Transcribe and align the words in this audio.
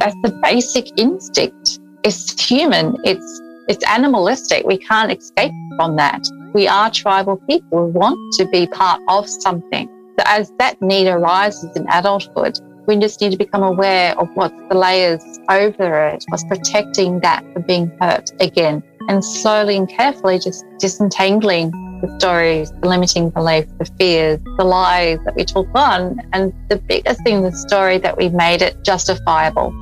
That's 0.00 0.16
the 0.22 0.38
basic 0.42 0.98
instinct. 0.98 1.80
It's 2.04 2.40
human. 2.40 2.96
It's 3.04 3.40
it's 3.68 3.84
animalistic. 3.88 4.66
We 4.66 4.78
can't 4.78 5.12
escape 5.12 5.52
from 5.76 5.96
that. 5.96 6.22
We 6.52 6.66
are 6.66 6.90
tribal 6.90 7.36
people. 7.48 7.86
We 7.86 7.92
want 7.92 8.34
to 8.34 8.46
be 8.46 8.66
part 8.66 9.00
of 9.08 9.28
something. 9.28 9.88
So 10.18 10.24
as 10.26 10.52
that 10.58 10.82
need 10.82 11.08
arises 11.08 11.74
in 11.76 11.86
adulthood, 11.90 12.58
we 12.86 12.96
just 12.98 13.20
need 13.20 13.30
to 13.30 13.38
become 13.38 13.62
aware 13.62 14.18
of 14.18 14.28
what's 14.34 14.54
the 14.68 14.76
layers 14.76 15.22
over 15.48 16.08
it, 16.08 16.24
what's 16.28 16.44
protecting 16.44 17.20
that 17.20 17.44
from 17.52 17.62
being 17.62 17.96
hurt 18.00 18.30
again, 18.40 18.82
and 19.08 19.24
slowly 19.24 19.76
and 19.76 19.88
carefully 19.88 20.38
just 20.38 20.64
disentangling 20.78 21.70
the 22.02 22.14
stories, 22.18 22.72
the 22.82 22.88
limiting 22.88 23.30
beliefs, 23.30 23.72
the 23.78 23.84
fears, 23.96 24.40
the 24.58 24.64
lies 24.64 25.18
that 25.24 25.36
we 25.36 25.44
took 25.44 25.68
on, 25.74 26.20
and 26.32 26.52
the 26.68 26.76
biggest 26.76 27.22
thing, 27.22 27.42
the 27.42 27.52
story 27.52 27.98
that 27.98 28.18
we 28.18 28.28
made 28.28 28.60
it 28.60 28.82
justifiable. 28.82 29.72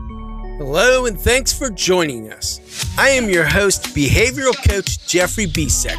Hello, 0.60 1.06
and 1.06 1.18
thanks 1.18 1.54
for 1.54 1.70
joining 1.70 2.30
us. 2.30 2.60
I 2.98 3.08
am 3.08 3.30
your 3.30 3.46
host, 3.46 3.94
behavioral 3.96 4.54
coach 4.68 5.08
Jeffrey 5.08 5.46
Bisek, 5.46 5.96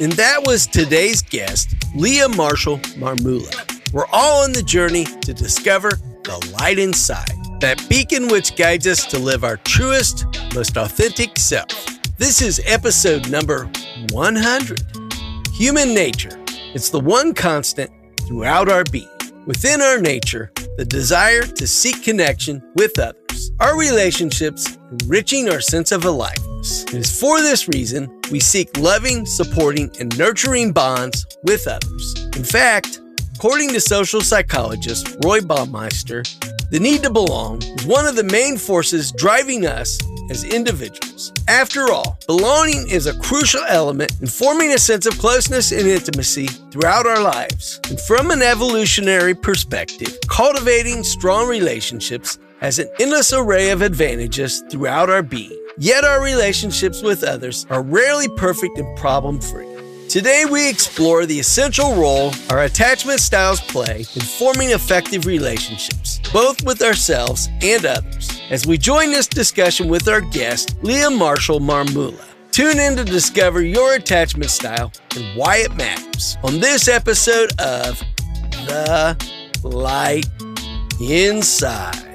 and 0.00 0.12
that 0.12 0.46
was 0.46 0.68
today's 0.68 1.20
guest, 1.20 1.74
Leah 1.96 2.28
Marshall 2.28 2.78
Marmulla. 2.96 3.92
We're 3.92 4.06
all 4.12 4.44
on 4.44 4.52
the 4.52 4.62
journey 4.62 5.04
to 5.04 5.34
discover 5.34 5.98
the 6.22 6.54
light 6.60 6.78
inside, 6.78 7.34
that 7.58 7.84
beacon 7.88 8.28
which 8.28 8.54
guides 8.54 8.86
us 8.86 9.04
to 9.06 9.18
live 9.18 9.42
our 9.42 9.56
truest, 9.56 10.26
most 10.54 10.76
authentic 10.76 11.36
self. 11.36 11.66
This 12.16 12.40
is 12.40 12.62
episode 12.66 13.28
number 13.32 13.68
100 14.12 14.80
Human 15.54 15.92
Nature. 15.92 16.40
It's 16.72 16.88
the 16.88 17.00
one 17.00 17.34
constant 17.34 17.90
throughout 18.28 18.68
our 18.68 18.84
being. 18.84 19.08
Within 19.44 19.82
our 19.82 20.00
nature, 20.00 20.52
the 20.76 20.84
desire 20.84 21.42
to 21.42 21.66
seek 21.66 22.04
connection 22.04 22.62
with 22.76 22.96
others, 23.00 23.23
our 23.60 23.78
relationships 23.78 24.78
enriching 24.90 25.48
our 25.48 25.60
sense 25.60 25.92
of 25.92 26.04
aliveness. 26.04 26.84
It 26.84 26.94
is 26.94 27.20
for 27.20 27.40
this 27.40 27.68
reason 27.68 28.10
we 28.30 28.40
seek 28.40 28.76
loving, 28.78 29.26
supporting, 29.26 29.90
and 30.00 30.16
nurturing 30.18 30.72
bonds 30.72 31.26
with 31.44 31.66
others. 31.66 32.14
In 32.36 32.44
fact, 32.44 33.00
according 33.34 33.70
to 33.70 33.80
social 33.80 34.20
psychologist 34.20 35.16
Roy 35.24 35.40
Baumeister, 35.40 36.22
the 36.70 36.80
need 36.80 37.02
to 37.02 37.10
belong 37.10 37.62
is 37.62 37.86
one 37.86 38.06
of 38.06 38.16
the 38.16 38.24
main 38.24 38.56
forces 38.56 39.12
driving 39.12 39.66
us 39.66 39.98
as 40.30 40.44
individuals. 40.44 41.32
After 41.48 41.92
all, 41.92 42.18
belonging 42.26 42.88
is 42.88 43.06
a 43.06 43.18
crucial 43.20 43.62
element 43.68 44.12
in 44.20 44.26
forming 44.26 44.72
a 44.72 44.78
sense 44.78 45.06
of 45.06 45.18
closeness 45.18 45.72
and 45.72 45.86
intimacy 45.86 46.46
throughout 46.46 47.06
our 47.06 47.22
lives. 47.22 47.80
And 47.90 48.00
from 48.00 48.30
an 48.30 48.42
evolutionary 48.42 49.34
perspective, 49.34 50.16
cultivating 50.28 51.04
strong 51.04 51.48
relationships 51.48 52.38
has 52.64 52.78
an 52.78 52.88
endless 52.98 53.30
array 53.34 53.68
of 53.68 53.82
advantages 53.82 54.64
throughout 54.70 55.10
our 55.10 55.22
being. 55.22 55.52
Yet 55.76 56.02
our 56.02 56.24
relationships 56.24 57.02
with 57.02 57.22
others 57.22 57.66
are 57.68 57.82
rarely 57.82 58.26
perfect 58.38 58.78
and 58.78 58.96
problem 58.96 59.38
free. 59.38 59.68
Today, 60.08 60.46
we 60.50 60.70
explore 60.70 61.26
the 61.26 61.38
essential 61.38 61.94
role 61.94 62.32
our 62.48 62.62
attachment 62.62 63.20
styles 63.20 63.60
play 63.60 64.06
in 64.14 64.22
forming 64.22 64.70
effective 64.70 65.26
relationships, 65.26 66.20
both 66.32 66.64
with 66.64 66.80
ourselves 66.80 67.50
and 67.60 67.84
others, 67.84 68.40
as 68.48 68.66
we 68.66 68.78
join 68.78 69.10
this 69.10 69.26
discussion 69.26 69.88
with 69.88 70.08
our 70.08 70.22
guest, 70.22 70.74
Leah 70.82 71.10
Marshall 71.10 71.60
Marmulla. 71.60 72.24
Tune 72.50 72.80
in 72.80 72.96
to 72.96 73.04
discover 73.04 73.60
your 73.60 73.96
attachment 73.96 74.50
style 74.50 74.90
and 75.16 75.36
why 75.36 75.58
it 75.58 75.74
matters 75.76 76.38
on 76.42 76.60
this 76.60 76.88
episode 76.88 77.50
of 77.60 78.02
The 78.66 79.18
Light 79.62 80.24
Inside. 80.98 82.13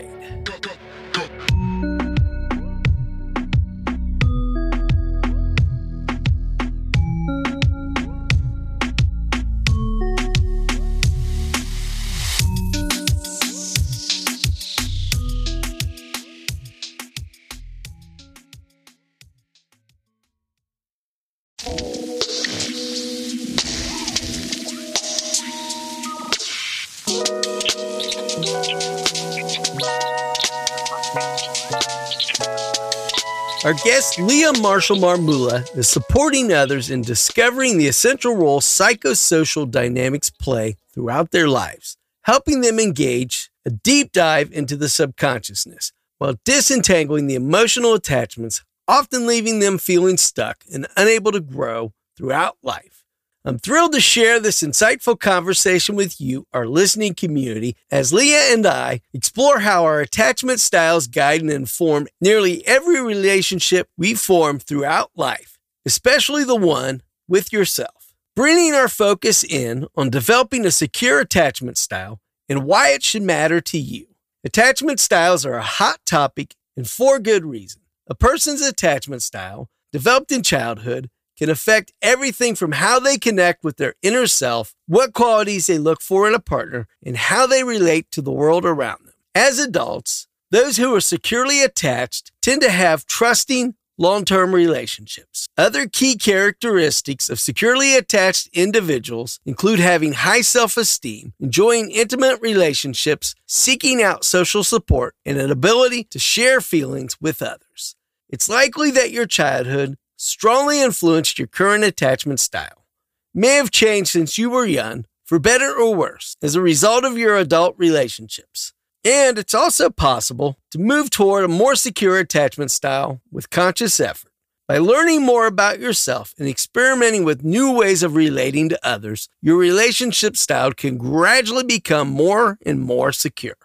Our 33.70 33.76
guest, 33.86 34.18
Leah 34.18 34.54
Marshall 34.54 34.98
Marmulla, 34.98 35.64
is 35.78 35.88
supporting 35.88 36.52
others 36.52 36.90
in 36.90 37.04
discovering 37.04 37.78
the 37.78 37.88
essential 37.88 38.36
role 38.36 38.62
psychosocial 38.62 39.70
dynamics 39.70 40.32
play 40.32 40.78
throughout 40.92 41.30
their 41.30 41.48
lives, 41.48 41.96
helping 42.24 42.62
them 42.62 42.80
engage 42.80 43.52
a 43.68 43.70
deep 43.70 44.12
dive 44.12 44.52
into 44.52 44.76
the 44.76 44.90
subconsciousness 44.90 45.92
while 46.18 46.40
disentangling 46.46 47.28
the 47.28 47.36
emotional 47.36 47.94
attachments, 47.94 48.66
often 48.88 49.28
leaving 49.28 49.60
them 49.60 49.78
feeling 49.78 50.18
stuck 50.18 50.64
and 50.74 50.88
unable 50.98 51.32
to 51.32 51.40
grow 51.40 51.94
throughout 52.18 52.58
life. 52.64 52.99
I'm 53.46 53.58
thrilled 53.58 53.94
to 53.94 54.02
share 54.02 54.38
this 54.42 54.62
insightful 54.62 55.18
conversation 55.18 55.96
with 55.96 56.20
you, 56.20 56.46
our 56.52 56.68
listening 56.68 57.14
community, 57.14 57.78
as 57.90 58.12
Leah 58.12 58.52
and 58.54 58.66
I 58.66 59.00
explore 59.14 59.60
how 59.60 59.86
our 59.86 60.02
attachment 60.02 60.60
styles 60.60 61.08
guide 61.08 61.40
and 61.40 61.50
inform 61.50 62.10
nearly 62.20 62.68
every 62.68 63.02
relationship 63.02 63.88
we 63.98 64.14
form 64.14 64.60
throughout 64.60 65.12
life, 65.16 65.58
especially 65.86 66.44
the 66.44 66.58
one 66.58 67.02
with 67.30 67.54
yourself. 67.54 68.14
Bringing 68.36 68.74
our 68.74 68.90
focus 68.90 69.46
in 69.46 69.88
on 69.96 70.10
developing 70.10 70.66
a 70.66 70.72
secure 70.72 71.22
attachment 71.22 71.78
style 71.78 72.20
and 72.50 72.66
why 72.66 72.90
it 72.90 73.04
should 73.04 73.24
matter 73.24 73.62
to 73.62 73.78
you. 73.78 74.08
Attachment 74.44 75.00
styles 75.00 75.46
are 75.46 75.56
a 75.56 75.64
hot 75.64 76.00
topic 76.06 76.56
and 76.76 76.90
for 76.90 77.20
good 77.20 77.46
reason. 77.46 77.84
A 78.08 78.16
person's 78.16 78.62
attachment 78.62 79.22
style, 79.22 79.70
developed 79.94 80.32
in 80.32 80.44
childhood, 80.44 81.10
can 81.40 81.50
affect 81.50 81.94
everything 82.02 82.54
from 82.54 82.74
how 82.74 83.00
they 83.00 83.18
connect 83.18 83.64
with 83.64 83.78
their 83.78 83.96
inner 84.02 84.28
self, 84.28 84.76
what 84.88 85.14
qualities 85.14 85.68
they 85.68 85.78
look 85.78 86.02
for 86.02 86.28
in 86.28 86.36
a 86.36 86.40
partner, 86.40 86.86
and 87.04 87.16
how 87.16 87.48
they 87.48 87.64
relate 87.64 88.12
to 88.12 88.22
the 88.22 88.32
world 88.32 88.66
around 88.66 89.06
them. 89.06 89.14
As 89.34 89.58
adults, 89.58 90.28
those 90.52 90.76
who 90.76 90.94
are 90.94 91.02
securely 91.02 91.64
attached 91.64 92.34
tend 92.42 92.62
to 92.62 92.70
have 92.70 93.06
trusting, 93.06 93.76
long 93.98 94.26
term 94.26 94.54
relationships. 94.54 95.48
Other 95.58 95.88
key 95.88 96.18
characteristics 96.18 97.30
of 97.30 97.40
securely 97.40 97.96
attached 97.96 98.50
individuals 98.52 99.40
include 99.46 99.80
having 99.80 100.14
high 100.14 100.42
self 100.42 100.76
esteem, 100.76 101.34
enjoying 101.40 101.90
intimate 101.92 102.42
relationships, 102.42 103.34
seeking 103.46 104.04
out 104.04 104.26
social 104.26 104.64
support, 104.66 105.16
and 105.26 105.38
an 105.38 105.52
ability 105.52 106.04
to 106.06 106.20
share 106.20 106.60
feelings 106.60 107.16
with 107.22 107.42
others. 107.42 107.96
It's 108.30 108.50
likely 108.50 108.92
that 108.92 109.12
your 109.12 109.26
childhood 109.26 109.98
strongly 110.20 110.82
influenced 110.82 111.40
your 111.40 111.48
current 111.48 111.84
attachment 111.84 112.40
style. 112.42 112.86
May 113.34 113.56
have 113.56 113.72
changed 113.72 114.12
since 114.12 114.38
you 114.38 114.50
were 114.50 114.66
young, 114.66 115.06
for 115.26 115.40
better 115.40 115.74
or 115.74 115.96
worse, 115.96 116.36
as 116.42 116.56
a 116.56 116.62
result 116.62 117.06
of 117.06 117.18
your 117.18 117.38
adult 117.38 117.76
relationships. 117.78 118.74
And 119.06 119.38
it's 119.38 119.54
also 119.54 119.90
possible 119.90 120.58
to 120.72 120.80
move 120.80 121.10
toward 121.10 121.46
a 121.46 121.48
more 121.48 121.76
secure 121.76 122.20
attachment 122.20 122.70
style 122.70 123.22
with 123.32 123.50
conscious 123.50 124.00
effort. 124.00 124.32
By 124.68 124.78
learning 124.78 125.24
more 125.24 125.48
about 125.48 125.80
yourself 125.80 126.34
and 126.38 126.48
experimenting 126.48 127.24
with 127.24 127.44
new 127.44 127.72
ways 127.72 128.04
of 128.04 128.16
relating 128.16 128.68
to 128.70 128.80
others, 128.86 129.30
your 129.42 129.58
relationship 129.58 130.36
style 130.36 130.74
can 130.74 130.98
gradually 130.98 131.64
become 131.64 132.10
more 132.10 132.60
and 132.66 132.82
more 132.82 133.12
secure. 133.14 133.58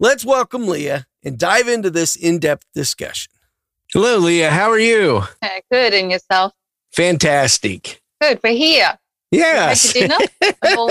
Let's 0.00 0.24
welcome 0.24 0.66
Leah 0.66 1.06
and 1.22 1.38
dive 1.38 1.68
into 1.68 1.90
this 1.90 2.16
in 2.16 2.38
depth 2.38 2.64
discussion. 2.74 3.32
Hello, 3.94 4.18
Leah. 4.18 4.50
How 4.50 4.68
are 4.70 4.78
you? 4.78 5.22
Good. 5.70 5.94
And 5.94 6.10
yourself? 6.10 6.52
Fantastic. 6.92 8.02
Good. 8.20 8.38
We're 8.44 8.52
here. 8.52 8.98
Yes. 9.30 9.96
all, 10.76 10.90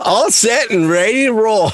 all 0.00 0.30
set 0.30 0.70
and 0.70 0.90
ready 0.90 1.24
to 1.24 1.32
roll. 1.32 1.70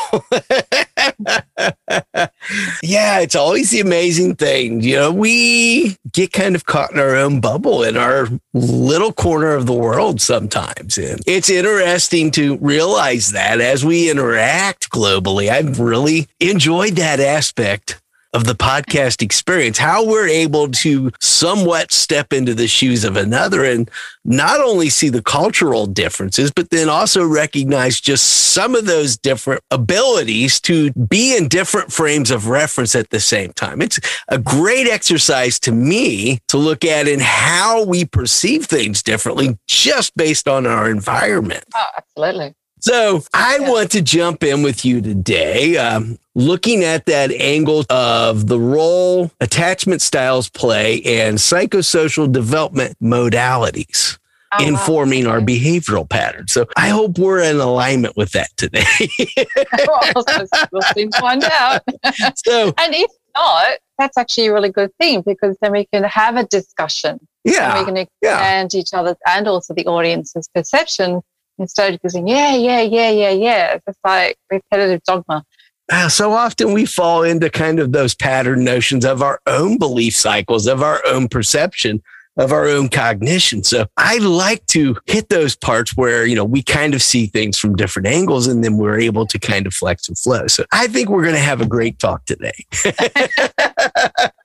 yeah, 2.83 3.19
it's 3.19 3.35
always 3.35 3.71
the 3.71 3.81
amazing 3.81 4.37
thing. 4.37 4.81
You 4.81 4.97
know, 4.97 5.13
we 5.13 5.97
get 6.13 6.33
kind 6.33 6.55
of 6.55 6.67
caught 6.67 6.93
in 6.93 7.01
our 7.01 7.17
own 7.17 7.41
bubble 7.41 7.83
in 7.83 7.97
our 7.97 8.29
little 8.55 9.13
corner 9.13 9.55
of 9.55 9.67
the 9.67 9.73
world 9.73 10.21
sometimes. 10.21 10.99
And 10.99 11.21
it's 11.27 11.51
interesting 11.51 12.31
to 12.33 12.59
realize 12.59 13.31
that 13.33 13.61
as 13.61 13.85
we 13.85 14.09
interact 14.09 14.91
globally. 14.91 15.49
I've 15.49 15.81
really 15.81 16.29
enjoyed 16.41 16.95
that 16.97 17.19
aspect 17.21 18.02
of 18.33 18.45
the 18.45 18.55
podcast 18.55 19.23
experience, 19.23 19.79
how 19.79 20.07
we're 20.07 20.29
able 20.29 20.69
to 20.69 21.11
somewhat 21.21 21.93
step 21.93 22.33
into 22.33 22.55
the 22.55 22.67
shoes 22.67 23.05
of 23.05 23.17
another 23.17 23.65
and 23.65 23.91
not 24.25 24.61
only 24.61 24.89
see 24.89 25.09
the 25.09 25.23
cultural 25.23 25.87
differences, 25.87 26.51
but 26.51 26.71
then 26.71 26.89
also 26.89 27.27
recognize 27.27 28.01
just 28.01 28.27
some 28.53 28.75
of 28.75 28.87
those 28.87 29.17
different 29.17 29.63
abilities 29.71 30.61
to 30.61 30.93
be 30.93 31.37
in 31.37 31.49
different 31.49 31.93
frames 31.93 32.31
of 32.31 32.49
reference 32.49 32.95
at 32.95 33.11
the 33.11 33.21
same 33.21 33.53
time. 33.53 33.83
It's 33.83 34.01
a 34.29 34.39
great 34.39 34.89
exercise 34.89 35.59
to 35.61 35.73
me 35.73 36.39
to 36.49 36.57
look 36.57 36.85
at 36.85 37.09
in 37.09 37.21
how 37.21 37.85
we 37.85 38.05
perceive 38.05 38.67
things 38.67 39.03
differently 39.03 39.59
just 39.69 40.17
based 40.17 40.49
on 40.49 40.67
our 40.67 40.91
environment. 40.91 41.65
Oh, 41.75 41.87
absolutely. 41.97 42.55
So 42.83 43.23
I 43.33 43.59
yeah. 43.59 43.71
want 43.71 43.93
to 43.93 44.03
jump 44.03 44.43
in 44.43 44.65
with 44.65 44.85
you 44.85 45.01
today, 45.01 45.77
um, 45.77 46.19
looking 46.35 46.83
at 46.83 47.07
that 47.07 47.31
angle 47.31 47.85
of 47.89 48.49
the 48.49 48.59
role 48.59 49.31
attachment 49.41 50.03
styles 50.03 50.51
play 50.51 51.01
and 51.03 51.39
psychosocial 51.39 52.31
development 52.31 52.97
modalities. 53.01 54.19
Oh, 54.55 54.67
informing 54.67 55.25
wow. 55.25 55.31
our 55.31 55.41
behavioral 55.41 56.07
patterns. 56.07 56.53
So 56.53 56.67
I 56.77 56.91
hope 56.91 57.17
we're 57.17 57.43
in 57.43 57.57
alignment 57.57 58.19
with 58.19 58.33
that 58.33 58.51
today. 58.59 58.85
well, 59.87 60.25
we'll 60.71 60.83
soon 60.95 61.11
find 61.13 61.43
out. 61.45 61.81
So, 62.45 62.75
and 62.77 62.95
if 62.95 63.11
not, 63.35 63.79
that's 63.97 64.19
actually 64.19 64.49
a 64.49 64.53
really 64.53 64.69
good 64.69 64.91
thing 65.01 65.23
because 65.23 65.57
then 65.63 65.73
we 65.73 65.87
can 65.87 66.05
have 66.05 66.37
a 66.37 66.45
discussion. 66.45 67.27
Yeah. 67.45 67.79
we 67.79 67.87
can 67.87 67.97
expand 67.97 68.75
yeah. 68.75 68.81
each 68.81 68.93
other's 68.93 69.17
and 69.27 69.49
also 69.49 69.73
the 69.73 69.87
audience's 69.87 70.51
perception 70.55 71.23
instead 71.63 71.95
of 71.95 72.01
using, 72.03 72.29
yeah, 72.29 72.55
yeah, 72.55 72.81
yeah, 72.81 73.11
yeah, 73.11 73.31
yeah. 73.31 73.75
It's 73.75 73.85
just 73.87 73.99
like 74.05 74.37
repetitive 74.51 75.03
dogma. 75.05 75.45
Uh, 75.91 76.09
so 76.09 76.33
often 76.33 76.73
we 76.73 76.87
fall 76.87 77.23
into 77.23 77.51
kind 77.51 77.79
of 77.79 77.93
those 77.93 78.15
pattern 78.15 78.65
notions 78.65 79.05
of 79.05 79.23
our 79.23 79.41
own 79.47 79.79
belief 79.79 80.15
cycles, 80.17 80.67
of 80.67 80.83
our 80.83 81.03
own 81.07 81.29
perception, 81.29 82.03
of 82.37 82.53
our 82.53 82.67
own 82.67 82.89
cognition. 82.89 83.63
So 83.63 83.87
I 83.97 84.19
like 84.19 84.67
to 84.69 84.97
hit 85.07 85.29
those 85.29 85.55
parts 85.55 85.97
where, 85.97 86.25
you 86.25 86.35
know, 86.35 86.45
we 86.45 86.63
kind 86.63 86.95
of 86.95 87.03
see 87.03 87.27
things 87.27 87.59
from 87.59 87.77
different 87.77 88.09
angles 88.09 88.47
and 88.47 88.65
then 88.65 88.79
we're 88.79 88.99
able 88.99 89.27
to 89.27 89.39
kind 89.39 89.67
of 89.67 89.75
flex 89.75 90.09
and 90.09 90.17
flow. 90.17 90.47
So 90.47 90.65
I 90.73 90.87
think 90.87 91.11
we're 91.11 91.23
going 91.23 91.35
to 91.35 91.41
have 91.41 91.61
a 91.61 91.67
great 91.67 91.99
talk 91.99 92.25
today. 92.25 92.65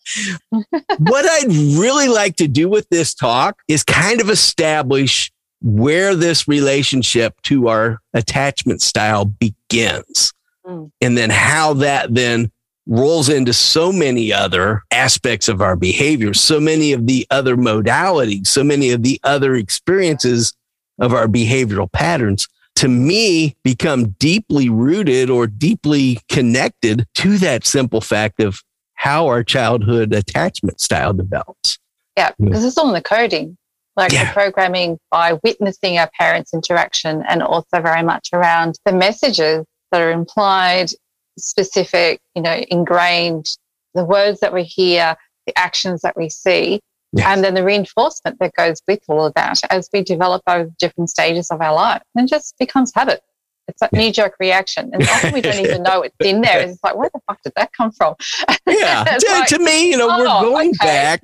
what 1.00 1.26
I'd 1.26 1.78
really 1.78 2.08
like 2.08 2.36
to 2.38 2.48
do 2.48 2.70
with 2.70 2.90
this 2.90 3.14
talk 3.14 3.62
is 3.68 3.84
kind 3.84 4.22
of 4.22 4.30
establish 4.30 5.32
where 5.62 6.16
this 6.16 6.48
relationship 6.48 7.42
to 7.44 7.68
our 7.68 8.00
attachment 8.14 8.82
style 8.82 9.26
begins. 9.26 10.34
Mm. 10.66 10.92
And 11.02 11.18
then 11.18 11.30
how 11.30 11.74
that 11.76 12.14
then 12.14 12.52
rolls 12.86 13.28
into 13.30 13.54
so 13.54 13.92
many 13.92 14.32
other 14.32 14.82
aspects 14.92 15.50
of 15.50 15.62
our 15.62 15.76
behavior, 15.76 16.34
so 16.34 16.60
many 16.60 16.94
of 16.94 17.06
the 17.06 17.28
other 17.30 17.58
modalities, 17.58 18.48
so 18.48 18.64
many 18.64 18.92
of 18.92 19.04
the 19.04 19.20
other 19.24 19.56
experiences 19.56 20.54
of 21.00 21.14
our 21.14 21.28
behavioral 21.28 21.92
patterns 21.92 22.48
to 22.76 22.88
me 22.88 23.56
become 23.64 24.10
deeply 24.20 24.70
rooted 24.70 25.30
or 25.30 25.48
deeply 25.48 26.20
connected 26.30 27.06
to 27.16 27.38
that 27.40 27.66
simple 27.66 28.02
fact 28.02 28.40
of 28.40 28.62
how 28.94 29.28
our 29.28 29.44
childhood 29.44 30.14
attachment 30.14 30.80
style 30.80 31.14
develops. 31.14 31.80
Yeah, 32.16 32.32
because 32.40 32.64
it's 32.64 32.78
all 32.78 32.88
in 32.88 32.94
the 32.94 33.02
coding 33.02 33.58
like 33.98 34.12
yeah. 34.12 34.26
the 34.26 34.34
programming 34.34 35.00
by 35.10 35.34
witnessing 35.44 35.98
our 35.98 36.10
parents' 36.18 36.54
interaction 36.54 37.24
and 37.28 37.42
also 37.42 37.82
very 37.82 38.04
much 38.04 38.30
around 38.32 38.76
the 38.86 38.94
messages 38.94 39.66
that 39.92 40.02
are 40.02 40.12
implied, 40.12 40.92
specific, 41.38 42.22
you 42.36 42.42
know, 42.42 42.64
ingrained, 42.70 43.58
the 43.96 44.06
words 44.06 44.40
that 44.40 44.54
we 44.54 44.64
hear, 44.64 45.16
the 45.48 45.58
actions 45.58 46.02
that 46.02 46.16
we 46.16 46.30
see, 46.30 46.80
yes. 47.14 47.26
and 47.28 47.44
then 47.44 47.56
the 47.56 47.64
reinforcement 47.64 48.38
that 48.40 48.54
goes 48.54 48.82
with 48.88 49.00
all 49.08 49.26
of 49.26 49.34
that 49.34 49.60
as 49.72 49.90
we 49.92 50.04
develop 50.04 50.44
over 50.48 50.70
different 50.78 51.10
stages 51.10 51.50
of 51.50 51.60
our 51.62 51.74
life. 51.74 52.04
And 52.16 52.28
just 52.28 52.56
becomes 52.60 52.92
habit. 52.94 53.22
It's 53.68 53.80
that 53.80 53.90
yeah. 53.92 54.00
knee 54.00 54.12
jerk 54.12 54.36
reaction. 54.40 54.92
And 54.94 55.04
often 55.10 55.34
we 55.34 55.42
don't 55.42 55.60
even 55.60 55.82
know 55.84 56.04
it's 56.04 56.16
in 56.20 56.42
there. 56.42 56.62
It's 56.62 56.84
like, 56.84 56.96
where 56.96 57.10
the 57.12 57.20
fuck 57.28 57.42
did 57.42 57.54
that 57.56 57.74
come 57.74 57.92
from? 57.92 58.16
Yeah. 58.68 59.06
to, 59.06 59.28
like, 59.32 59.48
to, 59.48 59.60
me, 59.60 59.90
you 59.90 59.98
know, 59.98 60.10
oh, 60.12 60.20
we're 60.20 60.50
going 60.50 60.74
okay. 60.82 61.18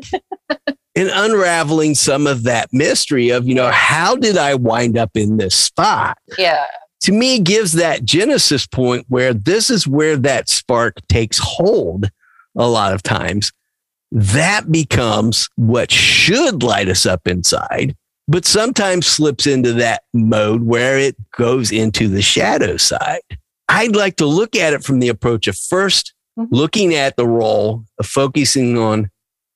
back 0.48 0.76
and 0.96 1.10
unraveling 1.12 1.96
some 1.96 2.28
of 2.28 2.44
that 2.44 2.70
mystery 2.72 3.30
of, 3.30 3.48
you 3.48 3.56
know, 3.56 3.72
how 3.72 4.16
did 4.16 4.38
I 4.38 4.56
wind 4.56 4.98
up 4.98 5.12
in 5.16 5.38
this 5.38 5.56
spot? 5.56 6.18
Yeah. 6.38 6.66
To 7.02 7.12
me, 7.12 7.40
gives 7.40 7.74
that 7.74 8.06
genesis 8.06 8.66
point 8.66 9.06
where 9.10 9.34
this 9.34 9.70
is 9.70 9.88
where 9.88 10.16
that 10.18 10.50
spark 10.50 10.96
takes 11.08 11.38
hold 11.38 12.10
a 12.56 12.68
lot 12.68 12.94
of 12.94 13.04
times. 13.04 13.52
That 14.12 14.72
becomes 14.72 15.50
what 15.56 15.92
should 15.92 16.62
light 16.62 16.88
us 16.88 17.06
up 17.06 17.28
inside, 17.28 17.96
but 18.28 18.46
sometimes 18.46 19.08
slips 19.08 19.48
into 19.48 19.74
that 19.74 20.04
mode 20.14 20.64
where 20.64 21.00
it 21.00 21.16
goes 21.32 21.72
into 21.72 22.08
the 22.08 22.22
shadow 22.22 22.78
side. 22.78 23.22
I'd 23.68 23.96
like 23.96 24.18
to 24.18 24.26
look 24.26 24.56
at 24.56 24.74
it 24.74 24.84
from 24.84 25.00
the 25.00 25.10
approach 25.10 25.48
of 25.48 25.56
1st 25.56 26.12
mm-hmm. 26.38 26.56
looking 26.56 26.94
at 26.94 27.18
the 27.18 27.28
role 27.28 27.84
of 27.98 28.06
focusing 28.06 28.78
on 28.78 29.10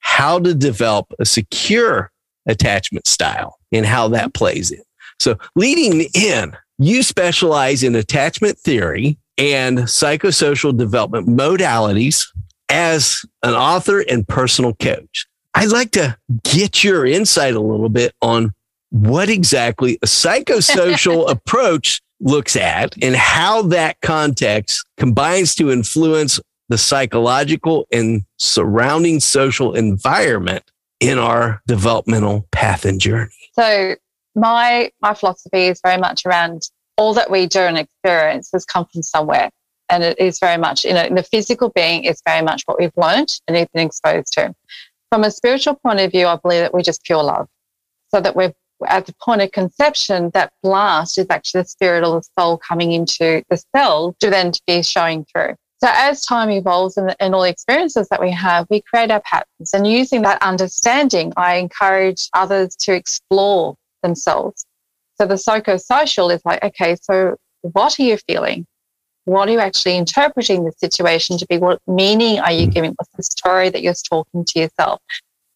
how 0.08 0.40
to 0.40 0.56
develop 0.56 1.14
a 1.20 1.26
secure 1.26 2.10
attachment 2.48 3.06
style 3.06 3.60
and 3.74 3.86
how 3.86 4.08
that 4.08 4.34
plays 4.34 4.72
in. 4.72 4.82
So 5.20 5.38
leading 5.54 6.08
in, 6.16 6.56
you 6.80 7.04
specialize 7.04 7.84
in 7.84 7.94
attachment 7.94 8.58
theory 8.58 9.18
and 9.38 9.80
psychosocial 9.80 10.76
development 10.76 11.28
modalities 11.28 12.26
as 12.70 13.26
an 13.44 13.54
author 13.54 14.00
and 14.00 14.26
personal 14.26 14.74
coach. 14.76 15.28
I'd 15.54 15.72
like 15.72 15.92
to 15.92 16.18
get 16.46 16.86
your 16.86 17.06
insight 17.06 17.56
a 17.56 17.60
little 17.60 17.90
bit 17.90 18.16
on 18.22 18.54
what 18.92 19.30
exactly 19.30 20.00
a 20.02 20.08
psychosocial 20.08 21.30
approach 21.30 22.02
looks 22.22 22.56
at 22.56 22.96
and 23.04 23.16
how 23.16 23.62
that 23.64 24.00
context 24.02 24.86
combines 24.96 25.54
to 25.56 25.70
influence 25.70 26.40
the 26.70 26.78
psychological 26.78 27.88
and 27.92 28.24
surrounding 28.38 29.20
social 29.20 29.74
environment 29.74 30.64
in 31.00 31.18
our 31.18 31.62
developmental 31.68 32.48
path 32.52 32.86
and 32.86 33.00
journey. 33.00 33.32
So 33.54 33.96
my 34.36 34.92
my 35.02 35.14
philosophy 35.14 35.68
is 35.68 35.80
very 35.84 35.98
much 35.98 36.26
around 36.26 36.70
all 36.98 37.14
that 37.14 37.30
we 37.30 37.46
do 37.46 37.60
and 37.60 37.78
experience 37.78 38.50
has 38.54 38.66
come 38.66 38.86
from 38.92 39.04
somewhere. 39.04 39.50
And 39.90 40.04
it 40.04 40.20
is 40.20 40.40
very 40.40 40.58
much, 40.58 40.84
you 40.84 40.94
know, 40.94 41.04
in 41.04 41.16
the 41.16 41.24
physical 41.24 41.70
being 41.70 42.04
is 42.04 42.22
very 42.28 42.44
much 42.44 42.64
what 42.66 42.78
we've 42.78 42.92
learned 42.98 43.40
and 43.48 43.56
been 43.74 43.86
exposed 43.86 44.34
to. 44.34 44.54
From 45.10 45.24
a 45.24 45.32
spiritual 45.32 45.76
point 45.76 46.02
of 46.02 46.12
view, 46.12 46.28
I 46.28 46.36
believe 46.36 46.62
that 46.62 46.74
we're 46.74 46.82
just 46.82 47.04
pure 47.04 47.24
love. 47.24 47.48
So 48.14 48.20
that 48.20 48.36
we're 48.36 48.54
at 48.86 49.06
the 49.06 49.16
point 49.22 49.42
of 49.42 49.52
conception, 49.52 50.32
that 50.34 50.52
blast 50.62 51.18
is 51.18 51.28
actually 51.30 51.62
the 51.62 51.70
spirit 51.70 52.04
or 52.04 52.20
the 52.20 52.28
soul 52.38 52.58
coming 52.58 52.92
into 52.92 53.44
the 53.50 53.62
cell 53.76 54.16
to 54.20 54.30
then 54.30 54.52
to 54.52 54.62
be 54.68 54.84
showing 54.84 55.26
through. 55.26 55.56
So 55.80 55.90
as 55.92 56.22
time 56.22 56.50
evolves 56.50 56.98
and, 56.98 57.16
and 57.20 57.36
all 57.36 57.44
the 57.44 57.50
experiences 57.50 58.08
that 58.10 58.20
we 58.20 58.32
have, 58.32 58.66
we 58.70 58.82
create 58.82 59.12
our 59.12 59.22
patterns. 59.22 59.74
And 59.74 59.86
using 59.86 60.24
that 60.24 60.42
understanding, 60.42 61.34
I 61.38 61.56
encourage 61.56 62.30
others 62.34 62.76
to 62.78 62.94
explore 62.94 63.76
themselves. 64.02 64.66
So 65.20 65.28
the 65.28 65.36
psychosocial 65.36 66.34
is 66.34 66.42
like, 66.46 66.64
okay, 66.64 66.96
so 67.02 67.36
what 67.62 68.00
are 68.00 68.04
you 68.04 68.18
feeling? 68.28 68.66
What 69.26 69.50
are 69.50 69.52
you 69.52 69.60
actually 69.60 69.98
interpreting 69.98 70.64
the 70.64 70.72
situation 70.72 71.38
to 71.38 71.46
be? 71.48 71.58
What 71.58 71.80
meaning 71.86 72.40
are 72.40 72.52
you 72.52 72.68
mm. 72.68 72.74
giving? 72.74 72.96
What's 72.98 73.12
the 73.16 73.24
story 73.24 73.70
that 73.70 73.82
you're 73.84 73.94
talking 73.94 74.46
to 74.46 74.60
yourself? 74.60 75.02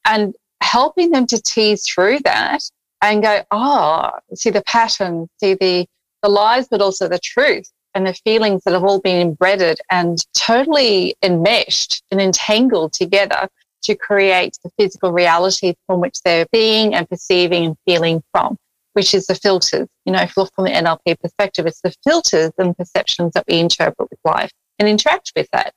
And 0.05 0.36
helping 0.62 1.12
them 1.12 1.25
to 1.27 1.41
tease 1.41 1.84
through 1.88 2.19
that 2.19 2.62
and 3.01 3.24
go, 3.24 3.43
oh, 3.50 4.12
see 4.36 4.51
the 4.51 4.63
pattern, 4.63 5.27
see 5.39 5.55
the, 5.55 5.88
the 6.22 6.29
lies, 6.29 6.67
but 6.67 6.81
also 6.81 7.07
the 7.07 7.19
truth 7.19 7.72
and 7.93 8.07
the 8.07 8.13
feelings 8.13 8.63
that 8.63 8.74
have 8.74 8.83
all 8.83 9.00
been 9.00 9.21
embedded 9.21 9.79
and 9.89 10.25
totally 10.33 11.15
enmeshed 11.21 12.03
and 12.12 12.21
entangled 12.21 12.93
together 12.93 13.48
to 13.83 13.95
create 13.95 14.57
the 14.63 14.71
physical 14.77 15.12
reality 15.12 15.74
from 15.88 16.00
which 16.00 16.21
they're 16.24 16.45
being 16.51 16.93
and 16.93 17.10
perceiving 17.10 17.65
and 17.65 17.77
feeling 17.86 18.21
from, 18.31 18.57
which 18.93 19.13
is 19.13 19.27
the 19.27 19.36
filters. 19.36 19.88
You 20.05 20.13
know, 20.13 20.21
if 20.21 20.36
you 20.36 20.43
look 20.43 20.53
from 20.55 20.65
the 20.65 20.71
NLP 20.71 21.19
perspective, 21.19 21.65
it's 21.65 21.81
the 21.81 21.93
filters 22.03 22.51
and 22.57 22.77
perceptions 22.77 23.33
that 23.33 23.45
we 23.48 23.60
interpret 23.60 24.10
with 24.10 24.19
life 24.24 24.51
and 24.79 24.88
interact 24.88 25.31
with 25.36 25.48
that. 25.51 25.74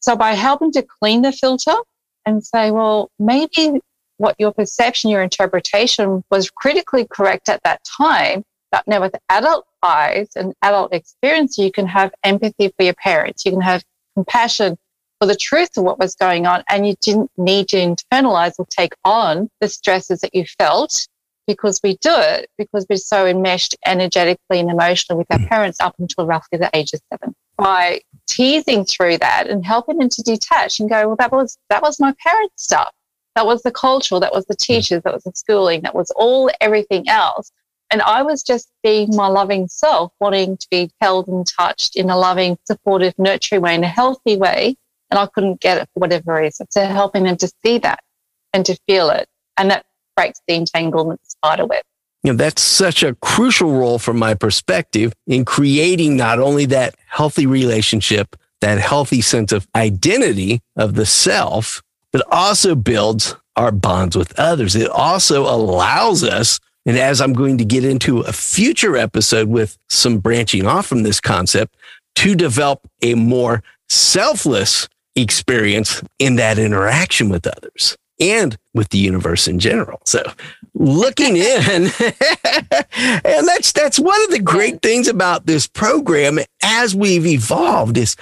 So 0.00 0.16
by 0.16 0.32
helping 0.32 0.70
to 0.72 0.82
clean 0.82 1.22
the 1.22 1.32
filter 1.32 1.74
and 2.26 2.44
say, 2.44 2.70
well, 2.70 3.10
maybe 3.18 3.80
what 4.18 4.36
your 4.38 4.52
perception, 4.52 5.10
your 5.10 5.22
interpretation 5.22 6.22
was 6.30 6.50
critically 6.50 7.06
correct 7.10 7.48
at 7.48 7.62
that 7.64 7.80
time, 7.84 8.44
but 8.74 8.88
now 8.88 9.00
with 9.00 9.14
adult 9.28 9.66
eyes 9.84 10.30
and 10.34 10.52
adult 10.62 10.92
experience, 10.92 11.56
you 11.56 11.70
can 11.70 11.86
have 11.86 12.12
empathy 12.24 12.74
for 12.76 12.82
your 12.82 12.94
parents. 12.94 13.44
You 13.44 13.52
can 13.52 13.60
have 13.60 13.84
compassion 14.16 14.76
for 15.20 15.26
the 15.26 15.36
truth 15.36 15.76
of 15.76 15.84
what 15.84 16.00
was 16.00 16.16
going 16.16 16.44
on. 16.44 16.64
And 16.68 16.84
you 16.84 16.96
didn't 17.00 17.30
need 17.36 17.68
to 17.68 17.76
internalize 17.76 18.54
or 18.58 18.66
take 18.68 18.92
on 19.04 19.48
the 19.60 19.68
stresses 19.68 20.22
that 20.22 20.34
you 20.34 20.44
felt 20.58 21.06
because 21.46 21.78
we 21.84 21.98
do 21.98 22.10
it 22.16 22.50
because 22.58 22.84
we're 22.90 22.96
so 22.96 23.26
enmeshed 23.26 23.76
energetically 23.86 24.58
and 24.58 24.68
emotionally 24.68 25.18
with 25.18 25.30
our 25.30 25.38
mm. 25.38 25.48
parents 25.48 25.78
up 25.78 25.94
until 26.00 26.26
roughly 26.26 26.58
the 26.58 26.70
age 26.74 26.92
of 26.94 27.00
seven. 27.12 27.32
By 27.56 28.00
teasing 28.26 28.84
through 28.86 29.18
that 29.18 29.48
and 29.48 29.64
helping 29.64 29.98
them 29.98 30.08
to 30.08 30.22
detach 30.22 30.80
and 30.80 30.90
go, 30.90 31.06
well, 31.06 31.16
that 31.20 31.30
was, 31.30 31.58
that 31.70 31.80
was 31.80 32.00
my 32.00 32.12
parents' 32.20 32.64
stuff. 32.64 32.90
That 33.36 33.46
was 33.46 33.62
the 33.62 33.70
cultural, 33.70 34.20
that 34.20 34.32
was 34.32 34.46
the 34.46 34.56
teachers, 34.56 35.02
that 35.04 35.14
was 35.14 35.22
the 35.22 35.32
schooling, 35.32 35.82
that 35.82 35.94
was 35.94 36.10
all 36.16 36.50
everything 36.60 37.08
else. 37.08 37.52
And 37.94 38.02
I 38.02 38.22
was 38.22 38.42
just 38.42 38.72
being 38.82 39.14
my 39.14 39.28
loving 39.28 39.68
self, 39.68 40.10
wanting 40.18 40.56
to 40.56 40.66
be 40.68 40.90
held 41.00 41.28
and 41.28 41.46
touched 41.46 41.94
in 41.94 42.10
a 42.10 42.16
loving, 42.16 42.58
supportive, 42.64 43.14
nurturing 43.18 43.62
way, 43.62 43.76
in 43.76 43.84
a 43.84 43.86
healthy 43.86 44.36
way. 44.36 44.74
And 45.12 45.18
I 45.20 45.26
couldn't 45.26 45.60
get 45.60 45.78
it 45.78 45.88
for 45.94 46.00
whatever 46.00 46.34
reason. 46.34 46.66
So 46.70 46.84
helping 46.86 47.22
them 47.22 47.36
to 47.36 47.48
see 47.64 47.78
that 47.78 48.00
and 48.52 48.66
to 48.66 48.76
feel 48.88 49.10
it. 49.10 49.28
And 49.56 49.70
that 49.70 49.86
breaks 50.16 50.40
the 50.48 50.54
entanglement 50.54 51.20
spider 51.22 51.66
web. 51.66 51.84
That's 52.24 52.60
such 52.60 53.04
a 53.04 53.14
crucial 53.14 53.70
role 53.70 54.00
from 54.00 54.18
my 54.18 54.34
perspective 54.34 55.12
in 55.28 55.44
creating 55.44 56.16
not 56.16 56.40
only 56.40 56.64
that 56.64 56.96
healthy 57.06 57.46
relationship, 57.46 58.34
that 58.60 58.80
healthy 58.80 59.20
sense 59.20 59.52
of 59.52 59.68
identity 59.76 60.62
of 60.74 60.96
the 60.96 61.06
self, 61.06 61.80
but 62.10 62.26
also 62.32 62.74
builds 62.74 63.36
our 63.54 63.70
bonds 63.70 64.16
with 64.16 64.36
others. 64.36 64.74
It 64.74 64.90
also 64.90 65.42
allows 65.44 66.24
us 66.24 66.58
and 66.86 66.98
as 66.98 67.20
I'm 67.20 67.32
going 67.32 67.58
to 67.58 67.64
get 67.64 67.84
into 67.84 68.20
a 68.20 68.32
future 68.32 68.96
episode 68.96 69.48
with 69.48 69.78
some 69.88 70.18
branching 70.18 70.66
off 70.66 70.86
from 70.86 71.02
this 71.02 71.20
concept 71.20 71.76
to 72.16 72.34
develop 72.34 72.80
a 73.02 73.14
more 73.14 73.62
selfless 73.88 74.88
experience 75.16 76.02
in 76.18 76.36
that 76.36 76.58
interaction 76.58 77.28
with 77.28 77.46
others 77.46 77.96
and 78.20 78.56
with 78.72 78.88
the 78.90 78.98
universe 78.98 79.48
in 79.48 79.58
general. 79.58 80.00
So 80.04 80.22
looking 80.74 81.36
in 81.36 81.90
and 82.94 83.48
that's 83.48 83.72
that's 83.72 83.98
one 83.98 84.22
of 84.24 84.30
the 84.30 84.40
great 84.42 84.82
things 84.82 85.08
about 85.08 85.46
this 85.46 85.66
program 85.66 86.38
as 86.62 86.94
we've 86.94 87.26
evolved 87.26 87.96
is 87.96 88.16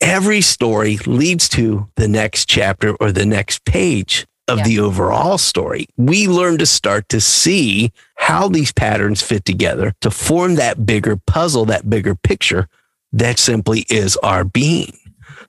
every 0.00 0.40
story 0.40 0.98
leads 1.06 1.48
to 1.48 1.88
the 1.96 2.08
next 2.08 2.46
chapter 2.46 2.94
or 2.96 3.10
the 3.10 3.26
next 3.26 3.64
page 3.64 4.26
of 4.48 4.58
yeah. 4.58 4.64
the 4.64 4.78
overall 4.80 5.38
story. 5.38 5.86
We 5.96 6.28
learn 6.28 6.58
to 6.58 6.66
start 6.66 7.08
to 7.10 7.20
see 7.20 7.92
how 8.16 8.48
these 8.48 8.72
patterns 8.72 9.22
fit 9.22 9.44
together 9.44 9.94
to 10.00 10.10
form 10.10 10.56
that 10.56 10.86
bigger 10.86 11.16
puzzle, 11.16 11.64
that 11.66 11.88
bigger 11.88 12.14
picture 12.14 12.68
that 13.12 13.38
simply 13.38 13.86
is 13.88 14.16
our 14.18 14.44
being. 14.44 14.98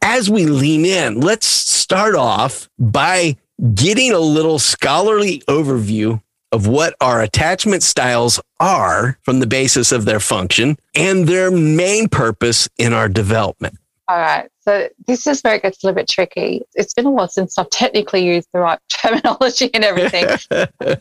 As 0.02 0.30
we 0.30 0.46
lean 0.46 0.86
in, 0.86 1.20
let's 1.20 1.48
start 1.48 2.16
off 2.16 2.70
by 2.78 3.38
getting 3.74 4.12
a 4.12 4.20
little 4.20 4.60
scholarly 4.60 5.40
overview 5.48 6.22
of 6.52 6.68
what 6.68 6.96
our 7.02 7.22
attachment 7.22 7.84
styles 7.84 8.40
are 8.60 9.18
from 9.24 9.40
the 9.40 9.48
basis 9.48 9.92
of 9.92 10.06
their 10.06 10.20
function 10.20 10.78
and 10.94 11.28
their 11.28 11.52
main 11.52 12.08
purpose 12.08 12.70
in 12.78 12.94
our 12.94 13.10
development. 13.10 13.78
All 14.08 14.20
right. 14.20 14.50
So 14.60 14.90
this 15.08 15.26
is 15.26 15.42
where 15.42 15.56
it 15.56 15.64
gets 15.64 15.84
a 15.84 15.88
little 15.88 15.96
bit 15.96 16.08
tricky. 16.08 16.62
It's 16.76 16.94
been 16.94 17.08
a 17.08 17.12
while 17.12 17.28
since 17.28 17.58
I've 17.58 17.70
technically 17.72 18.26
used 18.26 18.48
the 18.54 18.60
right 18.60 18.80
terminology 18.90 19.72
and 19.74 19.84
everything. 19.84 20.28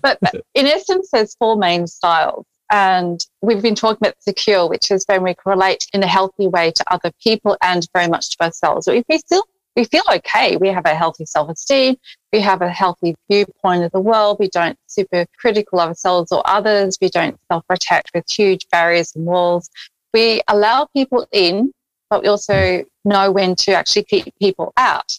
but 0.03 0.19
in 0.55 0.67
essence, 0.67 1.11
there's 1.13 1.35
four 1.35 1.57
main 1.57 1.87
styles. 1.87 2.47
And 2.71 3.25
we've 3.43 3.63
been 3.63 3.75
talking 3.75 3.99
about 4.01 4.15
secure, 4.21 4.69
which 4.69 4.91
is 4.91 5.05
when 5.07 5.23
we 5.23 5.35
can 5.35 5.51
relate 5.51 5.87
in 5.93 6.03
a 6.03 6.07
healthy 6.07 6.49
way 6.49 6.73
to 6.73 6.93
other 6.93 7.13
people 7.23 7.59
and 7.63 7.87
very 7.95 8.09
much 8.09 8.31
to 8.31 8.45
ourselves. 8.45 8.89
If 8.89 9.05
we 9.09 9.21
feel 9.29 9.43
we 9.77 9.85
feel 9.85 10.03
okay, 10.09 10.57
we 10.57 10.69
have 10.69 10.87
a 10.87 10.95
healthy 10.95 11.27
self-esteem, 11.27 11.97
we 12.33 12.41
have 12.41 12.63
a 12.63 12.69
healthy 12.69 13.17
viewpoint 13.29 13.83
of 13.83 13.91
the 13.91 14.01
world, 14.01 14.37
we 14.39 14.49
don't 14.49 14.79
super 14.87 15.27
critical 15.37 15.81
of 15.81 15.89
ourselves 15.89 16.31
or 16.31 16.43
others, 16.47 16.97
we 17.03 17.09
don't 17.09 17.39
self-protect 17.51 18.13
with 18.15 18.25
huge 18.31 18.69
barriers 18.71 19.15
and 19.17 19.27
walls. 19.27 19.69
We 20.13 20.43
allow 20.47 20.87
people 20.95 21.27
in 21.33 21.73
but 22.15 22.23
we 22.23 22.29
also 22.29 22.85
know 23.05 23.33
when 23.33 23.57
to 23.57 23.73
actually 23.73 24.05
keep 24.05 24.33
people 24.39 24.73
out. 24.77 25.19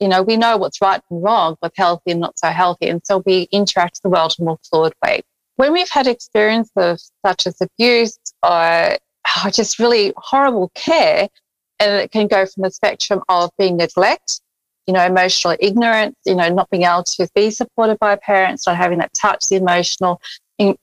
You 0.00 0.08
know, 0.08 0.22
we 0.22 0.36
know 0.36 0.58
what's 0.58 0.82
right 0.82 1.00
and 1.10 1.22
wrong, 1.22 1.56
what's 1.60 1.78
healthy 1.78 2.10
and 2.10 2.20
not 2.20 2.38
so 2.38 2.48
healthy. 2.48 2.88
And 2.88 3.00
so 3.06 3.22
we 3.24 3.48
interact 3.52 3.92
with 3.94 4.02
the 4.02 4.10
world 4.10 4.34
in 4.38 4.44
a 4.44 4.46
more 4.46 4.58
fluid 4.68 4.92
way. 5.02 5.22
When 5.56 5.72
we've 5.72 5.88
had 5.88 6.06
experiences 6.06 7.10
such 7.24 7.46
as 7.46 7.56
abuse 7.62 8.18
or 8.42 8.98
oh, 8.98 9.50
just 9.50 9.78
really 9.78 10.12
horrible 10.18 10.70
care, 10.74 11.30
and 11.78 11.92
it 12.02 12.10
can 12.10 12.26
go 12.26 12.44
from 12.44 12.64
the 12.64 12.70
spectrum 12.70 13.22
of 13.30 13.50
being 13.58 13.78
neglect, 13.78 14.42
you 14.86 14.92
know, 14.92 15.06
emotional 15.06 15.56
ignorance, 15.58 16.16
you 16.26 16.34
know, 16.34 16.50
not 16.50 16.68
being 16.68 16.82
able 16.82 17.04
to 17.04 17.26
be 17.34 17.50
supported 17.50 17.98
by 17.98 18.14
parents, 18.16 18.66
not 18.66 18.76
having 18.76 18.98
that 18.98 19.12
touch, 19.18 19.48
the 19.48 19.56
emotional, 19.56 20.20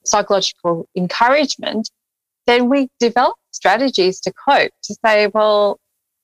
psychological 0.03 0.88
encouragement, 0.96 1.91
then 2.48 2.70
we 2.70 2.89
develop 3.00 3.36
strategies 3.58 4.20
to 4.22 4.34
cope 4.34 4.72
to 4.84 4.96
say, 5.06 5.28
well, 5.28 5.80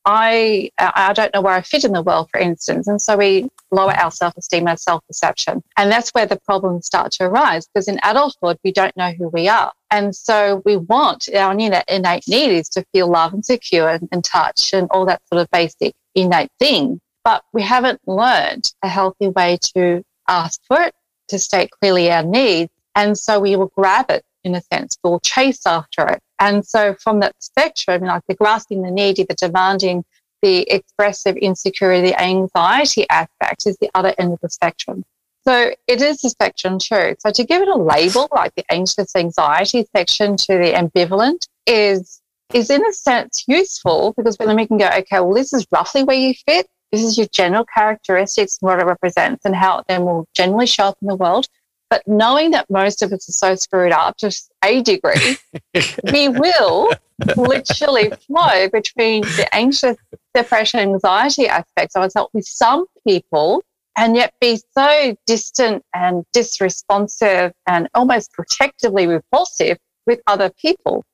I 0.06 0.70
I 0.78 1.14
don't 1.14 1.34
know 1.34 1.42
where 1.42 1.54
I 1.54 1.62
fit 1.62 1.86
in 1.86 1.94
the 1.94 2.02
world, 2.02 2.30
for 2.32 2.40
instance, 2.40 2.88
and 2.88 3.02
so 3.02 3.16
we 3.16 3.50
lower 3.72 3.94
our 3.94 4.12
self 4.12 4.36
esteem, 4.38 4.68
our 4.68 4.78
self 4.78 5.06
perception, 5.08 5.64
and 5.78 5.92
that's 5.92 6.10
where 6.10 6.26
the 6.26 6.40
problems 6.46 6.86
start 6.86 7.12
to 7.14 7.26
arise 7.26 7.66
because 7.68 7.88
in 7.88 8.00
adulthood 8.04 8.58
we 8.64 8.72
don't 8.72 8.96
know 8.98 9.12
who 9.18 9.30
we 9.30 9.48
are, 9.48 9.72
and 9.92 10.14
so 10.16 10.62
we 10.66 10.76
want 10.76 11.30
our 11.34 11.54
innate 11.54 12.28
need 12.28 12.52
is 12.52 12.70
to 12.70 12.86
feel 12.92 13.08
love 13.08 13.34
and 13.34 13.46
secure 13.46 13.90
and, 13.90 14.10
and 14.12 14.24
touch 14.26 14.74
and 14.74 14.88
all 14.92 15.06
that 15.06 15.22
sort 15.32 15.42
of 15.42 15.50
basic 15.52 15.94
innate 16.16 16.52
thing, 16.60 17.00
but 17.24 17.44
we 17.54 17.62
haven't 17.62 18.02
learned 18.06 18.74
a 18.84 18.90
healthy 18.90 19.30
way 19.30 19.58
to 19.76 20.04
ask 20.28 20.60
for 20.68 20.82
it, 20.82 20.94
to 21.30 21.40
state 21.40 21.72
clearly 21.72 22.12
our 22.12 22.24
needs, 22.24 22.72
and 22.94 23.18
so 23.18 23.40
we 23.40 23.56
will 23.56 23.72
grab 23.76 24.12
it 24.12 24.24
in 24.44 24.56
a 24.56 24.62
sense, 24.62 24.98
we'll 25.04 25.20
chase 25.20 25.66
after 25.66 26.08
it. 26.08 26.20
And 26.40 26.66
so 26.66 26.96
from 26.96 27.20
that 27.22 27.36
spectrum, 27.40 28.04
like 28.04 28.24
the 28.28 28.36
grasping 28.36 28.82
the 28.82 28.92
needy, 28.92 29.24
the 29.24 29.36
demanding, 29.36 30.04
the 30.42 30.70
expressive 30.70 31.38
insecurity, 31.38 32.10
the 32.10 32.22
anxiety 32.22 33.10
aspect 33.10 33.66
is 33.66 33.78
the 33.78 33.90
other 33.96 34.14
end 34.18 34.34
of 34.34 34.40
the 34.42 34.50
spectrum. 34.50 35.04
So 35.46 35.74
it 35.88 36.02
is 36.02 36.24
a 36.24 36.30
spectrum 36.30 36.80
too. 36.80 37.16
So 37.20 37.32
to 37.32 37.44
give 37.44 37.62
it 37.62 37.68
a 37.68 37.78
label, 37.78 38.28
like 38.32 38.54
the 38.56 38.64
anxious 38.72 39.16
anxiety 39.16 39.86
section 39.96 40.38
to 40.38 40.58
the 40.58 40.74
ambivalent 40.74 41.48
is 41.66 42.22
is 42.54 42.70
in 42.70 42.86
a 42.86 42.94
sense 42.94 43.46
useful 43.48 44.14
because 44.16 44.38
then 44.38 44.56
we 44.56 44.68
can 44.68 44.78
go, 44.78 44.88
okay, 44.88 45.20
well, 45.20 45.34
this 45.34 45.54
is 45.54 45.66
roughly 45.72 46.04
where 46.04 46.16
you 46.16 46.34
fit. 46.46 46.68
This 46.92 47.04
is 47.04 47.18
your 47.18 47.28
general 47.28 47.66
characteristics 47.66 48.60
and 48.62 48.70
what 48.70 48.80
it 48.80 48.86
represents 48.86 49.44
and 49.46 49.56
how 49.56 49.80
it 49.80 49.86
then 49.88 50.06
will 50.06 50.28
generally 50.36 50.68
show 50.68 50.86
up 50.86 50.98
in 51.02 51.08
the 51.08 51.16
world. 51.16 51.48
But 51.94 52.08
knowing 52.08 52.50
that 52.52 52.72
most 52.72 53.04
of 53.04 53.14
us 53.14 53.30
are 53.30 53.34
so 53.34 53.54
screwed 53.54 53.92
up 53.92 54.18
to 54.18 54.36
a 54.66 54.82
degree, 54.82 55.38
we 56.12 56.28
will 56.28 56.92
literally 57.38 58.10
flow 58.26 58.68
between 58.70 59.22
the 59.22 59.48
anxious 59.54 59.96
depression, 60.34 60.80
anxiety 60.80 61.48
aspects 61.48 61.96
of 61.96 62.02
ourselves 62.02 62.32
with 62.34 62.48
some 62.48 62.88
people 63.08 63.64
and 63.96 64.16
yet 64.16 64.34
be 64.42 64.60
so 64.76 65.16
distant 65.28 65.84
and 65.94 66.26
disresponsive 66.34 67.54
and 67.68 67.88
almost 67.94 68.34
protectively 68.34 69.06
repulsive 69.06 69.78
with 70.08 70.20
other 70.26 70.50
people. 70.50 71.06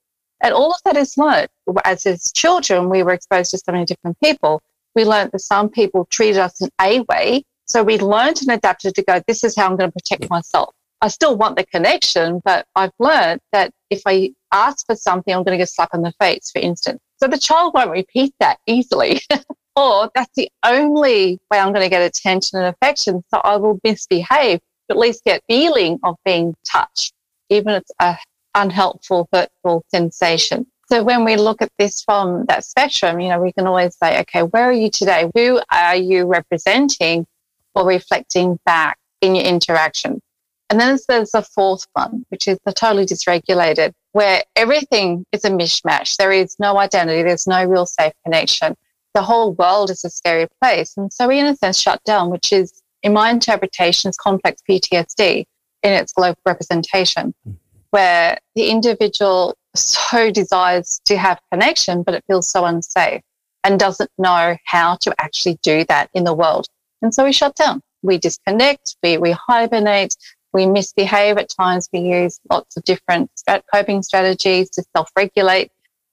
And 0.41 0.53
all 0.53 0.71
of 0.71 0.79
that 0.85 0.95
is 0.95 1.17
learned. 1.17 1.49
As 1.83 2.05
as 2.05 2.31
children, 2.31 2.89
we 2.89 3.03
were 3.03 3.11
exposed 3.11 3.51
to 3.51 3.57
so 3.57 3.73
many 3.73 3.83
different 3.83 4.17
people. 4.23 4.61
We 4.95 5.03
learned 5.03 5.33
that 5.33 5.39
some 5.39 5.67
people 5.67 6.05
treated 6.05 6.37
us 6.37 6.61
in 6.61 6.69
a 6.79 7.01
way 7.01 7.43
so 7.69 7.83
we 7.83 7.99
learned 7.99 8.41
and 8.41 8.51
adapted 8.51 8.95
to 8.95 9.03
go, 9.03 9.21
this 9.27 9.43
is 9.43 9.55
how 9.55 9.67
I'm 9.67 9.77
going 9.77 9.91
to 9.91 9.93
protect 9.93 10.29
myself. 10.29 10.73
I 11.01 11.07
still 11.07 11.37
want 11.37 11.55
the 11.55 11.65
connection, 11.65 12.41
but 12.43 12.65
I've 12.75 12.91
learned 12.99 13.41
that 13.53 13.71
if 13.89 14.01
I 14.05 14.31
ask 14.51 14.85
for 14.85 14.95
something, 14.95 15.33
I'm 15.33 15.43
going 15.43 15.57
to 15.57 15.61
get 15.61 15.69
slapped 15.69 15.93
in 15.93 16.01
the 16.01 16.11
face, 16.19 16.51
for 16.51 16.59
instance. 16.59 16.99
So 17.17 17.27
the 17.27 17.37
child 17.37 17.73
won't 17.73 17.91
repeat 17.91 18.33
that 18.39 18.57
easily. 18.65 19.21
or 19.75 20.09
that's 20.15 20.31
the 20.35 20.49
only 20.65 21.39
way 21.51 21.59
I'm 21.59 21.71
going 21.71 21.85
to 21.85 21.89
get 21.89 22.01
attention 22.01 22.57
and 22.59 22.67
affection. 22.67 23.23
So 23.29 23.39
I 23.43 23.55
will 23.57 23.79
misbehave, 23.83 24.59
but 24.87 24.97
at 24.97 24.99
least 24.99 25.23
get 25.23 25.41
feeling 25.47 25.99
of 26.03 26.15
being 26.25 26.55
touched, 26.69 27.13
even 27.49 27.73
if 27.73 27.81
it's 27.83 27.91
a 27.99 28.17
unhelpful, 28.55 29.29
hurtful 29.31 29.85
sensation. 29.89 30.65
So 30.91 31.03
when 31.03 31.23
we 31.23 31.35
look 31.35 31.61
at 31.61 31.69
this 31.77 32.01
from 32.01 32.45
that 32.47 32.65
spectrum, 32.65 33.19
you 33.19 33.29
know, 33.29 33.39
we 33.39 33.53
can 33.53 33.67
always 33.67 33.95
say, 33.95 34.19
okay, 34.21 34.41
where 34.41 34.63
are 34.63 34.73
you 34.73 34.89
today? 34.89 35.29
Who 35.35 35.61
are 35.71 35.95
you 35.95 36.25
representing? 36.25 37.27
Or 37.75 37.85
reflecting 37.85 38.59
back 38.65 38.97
in 39.21 39.35
your 39.35 39.45
interaction. 39.45 40.21
And 40.69 40.79
then 40.79 40.97
there's 41.07 41.33
a 41.33 41.41
fourth 41.41 41.87
one, 41.93 42.25
which 42.29 42.47
is 42.47 42.59
the 42.63 42.71
totally 42.71 43.05
dysregulated, 43.05 43.93
where 44.11 44.43
everything 44.55 45.25
is 45.31 45.43
a 45.43 45.49
mishmash. 45.49 46.15
There 46.17 46.31
is 46.31 46.55
no 46.59 46.77
identity. 46.77 47.23
There's 47.23 47.47
no 47.47 47.63
real 47.65 47.87
safe 47.87 48.13
connection. 48.23 48.75
The 49.15 49.23
whole 49.23 49.53
world 49.53 49.89
is 49.89 50.05
a 50.05 50.09
scary 50.09 50.47
place. 50.61 50.95
And 50.95 51.11
so 51.11 51.27
we, 51.27 51.39
in 51.39 51.47
a 51.47 51.55
sense, 51.55 51.79
shut 51.79 52.03
down, 52.03 52.29
which 52.29 52.53
is, 52.53 52.83
in 53.01 53.13
my 53.13 53.31
interpretation, 53.31 54.09
is 54.09 54.17
complex 54.17 54.61
PTSD 54.69 55.45
in 55.81 55.93
its 55.93 56.13
global 56.13 56.39
representation, 56.45 57.33
mm-hmm. 57.47 57.53
where 57.89 58.37
the 58.53 58.69
individual 58.69 59.55
so 59.75 60.31
desires 60.31 61.01
to 61.05 61.17
have 61.17 61.39
connection, 61.51 62.03
but 62.03 62.13
it 62.13 62.23
feels 62.27 62.47
so 62.47 62.65
unsafe 62.65 63.21
and 63.63 63.79
doesn't 63.79 64.11
know 64.17 64.55
how 64.65 64.95
to 64.97 65.13
actually 65.19 65.57
do 65.63 65.83
that 65.85 66.09
in 66.13 66.23
the 66.23 66.33
world. 66.33 66.67
And 67.01 67.13
so 67.13 67.23
we 67.23 67.31
shut 67.31 67.55
down. 67.55 67.81
We 68.01 68.17
disconnect, 68.17 68.95
we, 69.03 69.17
we 69.17 69.31
hibernate, 69.31 70.15
we 70.53 70.65
misbehave. 70.65 71.37
At 71.37 71.49
times 71.49 71.89
we 71.91 71.99
use 71.99 72.39
lots 72.49 72.77
of 72.77 72.83
different 72.83 73.29
coping 73.73 74.03
strategies 74.03 74.69
to 74.71 74.83
self 74.95 75.09
regulate. 75.15 75.71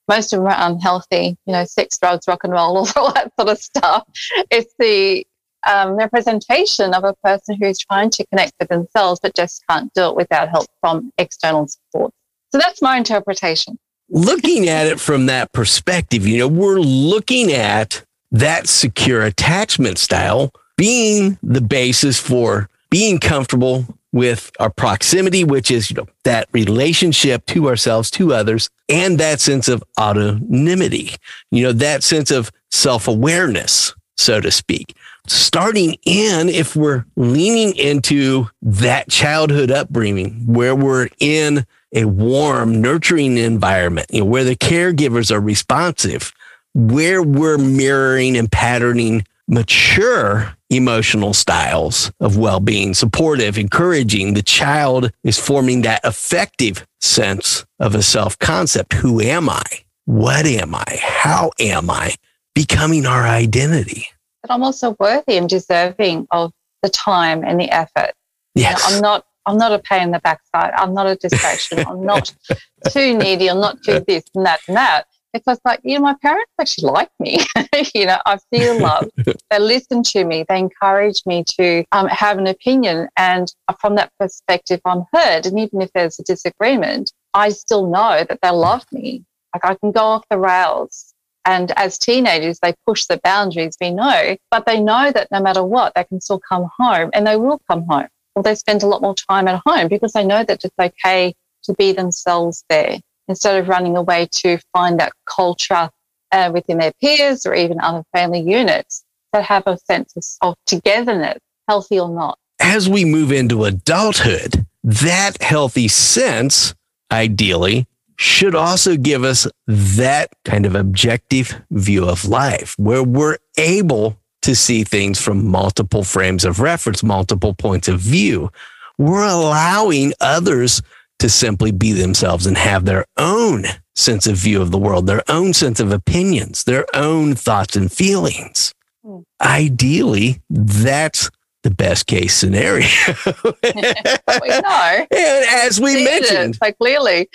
most 0.09 0.33
of 0.33 0.41
them 0.41 0.49
are 0.49 0.71
unhealthy, 0.71 1.37
you 1.47 1.53
know, 1.53 1.65
sex, 1.65 1.99
drugs, 1.99 2.27
rock 2.29 2.45
and 2.45 2.53
roll, 2.53 2.79
all 2.97 3.13
that 3.13 3.33
sort 3.39 3.51
of 3.51 3.59
stuff. 3.59 4.05
It's 4.51 4.75
the 4.79 5.27
um, 5.67 5.93
representation 5.93 6.95
of 6.95 7.05
a 7.05 7.15
person 7.25 7.57
who's 7.61 7.79
trying 7.79 8.11
to 8.11 8.27
connect 8.27 8.53
with 8.61 8.69
themselves 8.69 9.21
but 9.21 9.35
just 9.35 9.65
can't 9.69 9.93
do 9.95 10.09
it 10.09 10.17
without 10.17 10.49
help 10.49 10.67
from 10.81 11.13
external 11.19 11.67
support. 11.67 12.13
So 12.53 12.59
that's 12.59 12.81
my 12.81 12.97
interpretation. 12.97 13.79
Looking 14.09 14.69
at 14.69 14.87
it 14.87 15.01
from 15.01 15.27
that 15.27 15.53
perspective, 15.53 16.27
you 16.27 16.39
know, 16.39 16.49
we're 16.49 16.79
looking 16.79 17.53
at 17.53 18.05
that 18.31 18.69
secure 18.69 19.23
attachment 19.23 19.99
style 19.99 20.53
being 20.77 21.39
the 21.43 21.61
basis 21.61 22.19
for 22.21 22.69
being 22.91 23.19
comfortable 23.19 23.87
with 24.13 24.51
our 24.59 24.71
proximity, 24.71 25.45
which 25.45 25.71
is, 25.71 25.91
you 25.91 25.97
know, 25.97 26.07
that 26.25 26.49
relationship 26.53 27.45
to 27.47 27.69
ourselves, 27.69 28.11
to 28.11 28.33
others, 28.33 28.71
and 28.89 29.19
that 29.19 29.41
sense 29.41 29.69
of 29.69 29.85
autonomy, 29.99 31.11
you 31.51 31.63
know, 31.63 31.73
that 31.73 32.03
sense 32.03 32.31
of 32.31 32.51
self 32.71 33.09
awareness, 33.09 33.95
so 34.17 34.41
to 34.41 34.51
speak. 34.51 34.97
Starting 35.27 35.97
in, 36.05 36.49
if 36.49 36.77
we're 36.77 37.05
leaning 37.17 37.77
into 37.77 38.49
that 38.63 39.11
childhood 39.11 39.71
upbringing 39.71 40.47
where 40.47 40.75
we're 40.75 41.09
in 41.19 41.67
a 41.93 42.05
warm, 42.05 42.81
nurturing 42.81 43.37
environment, 43.37 44.07
you 44.11 44.21
know, 44.21 44.27
where 44.27 44.45
the 44.45 44.57
caregivers 44.57 45.31
are 45.31 45.41
responsive, 45.41 46.33
where 46.75 47.23
we're 47.23 47.59
mirroring 47.59 48.37
and 48.37 48.51
patterning 48.51 49.27
mature 49.49 50.57
emotional 50.71 51.33
styles 51.33 52.11
of 52.21 52.37
well-being, 52.37 52.95
supportive, 52.95 53.59
encouraging. 53.59 54.35
The 54.35 54.43
child 54.43 55.13
is 55.23 55.39
forming 55.39 55.83
that 55.83 56.01
effective 56.05 56.87
sense 57.01 57.65
of 57.79 57.95
a 57.95 58.03
self-concept. 58.03 58.95
Who 58.95 59.21
am 59.21 59.49
I? 59.49 59.63
What 60.07 60.47
am 60.47 60.75
I? 60.75 60.99
How 61.01 61.51
am 61.61 61.91
I? 61.91 62.15
Becoming 62.55 63.07
our 63.07 63.27
identity. 63.27 64.07
But 64.43 64.53
I'm 64.53 64.63
also 64.63 64.97
worthy 64.99 65.37
and 65.37 65.49
deserving 65.49 66.27
of 66.31 66.53
the 66.83 66.89
time 66.89 67.45
and 67.45 67.61
the 67.61 67.71
effort. 67.71 68.13
Yes. 68.55 68.83
You 68.85 68.91
know, 68.91 68.97
I'm 68.97 69.03
not 69.03 69.27
I'm 69.49 69.59
not 69.59 69.73
a 69.73 69.79
pain 69.79 70.03
in 70.03 70.11
the 70.11 70.19
backside. 70.19 70.73
I'm 70.77 70.93
not 70.93 71.07
a 71.07 71.15
distraction. 71.15 71.79
I'm 71.87 72.05
not 72.05 72.35
too 72.91 73.17
needy. 73.17 73.49
I'm 73.49 73.61
not 73.61 73.81
too 73.83 74.01
this 74.07 74.25
and 74.35 74.45
that 74.45 74.61
and 74.67 74.77
that 74.77 75.07
because 75.39 75.61
like 75.65 75.81
you 75.83 75.97
know 75.97 76.03
my 76.03 76.15
parents 76.23 76.51
actually 76.61 76.91
like 76.91 77.11
me. 77.19 77.39
You 77.95 78.07
know 78.07 78.19
i 78.25 78.39
feel 78.51 78.79
loved. 78.81 79.11
They 79.51 79.59
listen 79.59 80.03
to 80.05 80.25
me. 80.25 80.45
They 80.49 80.59
encourage 80.59 81.21
me 81.27 81.45
to 81.59 81.85
um, 81.93 82.09
have 82.09 82.39
an 82.39 82.47
opinion. 82.47 83.09
And 83.17 83.53
from 83.81 83.97
that 83.97 84.13
perspective 84.19 84.81
i'm 84.85 85.05
heard. 85.13 85.47
And 85.47 85.59
even 85.59 85.83
if 85.83 85.91
there's 85.93 86.19
a 86.19 86.25
disagreement 86.25 87.13
i 87.35 87.51
still 87.51 87.87
know 87.87 88.25
that 88.29 88.39
they 88.43 88.51
love 88.51 88.85
me. 88.93 89.25
Like 89.55 89.65
i 89.65 89.75
can 89.75 89.93
go 89.93 90.01
off 90.01 90.25
the 90.31 90.39
rails. 90.39 91.15
And 91.45 91.71
as 91.77 91.99
teenagers 91.99 92.59
they 92.61 92.75
push 92.87 93.05
the 93.05 93.21
boundaries 93.23 93.77
we 93.81 93.91
know. 93.91 94.37
But 94.51 94.67
they 94.67 94.81
know 94.81 95.13
that 95.13 95.29
no 95.31 95.41
matter 95.41 95.65
what 95.65 95.93
they 95.95 96.05
can 96.05 96.21
still 96.21 96.41
come 96.41 96.69
home. 96.79 97.11
And 97.13 97.27
they 97.27 97.37
will 97.37 97.61
come 97.71 97.85
home. 97.87 98.09
Or 98.35 98.43
they 98.43 98.55
spend 98.55 98.83
a 98.83 98.87
lot 98.87 99.03
more 99.03 99.15
time 99.15 99.49
at 99.49 99.63
home 99.67 99.89
because 99.89 100.13
they 100.13 100.25
know 100.25 100.45
that 100.45 100.65
it's 100.65 100.75
okay 100.79 101.35
to 101.65 101.75
be 101.75 101.93
themselves 101.93 102.65
there 102.69 102.99
instead 103.29 103.59
of 103.61 103.69
running 103.69 103.97
away 103.97 104.29
to 104.33 104.59
find 104.73 104.99
that 105.01 105.13
culture 105.27 105.91
uh, 106.33 106.51
within 106.53 106.79
their 106.79 106.93
peers 107.01 107.47
or 107.47 107.55
even 107.55 107.81
other 107.81 108.05
family 108.13 108.41
units 108.41 109.05
that 109.33 109.45
have 109.45 109.67
a 109.67 109.77
sense 109.79 110.15
of, 110.17 110.25
of 110.49 110.55
togetherness, 110.67 111.39
healthy 111.69 111.99
or 111.99 112.09
not. 112.09 112.39
As 112.61 112.89
we 112.89 113.05
move 113.05 113.33
into 113.33 113.65
adulthood, 113.65 114.67
that 114.83 115.43
healthy 115.43 115.89
sense, 115.89 116.75
ideally, 117.11 117.87
should 118.17 118.55
also 118.55 118.97
give 118.97 119.25
us 119.25 119.47
that 119.67 120.31
kind 120.45 120.65
of 120.65 120.75
objective 120.75 121.63
view 121.71 122.09
of 122.09 122.25
life 122.25 122.75
where 122.79 123.03
we're 123.03 123.37
able 123.59 124.17
to 124.43 124.55
see 124.55 124.85
things 124.85 125.21
from 125.21 125.47
multiple 125.47 126.05
frames 126.05 126.45
of 126.45 126.61
reference, 126.61 127.03
multiple 127.03 127.53
points 127.53 127.89
of 127.89 128.01
view. 128.01 128.51
We're 128.97 129.29
allowing 129.29 130.15
others 130.21 130.81
to 131.19 131.29
simply 131.29 131.73
be 131.73 131.93
themselves 131.93 132.47
and 132.47 132.57
have 132.57 132.85
their 132.85 133.05
own 133.17 133.65
sense 133.95 134.27
of 134.27 134.37
view 134.37 134.61
of 134.61 134.71
the 134.71 134.79
world, 134.79 135.07
their 135.07 135.23
own 135.29 135.55
sense 135.55 135.81
of 135.81 135.91
opinions, 135.91 136.65
their 136.65 136.87
own 136.95 137.35
thoughts 137.35 137.77
and 137.77 137.91
feelings. 137.91 138.75
Mm. 139.05 139.25
Ideally, 139.41 140.41
that's 140.51 141.31
the 141.63 141.71
best 141.71 142.07
case 142.07 142.35
scenario. 142.35 142.87
we 143.27 144.49
know. 144.49 145.07
And 145.17 145.45
as 145.67 145.81
we 145.81 146.05
mentioned, 146.05 146.57
so 146.63 146.73
clearly, 146.73 147.29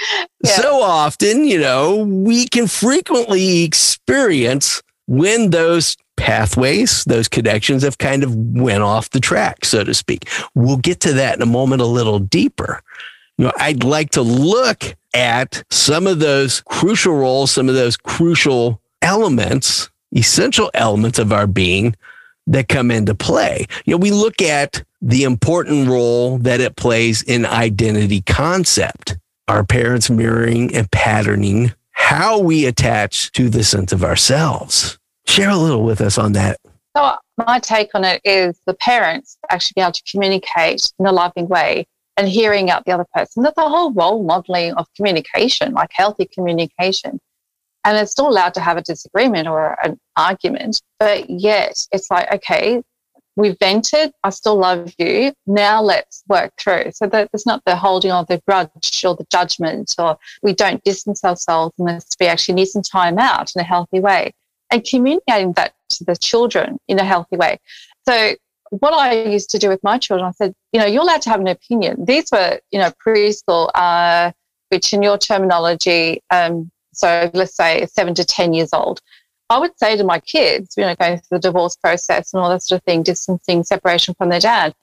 yeah. 0.43 0.51
so 0.51 0.81
often, 0.81 1.45
you 1.45 1.59
know, 1.59 1.97
we 1.97 2.47
can 2.47 2.67
frequently 2.67 3.63
experience 3.63 4.81
when 5.07 5.49
those 5.49 5.97
pathways, 6.15 7.03
those 7.05 7.27
connections 7.27 7.83
have 7.83 7.97
kind 7.97 8.23
of 8.23 8.33
went 8.35 8.83
off 8.83 9.09
the 9.09 9.19
track, 9.19 9.65
so 9.65 9.83
to 9.83 9.93
speak. 9.93 10.29
We'll 10.55 10.77
get 10.77 10.99
to 11.01 11.13
that 11.13 11.35
in 11.35 11.41
a 11.41 11.47
moment 11.47 11.81
a 11.81 11.85
little 11.85 12.19
deeper 12.19 12.81
you 13.41 13.47
know, 13.47 13.53
I'd 13.57 13.83
like 13.83 14.11
to 14.11 14.21
look 14.21 14.95
at 15.15 15.63
some 15.71 16.05
of 16.05 16.19
those 16.19 16.61
crucial 16.61 17.15
roles, 17.15 17.49
some 17.49 17.69
of 17.69 17.73
those 17.73 17.97
crucial 17.97 18.79
elements, 19.01 19.89
essential 20.15 20.69
elements 20.75 21.17
of 21.17 21.33
our 21.33 21.47
being 21.47 21.95
that 22.45 22.67
come 22.67 22.91
into 22.91 23.15
play. 23.15 23.65
You 23.85 23.95
know, 23.95 23.97
we 23.97 24.11
look 24.11 24.43
at 24.43 24.83
the 25.01 25.23
important 25.23 25.87
role 25.87 26.37
that 26.37 26.61
it 26.61 26.75
plays 26.75 27.23
in 27.23 27.47
identity 27.47 28.21
concept, 28.21 29.17
our 29.47 29.63
parents 29.63 30.11
mirroring 30.11 30.75
and 30.75 30.91
patterning 30.91 31.73
how 31.93 32.37
we 32.37 32.67
attach 32.67 33.31
to 33.31 33.49
the 33.49 33.63
sense 33.63 33.91
of 33.91 34.03
ourselves. 34.03 34.99
Share 35.25 35.49
a 35.49 35.57
little 35.57 35.83
with 35.83 35.99
us 35.99 36.19
on 36.19 36.33
that. 36.33 36.59
So, 36.95 37.15
my 37.39 37.57
take 37.57 37.89
on 37.95 38.03
it 38.03 38.21
is 38.23 38.59
the 38.67 38.75
parents 38.75 39.39
actually 39.49 39.73
be 39.77 39.81
able 39.81 39.93
to 39.93 40.03
communicate 40.11 40.91
in 40.99 41.07
a 41.07 41.11
loving 41.11 41.47
way 41.47 41.87
and 42.17 42.27
hearing 42.27 42.69
out 42.69 42.85
the 42.85 42.91
other 42.91 43.05
person. 43.13 43.43
That's 43.43 43.57
a 43.57 43.69
whole 43.69 43.91
role 43.93 44.23
modeling 44.23 44.73
of 44.73 44.87
communication, 44.95 45.73
like 45.73 45.89
healthy 45.91 46.29
communication. 46.33 47.19
And 47.83 47.97
it's 47.97 48.11
still 48.11 48.29
allowed 48.29 48.53
to 48.55 48.61
have 48.61 48.77
a 48.77 48.81
disagreement 48.81 49.47
or 49.47 49.77
an 49.83 49.99
argument, 50.15 50.81
but 50.99 51.29
yet 51.29 51.73
it's 51.91 52.11
like, 52.11 52.31
okay, 52.31 52.83
we 53.35 53.55
vented. 53.59 54.11
I 54.23 54.29
still 54.29 54.57
love 54.57 54.93
you. 54.99 55.33
Now 55.47 55.81
let's 55.81 56.23
work 56.27 56.51
through. 56.59 56.91
So 56.93 57.07
that 57.07 57.29
there's 57.31 57.45
not 57.45 57.63
the 57.65 57.75
holding 57.75 58.11
of 58.11 58.27
the 58.27 58.41
grudge 58.47 59.03
or 59.05 59.15
the 59.15 59.25
judgment, 59.31 59.95
or 59.97 60.17
we 60.43 60.53
don't 60.53 60.83
distance 60.83 61.23
ourselves 61.23 61.73
unless 61.79 62.05
we 62.19 62.27
actually 62.27 62.55
need 62.55 62.67
some 62.67 62.83
time 62.83 63.17
out 63.17 63.51
in 63.55 63.61
a 63.61 63.63
healthy 63.63 63.99
way 63.99 64.33
and 64.69 64.85
communicating 64.85 65.53
that 65.53 65.73
to 65.89 66.03
the 66.03 66.15
children 66.15 66.77
in 66.87 66.99
a 66.99 67.03
healthy 67.03 67.37
way. 67.37 67.59
So 68.07 68.35
what 68.71 68.93
I 68.93 69.23
used 69.23 69.49
to 69.51 69.59
do 69.59 69.69
with 69.69 69.83
my 69.83 69.97
children, 69.97 70.27
I 70.27 70.31
said, 70.31 70.55
you 70.71 70.79
know, 70.79 70.85
you're 70.85 71.01
allowed 71.01 71.21
to 71.23 71.29
have 71.29 71.41
an 71.41 71.47
opinion. 71.47 72.05
These 72.05 72.31
were, 72.31 72.59
you 72.71 72.79
know, 72.79 72.91
preschool, 73.05 73.69
uh, 73.75 74.31
which 74.69 74.93
in 74.93 75.03
your 75.03 75.17
terminology, 75.17 76.23
um, 76.31 76.71
so 76.93 77.29
let's 77.33 77.55
say 77.55 77.85
seven 77.87 78.15
to 78.15 78.25
10 78.25 78.53
years 78.53 78.69
old. 78.73 79.01
I 79.49 79.59
would 79.59 79.77
say 79.77 79.97
to 79.97 80.03
my 80.05 80.21
kids, 80.21 80.75
you 80.77 80.83
know, 80.83 80.95
going 80.95 81.17
through 81.17 81.37
the 81.37 81.39
divorce 81.39 81.75
process 81.75 82.33
and 82.33 82.41
all 82.41 82.49
that 82.49 82.63
sort 82.63 82.79
of 82.79 82.85
thing, 82.85 83.03
distancing, 83.03 83.63
separation 83.63 84.13
from 84.13 84.29
their 84.29 84.39
dad, 84.39 84.73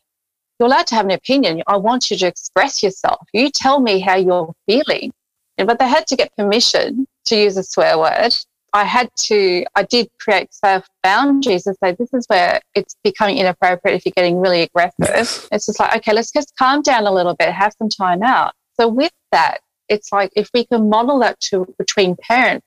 you're 0.58 0.66
allowed 0.66 0.86
to 0.88 0.94
have 0.94 1.06
an 1.06 1.12
opinion. 1.12 1.62
I 1.66 1.76
want 1.76 2.10
you 2.10 2.18
to 2.18 2.26
express 2.26 2.82
yourself. 2.82 3.26
You 3.32 3.50
tell 3.50 3.80
me 3.80 4.00
how 4.00 4.16
you're 4.16 4.52
feeling. 4.66 5.12
But 5.56 5.78
they 5.78 5.88
had 5.88 6.06
to 6.08 6.16
get 6.16 6.36
permission 6.36 7.06
to 7.26 7.36
use 7.36 7.56
a 7.56 7.62
swear 7.62 7.98
word 7.98 8.34
I 8.72 8.84
had 8.84 9.10
to, 9.16 9.64
I 9.74 9.82
did 9.84 10.08
create 10.20 10.52
self 10.52 10.86
boundaries 11.02 11.66
and 11.66 11.76
say, 11.82 11.92
this 11.92 12.12
is 12.12 12.26
where 12.28 12.60
it's 12.74 12.96
becoming 13.02 13.38
inappropriate 13.38 13.96
if 13.96 14.06
you're 14.06 14.12
getting 14.14 14.38
really 14.40 14.62
aggressive. 14.62 15.48
It's 15.50 15.66
just 15.66 15.80
like, 15.80 15.96
okay, 15.96 16.12
let's 16.12 16.30
just 16.30 16.54
calm 16.58 16.82
down 16.82 17.06
a 17.06 17.12
little 17.12 17.34
bit, 17.34 17.50
have 17.50 17.72
some 17.78 17.88
time 17.88 18.22
out. 18.22 18.52
So 18.78 18.88
with 18.88 19.12
that, 19.32 19.58
it's 19.88 20.12
like 20.12 20.30
if 20.36 20.50
we 20.52 20.66
can 20.66 20.88
model 20.88 21.18
that 21.20 21.40
to 21.40 21.66
between 21.78 22.16
parents, 22.16 22.66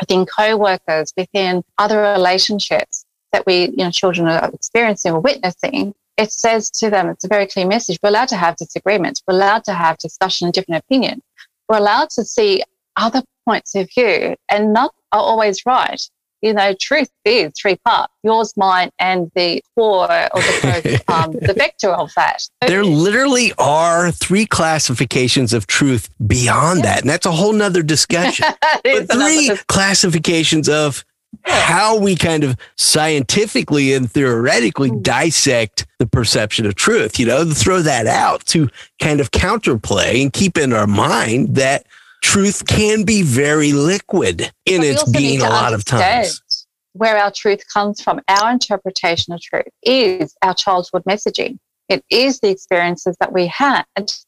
within 0.00 0.26
co-workers, 0.26 1.12
within 1.16 1.62
other 1.78 2.00
relationships 2.00 3.04
that 3.32 3.44
we, 3.46 3.66
you 3.70 3.76
know, 3.78 3.90
children 3.90 4.28
are 4.28 4.50
experiencing 4.52 5.12
or 5.12 5.20
witnessing, 5.20 5.94
it 6.16 6.32
says 6.32 6.70
to 6.70 6.90
them, 6.90 7.08
it's 7.08 7.24
a 7.24 7.28
very 7.28 7.46
clear 7.46 7.66
message. 7.66 7.98
We're 8.02 8.10
allowed 8.10 8.28
to 8.28 8.36
have 8.36 8.56
disagreements. 8.56 9.22
We're 9.26 9.34
allowed 9.34 9.64
to 9.64 9.72
have 9.72 9.98
discussion 9.98 10.46
and 10.46 10.54
different 10.54 10.82
opinions. 10.84 11.22
We're 11.68 11.78
allowed 11.78 12.10
to 12.10 12.24
see 12.24 12.62
other 12.96 13.22
points 13.44 13.74
of 13.74 13.88
view 13.94 14.36
and 14.48 14.72
not 14.72 14.94
are 15.12 15.20
always 15.20 15.64
right. 15.66 16.00
You 16.42 16.52
know, 16.54 16.74
truth 16.80 17.08
is 17.24 17.52
three 17.56 17.76
parts: 17.84 18.12
yours, 18.24 18.52
mine, 18.56 18.90
and 18.98 19.30
the 19.36 19.62
core 19.76 20.10
or 20.10 20.40
the 20.40 21.02
um, 21.08 21.32
the 21.32 21.54
vector 21.54 21.90
of 21.90 22.10
that. 22.16 22.42
There 22.66 22.84
literally 22.84 23.52
are 23.58 24.10
three 24.10 24.46
classifications 24.46 25.52
of 25.52 25.68
truth 25.68 26.10
beyond 26.26 26.80
yes. 26.80 26.86
that, 26.86 27.00
and 27.02 27.10
that's 27.10 27.26
a 27.26 27.32
whole 27.32 27.52
nother 27.52 27.84
discussion. 27.84 28.46
but 28.84 29.12
three 29.12 29.52
classifications 29.68 30.68
of 30.68 31.04
how 31.44 31.96
we 31.98 32.16
kind 32.16 32.44
of 32.44 32.56
scientifically 32.76 33.94
and 33.94 34.10
theoretically 34.10 34.90
mm. 34.90 35.02
dissect 35.02 35.86
the 35.98 36.06
perception 36.06 36.66
of 36.66 36.74
truth, 36.74 37.18
you 37.18 37.26
know, 37.26 37.44
throw 37.44 37.82
that 37.82 38.06
out 38.06 38.44
to 38.46 38.68
kind 39.00 39.20
of 39.20 39.30
counterplay 39.30 40.22
and 40.22 40.32
keep 40.32 40.58
in 40.58 40.72
our 40.72 40.86
mind 40.86 41.54
that 41.54 41.86
truth 42.22 42.66
can 42.66 43.04
be 43.04 43.22
very 43.22 43.72
liquid 43.72 44.50
in 44.64 44.82
its 44.82 45.04
being 45.10 45.42
a 45.42 45.48
lot 45.48 45.74
of 45.74 45.84
times. 45.84 46.66
Where 46.94 47.18
our 47.18 47.30
truth 47.30 47.62
comes 47.72 48.00
from, 48.02 48.20
our 48.28 48.50
interpretation 48.50 49.32
of 49.32 49.40
truth 49.40 49.68
is 49.82 50.34
our 50.42 50.54
childhood 50.54 51.02
messaging. 51.04 51.58
It 51.88 52.04
is 52.10 52.40
the 52.40 52.48
experiences 52.48 53.16
that 53.20 53.32
we 53.32 53.46
had 53.48 53.84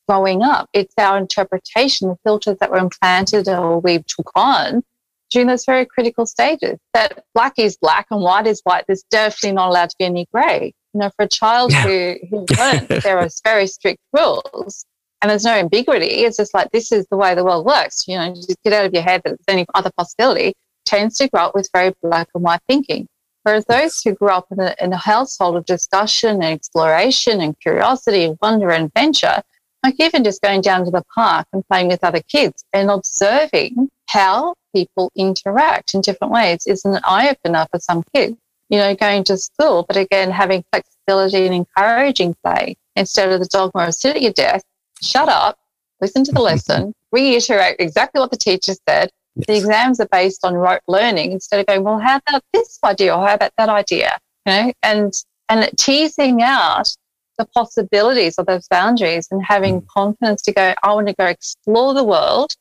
growing 0.09 0.43
up. 0.43 0.69
It's 0.73 0.95
our 0.99 1.17
interpretation, 1.17 2.09
the 2.09 2.17
filters 2.25 2.59
that 2.59 2.71
were 2.71 2.79
implanted 2.79 3.49
or 3.49 3.81
we 3.81 4.03
took 4.03 4.31
on 4.35 4.83
during 5.31 5.49
those 5.49 5.65
very 5.65 5.87
critical 5.87 6.27
stages. 6.27 6.79
That 6.93 7.25
black 7.35 7.55
is 7.59 7.77
black 7.77 8.07
and 8.11 8.21
white 8.21 8.47
is 8.47 8.61
white. 8.65 8.85
There's 8.87 9.05
definitely 9.11 9.53
not 9.53 9.71
allowed 9.71 9.91
to 9.91 9.97
be 9.99 10.05
any 10.05 10.27
grey. 10.33 10.75
You 10.93 11.01
know, 11.01 11.11
for 11.17 11.25
a 11.25 11.29
child 11.29 11.73
yeah. 11.73 11.83
who, 11.83 12.17
who 12.31 12.47
learned, 12.59 12.89
there 13.03 13.19
are 13.19 13.29
very 13.45 13.67
strict 13.67 14.01
rules 14.13 14.85
and 15.25 15.31
there's 15.31 15.45
no 15.47 15.55
ambiguity. 15.55 16.27
It's 16.27 16.37
just 16.37 16.53
like 16.53 16.71
this 16.71 16.93
is 16.93 17.07
the 17.11 17.17
way 17.17 17.35
the 17.35 17.47
world 17.47 17.65
works. 17.65 18.07
You 18.07 18.19
know, 18.19 18.35
just 18.35 18.63
get 18.63 18.75
out 18.75 18.85
of 18.85 18.93
your 18.93 19.03
head 19.03 19.23
that 19.25 19.31
there's 19.31 19.57
any 19.57 19.65
other 19.75 19.91
possibility. 19.97 20.53
Tends 20.85 21.17
to 21.17 21.31
grow 21.31 21.45
up 21.45 21.55
with 21.55 21.67
very 21.73 21.95
black 22.03 22.29
and 22.35 22.45
white 22.45 22.61
thinking. 22.69 23.09
Whereas 23.43 23.65
those 23.65 24.03
who 24.03 24.13
grew 24.13 24.29
up 24.29 24.45
in 24.51 24.61
a, 24.61 24.75
in 24.83 24.93
a 24.93 24.99
household 24.99 25.57
of 25.57 25.65
discussion 25.65 26.43
and 26.43 26.45
exploration 26.45 27.41
and 27.41 27.59
curiosity 27.59 28.25
and 28.25 28.37
wonder 28.43 28.69
and 28.69 28.85
adventure, 28.85 29.41
like 29.83 29.95
even 29.99 30.25
just 30.25 30.43
going 30.43 30.61
down 30.61 30.85
to 30.85 30.91
the 30.91 31.03
park 31.15 31.47
and 31.55 31.67
playing 31.69 31.89
with 31.89 32.05
other 32.05 32.21
kids 32.21 32.63
and 32.75 32.91
observing 32.91 33.89
how 34.11 34.53
people 34.75 35.11
interact 35.17 35.95
in 35.95 36.03
different 36.03 36.35
ways 36.35 36.67
is 36.67 36.85
an 36.85 37.01
eye 37.03 37.31
opener 37.31 37.67
for 37.71 37.81
some 37.81 38.05
kids. 38.15 38.37
You 38.69 38.77
know, 38.77 38.95
going 38.95 39.25
to 39.25 39.39
school, 39.39 39.87
but 39.89 39.97
again, 39.97 40.31
having 40.31 40.65
flexibility 40.71 41.47
and 41.47 41.55
encouraging 41.55 42.37
play 42.45 42.77
instead 42.95 43.33
of 43.33 43.41
the 43.41 43.47
dogma 43.47 43.85
of 43.85 43.95
sitting 43.95 44.17
at 44.17 44.23
your 44.23 44.33
desk, 44.33 44.67
shut 45.05 45.29
up, 45.29 45.59
listen 46.01 46.25
to 46.25 46.33
the 46.33 46.41
lesson, 46.51 46.95
reiterate 47.13 47.77
exactly 47.79 48.21
what 48.21 48.31
the 48.31 48.37
teacher 48.37 48.75
said. 48.89 49.11
Yes. 49.37 49.47
The 49.47 49.57
exams 49.57 50.01
are 50.01 50.09
based 50.11 50.45
on 50.45 50.55
rote 50.55 50.83
learning 50.87 51.33
instead 51.33 51.61
of 51.61 51.67
going, 51.67 51.83
well, 51.83 51.99
how 51.99 52.21
about 52.29 52.43
this 52.53 52.79
idea 52.85 53.15
or 53.15 53.27
how 53.27 53.35
about 53.35 53.53
that 53.59 53.69
idea? 53.69 54.19
You 54.47 54.53
know, 54.53 54.73
and 54.83 55.13
and 55.49 55.71
teasing 55.77 56.43
out 56.43 56.95
the 57.39 57.47
possibilities 57.47 58.37
of 58.39 58.47
those 58.47 58.69
boundaries 58.69 59.29
and 59.31 59.43
having 59.45 59.83
mm. 59.83 59.87
confidence 59.89 60.43
to 60.43 60.53
go, 60.53 60.75
I 60.83 60.95
want 60.95 61.09
to 61.09 61.15
go 61.15 61.27
explore 61.27 61.95
the 61.95 62.05
world 62.05 62.55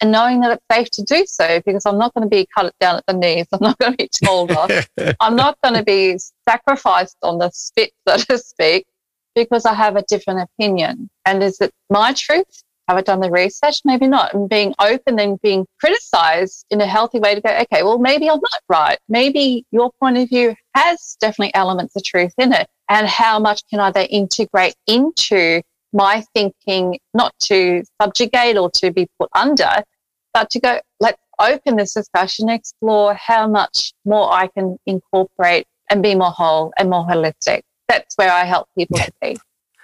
and 0.00 0.10
knowing 0.10 0.40
that 0.40 0.52
it's 0.52 0.64
safe 0.70 0.90
to 0.90 1.02
do 1.02 1.24
so 1.26 1.60
because 1.64 1.86
I'm 1.86 1.98
not 1.98 2.12
going 2.14 2.28
to 2.28 2.30
be 2.30 2.46
cut 2.56 2.74
down 2.80 2.96
at 2.96 3.06
the 3.06 3.14
knees. 3.14 3.46
I'm 3.52 3.60
not 3.60 3.78
going 3.78 3.92
to 3.92 3.96
be 3.96 4.08
told 4.24 4.50
off. 4.50 4.70
I'm 5.20 5.36
not 5.36 5.56
going 5.62 5.76
to 5.76 5.84
be 5.84 6.18
sacrificed 6.48 7.16
on 7.22 7.38
the 7.38 7.50
spit, 7.50 7.92
so 8.06 8.16
to 8.16 8.38
speak, 8.38 8.86
because 9.34 9.66
I 9.66 9.74
have 9.74 9.96
a 9.96 10.02
different 10.02 10.40
opinion. 10.40 11.10
And 11.24 11.42
is 11.42 11.60
it 11.60 11.72
my 11.90 12.12
truth? 12.12 12.64
Have 12.88 12.98
I 12.98 13.02
done 13.02 13.20
the 13.20 13.30
research? 13.30 13.80
Maybe 13.84 14.08
not. 14.08 14.34
And 14.34 14.48
being 14.48 14.74
open 14.78 15.18
and 15.20 15.40
being 15.40 15.66
criticized 15.80 16.66
in 16.70 16.80
a 16.80 16.86
healthy 16.86 17.20
way 17.20 17.34
to 17.34 17.40
go, 17.40 17.50
okay, 17.50 17.82
well, 17.82 17.98
maybe 17.98 18.28
I'm 18.28 18.40
not 18.40 18.60
right. 18.68 18.98
Maybe 19.08 19.64
your 19.70 19.90
point 20.00 20.18
of 20.18 20.28
view 20.28 20.54
has 20.74 21.16
definitely 21.20 21.54
elements 21.54 21.94
of 21.96 22.02
truth 22.04 22.34
in 22.38 22.52
it. 22.52 22.68
And 22.88 23.06
how 23.06 23.38
much 23.38 23.62
can 23.70 23.80
I 23.80 23.92
then 23.92 24.06
integrate 24.06 24.74
into 24.86 25.62
my 25.92 26.24
thinking, 26.34 26.98
not 27.14 27.34
to 27.44 27.82
subjugate 28.00 28.56
or 28.56 28.70
to 28.70 28.90
be 28.90 29.08
put 29.18 29.28
under, 29.34 29.70
but 30.34 30.50
to 30.50 30.60
go, 30.60 30.80
let's 31.00 31.20
open 31.38 31.76
this 31.76 31.94
discussion, 31.94 32.48
explore 32.48 33.14
how 33.14 33.46
much 33.46 33.92
more 34.04 34.32
I 34.32 34.48
can 34.48 34.78
incorporate 34.86 35.66
and 35.90 36.02
be 36.02 36.14
more 36.14 36.30
whole 36.30 36.72
and 36.78 36.90
more 36.90 37.04
holistic. 37.04 37.62
That's 37.92 38.16
where 38.16 38.32
I 38.32 38.44
help 38.44 38.68
people 38.76 38.98
to 38.98 39.12
be. 39.20 39.36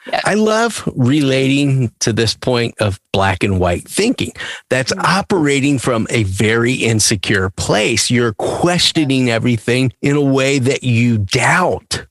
Yeah. 0.07 0.21
I 0.25 0.35
love 0.35 0.89
relating 0.97 1.93
to 2.01 2.15
this 2.15 2.35
point 2.35 2.75
of 2.81 2.99
black 3.13 3.43
and 3.43 3.61
white 3.61 3.87
thinking. 3.87 4.33
That's 4.71 4.93
mm-hmm. 4.93 5.05
operating 5.05 5.79
from 5.79 6.07
a 6.09 6.23
very 6.23 6.75
insecure 6.75 7.51
place. 7.51 8.11
You're 8.11 8.33
questioning 8.33 9.29
everything 9.29 9.93
in 10.01 10.17
a 10.17 10.23
way 10.23 10.59
that 10.61 10.83
you 10.83 11.19
doubt 11.19 12.07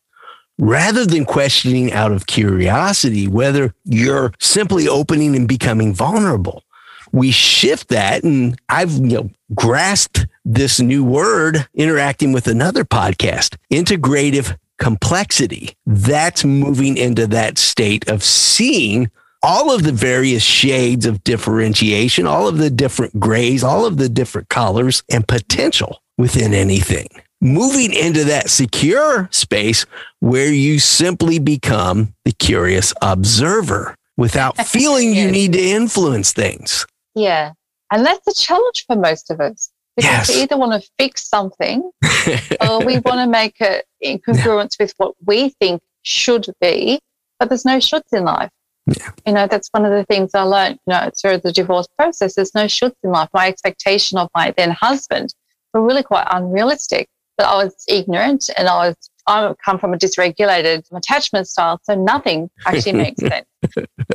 rather 0.59 1.05
than 1.05 1.25
questioning 1.25 1.91
out 1.91 2.11
of 2.11 2.27
curiosity 2.27 3.27
whether 3.27 3.73
you're 3.85 4.31
simply 4.39 4.87
opening 4.87 5.35
and 5.35 5.47
becoming 5.47 5.93
vulnerable 5.93 6.63
we 7.11 7.31
shift 7.31 7.89
that 7.89 8.23
and 8.23 8.59
I've 8.69 8.91
you 8.91 9.17
know, 9.17 9.29
grasped 9.55 10.27
this 10.45 10.79
new 10.79 11.03
word 11.03 11.67
interacting 11.73 12.31
with 12.31 12.47
another 12.47 12.83
podcast, 12.83 13.55
integrative 13.71 14.57
complexity. 14.77 15.73
That's 15.85 16.43
moving 16.43 16.97
into 16.97 17.27
that 17.27 17.57
state 17.57 18.07
of 18.09 18.23
seeing 18.23 19.09
all 19.43 19.73
of 19.73 19.83
the 19.83 19.91
various 19.91 20.43
shades 20.43 21.05
of 21.05 21.23
differentiation, 21.23 22.25
all 22.25 22.47
of 22.47 22.57
the 22.57 22.69
different 22.69 23.19
grays, 23.19 23.63
all 23.63 23.85
of 23.85 23.97
the 23.97 24.09
different 24.09 24.49
colors 24.49 25.03
and 25.09 25.27
potential 25.27 26.01
within 26.17 26.53
anything. 26.53 27.07
Moving 27.39 27.93
into 27.93 28.23
that 28.25 28.49
secure 28.49 29.29
space 29.31 29.85
where 30.19 30.51
you 30.51 30.79
simply 30.79 31.37
become 31.37 32.13
the 32.25 32.31
curious 32.31 32.93
observer 33.01 33.95
without 34.17 34.57
feeling 34.65 35.13
you 35.13 35.29
need 35.29 35.53
to 35.53 35.61
influence 35.61 36.33
things. 36.33 36.87
Yeah. 37.13 37.51
And 37.91 38.05
that's 38.05 38.27
a 38.27 38.33
challenge 38.33 38.85
for 38.87 38.95
most 38.95 39.29
of 39.29 39.39
us. 39.39 39.71
Because 39.95 40.29
yes. 40.29 40.35
we 40.35 40.43
either 40.43 40.57
want 40.57 40.81
to 40.81 40.89
fix 40.99 41.27
something 41.27 41.89
or 42.61 42.85
we 42.85 42.99
want 42.99 43.19
to 43.19 43.27
make 43.27 43.59
it 43.61 43.86
in 44.01 44.19
congruence 44.19 44.75
yeah. 44.79 44.85
with 44.85 44.93
what 44.97 45.15
we 45.25 45.49
think 45.49 45.81
should 46.03 46.47
be, 46.61 46.99
but 47.39 47.49
there's 47.49 47.65
no 47.65 47.77
shoulds 47.77 48.13
in 48.13 48.23
life. 48.23 48.49
Yeah. 48.87 49.11
You 49.25 49.33
know, 49.33 49.47
that's 49.47 49.69
one 49.71 49.85
of 49.85 49.91
the 49.91 50.05
things 50.05 50.31
I 50.33 50.43
learned, 50.43 50.79
you 50.87 50.93
know, 50.93 51.11
through 51.19 51.39
the 51.39 51.51
divorce 51.51 51.87
process. 51.97 52.35
There's 52.35 52.55
no 52.55 52.65
shoulds 52.65 52.95
in 53.03 53.11
life. 53.11 53.29
My 53.33 53.47
expectation 53.47 54.17
of 54.17 54.29
my 54.33 54.53
then 54.55 54.71
husband 54.71 55.33
were 55.73 55.85
really 55.85 56.03
quite 56.03 56.27
unrealistic. 56.31 57.09
But 57.37 57.47
I 57.47 57.63
was 57.63 57.75
ignorant 57.87 58.49
and 58.57 58.67
I 58.67 58.87
was 58.87 58.95
I 59.27 59.53
come 59.63 59.77
from 59.77 59.93
a 59.93 59.97
dysregulated 59.97 60.85
attachment 60.95 61.47
style, 61.47 61.79
so 61.83 61.95
nothing 61.95 62.49
actually 62.65 62.93
makes 63.03 63.21
sense. 63.21 63.45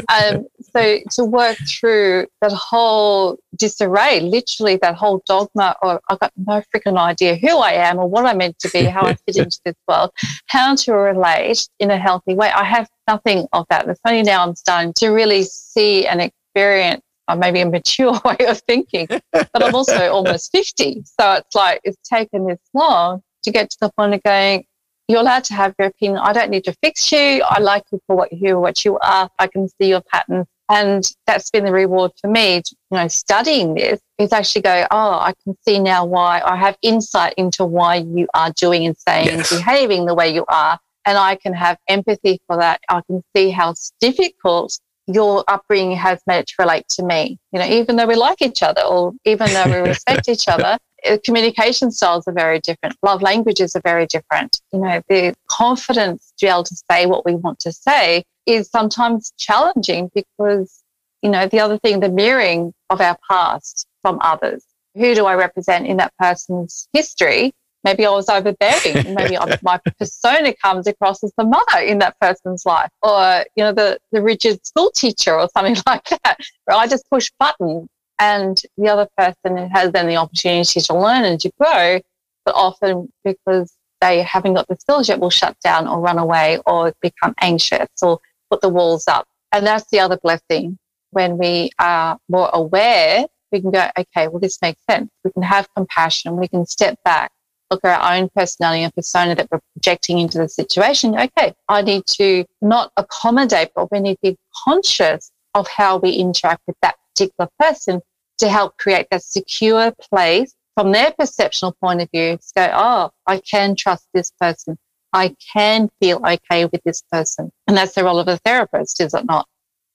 Um, 0.09 0.47
so 0.75 0.99
to 1.11 1.25
work 1.25 1.59
through 1.69 2.27
that 2.41 2.53
whole 2.53 3.39
disarray, 3.57 4.21
literally 4.21 4.77
that 4.77 4.95
whole 4.95 5.23
dogma, 5.27 5.77
or 5.83 6.01
I've 6.09 6.19
got 6.19 6.33
no 6.37 6.63
freaking 6.75 6.99
idea 6.99 7.37
who 7.37 7.59
I 7.59 7.73
am 7.73 7.99
or 7.99 8.09
what 8.09 8.25
I'm 8.25 8.39
meant 8.39 8.59
to 8.61 8.71
be, 8.71 8.85
how 8.85 9.03
I 9.03 9.15
fit 9.15 9.37
into 9.37 9.61
this 9.65 9.77
world, 9.87 10.11
how 10.47 10.75
to 10.75 10.95
relate 10.95 11.69
in 11.79 11.91
a 11.91 11.99
healthy 11.99 12.35
way. 12.35 12.51
I 12.51 12.65
have 12.65 12.89
nothing 13.07 13.47
of 13.53 13.67
that. 13.69 13.89
It's 13.89 14.01
only 14.07 14.23
now 14.23 14.45
I'm 14.47 14.55
starting 14.55 14.93
to 14.95 15.09
really 15.09 15.43
see 15.43 16.07
and 16.07 16.21
experience 16.21 17.03
or 17.29 17.37
maybe 17.37 17.61
a 17.61 17.67
mature 17.67 18.13
way 18.25 18.47
of 18.47 18.59
thinking, 18.61 19.07
but 19.33 19.49
I'm 19.55 19.75
also 19.75 20.11
almost 20.11 20.51
50. 20.53 21.03
So 21.05 21.33
it's 21.33 21.55
like 21.55 21.81
it's 21.85 22.09
taken 22.09 22.47
this 22.47 22.61
long 22.75 23.23
to 23.45 23.51
get 23.51 23.71
to 23.71 23.77
the 23.81 23.91
point 23.97 24.15
of 24.15 24.23
going, 24.23 24.65
you're 25.13 25.21
allowed 25.21 25.45
to 25.45 25.55
have 25.55 25.75
your 25.79 25.89
opinion. 25.89 26.19
I 26.19 26.33
don't 26.33 26.51
need 26.51 26.65
to 26.65 26.73
fix 26.83 27.13
you. 27.13 27.43
I 27.45 27.61
like 27.61 27.85
you 27.93 28.01
for 28.07 28.17
what 28.17 28.33
you 28.33 28.59
what 28.59 28.85
you 28.85 28.99
are. 29.01 29.29
I 29.39 29.47
can 29.47 29.69
see 29.69 29.89
your 29.89 30.01
patterns. 30.01 30.47
And 30.71 31.05
that's 31.27 31.51
been 31.51 31.67
the 31.67 31.73
reward 31.73 32.13
for 32.19 32.29
me, 32.29 32.57
you 32.57 32.63
know, 32.91 33.07
studying 33.09 33.75
this 33.75 34.01
is 34.19 34.33
actually 34.33 34.63
go, 34.63 34.87
oh, 34.91 35.13
I 35.19 35.35
can 35.45 35.55
see 35.67 35.79
now 35.79 36.07
why 36.07 36.41
I 36.43 36.57
have 36.57 36.79
insight 36.81 37.35
into 37.37 37.65
why 37.65 37.97
you 37.97 38.27
are 38.33 38.51
doing 38.53 38.87
and 38.87 38.97
saying 38.97 39.27
yes. 39.27 39.53
and 39.53 39.59
behaving 39.59 40.07
the 40.07 40.15
way 40.15 40.33
you 40.33 40.47
are. 40.49 40.79
And 41.05 41.19
I 41.19 41.35
can 41.35 41.53
have 41.53 41.77
empathy 41.89 42.41
for 42.47 42.57
that. 42.57 42.81
I 42.89 43.03
can 43.07 43.23
see 43.37 43.51
how 43.51 43.75
difficult 44.01 44.79
your 45.07 45.45
upbringing 45.47 45.97
has 45.97 46.21
made 46.27 46.39
it 46.39 46.47
to 46.47 46.55
relate 46.59 46.89
to 46.91 47.05
me. 47.05 47.39
You 47.53 47.59
know, 47.59 47.67
even 47.67 47.97
though 47.97 48.07
we 48.07 48.15
like 48.15 48.41
each 48.41 48.63
other 48.63 48.83
or 48.83 49.13
even 49.27 49.53
though 49.53 49.67
we 49.67 49.89
respect 49.91 50.29
each 50.29 50.49
other, 50.49 50.79
Uh, 51.09 51.19
communication 51.25 51.91
styles 51.91 52.27
are 52.29 52.33
very 52.33 52.61
different. 52.61 52.97
Love 53.03 53.23
languages 53.23 53.75
are 53.75 53.83
very 53.83 54.07
different. 54.07 54.61
You 54.73 54.81
know, 54.81 55.03
the 55.09 55.35
confidence 55.49 56.33
to 56.39 56.47
be 56.47 56.51
able 56.51 56.65
to 56.65 56.77
say 56.91 57.07
what 57.07 57.25
we 57.25 57.35
want 57.35 57.59
to 57.61 57.73
say 57.73 58.25
is 58.47 58.69
sometimes 58.69 59.33
challenging 59.37 60.11
because, 60.15 60.83
you 61.23 61.31
know, 61.31 61.47
the 61.47 61.61
other 61.61 61.79
thing, 61.79 62.01
the 62.01 62.09
mirroring 62.09 62.73
of 62.91 63.01
our 63.01 63.17
past 63.29 63.87
from 64.03 64.19
others. 64.21 64.65
Who 64.95 65.15
do 65.15 65.27
I 65.27 65.35
represent 65.35 65.87
in 65.87 65.97
that 65.97 66.13
person's 66.19 66.89
history? 66.93 67.53
Maybe 67.85 68.07
I 68.07 68.11
was 68.11 68.29
overbearing. 68.29 69.15
Maybe 69.15 69.37
my 69.63 69.81
persona 69.99 70.55
comes 70.55 70.87
across 70.87 71.25
as 71.25 71.33
the 71.37 71.45
mother 71.45 71.81
in 71.81 71.99
that 71.99 72.19
person's 72.21 72.65
life, 72.65 72.91
or 73.03 73.45
you 73.57 73.65
know, 73.65 73.73
the 73.73 73.99
the 74.13 74.23
rigid 74.23 74.65
school 74.65 74.91
teacher 74.91 75.35
or 75.35 75.49
something 75.57 75.77
like 75.87 76.09
that. 76.23 76.39
Where 76.67 76.77
I 76.77 76.87
just 76.87 77.09
push 77.11 77.33
buttons 77.41 77.89
and 78.19 78.61
the 78.77 78.89
other 78.89 79.09
person 79.17 79.69
has 79.71 79.93
then 79.93 80.07
the 80.07 80.17
opportunity 80.17 80.81
to 80.81 80.95
learn 80.95 81.25
and 81.25 81.41
to 81.41 81.51
grow, 81.59 82.01
but 82.45 82.55
often 82.55 83.13
because 83.25 83.75
they 84.01 84.23
haven't 84.23 84.55
got 84.55 84.67
the 84.69 84.77
skills 84.77 85.09
yet 85.09 85.21
will 85.21 85.31
shut 85.31 85.57
down 85.61 85.87
or 85.87 86.01
run 86.01 86.19
away 86.19 86.59
or 86.67 86.93
become 87.01 87.35
anxious 87.41 87.89
or 88.03 88.19
put 88.51 88.61
the 88.61 88.69
walls 88.69 89.07
up. 89.09 89.27
And 89.53 89.67
that's 89.67 89.89
the 89.91 90.01
other 90.01 90.19
blessing. 90.23 90.79
When 91.11 91.39
we 91.39 91.71
are 91.79 92.19
more 92.29 92.51
aware, 92.53 93.27
we 93.53 93.61
can 93.61 93.71
go, 93.71 93.89
okay, 93.99 94.29
well, 94.29 94.41
this 94.41 94.61
makes 94.63 94.81
sense. 94.91 95.11
We 95.25 95.31
can 95.31 95.43
have 95.43 95.69
compassion. 95.77 96.37
We 96.37 96.49
can 96.49 96.67
step 96.67 96.99
back, 97.05 97.31
look 97.71 97.85
at 97.85 98.01
our 98.01 98.17
own 98.17 98.31
personality 98.35 98.83
and 98.83 98.95
persona 98.95 99.35
that 99.35 99.49
we're 99.53 99.61
projecting 99.75 100.19
into 100.19 100.39
the 100.39 100.49
situation. 100.49 101.15
Okay, 101.15 101.55
I 101.69 101.83
need 101.83 102.07
to 102.07 102.45
not 102.61 102.93
accommodate, 102.97 103.71
but 103.77 103.93
we 103.93 104.01
need 104.01 104.15
to 104.25 104.33
be 104.33 104.39
conscious 104.65 105.31
of 105.55 105.69
how 105.69 105.99
we 105.99 106.11
interact 106.11 106.63
with 106.67 106.77
that 106.83 106.97
particular 107.15 107.49
person 107.59 108.01
to 108.39 108.49
help 108.49 108.77
create 108.77 109.07
that 109.11 109.23
secure 109.23 109.93
place 110.11 110.55
from 110.75 110.93
their 110.93 111.13
perceptional 111.13 111.77
point 111.81 112.01
of 112.01 112.11
view 112.11 112.37
to 112.37 112.53
go, 112.57 112.71
oh, 112.73 113.11
I 113.27 113.39
can 113.39 113.77
trust 113.77 114.07
this 114.15 114.33
person. 114.41 114.79
I 115.13 115.37
can 115.53 115.91
feel 116.01 116.21
okay 116.27 116.65
with 116.65 116.83
this 116.85 117.03
person. 117.13 117.51
And 117.67 117.77
that's 117.77 117.95
the 117.95 118.05
role 118.05 118.19
of 118.19 118.29
a 118.29 118.39
therapist, 118.39 119.01
is 119.01 119.13
it 119.15 119.25
not? 119.27 119.47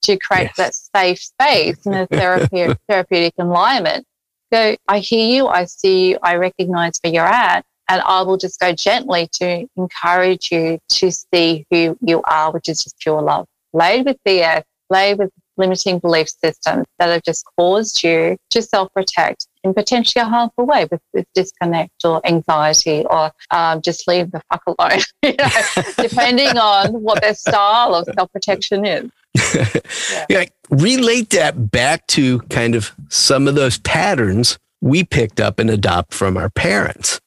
To 0.02 0.16
create 0.16 0.50
yes. 0.56 0.56
that 0.56 0.74
safe 0.74 1.20
space 1.20 1.84
in 1.84 1.94
a 1.94 2.06
therapeutic, 2.06 2.78
therapeutic 2.88 3.34
environment. 3.38 4.06
Go, 4.52 4.76
I 4.86 5.00
hear 5.00 5.26
you, 5.26 5.48
I 5.48 5.64
see 5.64 6.10
you, 6.10 6.18
I 6.22 6.36
recognize 6.36 6.98
where 7.02 7.12
you're 7.12 7.24
at. 7.24 7.64
And 7.90 8.02
I 8.02 8.22
will 8.22 8.36
just 8.36 8.60
go 8.60 8.72
gently 8.72 9.28
to 9.32 9.66
encourage 9.76 10.52
you 10.52 10.78
to 10.90 11.10
see 11.10 11.66
who 11.70 11.98
you 12.00 12.22
are, 12.22 12.52
which 12.52 12.68
is 12.68 12.84
just 12.84 12.98
pure 13.00 13.20
love. 13.20 13.46
Laid 13.72 14.04
with 14.06 14.18
BS, 14.26 14.62
laid 14.90 15.18
with 15.18 15.30
limiting 15.58 15.98
belief 15.98 16.28
systems 16.28 16.86
that 16.98 17.08
have 17.08 17.22
just 17.22 17.44
caused 17.56 18.02
you 18.02 18.36
to 18.50 18.62
self 18.62 18.92
protect 18.94 19.46
in 19.64 19.74
potentially 19.74 20.22
a 20.22 20.26
harmful 20.26 20.66
way 20.66 20.86
with, 20.90 21.00
with 21.12 21.26
disconnect 21.34 22.04
or 22.04 22.24
anxiety 22.26 23.04
or 23.10 23.30
um, 23.50 23.82
just 23.82 24.06
leave 24.08 24.30
the 24.30 24.40
fuck 24.50 24.62
alone, 24.66 25.00
you 25.22 25.34
know, 25.38 25.82
depending 26.08 26.56
on 26.56 27.02
what 27.02 27.20
their 27.20 27.34
style 27.34 27.94
of 27.94 28.08
self 28.14 28.32
protection 28.32 28.86
is. 28.86 29.10
yeah. 29.52 30.26
yeah, 30.28 30.44
relate 30.70 31.30
that 31.30 31.70
back 31.70 32.06
to 32.08 32.40
kind 32.42 32.74
of 32.74 32.92
some 33.08 33.48
of 33.48 33.54
those 33.54 33.78
patterns 33.78 34.58
we 34.80 35.04
picked 35.04 35.40
up 35.40 35.58
and 35.58 35.70
adopt 35.70 36.14
from 36.14 36.36
our 36.36 36.50
parents. 36.50 37.20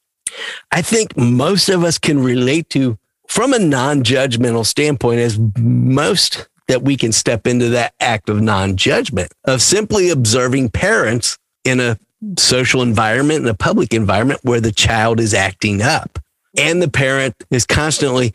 I 0.72 0.82
think 0.82 1.18
most 1.18 1.68
of 1.68 1.84
us 1.84 1.98
can 1.98 2.24
relate 2.24 2.70
to 2.70 2.98
from 3.28 3.54
a 3.54 3.60
non-judgmental 3.60 4.66
standpoint 4.66 5.20
as 5.20 5.40
most 5.58 6.50
that 6.68 6.84
we 6.84 6.98
can 6.98 7.12
step 7.12 7.48
into 7.48 7.70
that 7.70 7.94
act 8.00 8.30
of 8.30 8.42
non 8.42 8.76
judgment, 8.76 9.32
of 9.46 9.62
simply 9.62 10.10
observing 10.10 10.70
parents 10.70 11.38
in 11.66 11.80
a 11.80 11.98
social 12.38 12.82
environment, 12.82 13.44
in 13.44 13.48
a 13.48 13.54
public 13.54 13.94
environment 13.94 14.40
where 14.44 14.62
the 14.62 14.72
child 14.72 15.20
is 15.20 15.34
acting 15.34 15.82
up. 15.82 16.20
And 16.58 16.82
the 16.82 16.90
parent 16.90 17.36
is 17.50 17.66
constantly, 17.66 18.34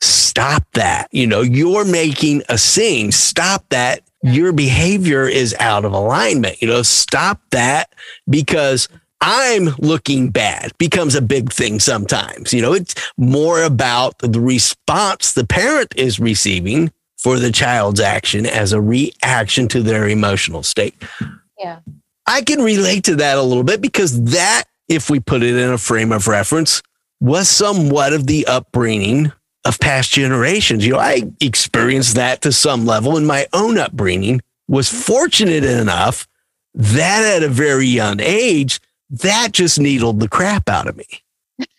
stop 0.00 0.64
that. 0.74 1.08
You 1.12 1.26
know, 1.26 1.40
you're 1.40 1.84
making 1.84 2.42
a 2.48 2.58
scene. 2.58 3.10
Stop 3.12 3.64
that. 3.70 4.02
Your 4.22 4.52
behavior 4.52 5.26
is 5.26 5.54
out 5.60 5.84
of 5.84 5.92
alignment. 5.92 6.60
You 6.62 6.68
know, 6.68 6.82
stop 6.82 7.40
that 7.50 7.92
because 8.28 8.88
I'm 9.20 9.70
looking 9.78 10.30
bad 10.30 10.72
becomes 10.78 11.14
a 11.14 11.22
big 11.22 11.52
thing 11.52 11.80
sometimes. 11.80 12.52
You 12.52 12.60
know, 12.60 12.74
it's 12.74 12.94
more 13.16 13.62
about 13.62 14.18
the 14.18 14.40
response 14.40 15.32
the 15.32 15.46
parent 15.46 15.94
is 15.96 16.20
receiving 16.20 16.92
for 17.24 17.38
the 17.38 17.50
child's 17.50 18.00
action 18.00 18.44
as 18.44 18.74
a 18.74 18.80
reaction 18.82 19.66
to 19.66 19.82
their 19.82 20.06
emotional 20.06 20.62
state. 20.62 20.94
Yeah. 21.58 21.78
I 22.26 22.42
can 22.42 22.60
relate 22.60 23.04
to 23.04 23.16
that 23.16 23.38
a 23.38 23.42
little 23.42 23.64
bit 23.64 23.80
because 23.80 24.24
that, 24.24 24.64
if 24.88 25.08
we 25.08 25.20
put 25.20 25.42
it 25.42 25.56
in 25.56 25.70
a 25.70 25.78
frame 25.78 26.12
of 26.12 26.28
reference, 26.28 26.82
was 27.22 27.48
somewhat 27.48 28.12
of 28.12 28.26
the 28.26 28.46
upbringing 28.46 29.32
of 29.64 29.80
past 29.80 30.10
generations. 30.10 30.84
You 30.84 30.92
know, 30.92 30.98
I 30.98 31.22
experienced 31.40 32.14
that 32.16 32.42
to 32.42 32.52
some 32.52 32.84
level 32.84 33.16
in 33.16 33.24
my 33.24 33.46
own 33.54 33.78
upbringing, 33.78 34.42
was 34.68 34.90
fortunate 34.90 35.64
enough 35.64 36.28
that 36.74 37.36
at 37.36 37.42
a 37.42 37.48
very 37.48 37.86
young 37.86 38.20
age, 38.20 38.80
that 39.08 39.52
just 39.52 39.80
needled 39.80 40.20
the 40.20 40.28
crap 40.28 40.68
out 40.68 40.88
of 40.88 40.96
me 40.98 41.23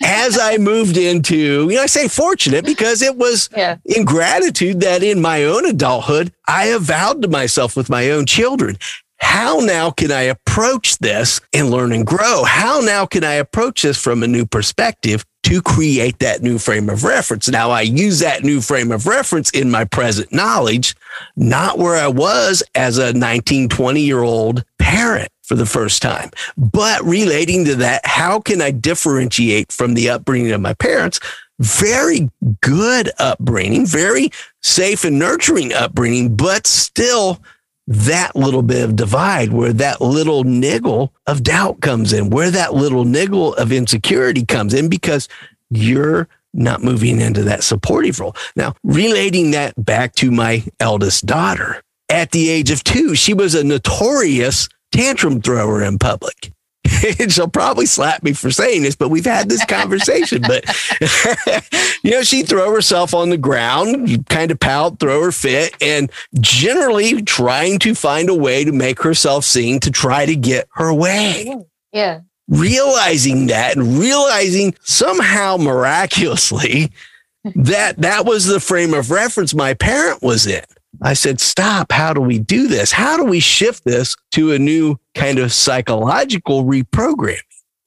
as 0.01 0.39
I 0.39 0.57
moved 0.57 0.97
into, 0.97 1.69
you 1.69 1.75
know, 1.75 1.81
I 1.81 1.87
say 1.87 2.07
fortunate 2.07 2.65
because 2.65 3.01
it 3.01 3.15
was 3.17 3.49
yeah. 3.55 3.77
in 3.85 4.05
gratitude 4.05 4.79
that 4.81 5.03
in 5.03 5.21
my 5.21 5.43
own 5.43 5.65
adulthood, 5.65 6.31
I 6.47 6.67
avowed 6.67 7.21
to 7.23 7.27
myself 7.27 7.75
with 7.75 7.89
my 7.89 8.11
own 8.11 8.25
children, 8.25 8.77
how 9.17 9.59
now 9.59 9.91
can 9.91 10.11
I 10.11 10.23
approach 10.23 10.97
this 10.97 11.41
and 11.53 11.69
learn 11.69 11.91
and 11.91 12.05
grow? 12.05 12.43
How 12.43 12.79
now 12.79 13.05
can 13.05 13.23
I 13.23 13.33
approach 13.33 13.81
this 13.81 14.01
from 14.01 14.23
a 14.23 14.27
new 14.27 14.45
perspective 14.45 15.25
to 15.43 15.61
create 15.61 16.19
that 16.19 16.41
new 16.41 16.57
frame 16.57 16.89
of 16.89 17.03
reference? 17.03 17.49
Now 17.49 17.71
I 17.71 17.81
use 17.81 18.19
that 18.19 18.43
new 18.43 18.61
frame 18.61 18.91
of 18.91 19.07
reference 19.07 19.49
in 19.51 19.71
my 19.71 19.85
present 19.85 20.33
knowledge, 20.33 20.95
not 21.35 21.77
where 21.77 21.95
I 21.95 22.07
was 22.07 22.61
as 22.75 22.97
a 22.97 23.13
19, 23.13 23.69
20 23.69 24.01
year 24.01 24.21
old 24.21 24.63
parent 24.79 25.29
for 25.45 25.55
the 25.55 25.65
first 25.65 26.01
time. 26.01 26.31
But 26.57 27.03
relating 27.03 27.65
to 27.65 27.75
that, 27.75 28.05
how 28.05 28.39
can 28.39 28.61
I 28.61 28.71
differentiate 28.71 29.71
from 29.71 29.93
the 29.93 30.09
upbringing 30.09 30.51
of 30.51 30.61
my 30.61 30.73
parents? 30.73 31.19
Very 31.59 32.29
good 32.61 33.11
upbringing, 33.17 33.85
very 33.85 34.29
safe 34.61 35.05
and 35.05 35.17
nurturing 35.17 35.73
upbringing, 35.73 36.35
but 36.35 36.67
still 36.67 37.39
that 37.87 38.35
little 38.35 38.63
bit 38.63 38.83
of 38.83 38.95
divide 38.95 39.53
where 39.53 39.73
that 39.73 40.01
little 40.01 40.43
niggle 40.43 41.13
of 41.27 41.43
doubt 41.43 41.81
comes 41.81 42.13
in, 42.13 42.29
where 42.29 42.51
that 42.51 42.73
little 42.73 43.05
niggle 43.05 43.53
of 43.55 43.71
insecurity 43.71 44.43
comes 44.43 44.73
in 44.73 44.89
because 44.89 45.29
you're 45.69 46.27
not 46.53 46.83
moving 46.83 47.21
into 47.21 47.43
that 47.43 47.63
supportive 47.63 48.19
role. 48.19 48.35
Now, 48.55 48.75
relating 48.83 49.51
that 49.51 49.73
back 49.77 50.15
to 50.15 50.31
my 50.31 50.63
eldest 50.79 51.25
daughter, 51.25 51.83
at 52.09 52.31
the 52.31 52.49
age 52.49 52.71
of 52.71 52.83
two, 52.83 53.15
she 53.15 53.33
was 53.33 53.55
a 53.55 53.63
notorious 53.63 54.69
tantrum 54.91 55.41
thrower 55.41 55.83
in 55.83 55.97
public. 55.97 56.51
and 57.19 57.31
she'll 57.31 57.47
probably 57.47 57.85
slap 57.85 58.23
me 58.23 58.33
for 58.33 58.51
saying 58.51 58.83
this, 58.83 58.95
but 58.95 59.09
we've 59.09 59.25
had 59.25 59.49
this 59.49 59.63
conversation. 59.65 60.41
but 60.41 60.65
you 62.03 62.11
know, 62.11 62.21
she'd 62.21 62.47
throw 62.47 62.73
herself 62.73 63.13
on 63.13 63.29
the 63.29 63.37
ground, 63.37 64.27
kind 64.29 64.51
of 64.51 64.59
pout, 64.59 64.99
throw 64.99 65.23
her 65.23 65.31
fit, 65.31 65.75
and 65.81 66.11
generally 66.39 67.21
trying 67.21 67.79
to 67.79 67.95
find 67.95 68.29
a 68.29 68.35
way 68.35 68.63
to 68.63 68.71
make 68.71 69.01
herself 69.01 69.45
seen 69.45 69.79
to 69.79 69.91
try 69.91 70.25
to 70.25 70.35
get 70.35 70.67
her 70.73 70.93
way. 70.93 71.55
Yeah. 71.91 72.21
Realizing 72.47 73.47
that 73.47 73.75
and 73.75 73.97
realizing 73.97 74.75
somehow 74.81 75.57
miraculously 75.57 76.91
that 77.55 77.97
that 77.97 78.25
was 78.25 78.45
the 78.45 78.59
frame 78.59 78.93
of 78.93 79.11
reference 79.11 79.53
my 79.53 79.73
parent 79.73 80.21
was 80.21 80.45
in. 80.45 80.63
I 81.05 81.13
said, 81.13 81.39
stop. 81.39 81.91
How 81.91 82.13
do 82.13 82.19
we 82.19 82.39
do 82.39 82.67
this? 82.67 82.91
How 82.91 83.15
do 83.15 83.25
we 83.25 83.39
shift 83.39 83.85
this 83.85 84.15
to 84.31 84.53
a 84.53 84.59
new 84.59 84.97
kind 85.13 85.37
of 85.37 85.53
psychological 85.53 86.65
reprogramming? 86.65 87.37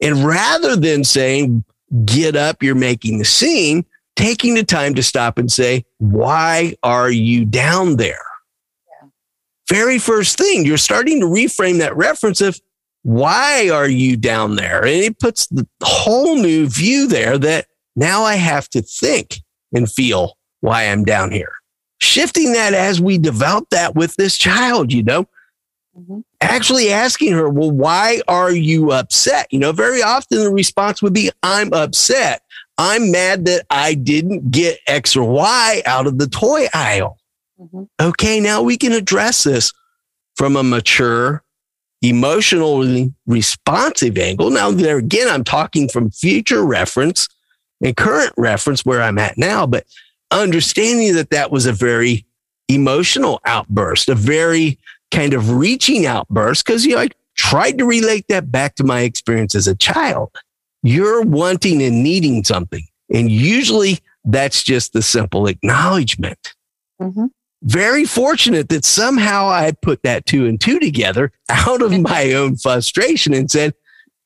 And 0.01 0.25
rather 0.25 0.77
than 0.77 1.03
saying, 1.03 1.65
get 2.05 2.37
up, 2.37 2.63
you're 2.63 2.77
making 2.77 3.19
the 3.19 3.25
scene, 3.25 3.85
taking 4.15 4.55
the 4.55 4.63
time 4.63 4.95
to 4.95 5.03
stop 5.03 5.37
and 5.37 5.51
say, 5.51 5.85
why 5.99 6.77
are 6.85 7.11
you 7.11 7.45
down 7.45 7.97
there? 7.97 8.25
Yeah. 9.03 9.09
Very 9.69 9.99
first 9.99 10.39
thing, 10.39 10.65
you're 10.65 10.79
starting 10.79 11.19
to 11.19 11.27
reframe 11.27 11.79
that 11.79 11.97
reference 11.97 12.41
of 12.41 12.61
why 13.03 13.69
are 13.69 13.89
you 13.89 14.17
down 14.17 14.55
there? 14.55 14.83
And 14.83 15.03
it 15.03 15.19
puts 15.19 15.49
the 15.49 15.67
whole 15.83 16.37
new 16.37 16.69
view 16.69 17.09
there 17.09 17.37
that 17.37 17.67
now 17.97 18.23
I 18.23 18.37
have 18.37 18.69
to 18.71 18.81
think 18.81 19.43
and 19.75 19.91
feel 19.91 20.39
why 20.61 20.85
I'm 20.85 21.03
down 21.05 21.33
here 21.33 21.58
shifting 21.99 22.53
that 22.53 22.75
as 22.75 23.01
we 23.01 23.19
develop 23.19 23.69
that 23.71 23.95
with 23.95 24.15
this 24.17 24.37
child, 24.37 24.93
you 24.93 25.03
know, 25.03 25.27
mm-hmm. 25.97 26.21
actually 26.41 26.93
asking 26.93 27.33
her, 27.33 27.49
well, 27.49 27.71
why 27.71 28.21
are 28.29 28.53
you 28.53 28.93
upset? 28.93 29.47
You 29.51 29.59
know, 29.59 29.73
very 29.73 30.03
often 30.03 30.39
the 30.39 30.51
response 30.51 31.03
would 31.03 31.13
be, 31.13 31.31
I'm 31.43 31.73
upset. 31.73 32.43
I'm 32.79 33.11
mad 33.11 33.45
that 33.47 33.67
I 33.71 33.95
didn't 33.95 34.51
get 34.51 34.79
X 34.87 35.17
or 35.17 35.29
Y 35.29 35.83
out 35.85 36.07
of 36.07 36.19
the 36.19 36.29
toy 36.29 36.67
aisle. 36.73 37.19
Mm-hmm. 37.61 37.85
Okay, 38.01 38.39
now 38.39 38.63
we 38.63 38.77
can 38.77 38.93
address 38.93 39.43
this 39.43 39.73
from 40.37 40.55
a 40.55 40.63
mature, 40.63 41.43
emotionally 42.03 43.13
responsive 43.27 44.17
angle. 44.17 44.51
Now, 44.51 44.71
there 44.71 44.99
again, 44.99 45.29
I'm 45.29 45.43
talking 45.43 45.89
from 45.89 46.13
future 46.13 46.65
reference 46.65 47.29
and 47.83 47.97
current 47.97 48.33
reference 48.37 48.85
where 48.85 49.03
I'm 49.03 49.19
at 49.19 49.37
now, 49.37 49.67
but 49.67 49.85
understanding 50.31 51.15
that 51.15 51.31
that 51.31 51.51
was 51.51 51.67
a 51.67 51.73
very 51.73 52.25
emotional 52.69 53.41
outburst, 53.45 54.09
a 54.09 54.15
very 54.15 54.79
kind 55.11 55.35
of 55.35 55.51
reaching 55.51 56.07
outburst, 56.07 56.65
because 56.65 56.85
you 56.85 56.95
know, 56.95 57.03
I 57.03 57.09
tried 57.37 57.79
to 57.79 57.85
relate 57.85 58.27
that 58.29 58.51
back 58.51 58.75
to 58.77 58.85
my 58.85 59.01
experience 59.01 59.55
as 59.55 59.67
a 59.67 59.77
child. 59.77 60.31
You're 60.83 61.23
wanting 61.23 61.83
and 61.83 62.03
needing 62.03 62.45
something. 62.45 62.87
And 63.13 63.31
usually 63.31 63.99
that's 64.25 64.63
just 64.63 64.93
the 64.93 65.03
simple 65.03 65.47
acknowledgment. 65.47 66.55
Mm-hmm. 67.01 67.27
Very 67.63 68.05
fortunate 68.05 68.69
that 68.69 68.85
somehow 68.85 69.49
I 69.49 69.73
put 69.73 70.03
that 70.03 70.27
two 70.27 70.47
and 70.47 70.61
two 70.61 70.79
together 70.79 71.33
out 71.49 71.83
of 71.83 71.99
my 72.01 72.33
own 72.33 72.57
frustration 72.57 73.35
and 73.35 73.51
said, 73.51 73.75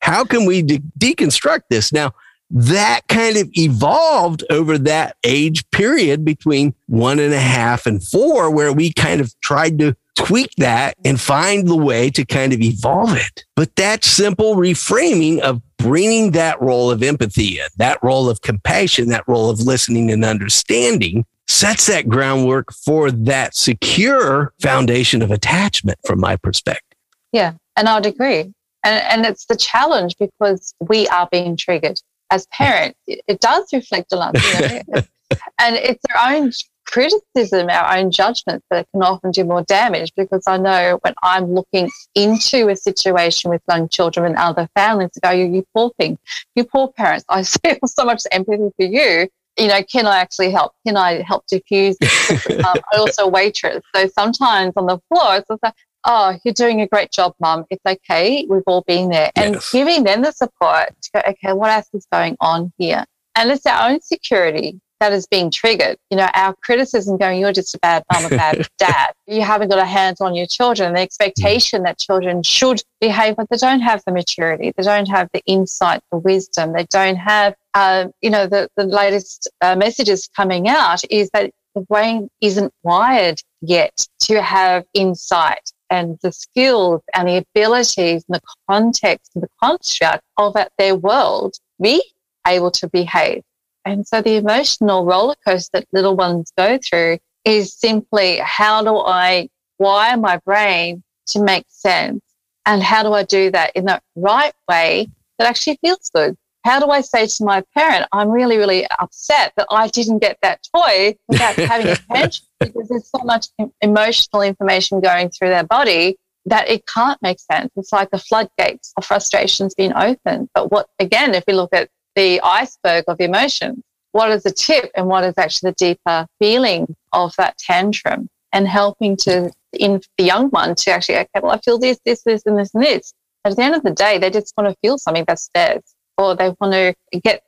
how 0.01 0.25
can 0.25 0.45
we 0.45 0.61
de- 0.61 0.81
deconstruct 0.99 1.61
this? 1.69 1.93
Now, 1.93 2.11
that 2.53 3.01
kind 3.09 3.35
of 3.35 3.49
evolved 3.53 4.43
over 4.51 4.77
that 4.77 5.17
age 5.23 5.69
period 5.71 6.23
between 6.23 6.75
one 6.85 7.19
and 7.19 7.33
a 7.33 7.39
half 7.39 7.87
and 7.87 8.03
four, 8.03 8.51
where 8.51 8.71
we 8.71 8.93
kind 8.93 9.19
of 9.19 9.33
tried 9.41 9.79
to 9.79 9.95
tweak 10.15 10.51
that 10.57 10.95
and 11.03 11.19
find 11.19 11.67
the 11.67 11.75
way 11.75 12.11
to 12.11 12.23
kind 12.23 12.53
of 12.53 12.61
evolve 12.61 13.15
it. 13.15 13.43
But 13.55 13.75
that 13.77 14.05
simple 14.05 14.55
reframing 14.55 15.39
of 15.39 15.61
bringing 15.77 16.31
that 16.31 16.61
role 16.61 16.91
of 16.91 17.01
empathy 17.01 17.59
in, 17.59 17.67
that 17.77 17.97
role 18.03 18.29
of 18.29 18.41
compassion, 18.41 19.09
that 19.09 19.27
role 19.27 19.49
of 19.49 19.59
listening 19.61 20.11
and 20.11 20.23
understanding 20.23 21.25
sets 21.47 21.87
that 21.87 22.07
groundwork 22.07 22.71
for 22.71 23.09
that 23.11 23.55
secure 23.55 24.53
foundation 24.61 25.23
of 25.23 25.31
attachment 25.31 25.97
from 26.05 26.19
my 26.19 26.35
perspective. 26.35 26.97
Yeah. 27.31 27.53
And 27.75 27.89
I'd 27.89 28.05
agree. 28.05 28.53
And, 28.85 29.03
and 29.03 29.25
it's 29.25 29.45
the 29.45 29.55
challenge 29.55 30.15
because 30.19 30.75
we 30.79 31.07
are 31.07 31.27
being 31.31 31.57
triggered 31.57 31.99
as 32.33 32.47
parents. 32.47 32.99
It, 33.07 33.21
it 33.27 33.39
does 33.39 33.65
reflect 33.71 34.11
on 34.11 34.35
us. 34.35 34.61
You 34.61 34.81
know? 34.87 35.01
and 35.59 35.75
it's 35.75 36.03
our 36.13 36.33
own 36.33 36.51
criticism, 36.85 37.69
our 37.69 37.97
own 37.97 38.11
judgments 38.11 38.65
that 38.69 38.87
can 38.91 39.03
often 39.03 39.31
do 39.31 39.43
more 39.43 39.63
damage 39.63 40.11
because 40.15 40.43
I 40.47 40.57
know 40.57 40.99
when 41.01 41.13
I'm 41.23 41.53
looking 41.53 41.89
into 42.15 42.69
a 42.69 42.75
situation 42.75 43.51
with 43.51 43.61
young 43.69 43.87
children 43.87 44.25
and 44.25 44.35
other 44.35 44.67
families, 44.75 45.11
to 45.11 45.19
go, 45.21 45.31
you, 45.31 45.45
you 45.45 45.65
poor 45.73 45.91
thing, 45.97 46.17
you 46.55 46.63
poor 46.65 46.91
parents, 46.91 47.25
I 47.29 47.43
feel 47.63 47.77
so 47.85 48.03
much 48.03 48.23
empathy 48.31 48.69
for 48.75 48.85
you. 48.85 49.27
You 49.57 49.67
know, 49.67 49.83
can 49.83 50.07
I 50.07 50.17
actually 50.17 50.49
help? 50.49 50.73
Can 50.85 50.97
I 50.97 51.21
help 51.21 51.45
diffuse? 51.45 51.95
um, 52.01 52.75
I 52.91 52.97
also 52.97 53.27
waitress. 53.27 53.83
So 53.95 54.07
sometimes 54.07 54.73
on 54.75 54.87
the 54.87 54.99
floor, 55.09 55.35
it's 55.35 55.49
like, 55.61 55.73
oh, 56.05 56.37
you're 56.43 56.53
doing 56.53 56.81
a 56.81 56.87
great 56.87 57.11
job, 57.11 57.33
mum. 57.39 57.65
It's 57.69 57.85
okay. 57.85 58.45
We've 58.49 58.63
all 58.65 58.81
been 58.81 59.09
there. 59.09 59.31
And 59.35 59.55
yes. 59.55 59.71
giving 59.71 60.03
them 60.03 60.21
the 60.21 60.31
support 60.31 60.89
to 61.01 61.09
go, 61.13 61.21
okay, 61.29 61.53
what 61.53 61.71
else 61.71 61.89
is 61.93 62.07
going 62.11 62.37
on 62.39 62.71
here? 62.77 63.05
And 63.35 63.49
it's 63.49 63.65
our 63.65 63.89
own 63.89 64.01
security 64.01 64.79
that 64.99 65.11
is 65.11 65.27
being 65.27 65.51
triggered. 65.51 65.97
You 66.09 66.17
know, 66.17 66.29
our 66.33 66.55
criticism 66.63 67.17
going, 67.17 67.39
you're 67.39 67.51
just 67.51 67.75
a 67.75 67.79
bad 67.79 68.03
mom, 68.11 68.25
a 68.25 68.29
bad 68.29 68.67
dad. 68.77 69.11
You 69.27 69.41
haven't 69.41 69.69
got 69.69 69.79
a 69.79 69.85
hands 69.85 70.21
on 70.21 70.33
your 70.33 70.45
children. 70.45 70.93
The 70.93 71.01
expectation 71.01 71.83
that 71.83 71.99
children 71.99 72.41
should 72.43 72.81
behave, 73.01 73.35
but 73.35 73.49
they 73.49 73.57
don't 73.57 73.81
have 73.81 74.01
the 74.05 74.13
maturity. 74.13 74.71
They 74.77 74.83
don't 74.83 75.09
have 75.09 75.29
the 75.33 75.41
insight, 75.45 76.01
the 76.11 76.19
wisdom. 76.19 76.71
They 76.71 76.85
don't 76.85 77.17
have, 77.17 77.55
uh, 77.73 78.07
you 78.21 78.29
know, 78.29 78.47
the, 78.47 78.69
the 78.77 78.85
latest 78.85 79.49
uh, 79.61 79.75
messages 79.75 80.29
coming 80.33 80.69
out 80.69 81.01
is 81.09 81.29
that 81.33 81.51
the 81.75 81.81
brain 81.81 82.29
isn't 82.39 82.71
wired 82.83 83.41
yet 83.61 84.07
to 84.19 84.41
have 84.41 84.85
insight 84.93 85.72
and 85.93 86.17
the 86.23 86.31
skills 86.31 87.01
and 87.13 87.27
the 87.27 87.37
abilities 87.37 88.25
and 88.27 88.35
the 88.35 88.41
context 88.67 89.31
and 89.35 89.43
the 89.43 89.49
construct 89.61 90.23
of 90.37 90.55
their 90.79 90.95
world 90.95 91.53
be 91.79 92.03
able 92.47 92.71
to 92.71 92.89
behave. 92.89 93.43
And 93.85 94.07
so 94.07 94.19
the 94.19 94.37
emotional 94.37 95.05
roller 95.05 95.35
coaster 95.47 95.69
that 95.73 95.87
little 95.93 96.15
ones 96.15 96.51
go 96.57 96.79
through 96.79 97.19
is 97.45 97.75
simply 97.75 98.37
how 98.37 98.83
do 98.83 98.97
I 98.97 99.49
wire 99.77 100.17
my 100.17 100.37
brain 100.37 101.03
to 101.27 101.43
make 101.43 101.65
sense? 101.67 102.21
And 102.65 102.81
how 102.81 103.03
do 103.03 103.13
I 103.13 103.23
do 103.23 103.51
that 103.51 103.73
in 103.75 103.85
the 103.85 104.01
right 104.15 104.53
way 104.67 105.09
that 105.37 105.47
actually 105.47 105.77
feels 105.81 106.09
good? 106.15 106.35
How 106.63 106.79
do 106.79 106.89
I 106.89 107.01
say 107.01 107.27
to 107.27 107.43
my 107.43 107.63
parent, 107.75 108.07
I'm 108.11 108.29
really, 108.29 108.57
really 108.57 108.87
upset 108.99 109.53
that 109.57 109.67
I 109.69 109.87
didn't 109.89 110.19
get 110.19 110.37
that 110.41 110.61
toy 110.75 111.15
without 111.27 111.55
having 111.55 111.87
a 111.87 111.95
tantrum 112.11 112.47
because 112.59 112.87
there's 112.87 113.09
so 113.09 113.23
much 113.23 113.47
emotional 113.81 114.41
information 114.41 115.01
going 115.01 115.29
through 115.29 115.49
their 115.49 115.65
body 115.65 116.17
that 116.45 116.69
it 116.69 116.85
can't 116.87 117.21
make 117.21 117.39
sense. 117.39 117.69
It's 117.75 117.91
like 117.91 118.09
the 118.11 118.17
floodgates 118.17 118.93
of 118.97 119.05
frustrations 119.05 119.73
being 119.75 119.93
opened. 119.93 120.49
But 120.53 120.71
what, 120.71 120.87
again, 120.99 121.35
if 121.35 121.43
we 121.47 121.53
look 121.53 121.73
at 121.73 121.89
the 122.15 122.41
iceberg 122.41 123.05
of 123.07 123.19
emotions. 123.19 123.83
What 124.11 124.29
is 124.31 124.43
the 124.43 124.51
tip 124.51 124.91
and 124.95 125.07
what 125.07 125.23
is 125.23 125.33
actually 125.37 125.71
the 125.71 125.75
deeper 125.75 126.27
feeling 126.39 126.95
of 127.13 127.33
that 127.37 127.57
tantrum 127.57 128.29
and 128.51 128.67
helping 128.67 129.17
to 129.17 129.51
in 129.73 130.01
the 130.17 130.23
young 130.23 130.49
one 130.49 130.75
to 130.75 130.91
actually, 130.91 131.17
okay, 131.17 131.39
well, 131.41 131.53
I 131.53 131.59
feel 131.59 131.79
this, 131.79 131.99
this, 132.05 132.21
this, 132.23 132.43
and 132.45 132.59
this, 132.59 132.73
and 132.75 132.83
this. 132.83 133.13
At 133.43 133.55
the 133.55 133.63
end 133.63 133.75
of 133.75 133.83
the 133.83 133.91
day, 133.91 134.19
they 134.19 134.29
just 134.29 134.53
want 134.55 134.69
to 134.69 134.75
feel 134.81 134.97
something 134.99 135.25
that's 135.27 135.49
theirs 135.55 135.92
or 136.17 136.35
they 136.35 136.53
want 136.59 136.73
to 136.73 136.93
get 137.21 137.43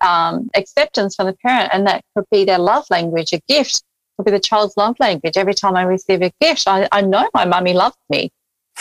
um, 0.00 0.50
acceptance 0.54 1.16
from 1.16 1.26
the 1.26 1.34
parent. 1.34 1.70
And 1.72 1.86
that 1.86 2.04
could 2.14 2.26
be 2.30 2.44
their 2.44 2.58
love 2.58 2.84
language, 2.90 3.32
a 3.32 3.40
gift 3.48 3.82
could 4.16 4.24
be 4.24 4.30
the 4.30 4.40
child's 4.40 4.76
love 4.76 4.96
language. 5.00 5.36
Every 5.36 5.54
time 5.54 5.76
I 5.76 5.82
receive 5.82 6.22
a 6.22 6.32
gift, 6.40 6.64
I, 6.66 6.88
I 6.92 7.00
know 7.00 7.28
my 7.34 7.44
mummy 7.44 7.72
loves 7.72 7.96
me. 8.08 8.30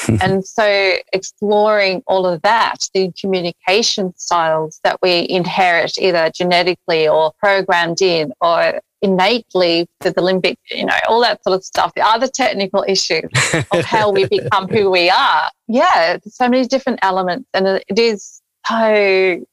and 0.22 0.46
so 0.46 0.96
exploring 1.14 2.04
all 2.08 2.26
of 2.26 2.42
that, 2.44 2.88
the 2.94 3.12
communication 3.20 4.14
styles 4.16 4.80
that 4.84 4.98
we 5.02 5.28
inherit 5.30 5.98
either 6.00 6.30
genetically 6.34 7.08
or 7.08 7.34
programmed 7.40 8.02
in 8.02 8.32
or 8.40 8.80
innately 9.02 9.88
to 10.02 10.12
the 10.12 10.22
limbic, 10.22 10.56
you 10.70 10.86
know, 10.86 10.94
all 11.08 11.22
that 11.22 11.44
sort 11.44 11.56
of 11.56 11.64
stuff, 11.64 11.94
the 11.96 12.02
other 12.02 12.28
technical 12.28 12.86
issues 12.88 13.30
of 13.72 13.84
how 13.86 14.12
we 14.12 14.26
become 14.30 14.68
who 14.68 14.90
we 14.90 15.10
are. 15.10 15.50
Yeah, 15.68 16.18
so 16.26 16.50
many 16.50 16.66
different 16.68 17.00
elements 17.02 17.50
and 17.54 17.68
it 17.68 18.00
is 18.00 18.39
so 18.66 19.46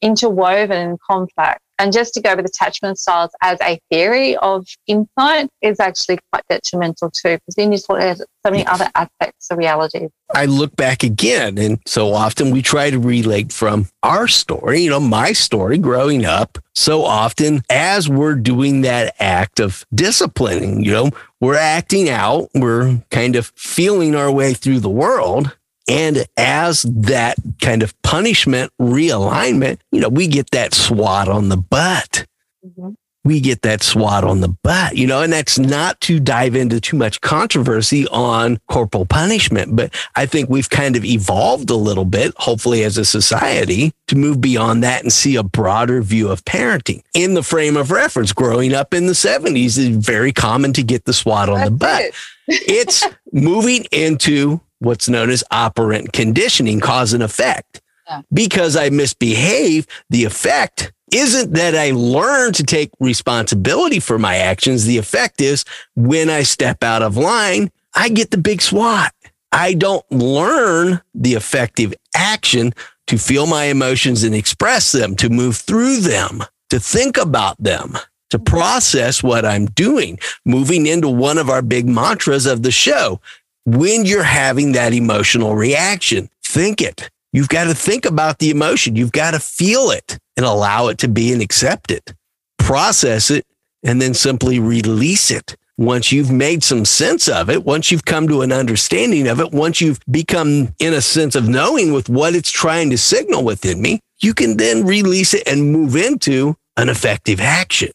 interwoven 0.00 0.90
and 0.90 0.98
complex. 1.00 1.60
And 1.78 1.92
just 1.92 2.14
to 2.14 2.20
go 2.20 2.36
with 2.36 2.46
attachment 2.46 2.96
styles 2.98 3.32
as 3.42 3.58
a 3.60 3.80
theory 3.90 4.36
of 4.36 4.68
insight 4.86 5.48
is 5.62 5.80
actually 5.80 6.18
quite 6.30 6.44
detrimental 6.48 7.10
too, 7.10 7.38
because 7.38 7.56
then 7.56 7.72
you 7.72 7.78
sort 7.78 8.02
of 8.02 8.18
so 8.18 8.50
many 8.50 8.64
other 8.66 8.88
aspects 8.94 9.50
of 9.50 9.58
reality. 9.58 10.08
I 10.32 10.44
look 10.44 10.76
back 10.76 11.02
again, 11.02 11.58
and 11.58 11.80
so 11.84 12.12
often 12.12 12.52
we 12.52 12.62
try 12.62 12.90
to 12.90 13.00
relate 13.00 13.52
from 13.52 13.88
our 14.04 14.28
story, 14.28 14.82
you 14.82 14.90
know, 14.90 15.00
my 15.00 15.32
story 15.32 15.76
growing 15.78 16.24
up. 16.24 16.58
So 16.76 17.04
often, 17.04 17.64
as 17.68 18.08
we're 18.08 18.36
doing 18.36 18.82
that 18.82 19.16
act 19.18 19.58
of 19.58 19.84
disciplining, 19.92 20.84
you 20.84 20.92
know, 20.92 21.10
we're 21.40 21.56
acting 21.56 22.08
out, 22.08 22.48
we're 22.54 23.02
kind 23.10 23.34
of 23.34 23.50
feeling 23.56 24.14
our 24.14 24.30
way 24.30 24.54
through 24.54 24.80
the 24.80 24.90
world. 24.90 25.56
And 25.88 26.26
as 26.36 26.82
that 26.82 27.36
kind 27.60 27.82
of 27.82 28.00
punishment 28.02 28.72
realignment, 28.80 29.80
you 29.90 30.00
know, 30.00 30.08
we 30.08 30.26
get 30.26 30.50
that 30.50 30.74
swat 30.74 31.28
on 31.28 31.48
the 31.48 31.56
butt. 31.56 32.26
Mm-hmm. 32.64 32.90
We 33.24 33.40
get 33.40 33.62
that 33.62 33.84
swat 33.84 34.24
on 34.24 34.40
the 34.40 34.48
butt, 34.48 34.96
you 34.96 35.06
know, 35.06 35.22
and 35.22 35.32
that's 35.32 35.56
not 35.56 36.00
to 36.02 36.18
dive 36.18 36.56
into 36.56 36.80
too 36.80 36.96
much 36.96 37.20
controversy 37.20 38.04
on 38.08 38.58
corporal 38.68 39.06
punishment, 39.06 39.76
but 39.76 39.94
I 40.16 40.26
think 40.26 40.50
we've 40.50 40.68
kind 40.68 40.96
of 40.96 41.04
evolved 41.04 41.70
a 41.70 41.76
little 41.76 42.04
bit, 42.04 42.34
hopefully 42.36 42.82
as 42.82 42.98
a 42.98 43.04
society, 43.04 43.92
to 44.08 44.16
move 44.16 44.40
beyond 44.40 44.82
that 44.82 45.02
and 45.02 45.12
see 45.12 45.36
a 45.36 45.44
broader 45.44 46.02
view 46.02 46.30
of 46.30 46.44
parenting. 46.44 47.04
In 47.14 47.34
the 47.34 47.44
frame 47.44 47.76
of 47.76 47.92
reference, 47.92 48.32
growing 48.32 48.74
up 48.74 48.92
in 48.92 49.06
the 49.06 49.12
70s 49.12 49.78
is 49.78 49.88
very 49.88 50.32
common 50.32 50.72
to 50.72 50.82
get 50.82 51.04
the 51.04 51.12
swat 51.12 51.48
on 51.48 51.58
that's 51.58 51.70
the 51.70 51.76
butt. 51.76 52.02
It. 52.02 52.14
it's 52.48 53.06
moving 53.32 53.84
into 53.92 54.60
what's 54.82 55.08
known 55.08 55.30
as 55.30 55.44
operant 55.50 56.12
conditioning, 56.12 56.80
cause 56.80 57.12
and 57.12 57.22
effect. 57.22 57.80
Yeah. 58.08 58.22
Because 58.32 58.76
I 58.76 58.90
misbehave, 58.90 59.86
the 60.10 60.24
effect 60.24 60.92
isn't 61.12 61.52
that 61.52 61.76
I 61.76 61.92
learn 61.92 62.52
to 62.54 62.62
take 62.62 62.90
responsibility 62.98 64.00
for 64.00 64.18
my 64.18 64.36
actions. 64.36 64.84
The 64.84 64.98
effect 64.98 65.40
is 65.40 65.64
when 65.94 66.30
I 66.30 66.42
step 66.42 66.82
out 66.82 67.02
of 67.02 67.16
line, 67.16 67.70
I 67.94 68.08
get 68.08 68.30
the 68.30 68.38
big 68.38 68.62
swat. 68.62 69.12
I 69.52 69.74
don't 69.74 70.10
learn 70.10 71.02
the 71.14 71.34
effective 71.34 71.94
action 72.14 72.72
to 73.08 73.18
feel 73.18 73.46
my 73.46 73.64
emotions 73.64 74.24
and 74.24 74.34
express 74.34 74.92
them, 74.92 75.14
to 75.16 75.28
move 75.28 75.56
through 75.56 75.98
them, 75.98 76.42
to 76.70 76.80
think 76.80 77.18
about 77.18 77.62
them, 77.62 77.98
to 78.30 78.38
process 78.38 79.22
what 79.22 79.44
I'm 79.44 79.66
doing. 79.66 80.18
Moving 80.46 80.86
into 80.86 81.08
one 81.08 81.36
of 81.36 81.50
our 81.50 81.60
big 81.60 81.86
mantras 81.86 82.46
of 82.46 82.62
the 82.62 82.70
show 82.70 83.20
when 83.64 84.04
you're 84.04 84.22
having 84.22 84.72
that 84.72 84.92
emotional 84.92 85.54
reaction. 85.54 86.28
Think 86.42 86.80
it. 86.80 87.10
You've 87.32 87.48
got 87.48 87.64
to 87.64 87.74
think 87.74 88.04
about 88.04 88.38
the 88.38 88.50
emotion. 88.50 88.96
You've 88.96 89.12
got 89.12 89.32
to 89.32 89.40
feel 89.40 89.90
it 89.90 90.18
and 90.36 90.44
allow 90.44 90.88
it 90.88 90.98
to 90.98 91.08
be 91.08 91.32
and 91.32 91.40
accept 91.40 91.90
it. 91.90 92.12
Process 92.58 93.30
it 93.30 93.46
and 93.82 94.00
then 94.00 94.14
simply 94.14 94.58
release 94.58 95.30
it. 95.30 95.56
Once 95.78 96.12
you've 96.12 96.30
made 96.30 96.62
some 96.62 96.84
sense 96.84 97.28
of 97.28 97.48
it, 97.48 97.64
once 97.64 97.90
you've 97.90 98.04
come 98.04 98.28
to 98.28 98.42
an 98.42 98.52
understanding 98.52 99.26
of 99.26 99.40
it, 99.40 99.52
once 99.52 99.80
you've 99.80 99.98
become 100.10 100.74
in 100.78 100.92
a 100.92 101.00
sense 101.00 101.34
of 101.34 101.48
knowing 101.48 101.92
with 101.92 102.08
what 102.08 102.34
it's 102.34 102.50
trying 102.50 102.90
to 102.90 102.98
signal 102.98 103.42
within 103.42 103.80
me, 103.80 103.98
you 104.20 104.34
can 104.34 104.58
then 104.58 104.84
release 104.84 105.32
it 105.34 105.42
and 105.48 105.72
move 105.72 105.96
into 105.96 106.54
an 106.76 106.88
effective 106.88 107.40
action. 107.40 107.90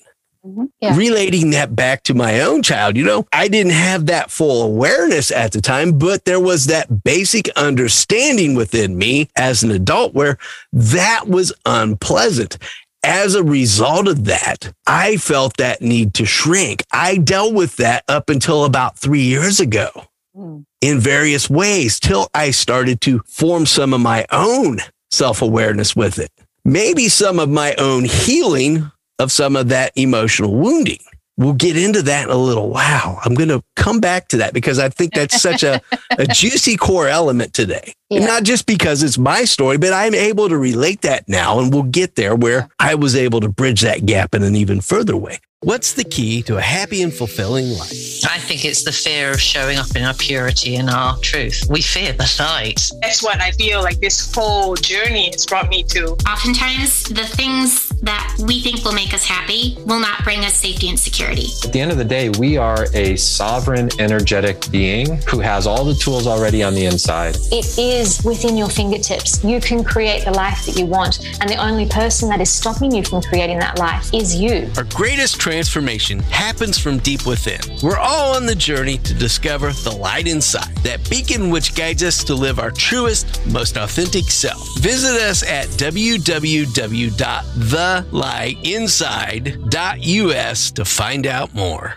Mm-hmm. 0.47 0.65
Yeah. 0.79 0.95
Relating 0.95 1.49
that 1.51 1.75
back 1.75 2.03
to 2.03 2.13
my 2.13 2.39
own 2.39 2.63
child, 2.63 2.95
you 2.95 3.03
know, 3.03 3.27
I 3.33 3.49
didn't 3.49 3.73
have 3.73 4.05
that 4.05 4.31
full 4.31 4.63
awareness 4.63 5.29
at 5.29 5.51
the 5.51 5.59
time, 5.59 5.97
but 5.97 6.23
there 6.23 6.39
was 6.39 6.67
that 6.67 7.03
basic 7.03 7.49
understanding 7.57 8.55
within 8.55 8.97
me 8.97 9.29
as 9.35 9.63
an 9.63 9.71
adult 9.71 10.13
where 10.13 10.37
that 10.71 11.27
was 11.27 11.51
unpleasant. 11.65 12.57
As 13.03 13.35
a 13.35 13.43
result 13.43 14.07
of 14.07 14.25
that, 14.25 14.73
I 14.85 15.17
felt 15.17 15.57
that 15.57 15.81
need 15.81 16.13
to 16.15 16.25
shrink. 16.25 16.83
I 16.91 17.17
dealt 17.17 17.53
with 17.53 17.75
that 17.77 18.03
up 18.07 18.29
until 18.29 18.63
about 18.63 18.97
three 18.97 19.21
years 19.21 19.59
ago 19.59 19.89
mm. 20.35 20.65
in 20.81 20.99
various 20.99 21.49
ways 21.49 21.99
till 21.99 22.29
I 22.33 22.51
started 22.51 23.01
to 23.01 23.21
form 23.27 23.65
some 23.65 23.93
of 23.93 24.01
my 24.01 24.25
own 24.31 24.79
self 25.11 25.41
awareness 25.41 25.95
with 25.95 26.19
it. 26.19 26.31
Maybe 26.63 27.07
some 27.09 27.39
of 27.39 27.49
my 27.49 27.75
own 27.75 28.05
healing 28.05 28.91
of 29.19 29.31
some 29.31 29.55
of 29.55 29.69
that 29.69 29.91
emotional 29.95 30.53
wounding. 30.53 30.99
we'll 31.37 31.53
get 31.53 31.77
into 31.77 32.01
that 32.01 32.25
in 32.25 32.29
a 32.29 32.37
little 32.37 32.69
wow 32.69 33.19
i'm 33.23 33.33
going 33.33 33.49
to 33.49 33.63
come 33.75 33.99
back 33.99 34.27
to 34.27 34.37
that 34.37 34.53
because 34.53 34.79
i 34.79 34.89
think 34.89 35.13
that's 35.13 35.41
such 35.41 35.63
a, 35.63 35.81
a 36.17 36.25
juicy 36.33 36.75
core 36.75 37.07
element 37.07 37.53
today 37.53 37.93
yeah. 38.09 38.25
not 38.25 38.43
just 38.43 38.65
because 38.65 39.03
it's 39.03 39.17
my 39.17 39.43
story 39.45 39.77
but 39.77 39.93
i'm 39.93 40.15
able 40.15 40.49
to 40.49 40.57
relate 40.57 41.01
that 41.01 41.27
now 41.27 41.59
and 41.59 41.73
we'll 41.73 41.83
get 41.83 42.15
there 42.15 42.35
where 42.35 42.67
i 42.79 42.95
was 42.95 43.15
able 43.15 43.39
to 43.39 43.49
bridge 43.49 43.81
that 43.81 44.05
gap 44.05 44.33
in 44.33 44.43
an 44.43 44.55
even 44.55 44.81
further 44.81 45.15
way 45.15 45.39
What's 45.61 45.93
the 45.93 46.03
key 46.03 46.43
to 46.43 46.57
a 46.57 46.61
happy 46.61 47.01
and 47.01 47.11
fulfilling 47.11 47.69
life? 47.69 48.23
I 48.29 48.37
think 48.37 48.63
it's 48.63 48.83
the 48.83 48.91
fear 48.91 49.31
of 49.31 49.41
showing 49.41 49.79
up 49.79 49.95
in 49.95 50.03
our 50.03 50.13
purity 50.13 50.75
and 50.75 50.87
our 50.87 51.17
truth. 51.17 51.65
We 51.67 51.81
fear 51.81 52.13
the 52.13 52.31
light. 52.39 52.91
That's 53.01 53.23
what 53.23 53.41
I 53.41 53.49
feel 53.49 53.81
like 53.81 53.99
this 53.99 54.31
whole 54.35 54.75
journey 54.75 55.31
has 55.31 55.47
brought 55.47 55.69
me 55.69 55.81
to. 55.85 56.11
Oftentimes, 56.29 57.05
the 57.05 57.25
things 57.25 57.86
that 58.01 58.35
we 58.45 58.61
think 58.61 58.83
will 58.83 58.93
make 58.93 59.13
us 59.13 59.25
happy 59.25 59.77
will 59.85 59.99
not 59.99 60.23
bring 60.23 60.39
us 60.45 60.53
safety 60.53 60.89
and 60.89 60.99
security. 60.99 61.47
At 61.65 61.73
the 61.73 61.79
end 61.79 61.91
of 61.91 61.97
the 61.97 62.05
day, 62.05 62.29
we 62.29 62.57
are 62.57 62.85
a 62.93 63.15
sovereign, 63.15 63.89
energetic 63.99 64.69
being 64.71 65.21
who 65.23 65.39
has 65.39 65.67
all 65.67 65.83
the 65.83 65.95
tools 65.95 66.27
already 66.27 66.63
on 66.63 66.73
the 66.73 66.85
inside. 66.85 67.35
It 67.51 67.77
is 67.77 68.23
within 68.23 68.57
your 68.57 68.69
fingertips. 68.69 69.43
You 69.43 69.59
can 69.59 69.83
create 69.83 70.25
the 70.25 70.31
life 70.31 70.65
that 70.65 70.77
you 70.77 70.85
want, 70.85 71.19
and 71.41 71.49
the 71.49 71.57
only 71.57 71.87
person 71.87 72.29
that 72.29 72.41
is 72.41 72.49
stopping 72.49 72.91
you 72.93 73.03
from 73.03 73.21
creating 73.23 73.59
that 73.59 73.79
life 73.79 74.13
is 74.13 74.35
you. 74.35 74.69
Our 74.77 74.83
greatest 74.85 75.39
transformation 75.39 76.19
happens 76.19 76.77
from 76.77 76.99
deep 76.99 77.25
within. 77.25 77.59
We're 77.81 77.97
all 77.97 78.35
on 78.35 78.45
the 78.45 78.55
journey 78.55 78.97
to 78.99 79.13
discover 79.13 79.71
the 79.71 79.91
light 79.91 80.27
inside, 80.27 80.75
that 80.83 81.09
beacon 81.09 81.49
which 81.49 81.75
guides 81.75 82.03
us 82.03 82.23
to 82.25 82.35
live 82.35 82.59
our 82.59 82.71
truest, 82.71 83.45
most 83.47 83.77
authentic 83.77 84.25
self. 84.25 84.67
Visit 84.79 85.21
us 85.21 85.43
at 85.43 85.67
www.thelightinside.us 87.87 90.71
to 90.71 90.85
find 90.85 91.27
out 91.27 91.53
more. 91.53 91.95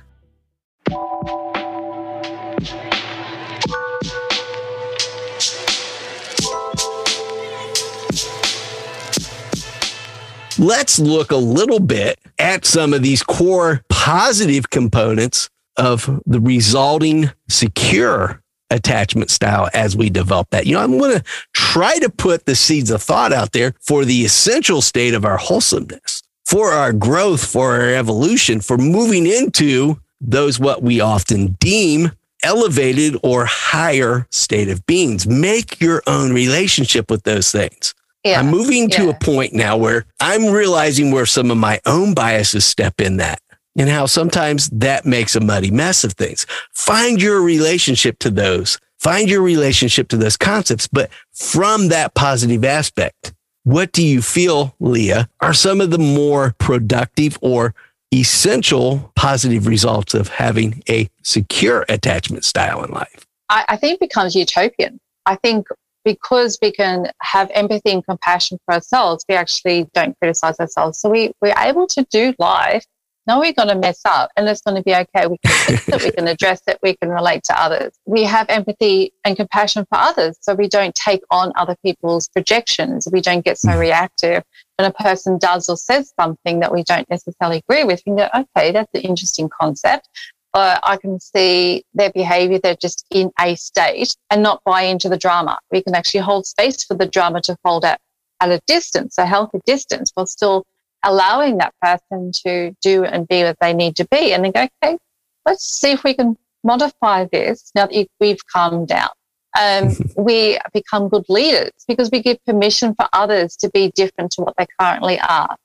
let's 10.58 10.98
look 10.98 11.30
a 11.30 11.36
little 11.36 11.78
bit 11.80 12.18
at 12.38 12.66
some 12.66 12.92
of 12.92 13.02
these 13.02 13.22
core 13.22 13.80
positive 13.88 14.68
components 14.68 15.48
of 15.78 16.20
the 16.26 16.38
resulting 16.38 17.30
secure 17.48 18.42
attachment 18.70 19.30
style 19.30 19.68
as 19.74 19.96
we 19.96 20.10
develop 20.10 20.50
that. 20.50 20.66
You 20.66 20.74
know, 20.74 20.80
I'm 20.80 20.98
going 20.98 21.18
to 21.18 21.24
try 21.52 21.98
to 21.98 22.08
put 22.08 22.46
the 22.46 22.54
seeds 22.54 22.90
of 22.90 23.02
thought 23.02 23.32
out 23.32 23.52
there 23.52 23.74
for 23.80 24.04
the 24.04 24.24
essential 24.24 24.82
state 24.82 25.14
of 25.14 25.24
our 25.24 25.36
wholesomeness, 25.36 26.22
for 26.44 26.70
our 26.70 26.92
growth, 26.92 27.44
for 27.44 27.74
our 27.74 27.94
evolution, 27.94 28.60
for 28.60 28.78
moving 28.78 29.26
into 29.26 30.00
those 30.20 30.58
what 30.58 30.82
we 30.82 31.00
often 31.00 31.56
deem 31.60 32.12
elevated 32.42 33.16
or 33.22 33.44
higher 33.44 34.26
state 34.30 34.68
of 34.68 34.84
beings. 34.86 35.26
Make 35.26 35.80
your 35.80 36.02
own 36.06 36.32
relationship 36.32 37.10
with 37.10 37.24
those 37.24 37.50
things. 37.50 37.94
Yeah. 38.24 38.40
I'm 38.40 38.48
moving 38.48 38.90
to 38.90 39.04
yeah. 39.04 39.10
a 39.10 39.14
point 39.14 39.54
now 39.54 39.76
where 39.76 40.04
I'm 40.20 40.46
realizing 40.46 41.10
where 41.10 41.26
some 41.26 41.50
of 41.50 41.56
my 41.56 41.80
own 41.86 42.12
biases 42.14 42.66
step 42.66 43.00
in 43.00 43.16
that 43.16 43.40
and 43.78 43.88
how 43.88 44.06
sometimes 44.06 44.68
that 44.70 45.06
makes 45.06 45.36
a 45.36 45.40
muddy 45.40 45.70
mess 45.70 46.04
of 46.04 46.12
things. 46.12 46.46
Find 46.72 47.20
your 47.20 47.40
relationship 47.42 48.18
to 48.20 48.30
those. 48.30 48.78
Find 48.98 49.30
your 49.30 49.42
relationship 49.42 50.08
to 50.08 50.16
those 50.16 50.36
concepts, 50.36 50.86
but 50.86 51.10
from 51.32 51.88
that 51.88 52.14
positive 52.14 52.64
aspect. 52.64 53.32
What 53.64 53.92
do 53.92 54.06
you 54.06 54.22
feel, 54.22 54.74
Leah, 54.80 55.28
are 55.40 55.54
some 55.54 55.80
of 55.80 55.90
the 55.90 55.98
more 55.98 56.54
productive 56.58 57.38
or 57.42 57.74
essential 58.12 59.12
positive 59.16 59.66
results 59.66 60.14
of 60.14 60.28
having 60.28 60.82
a 60.88 61.08
secure 61.22 61.84
attachment 61.88 62.44
style 62.44 62.82
in 62.82 62.90
life? 62.90 63.26
I, 63.48 63.64
I 63.68 63.76
think 63.76 64.00
becomes 64.00 64.34
utopian. 64.34 64.98
I 65.26 65.36
think 65.36 65.66
because 66.04 66.58
we 66.62 66.72
can 66.72 67.10
have 67.20 67.50
empathy 67.54 67.90
and 67.90 68.04
compassion 68.04 68.58
for 68.64 68.74
ourselves, 68.74 69.24
we 69.28 69.34
actually 69.34 69.88
don't 69.92 70.18
criticize 70.18 70.58
ourselves. 70.58 70.98
So 70.98 71.10
we, 71.10 71.32
we're 71.40 71.54
able 71.58 71.86
to 71.88 72.06
do 72.10 72.34
life. 72.38 72.84
No, 73.26 73.38
we're 73.38 73.52
going 73.52 73.68
to 73.68 73.76
mess 73.76 74.00
up 74.04 74.30
and 74.36 74.48
it's 74.48 74.62
going 74.62 74.76
to 74.76 74.82
be 74.82 74.94
okay. 74.94 75.26
We 75.26 75.38
can 75.38 75.76
fix 75.76 75.88
it, 75.88 76.02
we 76.02 76.10
can 76.16 76.28
address 76.28 76.62
it, 76.66 76.78
we 76.82 76.96
can 76.96 77.10
relate 77.10 77.44
to 77.44 77.60
others. 77.60 77.92
We 78.06 78.24
have 78.24 78.46
empathy 78.48 79.12
and 79.24 79.36
compassion 79.36 79.84
for 79.88 79.98
others. 79.98 80.36
So 80.40 80.54
we 80.54 80.68
don't 80.68 80.94
take 80.94 81.22
on 81.30 81.52
other 81.56 81.76
people's 81.84 82.28
projections. 82.28 83.06
We 83.12 83.20
don't 83.20 83.44
get 83.44 83.58
so 83.58 83.70
mm. 83.70 83.80
reactive. 83.80 84.42
When 84.78 84.88
a 84.88 84.92
person 84.92 85.38
does 85.38 85.68
or 85.68 85.76
says 85.76 86.12
something 86.18 86.60
that 86.60 86.72
we 86.72 86.82
don't 86.82 87.08
necessarily 87.10 87.58
agree 87.58 87.84
with, 87.84 88.02
we 88.06 88.16
can 88.16 88.16
go, 88.16 88.28
okay, 88.34 88.72
that's 88.72 88.90
an 88.94 89.02
interesting 89.02 89.50
concept 89.60 90.08
uh, 90.54 90.78
I 90.82 90.96
can 90.96 91.20
see 91.20 91.84
their 91.94 92.10
behavior. 92.10 92.58
They're 92.58 92.74
just 92.74 93.04
in 93.10 93.30
a 93.38 93.54
state 93.54 94.16
and 94.30 94.42
not 94.42 94.62
buy 94.64 94.82
into 94.82 95.08
the 95.08 95.16
drama. 95.16 95.58
We 95.70 95.82
can 95.82 95.94
actually 95.94 96.20
hold 96.20 96.46
space 96.46 96.84
for 96.84 96.94
the 96.94 97.06
drama 97.06 97.40
to 97.42 97.56
fold 97.62 97.84
out 97.84 97.98
at 98.40 98.50
a 98.50 98.60
distance, 98.66 99.18
a 99.18 99.26
healthy 99.26 99.60
distance, 99.64 100.10
while 100.14 100.26
still 100.26 100.64
allowing 101.02 101.58
that 101.58 101.74
person 101.80 102.32
to 102.44 102.74
do 102.82 103.04
and 103.04 103.26
be 103.28 103.42
what 103.42 103.58
they 103.60 103.72
need 103.72 103.96
to 103.96 104.06
be. 104.10 104.32
And 104.32 104.44
then 104.44 104.52
go, 104.52 104.68
okay, 104.82 104.98
let's 105.46 105.64
see 105.64 105.92
if 105.92 106.04
we 106.04 106.14
can 106.14 106.36
modify 106.62 107.26
this 107.32 107.70
now 107.74 107.86
that 107.86 108.08
we've 108.20 108.46
calmed 108.46 108.88
down. 108.88 109.10
Um, 109.58 109.90
we 110.16 110.58
become 110.72 111.08
good 111.08 111.24
leaders 111.28 111.72
because 111.88 112.10
we 112.10 112.22
give 112.22 112.44
permission 112.44 112.94
for 112.94 113.08
others 113.12 113.56
to 113.56 113.70
be 113.70 113.92
different 113.94 114.32
to 114.32 114.42
what 114.42 114.54
they 114.56 114.66
currently 114.78 115.18
are 115.20 115.56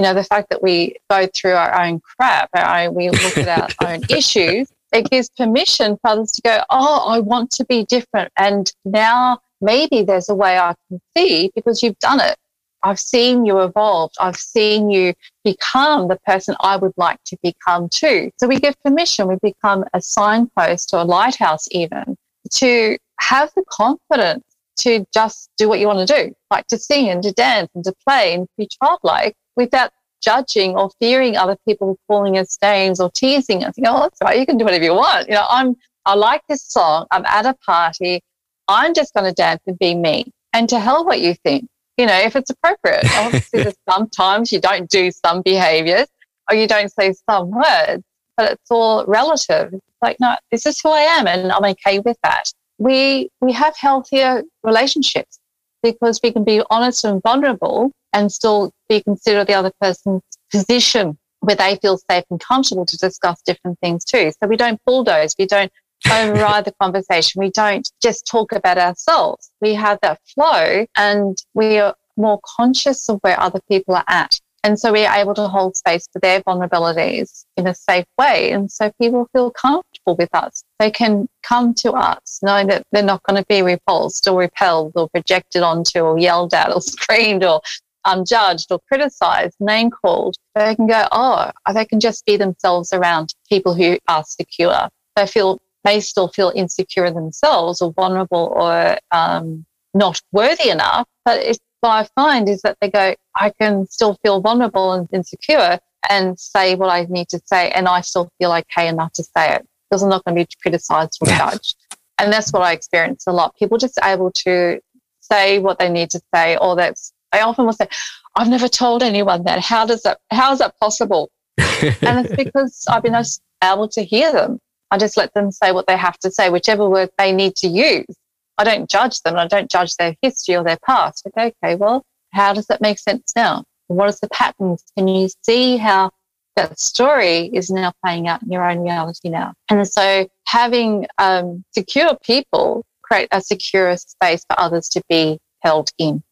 you 0.00 0.04
know, 0.04 0.14
the 0.14 0.24
fact 0.24 0.48
that 0.48 0.62
we 0.62 0.96
go 1.10 1.28
through 1.34 1.52
our 1.52 1.78
own 1.78 2.00
crap, 2.00 2.48
our 2.54 2.80
own, 2.80 2.94
we 2.94 3.10
look 3.10 3.36
at 3.36 3.46
our 3.46 3.68
own 3.86 4.00
issues, 4.08 4.72
it 4.94 5.10
gives 5.10 5.28
permission 5.28 5.98
for 6.00 6.12
others 6.12 6.32
to 6.32 6.42
go, 6.42 6.62
oh, 6.70 7.06
I 7.06 7.18
want 7.20 7.50
to 7.52 7.66
be 7.66 7.84
different. 7.84 8.32
And 8.38 8.72
now 8.86 9.40
maybe 9.60 10.02
there's 10.02 10.30
a 10.30 10.34
way 10.34 10.58
I 10.58 10.74
can 10.88 11.02
see 11.14 11.50
because 11.54 11.82
you've 11.82 11.98
done 11.98 12.18
it. 12.18 12.36
I've 12.82 13.00
seen 13.00 13.44
you 13.44 13.60
evolve. 13.60 14.12
I've 14.20 14.36
seen 14.36 14.90
you 14.90 15.14
become 15.44 16.08
the 16.08 16.18
person 16.26 16.54
I 16.60 16.76
would 16.76 16.94
like 16.96 17.18
to 17.26 17.36
become 17.42 17.88
too. 17.88 18.30
So 18.38 18.48
we 18.48 18.58
give 18.58 18.80
permission. 18.82 19.28
We 19.28 19.36
become 19.42 19.84
a 19.94 20.00
signpost 20.00 20.94
or 20.94 21.00
a 21.00 21.04
lighthouse 21.04 21.66
even 21.70 22.16
to 22.52 22.96
have 23.20 23.50
the 23.54 23.64
confidence 23.70 24.44
to 24.78 25.04
just 25.12 25.50
do 25.58 25.68
what 25.68 25.78
you 25.78 25.86
want 25.86 26.06
to 26.06 26.14
do, 26.14 26.34
like 26.50 26.66
to 26.68 26.78
sing 26.78 27.10
and 27.10 27.22
to 27.22 27.32
dance 27.32 27.68
and 27.74 27.84
to 27.84 27.94
play 28.06 28.34
and 28.34 28.48
be 28.56 28.68
childlike 28.82 29.34
without 29.56 29.90
judging 30.22 30.74
or 30.76 30.90
fearing 31.00 31.36
other 31.36 31.56
people 31.66 31.98
calling 32.06 32.38
us 32.38 32.56
names 32.62 33.00
or 33.00 33.10
teasing 33.10 33.64
us. 33.64 33.74
You 33.76 33.84
know, 33.84 33.96
oh, 33.96 34.00
that's 34.00 34.18
right, 34.22 34.38
you 34.38 34.46
can 34.46 34.56
do 34.56 34.64
whatever 34.64 34.84
you 34.84 34.94
want. 34.94 35.28
You 35.28 35.34
know, 35.34 35.46
I'm 35.48 35.76
I 36.06 36.14
like 36.14 36.42
this 36.48 36.64
song. 36.64 37.06
I'm 37.10 37.24
at 37.26 37.46
a 37.46 37.54
party. 37.54 38.22
I'm 38.68 38.94
just 38.94 39.12
going 39.14 39.26
to 39.26 39.32
dance 39.32 39.60
and 39.66 39.78
be 39.78 39.94
me. 39.94 40.32
And 40.52 40.68
to 40.70 40.80
hell 40.80 41.04
what 41.04 41.20
you 41.20 41.34
think. 41.34 41.68
You 42.00 42.06
know, 42.06 42.18
if 42.18 42.34
it's 42.34 42.48
appropriate. 42.48 43.04
Obviously, 43.18 43.74
sometimes 43.90 44.50
you 44.52 44.58
don't 44.58 44.88
do 44.88 45.10
some 45.10 45.42
behaviors 45.42 46.08
or 46.48 46.56
you 46.56 46.66
don't 46.66 46.90
say 46.90 47.12
some 47.28 47.50
words, 47.50 48.02
but 48.38 48.52
it's 48.52 48.70
all 48.70 49.04
relative. 49.04 49.74
It's 49.74 49.84
like, 50.00 50.16
no, 50.18 50.34
this 50.50 50.64
is 50.64 50.80
who 50.80 50.88
I 50.88 51.00
am, 51.00 51.26
and 51.26 51.52
I'm 51.52 51.64
okay 51.72 51.98
with 51.98 52.16
that. 52.22 52.44
We 52.78 53.28
we 53.42 53.52
have 53.52 53.76
healthier 53.76 54.42
relationships 54.62 55.40
because 55.82 56.20
we 56.22 56.32
can 56.32 56.42
be 56.42 56.62
honest 56.70 57.04
and 57.04 57.20
vulnerable 57.22 57.92
and 58.14 58.32
still 58.32 58.72
be 58.88 59.02
consider 59.02 59.44
the 59.44 59.52
other 59.52 59.72
person's 59.78 60.22
position 60.50 61.18
where 61.40 61.56
they 61.56 61.76
feel 61.76 61.98
safe 62.10 62.24
and 62.30 62.40
comfortable 62.40 62.86
to 62.86 62.96
discuss 62.96 63.42
different 63.42 63.78
things 63.80 64.06
too. 64.06 64.32
So 64.40 64.48
we 64.48 64.56
don't 64.56 64.80
bulldoze, 64.86 65.34
we 65.38 65.44
don't 65.44 65.70
override 66.06 66.64
the 66.64 66.74
conversation, 66.80 67.40
we 67.40 67.50
don't 67.50 67.90
just 68.02 68.26
talk 68.26 68.52
about 68.52 68.78
ourselves. 68.78 69.50
We 69.60 69.74
have 69.74 69.98
that 70.02 70.20
flow 70.34 70.86
and 70.96 71.42
we 71.54 71.78
are 71.78 71.94
more 72.16 72.40
conscious 72.44 73.08
of 73.08 73.18
where 73.22 73.38
other 73.40 73.60
people 73.68 73.94
are 73.94 74.04
at. 74.08 74.38
And 74.62 74.78
so 74.78 74.92
we 74.92 75.06
are 75.06 75.16
able 75.16 75.34
to 75.34 75.48
hold 75.48 75.76
space 75.76 76.06
for 76.12 76.18
their 76.18 76.42
vulnerabilities 76.42 77.46
in 77.56 77.66
a 77.66 77.74
safe 77.74 78.04
way. 78.18 78.52
And 78.52 78.70
so 78.70 78.92
people 79.00 79.26
feel 79.32 79.50
comfortable 79.50 80.16
with 80.16 80.28
us. 80.34 80.62
They 80.78 80.90
can 80.90 81.28
come 81.42 81.72
to 81.74 81.92
us 81.92 82.40
knowing 82.42 82.66
that 82.66 82.86
they're 82.92 83.02
not 83.02 83.22
going 83.22 83.42
to 83.42 83.46
be 83.48 83.62
repulsed 83.62 84.28
or 84.28 84.38
repelled 84.38 84.92
or 84.96 85.08
projected 85.08 85.62
onto 85.62 86.00
or 86.00 86.18
yelled 86.18 86.52
at 86.52 86.74
or 86.74 86.80
screamed 86.82 87.42
or 87.42 87.62
unjudged 88.04 88.70
or 88.70 88.80
criticized, 88.86 89.56
name 89.60 89.90
called. 89.90 90.36
They 90.54 90.74
can 90.74 90.86
go, 90.86 91.06
oh, 91.10 91.50
they 91.72 91.86
can 91.86 92.00
just 92.00 92.26
be 92.26 92.36
themselves 92.36 92.92
around 92.92 93.34
people 93.48 93.74
who 93.74 93.98
are 94.08 94.24
secure. 94.24 94.88
They 95.16 95.26
feel 95.26 95.60
may 95.84 96.00
still 96.00 96.28
feel 96.28 96.52
insecure 96.54 97.10
themselves 97.10 97.80
or 97.80 97.92
vulnerable 97.92 98.52
or 98.54 98.98
um, 99.12 99.64
not 99.94 100.20
worthy 100.32 100.70
enough, 100.70 101.08
but 101.24 101.40
it's 101.40 101.58
what 101.80 101.90
I 101.90 102.08
find 102.14 102.48
is 102.48 102.60
that 102.62 102.76
they 102.80 102.90
go, 102.90 103.14
I 103.34 103.50
can 103.58 103.86
still 103.86 104.18
feel 104.22 104.40
vulnerable 104.40 104.92
and 104.92 105.08
insecure 105.12 105.78
and 106.08 106.38
say 106.38 106.74
what 106.74 106.90
I 106.90 107.06
need 107.08 107.28
to 107.30 107.40
say, 107.46 107.70
and 107.70 107.88
I 107.88 108.02
still 108.02 108.30
feel 108.38 108.52
okay 108.52 108.88
enough 108.88 109.12
to 109.14 109.22
say 109.22 109.54
it 109.54 109.66
because 109.88 110.02
I'm 110.02 110.10
not 110.10 110.24
going 110.24 110.36
to 110.36 110.44
be 110.44 110.48
criticized 110.62 111.18
or 111.20 111.28
judged. 111.28 111.76
And 112.18 112.32
that's 112.32 112.52
what 112.52 112.62
I 112.62 112.72
experience 112.72 113.24
a 113.26 113.32
lot. 113.32 113.56
People 113.56 113.78
just 113.78 113.98
able 114.02 114.30
to 114.32 114.80
say 115.20 115.58
what 115.58 115.78
they 115.78 115.88
need 115.88 116.10
to 116.10 116.20
say, 116.34 116.56
or 116.58 116.76
that's 116.76 117.12
I 117.32 117.40
often 117.40 117.64
will 117.64 117.72
say, 117.72 117.88
I've 118.36 118.48
never 118.48 118.68
told 118.68 119.02
anyone 119.02 119.44
that. 119.44 119.60
How 119.60 119.86
does 119.86 120.02
that? 120.02 120.18
How 120.30 120.52
is 120.52 120.58
that 120.58 120.78
possible? 120.78 121.30
and 121.58 122.26
it's 122.26 122.34
because 122.34 122.84
I've 122.88 123.02
been 123.02 123.20
able 123.62 123.88
to 123.88 124.02
hear 124.02 124.32
them. 124.32 124.60
I 124.90 124.98
just 124.98 125.16
let 125.16 125.32
them 125.34 125.50
say 125.52 125.72
what 125.72 125.86
they 125.86 125.96
have 125.96 126.18
to 126.18 126.30
say, 126.30 126.50
whichever 126.50 126.88
word 126.88 127.10
they 127.18 127.32
need 127.32 127.56
to 127.56 127.68
use. 127.68 128.16
I 128.58 128.64
don't 128.64 128.90
judge 128.90 129.20
them. 129.22 129.36
I 129.36 129.46
don't 129.46 129.70
judge 129.70 129.94
their 129.96 130.14
history 130.20 130.56
or 130.56 130.64
their 130.64 130.78
past. 130.84 131.26
Okay, 131.38 131.76
well, 131.76 132.04
how 132.32 132.52
does 132.52 132.66
that 132.66 132.80
make 132.80 132.98
sense 132.98 133.32
now? 133.34 133.64
What 133.86 134.08
is 134.08 134.20
the 134.20 134.28
patterns? 134.28 134.84
Can 134.96 135.08
you 135.08 135.28
see 135.42 135.76
how 135.76 136.10
that 136.56 136.78
story 136.78 137.50
is 137.52 137.70
now 137.70 137.92
playing 138.04 138.28
out 138.28 138.42
in 138.42 138.50
your 138.50 138.68
own 138.68 138.80
reality 138.80 139.28
now? 139.28 139.54
And 139.70 139.86
so 139.88 140.28
having 140.46 141.06
um, 141.18 141.64
secure 141.72 142.16
people 142.22 142.84
create 143.02 143.28
a 143.32 143.40
secure 143.40 143.96
space 143.96 144.44
for 144.48 144.58
others 144.58 144.88
to 144.90 145.02
be 145.08 145.38
held 145.62 145.90
in. 145.98 146.22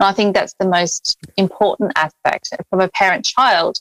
And 0.00 0.08
I 0.08 0.12
think 0.12 0.34
that's 0.34 0.54
the 0.58 0.68
most 0.68 1.16
important 1.36 1.92
aspect. 1.96 2.50
From 2.70 2.80
a 2.80 2.88
parent 2.88 3.24
child, 3.24 3.78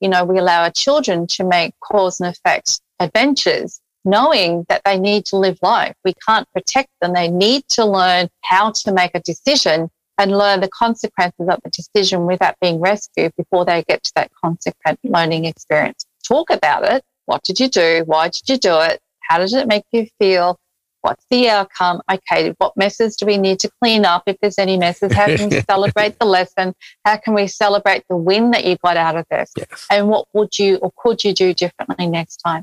you 0.00 0.08
know, 0.08 0.24
we 0.24 0.38
allow 0.38 0.62
our 0.62 0.70
children 0.70 1.26
to 1.28 1.44
make 1.44 1.72
cause 1.80 2.20
and 2.20 2.28
effect 2.28 2.80
adventures, 3.00 3.80
knowing 4.04 4.64
that 4.68 4.82
they 4.84 4.98
need 4.98 5.24
to 5.26 5.36
live 5.36 5.58
life. 5.62 5.94
We 6.04 6.14
can't 6.26 6.48
protect 6.52 6.90
them. 7.00 7.14
They 7.14 7.28
need 7.28 7.68
to 7.70 7.84
learn 7.84 8.28
how 8.42 8.72
to 8.72 8.92
make 8.92 9.12
a 9.14 9.20
decision 9.20 9.90
and 10.18 10.36
learn 10.36 10.60
the 10.60 10.68
consequences 10.68 11.48
of 11.48 11.58
the 11.64 11.70
decision 11.70 12.26
without 12.26 12.54
being 12.60 12.80
rescued 12.80 13.32
before 13.36 13.64
they 13.64 13.82
get 13.88 14.02
to 14.04 14.12
that 14.14 14.30
consequent 14.42 15.00
learning 15.02 15.44
experience. 15.44 16.06
Talk 16.26 16.50
about 16.50 16.84
it. 16.84 17.02
What 17.26 17.42
did 17.42 17.58
you 17.58 17.68
do? 17.68 18.02
Why 18.06 18.28
did 18.28 18.48
you 18.48 18.58
do 18.58 18.78
it? 18.80 19.00
How 19.20 19.38
did 19.38 19.52
it 19.52 19.66
make 19.66 19.84
you 19.92 20.06
feel? 20.18 20.58
What's 21.00 21.24
the 21.30 21.50
outcome? 21.50 22.00
Okay, 22.10 22.54
what 22.58 22.76
messes 22.76 23.14
do 23.16 23.26
we 23.26 23.36
need 23.36 23.58
to 23.60 23.70
clean 23.82 24.06
up 24.06 24.22
if 24.26 24.36
there's 24.40 24.58
any 24.58 24.78
messes? 24.78 25.12
How 25.12 25.26
can 25.26 25.50
we 25.50 25.60
celebrate 25.68 26.18
the 26.18 26.24
lesson? 26.24 26.74
How 27.04 27.18
can 27.18 27.34
we 27.34 27.46
celebrate 27.46 28.04
the 28.08 28.16
win 28.16 28.52
that 28.52 28.64
you 28.64 28.76
got 28.82 28.96
out 28.96 29.16
of 29.16 29.26
this? 29.30 29.52
Yes. 29.56 29.86
And 29.90 30.08
what 30.08 30.26
would 30.32 30.58
you 30.58 30.76
or 30.76 30.92
could 30.96 31.22
you 31.22 31.34
do 31.34 31.52
differently 31.52 32.06
next 32.06 32.38
time? 32.38 32.62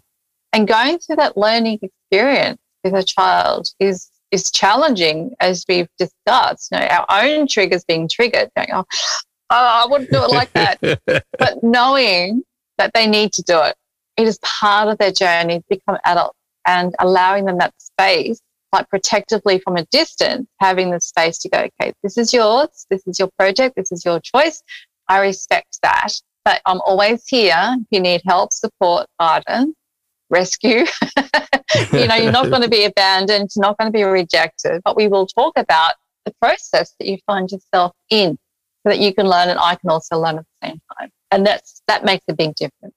And 0.53 0.67
going 0.67 0.99
through 0.99 1.17
that 1.17 1.37
learning 1.37 1.79
experience 1.81 2.59
with 2.83 2.93
a 2.93 3.03
child 3.03 3.69
is 3.79 4.09
is 4.31 4.49
challenging 4.49 5.35
as 5.39 5.65
we've 5.67 5.89
discussed. 5.97 6.69
You 6.71 6.79
know, 6.79 6.87
our 7.09 7.23
own 7.25 7.47
triggers 7.47 7.83
being 7.83 8.07
triggered, 8.07 8.49
going, 8.55 8.69
oh, 8.73 8.85
oh, 9.49 9.83
I 9.83 9.85
wouldn't 9.89 10.09
do 10.09 10.23
it 10.23 10.29
like 10.29 10.51
that. 10.53 10.79
but 11.37 11.63
knowing 11.63 12.43
that 12.77 12.93
they 12.93 13.07
need 13.07 13.33
to 13.33 13.43
do 13.43 13.61
it, 13.61 13.75
it 14.17 14.27
is 14.27 14.39
part 14.39 14.87
of 14.87 14.97
their 14.97 15.11
journey 15.11 15.59
to 15.59 15.65
become 15.69 15.97
adults 16.05 16.37
and 16.65 16.95
allowing 16.99 17.45
them 17.45 17.57
that 17.57 17.73
space, 17.77 18.39
like 18.71 18.87
protectively 18.89 19.59
from 19.59 19.75
a 19.75 19.85
distance, 19.87 20.47
having 20.59 20.91
the 20.91 21.01
space 21.01 21.37
to 21.39 21.49
go, 21.49 21.59
okay, 21.59 21.93
this 22.03 22.17
is 22.17 22.33
yours, 22.33 22.85
this 22.89 23.05
is 23.07 23.19
your 23.19 23.29
project, 23.37 23.75
this 23.75 23.91
is 23.91 24.05
your 24.05 24.19
choice. 24.19 24.63
I 25.07 25.19
respect 25.19 25.79
that. 25.83 26.13
But 26.45 26.61
I'm 26.65 26.81
always 26.81 27.27
here. 27.27 27.75
If 27.79 27.87
you 27.91 27.99
need 27.99 28.21
help, 28.25 28.53
support, 28.53 29.07
guidance, 29.19 29.75
rescue. 30.31 30.85
you 31.93 32.07
know, 32.07 32.15
you're 32.15 32.31
not 32.31 32.49
going 32.49 32.61
to 32.61 32.69
be 32.69 32.85
abandoned, 32.85 33.49
you're 33.55 33.61
not 33.61 33.77
going 33.77 33.91
to 33.91 33.95
be 33.95 34.03
rejected, 34.03 34.81
but 34.83 34.95
we 34.95 35.07
will 35.07 35.27
talk 35.27 35.53
about 35.57 35.93
the 36.25 36.33
process 36.41 36.95
that 36.99 37.07
you 37.07 37.17
find 37.25 37.49
yourself 37.51 37.93
in 38.09 38.37
so 38.83 38.89
that 38.89 38.99
you 38.99 39.13
can 39.13 39.27
learn 39.27 39.49
and 39.49 39.59
I 39.59 39.75
can 39.75 39.89
also 39.89 40.17
learn 40.19 40.39
at 40.39 40.45
the 40.61 40.67
same 40.67 40.81
time. 40.97 41.11
And 41.29 41.45
that's 41.45 41.81
that 41.87 42.03
makes 42.03 42.23
a 42.27 42.33
big 42.33 42.55
difference. 42.55 42.95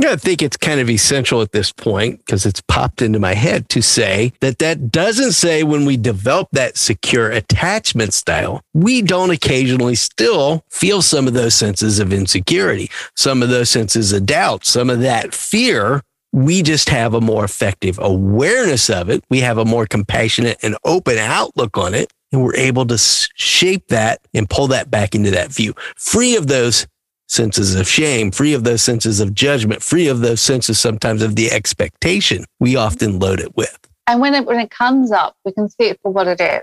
Yeah, 0.00 0.12
I 0.12 0.16
think 0.16 0.40
it's 0.40 0.56
kind 0.56 0.80
of 0.80 0.88
essential 0.88 1.42
at 1.42 1.52
this 1.52 1.72
point 1.72 2.24
because 2.24 2.46
it's 2.46 2.62
popped 2.62 3.02
into 3.02 3.18
my 3.18 3.34
head 3.34 3.68
to 3.68 3.82
say 3.82 4.32
that 4.40 4.58
that 4.58 4.90
doesn't 4.90 5.32
say 5.32 5.62
when 5.62 5.84
we 5.84 5.98
develop 5.98 6.48
that 6.52 6.78
secure 6.78 7.30
attachment 7.30 8.14
style, 8.14 8.62
we 8.72 9.02
don't 9.02 9.28
occasionally 9.28 9.96
still 9.96 10.64
feel 10.70 11.02
some 11.02 11.26
of 11.26 11.34
those 11.34 11.54
senses 11.54 11.98
of 11.98 12.14
insecurity, 12.14 12.90
some 13.14 13.42
of 13.42 13.50
those 13.50 13.68
senses 13.68 14.10
of 14.14 14.24
doubt, 14.24 14.64
some 14.64 14.88
of 14.88 15.00
that 15.00 15.34
fear 15.34 16.02
we 16.32 16.62
just 16.62 16.88
have 16.88 17.14
a 17.14 17.20
more 17.20 17.44
effective 17.44 17.98
awareness 18.00 18.88
of 18.88 19.08
it. 19.08 19.24
We 19.30 19.40
have 19.40 19.58
a 19.58 19.64
more 19.64 19.86
compassionate 19.86 20.58
and 20.62 20.76
open 20.84 21.18
outlook 21.18 21.76
on 21.76 21.94
it. 21.94 22.12
And 22.32 22.42
we're 22.44 22.56
able 22.56 22.86
to 22.86 22.98
shape 22.98 23.88
that 23.88 24.20
and 24.32 24.48
pull 24.48 24.68
that 24.68 24.90
back 24.90 25.16
into 25.16 25.32
that 25.32 25.52
view, 25.52 25.74
free 25.96 26.36
of 26.36 26.46
those 26.46 26.86
senses 27.26 27.74
of 27.74 27.88
shame, 27.88 28.30
free 28.30 28.54
of 28.54 28.62
those 28.62 28.82
senses 28.82 29.18
of 29.18 29.34
judgment, 29.34 29.82
free 29.82 30.06
of 30.06 30.20
those 30.20 30.40
senses 30.40 30.78
sometimes 30.78 31.22
of 31.22 31.34
the 31.34 31.50
expectation 31.50 32.44
we 32.60 32.74
mm-hmm. 32.74 32.86
often 32.86 33.18
load 33.18 33.40
it 33.40 33.56
with. 33.56 33.76
And 34.06 34.20
when 34.20 34.34
it, 34.34 34.46
when 34.46 34.60
it 34.60 34.70
comes 34.70 35.10
up, 35.10 35.36
we 35.44 35.52
can 35.52 35.68
see 35.68 35.88
it 35.88 36.00
for 36.02 36.12
what 36.12 36.28
it 36.28 36.40
is. 36.40 36.62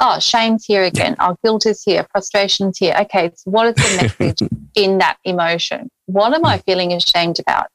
Oh, 0.00 0.18
shame's 0.18 0.64
here 0.64 0.82
again. 0.82 1.14
Oh, 1.20 1.36
guilt 1.44 1.66
is 1.66 1.82
here. 1.82 2.06
Frustration's 2.10 2.78
here. 2.78 2.96
Okay, 3.02 3.30
so 3.34 3.50
what 3.50 3.66
is 3.66 3.74
the 3.74 4.02
message 4.18 4.48
in 4.74 4.98
that 4.98 5.18
emotion? 5.24 5.90
What 6.06 6.32
am 6.34 6.44
I 6.44 6.58
mm. 6.58 6.64
feeling 6.64 6.92
ashamed 6.92 7.38
about? 7.38 7.66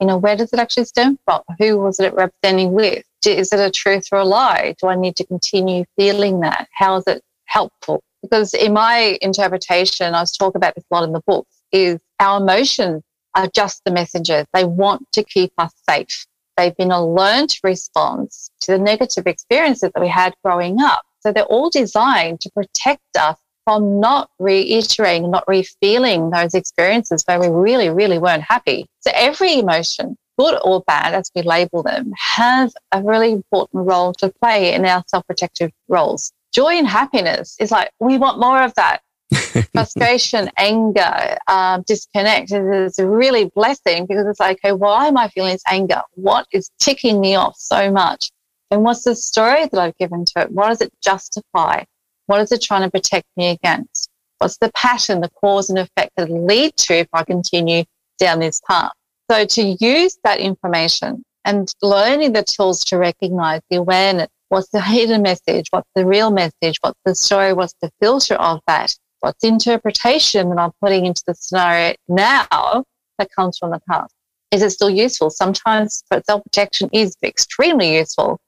You 0.00 0.06
know, 0.06 0.16
where 0.16 0.36
does 0.36 0.52
it 0.52 0.58
actually 0.58 0.84
stem 0.84 1.18
from? 1.24 1.42
Who 1.58 1.78
was 1.78 2.00
it 2.00 2.14
representing 2.14 2.72
with? 2.72 3.04
Is 3.24 3.52
it 3.52 3.60
a 3.60 3.70
truth 3.70 4.08
or 4.12 4.18
a 4.18 4.24
lie? 4.24 4.74
Do 4.80 4.88
I 4.88 4.94
need 4.94 5.16
to 5.16 5.26
continue 5.26 5.84
feeling 5.96 6.40
that? 6.40 6.68
How 6.72 6.96
is 6.96 7.04
it 7.06 7.22
helpful? 7.46 8.02
Because 8.22 8.54
in 8.54 8.72
my 8.72 9.18
interpretation, 9.22 10.14
I 10.14 10.20
was 10.20 10.32
talking 10.32 10.58
about 10.58 10.74
this 10.74 10.84
a 10.90 10.94
lot 10.94 11.04
in 11.04 11.12
the 11.12 11.22
books, 11.26 11.62
is 11.72 11.98
our 12.20 12.40
emotions 12.40 13.02
are 13.34 13.48
just 13.48 13.82
the 13.84 13.90
messengers. 13.90 14.46
They 14.52 14.64
want 14.64 15.06
to 15.12 15.24
keep 15.24 15.52
us 15.58 15.72
safe. 15.88 16.26
They've 16.56 16.76
been 16.76 16.90
a 16.90 17.04
learned 17.04 17.56
response 17.62 18.50
to 18.62 18.72
the 18.72 18.78
negative 18.78 19.26
experiences 19.26 19.90
that 19.92 20.00
we 20.00 20.08
had 20.08 20.34
growing 20.44 20.80
up. 20.80 21.02
So 21.20 21.32
they're 21.32 21.44
all 21.44 21.70
designed 21.70 22.40
to 22.42 22.50
protect 22.50 23.02
us 23.18 23.36
from 23.66 23.98
not 23.98 24.30
reiterating, 24.38 25.28
not 25.28 25.44
refeeling 25.46 26.32
those 26.32 26.54
experiences 26.54 27.24
where 27.26 27.40
we 27.40 27.48
really, 27.48 27.90
really 27.90 28.16
weren't 28.16 28.44
happy. 28.44 28.86
So 29.00 29.10
every 29.12 29.58
emotion, 29.58 30.16
good 30.38 30.56
or 30.62 30.84
bad, 30.86 31.14
as 31.14 31.32
we 31.34 31.42
label 31.42 31.82
them, 31.82 32.12
has 32.16 32.72
a 32.92 33.02
really 33.02 33.32
important 33.32 33.84
role 33.84 34.12
to 34.14 34.32
play 34.40 34.72
in 34.72 34.86
our 34.86 35.02
self-protective 35.08 35.72
roles. 35.88 36.32
Joy 36.52 36.74
and 36.74 36.86
happiness 36.86 37.56
is 37.58 37.72
like, 37.72 37.90
we 37.98 38.18
want 38.18 38.38
more 38.38 38.62
of 38.62 38.72
that. 38.74 39.00
Frustration, 39.72 40.48
anger, 40.56 41.36
um, 41.48 41.82
disconnect 41.88 42.52
is 42.52 43.00
a 43.00 43.06
really 43.06 43.50
blessing 43.56 44.06
because 44.06 44.26
it's 44.28 44.38
like, 44.38 44.58
okay, 44.64 44.72
why 44.72 45.08
am 45.08 45.16
I 45.16 45.28
feeling 45.28 45.52
this 45.52 45.62
anger? 45.66 46.02
What 46.14 46.46
is 46.52 46.70
ticking 46.78 47.20
me 47.20 47.34
off 47.34 47.56
so 47.58 47.90
much? 47.90 48.30
And 48.70 48.84
what's 48.84 49.02
the 49.02 49.16
story 49.16 49.66
that 49.66 49.80
I've 49.80 49.96
given 49.98 50.24
to 50.24 50.42
it? 50.42 50.52
What 50.52 50.68
does 50.68 50.80
it 50.80 50.92
justify? 51.02 51.82
What 52.26 52.40
is 52.40 52.52
it 52.52 52.62
trying 52.62 52.82
to 52.82 52.90
protect 52.90 53.26
me 53.36 53.50
against? 53.50 54.08
What's 54.38 54.58
the 54.58 54.70
pattern, 54.72 55.20
the 55.20 55.30
cause 55.30 55.70
and 55.70 55.78
effect 55.78 56.12
that 56.16 56.30
lead 56.30 56.76
to 56.76 56.94
if 56.94 57.08
I 57.12 57.24
continue 57.24 57.84
down 58.18 58.40
this 58.40 58.60
path? 58.68 58.92
So 59.30 59.44
to 59.44 59.76
use 59.80 60.18
that 60.24 60.38
information 60.38 61.24
and 61.44 61.72
learning 61.82 62.32
the 62.32 62.42
tools 62.42 62.84
to 62.86 62.98
recognize 62.98 63.60
the 63.70 63.76
awareness, 63.76 64.28
what's 64.48 64.68
the 64.68 64.80
hidden 64.80 65.22
message? 65.22 65.68
What's 65.70 65.88
the 65.94 66.04
real 66.04 66.30
message? 66.30 66.78
What's 66.80 67.00
the 67.04 67.14
story? 67.14 67.52
What's 67.52 67.74
the 67.80 67.90
filter 68.00 68.34
of 68.34 68.60
that? 68.66 68.94
What's 69.20 69.40
the 69.40 69.48
interpretation 69.48 70.50
that 70.50 70.58
I'm 70.58 70.72
putting 70.80 71.06
into 71.06 71.22
the 71.26 71.34
scenario 71.34 71.94
now 72.08 72.84
that 73.18 73.28
comes 73.34 73.58
from 73.58 73.70
the 73.70 73.80
past? 73.88 74.12
Is 74.52 74.62
it 74.62 74.70
still 74.70 74.90
useful? 74.90 75.30
Sometimes 75.30 76.04
self 76.24 76.42
protection 76.44 76.88
is 76.92 77.16
extremely 77.22 77.96
useful. 77.96 78.38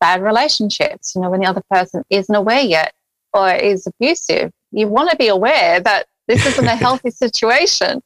Bad 0.00 0.22
relationships, 0.22 1.14
you 1.14 1.22
know, 1.22 1.30
when 1.30 1.40
the 1.40 1.46
other 1.46 1.62
person 1.70 2.02
isn't 2.10 2.34
aware 2.34 2.60
yet, 2.60 2.92
or 3.36 3.54
is 3.54 3.86
abusive, 3.86 4.50
you 4.72 4.88
want 4.88 5.10
to 5.10 5.16
be 5.16 5.28
aware 5.28 5.80
that 5.80 6.06
this 6.26 6.44
isn't 6.46 6.66
a 6.66 6.76
healthy 6.76 7.10
situation 7.10 8.00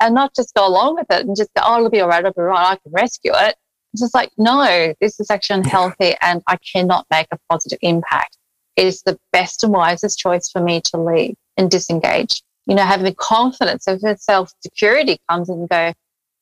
and 0.00 0.14
not 0.14 0.34
just 0.34 0.54
go 0.54 0.66
along 0.66 0.94
with 0.94 1.06
it 1.10 1.26
and 1.26 1.36
just 1.36 1.50
go, 1.54 1.62
oh, 1.64 1.78
it'll 1.78 1.90
be 1.90 2.00
all 2.00 2.08
right, 2.08 2.20
it'll 2.20 2.32
be 2.32 2.40
all 2.40 2.48
right, 2.48 2.72
I 2.72 2.76
can 2.76 2.92
rescue 2.92 3.32
it. 3.34 3.56
It's 3.92 4.02
just 4.02 4.14
like, 4.14 4.30
no, 4.36 4.94
this 5.00 5.18
is 5.20 5.30
actually 5.30 5.60
unhealthy 5.60 6.14
and 6.20 6.42
I 6.46 6.56
cannot 6.72 7.06
make 7.10 7.28
a 7.32 7.38
positive 7.50 7.78
impact. 7.82 8.36
It 8.76 8.86
is 8.86 9.02
the 9.02 9.18
best 9.32 9.64
and 9.64 9.72
wisest 9.72 10.18
choice 10.18 10.50
for 10.50 10.60
me 10.60 10.82
to 10.82 11.00
leave 11.00 11.34
and 11.56 11.70
disengage. 11.70 12.42
You 12.66 12.74
know, 12.74 12.84
having 12.84 13.04
the 13.04 13.14
confidence 13.14 13.86
of 13.86 14.02
self 14.18 14.52
security 14.60 15.18
comes 15.30 15.48
and 15.48 15.68
go, 15.68 15.92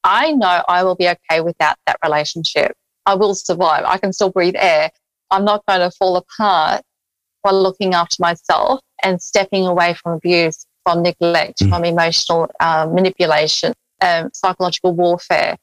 I 0.02 0.32
know 0.32 0.62
I 0.66 0.82
will 0.82 0.96
be 0.96 1.08
okay 1.08 1.40
without 1.40 1.76
that 1.86 1.98
relationship. 2.02 2.72
I 3.06 3.14
will 3.14 3.34
survive. 3.34 3.84
I 3.84 3.98
can 3.98 4.12
still 4.12 4.30
breathe 4.30 4.56
air. 4.56 4.90
I'm 5.30 5.44
not 5.44 5.64
going 5.66 5.80
to 5.80 5.90
fall 5.90 6.16
apart 6.16 6.82
while 7.44 7.62
looking 7.62 7.92
after 7.92 8.16
myself 8.20 8.80
and 9.02 9.20
stepping 9.20 9.66
away 9.66 9.94
from 9.94 10.12
abuse, 10.12 10.66
from 10.82 11.02
neglect, 11.02 11.58
mm. 11.58 11.68
from 11.68 11.84
emotional 11.84 12.50
uh, 12.58 12.88
manipulation, 12.90 13.74
um, 14.00 14.30
psychological 14.32 14.94
warfare. 14.94 15.56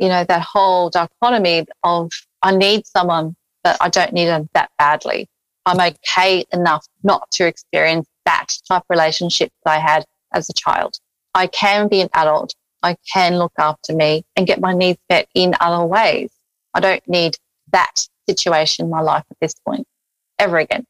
You 0.00 0.08
know, 0.08 0.24
that 0.24 0.42
whole 0.42 0.90
dichotomy 0.90 1.66
of 1.84 2.10
I 2.42 2.56
need 2.56 2.84
someone, 2.86 3.36
but 3.62 3.76
I 3.80 3.88
don't 3.90 4.12
need 4.12 4.26
them 4.26 4.48
that 4.54 4.70
badly. 4.76 5.28
I'm 5.66 5.78
okay 5.78 6.44
enough 6.52 6.84
not 7.04 7.30
to 7.32 7.46
experience 7.46 8.08
that 8.24 8.48
type 8.66 8.82
of 8.82 8.86
relationship 8.88 9.50
that 9.64 9.76
I 9.76 9.78
had 9.78 10.04
as 10.32 10.50
a 10.50 10.54
child. 10.54 10.98
I 11.34 11.46
can 11.46 11.86
be 11.86 12.00
an 12.00 12.08
adult. 12.14 12.54
I 12.82 12.96
can 13.12 13.38
look 13.38 13.52
after 13.56 13.94
me 13.94 14.24
and 14.34 14.48
get 14.48 14.60
my 14.60 14.72
needs 14.72 14.98
met 15.08 15.28
in 15.34 15.54
other 15.60 15.84
ways. 15.84 16.30
I 16.74 16.80
don't 16.80 17.06
need 17.06 17.36
that 17.72 18.08
situation 18.28 18.86
in 18.86 18.90
my 18.90 19.00
life 19.00 19.24
at 19.30 19.36
this 19.40 19.54
point 19.64 19.86
ever 20.40 20.58
again 20.58 20.86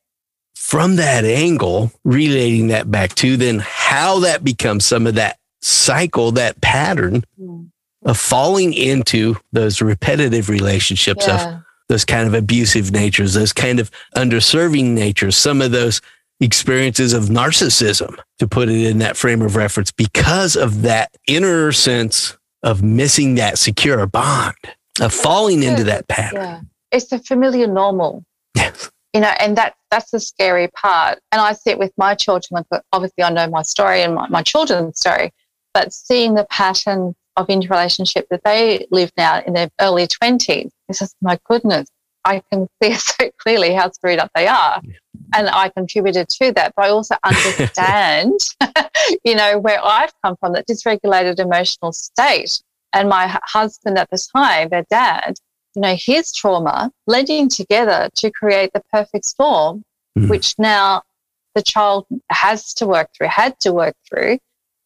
from 0.55 0.97
that 0.97 1.25
angle, 1.25 1.93
relating 2.05 2.69
that 2.69 2.91
back 2.91 3.15
to 3.17 3.37
then 3.37 3.61
how 3.61 4.21
that 4.21 4.45
becomes 4.45 4.85
some 4.85 5.07
of 5.07 5.15
that 5.15 5.39
cycle, 5.63 6.33
that 6.33 6.61
pattern. 6.61 7.25
Mm. 7.41 7.71
of 8.07 8.17
falling 8.17 8.73
into 8.73 9.37
those 9.53 9.83
repetitive 9.83 10.49
relationships 10.49 11.27
Yeah. 11.27 11.57
of 11.57 11.63
those 11.91 12.07
kind 12.07 12.27
of 12.27 12.33
abusive 12.33 12.91
natures, 12.91 13.35
those 13.35 13.53
kind 13.53 13.79
of 13.79 13.91
underserving 14.17 14.93
natures, 14.95 15.37
some 15.37 15.61
of 15.61 15.71
those 15.71 16.01
experiences 16.41 17.13
of 17.13 17.25
narcissism, 17.25 18.17
to 18.39 18.49
put 18.49 18.71
it 18.71 18.87
in 18.87 19.01
that 19.01 19.19
frame 19.19 19.43
of 19.43 19.55
reference, 19.55 19.93
because 19.93 20.57
of 20.57 20.81
that 20.81 21.11
inner 21.27 21.73
sense 21.73 22.39
of 22.63 22.83
missing 22.83 23.35
that 23.35 23.59
secure 23.59 24.07
bond, 24.07 24.55
of 24.99 25.13
falling 25.13 25.63
into 25.63 25.85
that 25.85 26.09
pattern. 26.09 26.41
Yeah. 26.41 26.61
It's 26.93 27.09
the 27.09 27.19
familiar 27.19 27.67
normal. 27.67 28.25
Yes. 28.57 28.91
You 29.13 29.21
know, 29.21 29.33
and 29.41 29.57
that 29.57 29.75
that's 29.91 30.11
the 30.11 30.21
scary 30.21 30.69
part. 30.69 31.19
And 31.33 31.41
I 31.41 31.53
sit 31.53 31.79
with 31.79 31.93
my 31.97 32.15
children. 32.15 32.65
Obviously, 32.93 33.25
I 33.25 33.31
know 33.31 33.49
my 33.49 33.63
story 33.63 34.03
and 34.03 34.15
my, 34.15 34.29
my 34.29 34.43
children's 34.43 35.01
story, 35.01 35.33
but 35.75 35.93
seeing 35.93 36.35
the 36.35 36.47
pattern 36.51 37.15
of 37.37 37.49
interrelationship 37.49 38.27
that 38.31 38.43
they 38.45 38.87
live 38.91 39.11
now 39.17 39.41
in 39.47 39.55
their 39.55 39.71
early 39.81 40.07
twenties, 40.07 40.71
it's 40.89 41.01
just 41.01 41.17
my 41.21 41.39
goodness. 41.45 41.89
I 42.25 42.43
can 42.53 42.69
see 42.83 42.95
so 42.95 43.31
clearly 43.39 43.75
how 43.75 43.91
screwed 43.91 44.19
up 44.19 44.31
they 44.35 44.47
are, 44.47 44.81
and 45.35 45.49
I 45.49 45.71
contributed 45.71 46.29
to 46.29 46.53
that. 46.53 46.75
But 46.77 46.87
I 46.87 46.89
also 46.91 47.17
understand, 47.25 48.39
you 49.25 49.35
know, 49.35 49.59
where 49.59 49.81
I've 49.83 50.13
come 50.23 50.37
from, 50.39 50.53
that 50.53 50.69
dysregulated 50.69 51.39
emotional 51.39 51.93
state. 51.93 52.61
And 52.93 53.09
my 53.09 53.39
husband 53.45 53.99
at 53.99 54.11
the 54.11 54.19
time, 54.35 54.69
their 54.71 54.85
dad, 54.91 55.37
you 55.75 55.83
know, 55.83 55.95
his 55.99 56.33
trauma 56.33 56.91
blending 57.07 57.49
together 57.49 58.09
to 58.17 58.31
create 58.31 58.73
the 58.73 58.83
perfect 58.93 59.25
storm, 59.25 59.85
Mhm. 60.19 60.29
which 60.29 60.55
now 60.59 61.03
the 61.55 61.63
child 61.63 62.07
has 62.31 62.73
to 62.75 62.87
work 62.87 63.09
through, 63.17 63.29
had 63.29 63.59
to 63.61 63.73
work 63.73 63.95
through, 64.09 64.39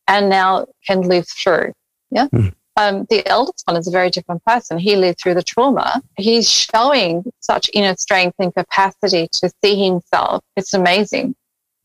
and 0.08 0.28
now 0.28 0.66
can 0.86 1.02
live 1.02 1.26
through. 1.28 1.72
Yeah. 2.10 2.26
Mhm. 2.28 2.54
Um, 2.76 3.06
the 3.08 3.26
eldest 3.26 3.62
one 3.66 3.76
is 3.76 3.86
a 3.86 3.90
very 3.90 4.10
different 4.10 4.44
person. 4.44 4.78
He 4.78 4.96
lived 4.96 5.20
through 5.20 5.34
the 5.34 5.42
trauma. 5.42 6.02
He's 6.16 6.48
showing 6.50 7.24
such 7.40 7.70
inner 7.72 7.94
strength 7.96 8.34
and 8.38 8.52
capacity 8.54 9.28
to 9.32 9.50
see 9.62 9.82
himself. 9.82 10.42
It's 10.56 10.74
amazing. 10.74 11.36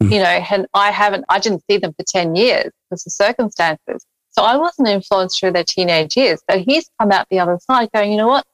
Mhm. 0.01 0.11
You 0.11 0.19
know, 0.19 0.25
and 0.25 0.67
I 0.73 0.91
haven't, 0.91 1.25
I 1.29 1.39
didn't 1.39 1.63
see 1.69 1.77
them 1.77 1.93
for 1.93 2.03
10 2.07 2.35
years 2.35 2.71
because 2.89 3.05
of 3.05 3.13
circumstances. 3.13 4.03
So 4.31 4.43
I 4.43 4.55
wasn't 4.57 4.87
influenced 4.87 5.39
through 5.39 5.51
their 5.51 5.63
teenage 5.63 6.15
years. 6.17 6.41
But 6.47 6.61
he's 6.61 6.89
come 6.99 7.11
out 7.11 7.27
the 7.29 7.39
other 7.39 7.59
side 7.69 7.89
going, 7.93 8.11
you 8.11 8.17
know 8.17 8.27
what? 8.27 8.45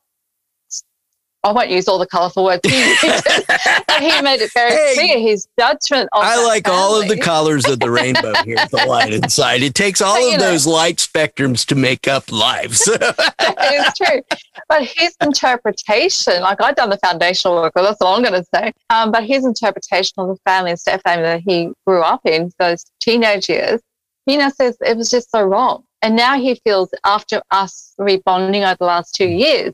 I 1.46 1.52
won't 1.52 1.70
use 1.70 1.88
all 1.88 2.00
the 2.00 2.08
colourful 2.08 2.44
words 2.44 2.62
he 2.68 2.72
he 4.00 4.22
made 4.24 4.42
it 4.42 4.52
very 4.54 4.72
Hey, 4.72 4.94
clear 4.96 5.20
his 5.20 5.48
judgment 5.60 6.10
of 6.12 6.24
I 6.24 6.44
like 6.44 6.68
all 6.68 7.00
of 7.00 7.08
the 7.08 7.18
colors 7.18 7.66
of 7.68 7.80
the 7.80 7.92
rainbow 8.00 8.34
here 8.44 8.58
at 8.58 8.72
the 8.72 8.84
light 8.88 9.14
inside. 9.14 9.62
It 9.62 9.76
takes 9.76 10.02
all 10.02 10.16
But, 10.16 10.34
of 10.34 10.40
know- 10.40 10.52
those 10.52 10.66
light 10.66 10.98
spectrums 10.98 11.64
to 11.68 11.76
make 11.76 12.08
up 12.08 12.32
lives. 12.32 12.82
it's 12.92 13.98
true. 13.98 14.22
But 14.68 14.84
his 14.84 15.16
interpretation, 15.22 16.42
like 16.42 16.62
I've 16.62 16.76
done 16.76 16.90
the 16.90 16.98
foundational 16.98 17.58
work, 17.58 17.74
well, 17.76 17.86
that's 17.86 18.02
all 18.02 18.16
I'm 18.16 18.24
going 18.24 18.34
to 18.34 18.46
say. 18.54 18.74
Um, 18.90 19.12
but 19.12 19.24
his 19.24 19.46
interpretation 19.46 20.14
of 20.18 20.28
the 20.30 20.38
family 20.46 20.72
and 20.72 20.80
step 20.80 21.02
family 21.04 21.24
that 21.26 21.42
he 21.42 21.70
grew 21.86 22.02
up 22.02 22.22
in, 22.26 22.52
those 22.58 22.84
teenage 23.00 23.50
years, 23.50 23.82
he 24.26 24.38
now 24.38 24.50
says 24.50 24.78
it 24.82 24.98
was 24.98 25.12
just 25.12 25.30
so 25.30 25.44
wrong. 25.44 25.84
And 26.02 26.16
now 26.16 26.40
he 26.40 26.56
feels, 26.64 26.90
after 27.04 27.42
us 27.52 27.94
rebonding 28.00 28.64
over 28.66 28.78
the 28.80 28.86
last 28.86 29.14
two 29.16 29.28
years, 29.28 29.74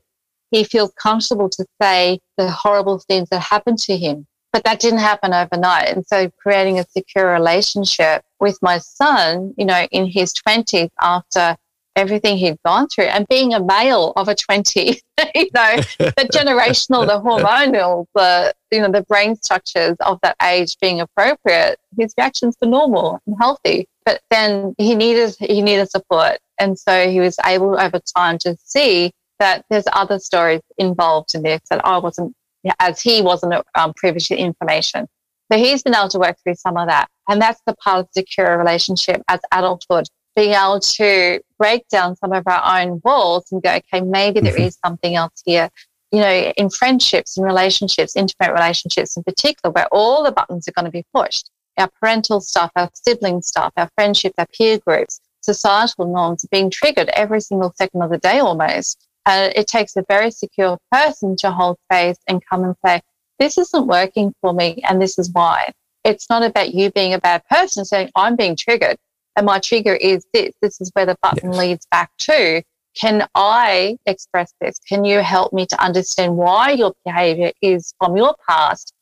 he 0.51 0.63
feels 0.63 0.91
comfortable 1.01 1.49
to 1.49 1.65
say 1.81 2.19
the 2.37 2.51
horrible 2.51 2.99
things 2.99 3.29
that 3.29 3.39
happened 3.39 3.79
to 3.79 3.97
him. 3.97 4.27
But 4.53 4.65
that 4.65 4.81
didn't 4.81 4.99
happen 4.99 5.33
overnight. 5.33 5.87
And 5.95 6.05
so 6.05 6.29
creating 6.37 6.77
a 6.77 6.85
secure 6.85 7.31
relationship 7.31 8.21
with 8.41 8.59
my 8.61 8.79
son, 8.79 9.53
you 9.57 9.65
know, 9.65 9.87
in 9.91 10.05
his 10.05 10.33
20s 10.33 10.89
after 10.99 11.55
everything 11.95 12.37
he'd 12.37 12.57
gone 12.65 12.87
through 12.87 13.05
and 13.05 13.27
being 13.27 13.53
a 13.53 13.63
male 13.63 14.13
of 14.15 14.27
a 14.27 14.35
20, 14.35 14.81
you 15.35 15.49
know, 15.53 15.75
the 15.99 16.29
generational, 16.33 17.05
the 17.05 17.21
hormonal, 17.21 18.05
the, 18.13 18.53
you 18.71 18.81
know, 18.81 18.91
the 18.91 19.03
brain 19.03 19.35
structures 19.35 19.95
of 20.01 20.19
that 20.21 20.35
age 20.43 20.77
being 20.81 20.99
appropriate, 20.99 21.79
his 21.97 22.13
reactions 22.17 22.55
were 22.61 22.67
normal 22.67 23.19
and 23.25 23.35
healthy. 23.39 23.87
But 24.05 24.21
then 24.31 24.75
he 24.77 24.95
needed, 24.95 25.35
he 25.39 25.61
needed 25.61 25.89
support. 25.89 26.39
And 26.59 26.77
so 26.77 27.09
he 27.09 27.19
was 27.19 27.37
able 27.45 27.79
over 27.79 27.99
time 28.15 28.37
to 28.39 28.57
see 28.63 29.11
that 29.41 29.65
there's 29.71 29.85
other 29.91 30.19
stories 30.19 30.61
involved 30.77 31.33
in 31.33 31.41
this 31.41 31.61
that 31.71 31.85
I 31.85 31.97
wasn't, 31.97 32.35
as 32.79 33.01
he 33.01 33.21
wasn't 33.23 33.55
um, 33.75 33.91
privy 33.95 34.19
to 34.19 34.35
information. 34.37 35.07
So 35.51 35.57
he's 35.57 35.81
been 35.81 35.95
able 35.95 36.09
to 36.09 36.19
work 36.19 36.37
through 36.43 36.55
some 36.55 36.77
of 36.77 36.87
that. 36.87 37.09
And 37.27 37.41
that's 37.41 37.59
the 37.65 37.75
part 37.75 37.99
of 38.01 38.07
secure 38.13 38.57
relationship 38.57 39.21
as 39.27 39.39
adulthood, 39.51 40.05
being 40.35 40.51
able 40.51 40.79
to 40.79 41.41
break 41.57 41.87
down 41.89 42.15
some 42.17 42.33
of 42.33 42.43
our 42.45 42.79
own 42.79 43.01
walls 43.03 43.51
and 43.51 43.63
go, 43.63 43.71
okay, 43.73 44.01
maybe 44.01 44.39
there 44.41 44.53
Mhm. 44.53 44.67
is 44.67 44.77
something 44.85 45.15
else 45.15 45.41
here. 45.43 45.69
You 46.11 46.21
know, 46.21 46.33
in 46.61 46.69
friendships 46.69 47.35
and 47.37 47.45
relationships, 47.45 48.15
intimate 48.15 48.53
relationships 48.53 49.17
in 49.17 49.23
particular, 49.23 49.71
where 49.73 49.87
all 49.91 50.23
the 50.23 50.31
buttons 50.31 50.67
are 50.67 50.71
going 50.73 50.85
to 50.85 50.91
be 50.91 51.05
pushed. 51.13 51.49
Our 51.77 51.89
parental 51.99 52.41
stuff, 52.41 52.71
our 52.75 52.89
sibling 52.93 53.41
stuff, 53.41 53.73
our 53.75 53.89
friendships, 53.95 54.35
our 54.37 54.47
peer 54.55 54.77
groups, 54.77 55.19
societal 55.41 56.05
norms 56.05 56.43
are 56.43 56.49
being 56.51 56.69
triggered 56.69 57.09
every 57.09 57.41
single 57.41 57.73
second 57.75 58.03
of 58.03 58.11
the 58.11 58.17
day 58.19 58.39
almost. 58.39 59.07
And 59.25 59.53
it 59.55 59.67
takes 59.67 59.95
a 59.95 60.03
very 60.07 60.31
secure 60.31 60.77
person 60.91 61.35
to 61.37 61.51
hold 61.51 61.77
space 61.91 62.17
and 62.27 62.41
come 62.45 62.63
and 62.63 62.75
say, 62.85 63.01
this 63.39 63.57
isn't 63.57 63.87
working 63.87 64.33
for 64.41 64.53
me 64.53 64.81
and 64.87 65.01
this 65.01 65.17
is 65.19 65.31
why. 65.31 65.71
It's 66.03 66.29
not 66.29 66.43
about 66.43 66.73
you 66.73 66.91
being 66.91 67.13
a 67.13 67.19
bad 67.19 67.43
person 67.49 67.85
saying, 67.85 68.09
I'm 68.15 68.35
being 68.35 68.55
triggered 68.55 68.97
and 69.35 69.45
my 69.45 69.59
trigger 69.59 69.95
is 69.95 70.25
this. 70.33 70.53
This 70.61 70.81
is 70.81 70.91
where 70.93 71.05
the 71.05 71.17
button 71.21 71.51
Yes. 71.51 71.59
leads 71.59 71.87
back 71.91 72.11
to. 72.19 72.63
Can 72.95 73.27
I 73.35 73.97
express 74.05 74.53
this? 74.59 74.79
Can 74.79 75.05
you 75.05 75.19
help 75.21 75.53
me 75.53 75.65
to 75.67 75.81
understand 75.81 76.35
why 76.35 76.71
your 76.71 76.93
behavior 77.05 77.51
is 77.61 77.93
from 77.99 78.17
your 78.17 78.35
past? 78.47 78.93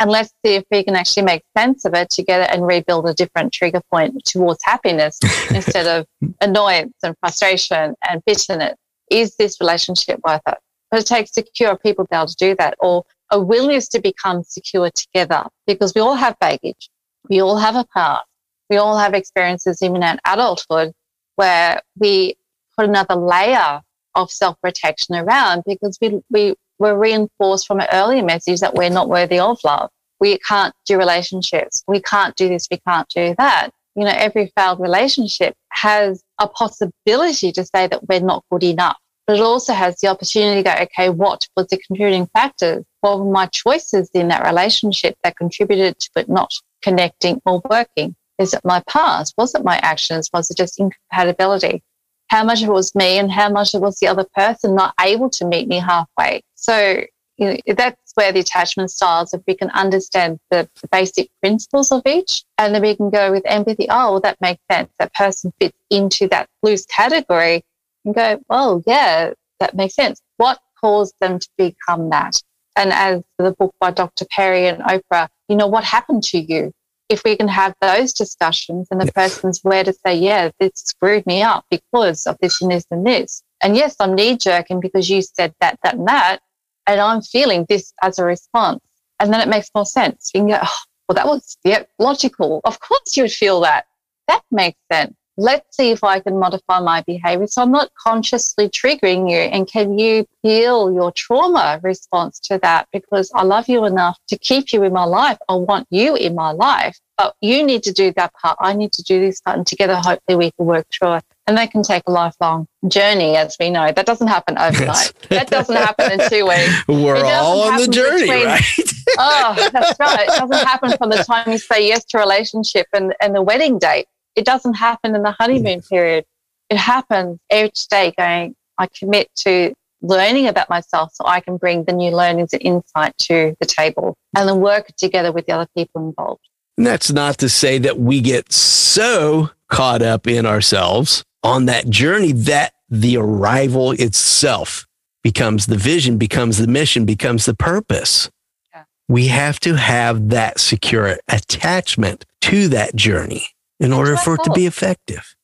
And 0.00 0.10
let's 0.10 0.30
see 0.44 0.54
if 0.56 0.64
we 0.70 0.82
can 0.82 0.96
actually 0.96 1.22
make 1.22 1.42
sense 1.56 1.84
of 1.84 1.94
it 1.94 2.10
together 2.10 2.46
and 2.50 2.66
rebuild 2.66 3.08
a 3.08 3.14
different 3.14 3.52
trigger 3.52 3.80
point 3.90 4.24
towards 4.24 4.58
happiness 4.62 5.18
instead 5.54 5.86
of 5.86 6.06
annoyance 6.40 6.94
and 7.02 7.14
frustration 7.20 7.94
and 8.06 8.22
bitterness. 8.26 8.76
Is 9.10 9.36
this 9.36 9.60
relationship 9.60 10.20
worth 10.24 10.42
it? 10.46 10.58
But 10.90 11.00
it 11.00 11.06
takes 11.06 11.32
secure 11.32 11.76
people 11.76 12.04
to 12.04 12.08
be 12.10 12.16
able 12.16 12.26
to 12.26 12.36
do 12.36 12.54
that 12.56 12.74
or 12.78 13.04
a 13.30 13.40
willingness 13.40 13.88
to 13.88 14.00
become 14.00 14.44
secure 14.44 14.90
together 14.90 15.44
because 15.66 15.94
we 15.94 16.00
all 16.00 16.14
have 16.14 16.38
baggage. 16.38 16.90
We 17.28 17.40
all 17.40 17.56
have 17.56 17.74
a 17.74 17.84
past. 17.92 18.24
We 18.70 18.76
all 18.76 18.96
have 18.96 19.14
experiences 19.14 19.82
even 19.82 20.02
in 20.02 20.18
adulthood 20.26 20.92
where 21.36 21.80
we 21.98 22.36
put 22.76 22.88
another 22.88 23.14
layer 23.14 23.80
of 24.14 24.30
self 24.30 24.60
protection 24.60 25.14
around 25.14 25.62
because 25.66 25.98
we, 26.00 26.20
we 26.30 26.54
were 26.78 26.98
reinforced 26.98 27.66
from 27.66 27.80
an 27.80 27.88
earlier 27.92 28.22
message 28.22 28.60
that 28.60 28.74
we're 28.74 28.90
not 28.90 29.08
worthy 29.08 29.38
of 29.38 29.58
love. 29.64 29.90
We 30.20 30.38
can't 30.38 30.74
do 30.86 30.98
relationships. 30.98 31.84
We 31.86 32.00
can't 32.00 32.34
do 32.36 32.48
this. 32.48 32.66
We 32.70 32.78
can't 32.78 33.08
do 33.08 33.34
that. 33.38 33.70
You 33.96 34.04
know, 34.04 34.14
every 34.14 34.52
failed 34.56 34.78
relationship 34.78 35.54
has 35.70 36.22
a 36.38 36.46
possibility 36.46 37.50
to 37.52 37.64
say 37.64 37.86
that 37.86 38.06
we're 38.08 38.20
not 38.20 38.44
good 38.50 38.62
enough, 38.62 38.98
but 39.26 39.36
it 39.36 39.42
also 39.42 39.72
has 39.72 39.98
the 40.00 40.08
opportunity 40.08 40.62
to 40.62 40.70
go, 40.70 40.82
okay, 40.82 41.08
what 41.08 41.46
was 41.56 41.66
the 41.68 41.78
contributing 41.78 42.26
factors? 42.26 42.84
What 43.00 43.18
were 43.18 43.32
my 43.32 43.46
choices 43.46 44.10
in 44.12 44.28
that 44.28 44.46
relationship 44.46 45.16
that 45.24 45.36
contributed 45.36 45.98
to 45.98 46.10
it 46.16 46.28
not 46.28 46.52
connecting 46.82 47.40
or 47.46 47.62
working? 47.70 48.14
Is 48.38 48.52
it 48.52 48.60
my 48.64 48.82
past? 48.86 49.34
Was 49.38 49.54
it 49.54 49.64
my 49.64 49.78
actions? 49.78 50.28
Was 50.32 50.50
it 50.50 50.58
just 50.58 50.78
incompatibility? 50.78 51.82
How 52.28 52.44
much 52.44 52.62
of 52.62 52.68
it 52.68 52.72
was 52.72 52.94
me 52.94 53.18
and 53.18 53.30
how 53.30 53.48
much 53.48 53.72
of 53.72 53.80
it 53.80 53.84
was 53.84 53.98
the 53.98 54.08
other 54.08 54.26
person 54.34 54.74
not 54.74 54.94
able 55.00 55.30
to 55.30 55.46
meet 55.46 55.68
me 55.68 55.78
halfway? 55.78 56.42
So 56.54 57.02
you 57.36 57.46
know, 57.46 57.74
that's 57.74 58.12
where 58.14 58.32
the 58.32 58.40
attachment 58.40 58.90
styles, 58.90 59.34
if 59.34 59.42
we 59.46 59.54
can 59.54 59.70
understand 59.70 60.38
the, 60.50 60.68
the 60.80 60.88
basic 60.88 61.28
principles 61.40 61.92
of 61.92 62.02
each, 62.06 62.44
and 62.58 62.74
then 62.74 62.82
we 62.82 62.96
can 62.96 63.10
go 63.10 63.30
with 63.30 63.42
empathy. 63.46 63.86
Oh, 63.90 64.12
well, 64.12 64.20
that 64.20 64.40
makes 64.40 64.62
sense. 64.70 64.90
That 64.98 65.12
person 65.14 65.52
fits 65.60 65.76
into 65.90 66.28
that 66.28 66.48
loose 66.62 66.86
category 66.86 67.64
and 68.04 68.14
go, 68.14 68.40
well, 68.48 68.82
yeah, 68.86 69.32
that 69.60 69.74
makes 69.74 69.94
sense. 69.94 70.20
What 70.38 70.58
caused 70.80 71.14
them 71.20 71.38
to 71.38 71.48
become 71.58 72.10
that? 72.10 72.40
And 72.76 72.92
as 72.92 73.22
the 73.38 73.52
book 73.52 73.74
by 73.80 73.90
Dr. 73.90 74.26
Perry 74.30 74.66
and 74.68 74.82
Oprah, 74.82 75.28
you 75.48 75.56
know, 75.56 75.66
what 75.66 75.84
happened 75.84 76.22
to 76.24 76.38
you? 76.38 76.72
If 77.08 77.22
we 77.24 77.36
can 77.36 77.48
have 77.48 77.74
those 77.80 78.12
discussions 78.12 78.88
and 78.90 79.00
the 79.00 79.12
person's 79.12 79.60
where 79.62 79.84
to 79.84 79.92
say, 79.92 80.14
yeah, 80.16 80.50
this 80.58 80.72
screwed 80.74 81.24
me 81.24 81.42
up 81.42 81.64
because 81.70 82.26
of 82.26 82.36
this 82.40 82.60
and 82.60 82.70
this 82.70 82.84
and 82.90 83.06
this. 83.06 83.42
And 83.62 83.76
yes, 83.76 83.96
I'm 84.00 84.14
knee 84.14 84.36
jerking 84.36 84.80
because 84.80 85.08
you 85.08 85.22
said 85.22 85.54
that, 85.60 85.78
that, 85.82 85.94
and 85.94 86.08
that. 86.08 86.40
And 86.86 87.00
I'm 87.00 87.22
feeling 87.22 87.66
this 87.68 87.92
as 88.02 88.18
a 88.18 88.24
response. 88.24 88.80
And 89.18 89.32
then 89.32 89.40
it 89.40 89.48
makes 89.48 89.70
more 89.74 89.86
sense. 89.86 90.30
You 90.34 90.40
can 90.40 90.48
go, 90.48 90.58
oh, 90.62 90.78
well, 91.08 91.14
that 91.16 91.26
was 91.26 91.56
yeah, 91.64 91.84
logical. 91.98 92.60
Of 92.64 92.80
course 92.80 93.16
you 93.16 93.24
would 93.24 93.32
feel 93.32 93.60
that. 93.60 93.86
That 94.28 94.42
makes 94.50 94.78
sense. 94.92 95.14
Let's 95.36 95.76
see 95.76 95.90
if 95.90 96.02
I 96.02 96.20
can 96.20 96.38
modify 96.38 96.80
my 96.80 97.02
behavior. 97.02 97.46
So 97.46 97.62
I'm 97.62 97.72
not 97.72 97.90
consciously 97.94 98.68
triggering 98.68 99.30
you. 99.30 99.36
And 99.36 99.66
can 99.66 99.98
you 99.98 100.26
feel 100.42 100.92
your 100.92 101.12
trauma 101.12 101.80
response 101.82 102.40
to 102.40 102.58
that? 102.62 102.88
Because 102.92 103.30
I 103.34 103.42
love 103.42 103.68
you 103.68 103.84
enough 103.84 104.18
to 104.28 104.38
keep 104.38 104.72
you 104.72 104.82
in 104.82 104.92
my 104.92 105.04
life. 105.04 105.38
I 105.48 105.54
want 105.54 105.86
you 105.90 106.16
in 106.16 106.34
my 106.34 106.52
life, 106.52 106.98
but 107.18 107.34
you 107.40 107.64
need 107.64 107.82
to 107.84 107.92
do 107.92 108.12
that 108.16 108.32
part. 108.34 108.56
I 108.60 108.72
need 108.72 108.92
to 108.92 109.02
do 109.02 109.20
this 109.20 109.40
part. 109.40 109.58
And 109.58 109.66
together, 109.66 109.96
hopefully, 109.96 110.36
we 110.36 110.50
can 110.52 110.66
work 110.66 110.86
through 110.90 111.14
it. 111.14 111.24
And 111.48 111.56
that 111.58 111.70
can 111.70 111.84
take 111.84 112.02
a 112.06 112.10
lifelong 112.10 112.66
journey, 112.88 113.36
as 113.36 113.56
we 113.60 113.70
know. 113.70 113.92
That 113.92 114.04
doesn't 114.04 114.26
happen 114.26 114.58
overnight. 114.58 115.12
Yes. 115.30 115.40
that 115.40 115.50
doesn't 115.50 115.76
happen 115.76 116.12
in 116.12 116.28
two 116.28 116.46
weeks. 116.46 116.84
We're 116.88 117.24
all 117.24 117.62
on 117.62 117.80
the 117.80 117.88
journey, 117.88 118.22
between, 118.22 118.46
right? 118.46 118.62
oh, 119.18 119.70
that's 119.72 119.98
right. 119.98 120.28
It 120.28 120.38
doesn't 120.38 120.66
happen 120.66 120.96
from 120.96 121.10
the 121.10 121.18
time 121.18 121.50
you 121.50 121.58
say 121.58 121.88
yes 121.88 122.04
to 122.06 122.18
a 122.18 122.20
relationship 122.20 122.86
and, 122.92 123.14
and 123.20 123.34
the 123.34 123.42
wedding 123.42 123.78
date 123.78 124.06
it 124.36 124.44
doesn't 124.44 124.74
happen 124.74 125.14
in 125.14 125.22
the 125.22 125.32
honeymoon 125.32 125.80
mm. 125.80 125.88
period. 125.88 126.24
It 126.70 126.76
happens 126.76 127.38
each 127.52 127.88
day 127.88 128.12
going, 128.16 128.54
I 128.78 128.86
commit 128.86 129.28
to 129.36 129.74
learning 130.02 130.46
about 130.46 130.68
myself 130.68 131.10
so 131.14 131.24
I 131.26 131.40
can 131.40 131.56
bring 131.56 131.84
the 131.84 131.92
new 131.92 132.10
learnings 132.10 132.52
and 132.52 132.62
insight 132.62 133.16
to 133.18 133.56
the 133.58 133.66
table 133.66 134.16
and 134.36 134.48
then 134.48 134.60
work 134.60 134.88
together 134.96 135.32
with 135.32 135.46
the 135.46 135.52
other 135.52 135.68
people 135.76 136.06
involved. 136.06 136.42
And 136.76 136.86
that's 136.86 137.10
not 137.10 137.38
to 137.38 137.48
say 137.48 137.78
that 137.78 137.98
we 137.98 138.20
get 138.20 138.52
so 138.52 139.50
caught 139.68 140.02
up 140.02 140.26
in 140.26 140.44
ourselves 140.44 141.24
on 141.42 141.64
that 141.66 141.88
journey 141.88 142.32
that 142.32 142.74
the 142.90 143.16
arrival 143.16 143.92
itself 143.92 144.86
becomes 145.22 145.66
the 145.66 145.76
vision, 145.76 146.18
becomes 146.18 146.58
the 146.58 146.66
mission, 146.66 147.04
becomes 147.04 147.46
the 147.46 147.54
purpose. 147.54 148.30
Yeah. 148.74 148.84
We 149.08 149.28
have 149.28 149.58
to 149.60 149.74
have 149.74 150.28
that 150.28 150.60
secure 150.60 151.18
attachment 151.28 152.26
to 152.42 152.68
that 152.68 152.94
journey 152.94 153.48
in 153.80 153.92
order 153.92 154.16
for 154.16 154.34
it 154.34 154.44
to 154.44 154.50
be 154.50 154.66
effective. 154.66 155.34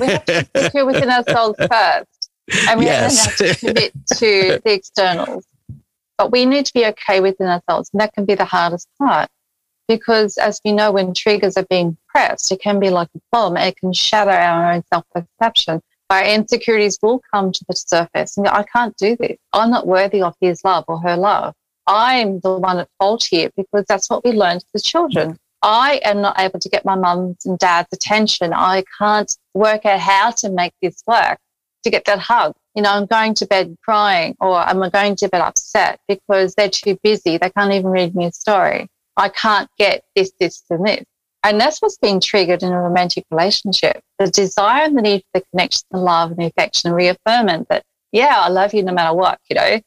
we 0.00 0.06
have 0.06 0.24
to 0.26 0.48
be 0.54 0.60
secure 0.60 0.86
within 0.86 1.10
ourselves 1.10 1.58
first. 1.58 2.30
And 2.68 2.80
we 2.80 2.86
yes. 2.86 3.24
have 3.24 3.36
to 3.36 3.54
commit 3.54 3.92
to 4.16 4.60
the 4.64 4.72
externals. 4.72 5.46
But 6.18 6.30
we 6.30 6.44
need 6.44 6.66
to 6.66 6.72
be 6.72 6.86
okay 6.86 7.20
within 7.20 7.46
ourselves. 7.46 7.90
And 7.92 8.00
that 8.00 8.12
can 8.12 8.24
be 8.24 8.34
the 8.34 8.44
hardest 8.44 8.88
part. 8.98 9.28
Because 9.88 10.38
as 10.38 10.60
we 10.64 10.72
know, 10.72 10.92
when 10.92 11.14
triggers 11.14 11.56
are 11.56 11.66
being 11.68 11.96
pressed, 12.08 12.52
it 12.52 12.60
can 12.60 12.78
be 12.78 12.90
like 12.90 13.08
a 13.16 13.20
bomb. 13.30 13.56
and 13.56 13.68
It 13.68 13.76
can 13.76 13.92
shatter 13.92 14.30
our 14.30 14.72
own 14.72 14.82
self 14.92 15.04
perception. 15.14 15.80
Our 16.10 16.24
insecurities 16.24 16.98
will 17.02 17.22
come 17.32 17.52
to 17.52 17.64
the 17.68 17.74
surface. 17.74 18.36
And 18.36 18.46
I 18.46 18.64
can't 18.64 18.96
do 18.96 19.16
this. 19.16 19.38
I'm 19.52 19.70
not 19.70 19.86
worthy 19.86 20.22
of 20.22 20.34
his 20.40 20.62
love 20.64 20.84
or 20.88 21.00
her 21.00 21.16
love. 21.16 21.54
I'm 21.86 22.40
the 22.40 22.58
one 22.58 22.78
at 22.78 22.88
fault 22.98 23.26
here 23.28 23.50
because 23.56 23.84
that's 23.88 24.08
what 24.08 24.24
we 24.24 24.32
learned 24.32 24.64
as 24.74 24.82
children. 24.82 25.38
I 25.62 26.00
am 26.04 26.20
not 26.20 26.40
able 26.40 26.58
to 26.58 26.68
get 26.68 26.84
my 26.84 26.96
mum's 26.96 27.46
and 27.46 27.58
dad's 27.58 27.88
attention. 27.92 28.52
I 28.52 28.84
can't 28.98 29.32
work 29.54 29.86
out 29.86 30.00
how 30.00 30.30
to 30.32 30.50
make 30.50 30.72
this 30.82 31.02
work 31.06 31.38
to 31.84 31.90
get 31.90 32.04
that 32.06 32.18
hug. 32.18 32.54
You 32.74 32.82
know, 32.82 32.90
I'm 32.90 33.06
going 33.06 33.34
to 33.34 33.46
bed 33.46 33.76
crying 33.84 34.36
or 34.40 34.56
I'm 34.56 34.78
going 34.90 35.16
to 35.16 35.28
bed 35.28 35.40
upset 35.40 36.00
because 36.08 36.54
they're 36.54 36.68
too 36.68 36.98
busy. 37.02 37.36
They 37.38 37.50
can't 37.50 37.72
even 37.72 37.90
read 37.90 38.14
me 38.14 38.26
a 38.26 38.32
story. 38.32 38.88
I 39.16 39.28
can't 39.28 39.68
get 39.78 40.04
this, 40.16 40.32
this, 40.40 40.62
and 40.70 40.86
this. 40.86 41.04
And 41.44 41.60
that's 41.60 41.82
what's 41.82 41.98
being 41.98 42.20
triggered 42.20 42.62
in 42.62 42.72
a 42.72 42.80
romantic 42.80 43.24
relationship. 43.30 44.00
The 44.18 44.28
desire 44.28 44.84
and 44.84 44.96
the 44.96 45.02
need 45.02 45.20
for 45.20 45.40
the 45.40 45.46
connection, 45.50 45.82
the 45.90 45.98
love 45.98 46.30
and 46.30 46.40
the 46.40 46.46
affection 46.46 46.88
and 46.88 46.96
reaffirming 46.96 47.66
that, 47.68 47.82
yeah, 48.12 48.34
I 48.36 48.48
love 48.48 48.74
you 48.74 48.82
no 48.82 48.92
matter 48.92 49.14
what, 49.14 49.38
you 49.50 49.56
know, 49.56 49.80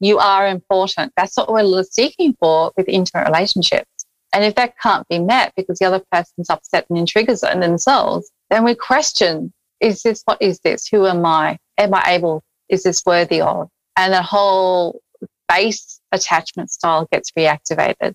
you 0.00 0.18
are 0.18 0.48
important. 0.48 1.12
That's 1.16 1.36
what 1.36 1.50
we're 1.50 1.84
seeking 1.84 2.36
for 2.38 2.72
with 2.76 2.88
intimate 2.88 3.26
relationships. 3.26 3.95
And 4.36 4.44
if 4.44 4.54
that 4.56 4.78
can't 4.78 5.08
be 5.08 5.18
met 5.18 5.54
because 5.56 5.78
the 5.78 5.86
other 5.86 6.02
person's 6.12 6.50
upset 6.50 6.84
and 6.90 7.08
triggers 7.08 7.42
in 7.42 7.60
themselves, 7.60 8.30
then 8.50 8.64
we 8.64 8.74
question, 8.74 9.50
is 9.80 10.02
this, 10.02 10.20
what 10.26 10.36
is 10.42 10.60
this? 10.60 10.86
Who 10.88 11.06
am 11.06 11.24
I? 11.24 11.56
Am 11.78 11.94
I 11.94 12.02
able? 12.08 12.42
Is 12.68 12.82
this 12.82 13.02
worthy 13.06 13.40
of? 13.40 13.70
And 13.96 14.12
the 14.12 14.20
whole 14.20 15.00
base 15.48 16.02
attachment 16.12 16.70
style 16.70 17.08
gets 17.10 17.30
reactivated. 17.30 18.12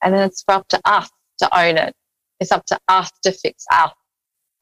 And 0.00 0.14
then 0.14 0.28
it's 0.28 0.44
up 0.46 0.68
to 0.68 0.80
us 0.84 1.10
to 1.38 1.58
own 1.58 1.76
it. 1.76 1.92
It's 2.38 2.52
up 2.52 2.64
to 2.66 2.78
us 2.86 3.10
to 3.24 3.32
fix 3.32 3.64
us 3.72 3.90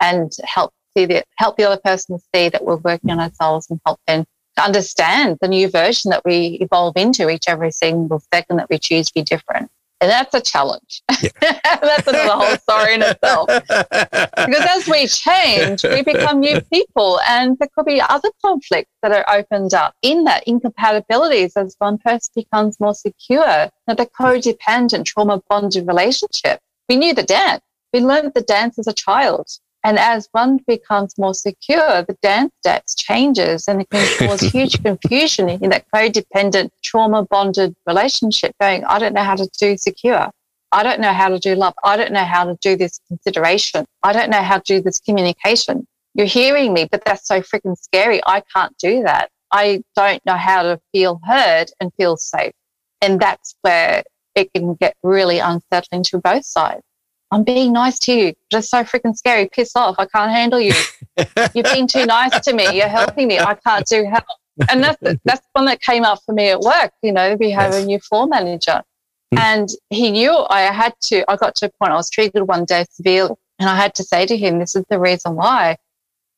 and 0.01 0.33
help 0.45 0.73
see 0.97 1.05
the, 1.05 1.25
help 1.37 1.59
the 1.59 1.65
other 1.65 1.81
person 1.85 2.19
see 2.35 2.49
that 2.49 2.65
we're 2.65 2.77
working 2.77 3.11
on 3.11 3.21
ourselves 3.21 3.69
and 3.69 3.79
help 3.85 4.01
them 4.07 4.25
to 4.57 4.65
understand 4.65 5.37
the 5.43 5.49
new 5.49 5.69
version 5.69 6.09
that 6.09 6.25
we 6.25 6.57
evolve 6.63 6.97
into 6.97 7.29
each 7.29 7.45
every 7.49 7.71
single 7.71 8.23
second 8.33 8.57
that 8.57 8.71
we 8.71 8.79
choose 8.79 9.09
to 9.09 9.13
be 9.15 9.23
different. 9.23 9.71
And 10.03 10.11
that's 10.11 10.35
a 10.35 10.41
challenge. 10.41 11.03
Yeah. 11.41 11.79
that's 11.81 12.07
another 12.07 12.33
whole 12.33 12.57
story 12.57 12.95
in 12.95 13.03
itself. 13.03 13.47
because 13.47 14.67
as 14.77 14.89
we 14.89 15.07
change, 15.07 15.85
we 15.85 16.03
become 16.03 16.41
new 16.41 16.61
people, 16.73 17.21
and 17.29 17.57
there 17.59 17.69
could 17.75 17.87
be 17.87 18.01
other 18.01 18.31
conflicts 18.45 18.91
that 19.03 19.13
are 19.13 19.25
opened 19.33 19.75
up 19.75 19.95
in 20.03 20.25
that 20.25 20.43
incompatibilities 20.47 21.57
as 21.57 21.77
one 21.79 21.99
person 21.99 22.31
becomes 22.35 22.81
more 22.81 22.95
secure. 22.95 23.71
Now, 23.87 23.95
the 23.95 24.07
codependent, 24.07 25.07
trauma 25.07 25.41
bonded 25.49 25.87
relationship. 25.87 26.61
We 26.89 26.97
knew 26.97 27.15
the 27.15 27.23
dance. 27.23 27.63
We 27.93 28.01
learned 28.01 28.33
the 28.35 28.43
dance 28.43 28.79
as 28.79 28.89
a 28.89 28.93
child. 28.93 29.49
And 29.85 29.99
as 29.99 30.29
one 30.33 30.59
becomes 30.67 31.19
more 31.19 31.35
secure, 31.35 32.03
the 32.03 32.17
dance 32.23 32.53
steps 32.61 32.95
changes 32.95 33.67
and 33.67 33.83
it 33.83 33.91
can 33.91 34.19
cause 34.29 34.41
huge 34.41 34.83
confusion 34.83 35.49
in 35.49 35.71
that 35.71 35.87
codependent, 35.93 36.71
trauma 36.85 37.25
bonded 37.25 37.75
relationship 37.87 38.55
going, 38.61 38.85
I 38.85 38.99
don't 38.99 39.15
know 39.15 39.25
how 39.25 39.35
to 39.35 39.49
do 39.59 39.77
secure. 39.77 40.31
I 40.71 40.83
don't 40.83 41.01
know 41.01 41.13
how 41.13 41.29
to 41.29 41.39
do 41.39 41.55
love. 41.55 41.75
I 41.85 41.97
don't 41.97 42.13
know 42.13 42.25
how 42.25 42.45
to 42.45 42.57
do 42.61 42.77
this 42.77 43.01
consideration. 43.09 43.85
I 44.03 44.13
don't 44.13 44.31
know 44.31 44.43
how 44.43 44.59
to 44.59 44.65
do 44.65 44.81
this 44.81 44.99
communication. 44.99 45.87
You're 46.15 46.27
hearing 46.27 46.73
me, 46.73 46.89
but 46.91 47.05
that's 47.05 47.27
so 47.27 47.41
freaking 47.41 47.77
scary. 47.77 48.21
I 48.27 48.43
can't 48.55 48.77
do 48.79 49.03
that. 49.03 49.31
I 49.51 49.83
don't 49.97 50.25
know 50.25 50.37
how 50.37 50.63
to 50.63 50.81
feel 50.93 51.21
heard 51.25 51.71
and 51.81 51.93
feel 51.95 52.17
safe. 52.17 52.53
And 53.03 53.21
that's 53.21 53.55
where 53.63 54.03
it 54.35 54.53
can 54.55 54.75
get 54.75 54.97
really 55.03 55.41
unsettling 55.41 56.05
to 56.05 56.19
both 56.19 56.47
sides. 56.47 56.83
I'm 57.33 57.45
being 57.45 57.73
nice 57.73 57.99
to 58.01 58.13
you. 58.13 58.35
Just 58.51 58.71
so 58.71 58.85
freaking 58.85 59.17
scary. 59.17 59.49
Piss 59.51 59.75
off. 59.75 59.97
I 59.99 60.05
can't 60.05 60.31
handle 60.31 60.61
you. 60.61 60.75
You're 61.55 61.65
being 61.65 61.87
too 61.89 62.05
nice 62.05 62.39
to 62.41 62.53
me. 62.53 62.77
You're 62.77 62.89
helping 62.89 63.27
me. 63.27 63.39
I 63.39 63.55
can't 63.55 63.87
do 63.87 64.05
help. 64.05 64.25
And 64.71 64.85
that's, 64.85 64.99
that's 65.25 65.47
one 65.55 65.65
that 65.65 65.81
came 65.81 66.05
up 66.05 66.21
for 66.27 66.35
me 66.35 66.51
at 66.51 66.61
work. 66.61 66.93
You 67.03 67.11
know, 67.11 67.35
we 67.41 67.51
have 67.51 67.73
yes. 67.73 67.83
a 67.83 67.87
new 67.87 67.99
floor 68.01 68.27
manager. 68.27 68.83
Hmm. 69.33 69.39
And 69.39 69.69
he 69.89 70.11
knew 70.11 70.45
I 70.51 70.61
had 70.61 70.93
to, 71.05 71.25
I 71.31 71.37
got 71.37 71.55
to 71.57 71.67
a 71.67 71.71
point, 71.71 71.93
I 71.93 71.97
was 71.97 72.11
triggered 72.11 72.47
one 72.47 72.67
day 72.67 72.85
severely. 72.91 73.35
And 73.59 73.69
I 73.69 73.77
had 73.77 73.95
to 73.95 74.05
say 74.05 74.27
to 74.27 74.37
him, 74.37 74.59
this 74.59 74.77
is 74.77 74.85
the 74.91 74.99
reason 74.99 75.35
why. 75.35 75.79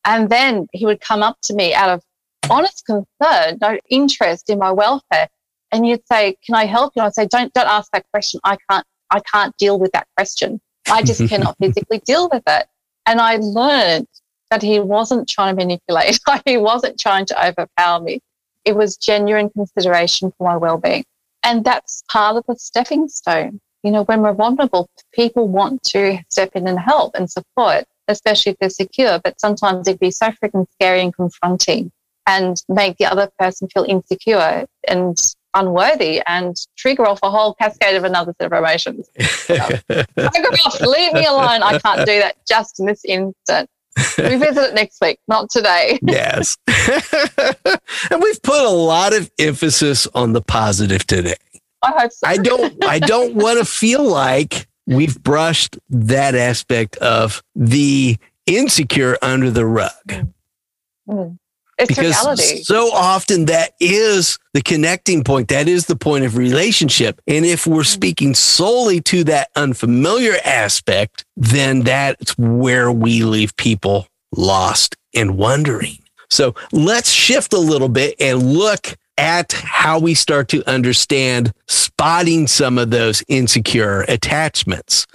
And 0.05 0.28
then 0.28 0.68
he 0.72 0.86
would 0.86 1.01
come 1.01 1.24
up 1.24 1.38
to 1.45 1.55
me 1.55 1.74
out 1.74 1.88
of 1.88 2.03
honest 2.49 2.84
concern, 2.86 3.59
no 3.61 3.78
interest 3.90 4.49
in 4.49 4.61
my 4.61 4.70
welfare. 4.70 5.28
And 5.72 5.86
you'd 5.86 6.07
say, 6.07 6.36
can 6.47 6.55
I 6.55 6.66
help 6.66 6.92
you? 6.95 7.03
And 7.03 7.09
I'd 7.09 7.14
say, 7.14 7.26
don't, 7.26 7.53
don't 7.53 7.66
ask 7.66 7.90
that 7.92 8.05
question. 8.12 8.38
I 8.45 8.59
can't, 8.70 8.86
I 9.11 9.20
can't 9.20 9.57
deal 9.57 9.78
with 9.78 9.90
that 9.92 10.07
question. 10.16 10.61
I 10.91 11.03
just 11.03 11.26
cannot 11.28 11.57
physically 11.59 12.01
deal 12.01 12.28
with 12.32 12.43
it. 12.47 12.66
And 13.07 13.20
I 13.20 13.37
learned 13.37 14.09
that 14.51 14.62
he 14.62 14.80
wasn't 14.80 15.28
trying 15.28 15.57
to 15.57 15.64
manipulate. 15.64 16.18
he 16.47 16.57
wasn't 16.57 16.99
trying 16.99 17.26
to 17.26 17.47
overpower 17.49 18.01
me. 18.01 18.20
It 18.64 18.76
was 18.76 18.97
genuine 18.97 19.51
consideration 19.51 20.32
for 20.37 20.49
my 20.49 20.57
well-being. 20.57 21.05
And 21.43 21.64
that's 21.64 22.03
part 22.11 22.37
of 22.37 22.45
the 22.47 22.57
stepping 22.57 23.09
stone. 23.09 23.61
You 23.82 23.91
know, 23.91 24.05
when 24.05 24.22
we're 24.22 24.32
vulnerable, 24.32 24.89
people 25.12 25.47
want 25.47 25.82
to 25.85 26.18
step 26.30 26.53
in 26.55 26.66
and 26.66 26.78
help 26.78 27.14
and 27.14 27.30
support, 27.30 27.85
especially 28.09 28.53
if 28.53 28.59
they're 28.59 28.70
secure. 28.70 29.20
But 29.22 29.39
sometimes 29.39 29.87
it'd 29.87 30.01
be 30.01 30.11
so 30.11 30.28
freaking 30.30 30.66
scary 30.72 31.03
and 31.03 31.14
confronting 31.14 31.93
and 32.26 32.62
make 32.68 32.97
the 32.97 33.05
other 33.05 33.30
person 33.39 33.68
feel 33.68 33.85
insecure 33.85 34.66
and 34.89 35.18
unworthy 35.55 36.21
and 36.27 36.57
trigger 36.77 37.07
off 37.07 37.21
a 37.23 37.31
whole 37.31 37.55
cascade 37.55 37.97
of 37.97 38.05
another 38.05 38.35
set 38.41 38.53
of 38.53 38.59
emotions. 38.59 39.09
So, 39.21 39.55
off, 39.55 40.81
leave 40.81 41.13
me 41.13 41.25
alone. 41.25 41.63
I 41.63 41.79
can't 41.79 42.07
do 42.07 42.19
that 42.21 42.37
just 42.47 42.81
in 42.81 42.87
this 42.87 43.05
instant. 43.05 43.71
We 44.19 44.37
visit 44.37 44.71
it 44.71 44.75
next 44.75 45.01
week, 45.01 45.21
not 45.29 45.51
today. 45.51 45.99
yes. 46.07 46.57
and 48.11 48.23
we've 48.23 48.43
put 48.43 48.65
a 48.65 48.71
lot 48.71 49.15
of 49.15 49.31
emphasis 49.39 50.09
on 50.15 50.33
the 50.33 50.43
positive 50.43 51.07
today. 51.07 51.37
I 51.83 51.93
hope 51.99 52.13
so. 52.13 52.27
I 52.27 52.37
don't 52.39 52.85
I 52.85 52.99
don't 52.99 53.35
want 53.35 53.59
to 53.59 53.65
feel 53.65 54.03
like 54.03 54.67
we've 54.87 55.23
brushed 55.23 55.79
that 55.91 56.35
aspect 56.35 56.97
of 56.97 57.43
the 57.55 58.17
insecure 58.47 59.17
under 59.23 59.51
the 59.51 59.67
rug. 59.67 59.93
Mm. 60.09 60.33
Mm. 61.09 61.39
It's 61.85 61.99
because 61.99 62.24
reality. 62.24 62.62
so 62.62 62.93
often 62.93 63.47
that 63.47 63.72
is 63.80 64.39
the 64.53 64.62
connecting 64.62 65.24
point. 65.24 65.49
That 65.49 65.68
is 65.68 65.87
the 65.87 65.97
point 65.97 66.24
of 66.24 66.37
relationship. 66.37 67.20
And 67.26 67.45
if 67.45 67.66
we're 67.66 67.82
mm-hmm. 67.82 67.85
speaking 67.85 68.35
solely 68.35 69.01
to 69.03 69.24
that 69.24 69.51
unfamiliar 69.57 70.35
aspect, 70.45 71.24
then 71.37 71.80
that's 71.80 72.37
where 72.39 72.91
we 72.91 73.22
leave 73.24 73.57
people 73.57 74.07
lost 74.37 74.97
and 75.14 75.37
wondering. 75.37 75.99
So 76.30 76.55
let's 76.72 77.11
shift 77.11 77.53
a 77.53 77.59
little 77.59 77.89
bit 77.89 78.16
and 78.18 78.55
look 78.55 78.97
at 79.16 79.53
how 79.53 79.99
we 79.99 80.14
start 80.14 80.49
to 80.49 80.68
understand 80.68 81.53
spotting 81.68 82.47
some 82.47 82.78
of 82.78 82.91
those 82.91 83.22
insecure 83.28 84.03
attachments. 84.03 85.07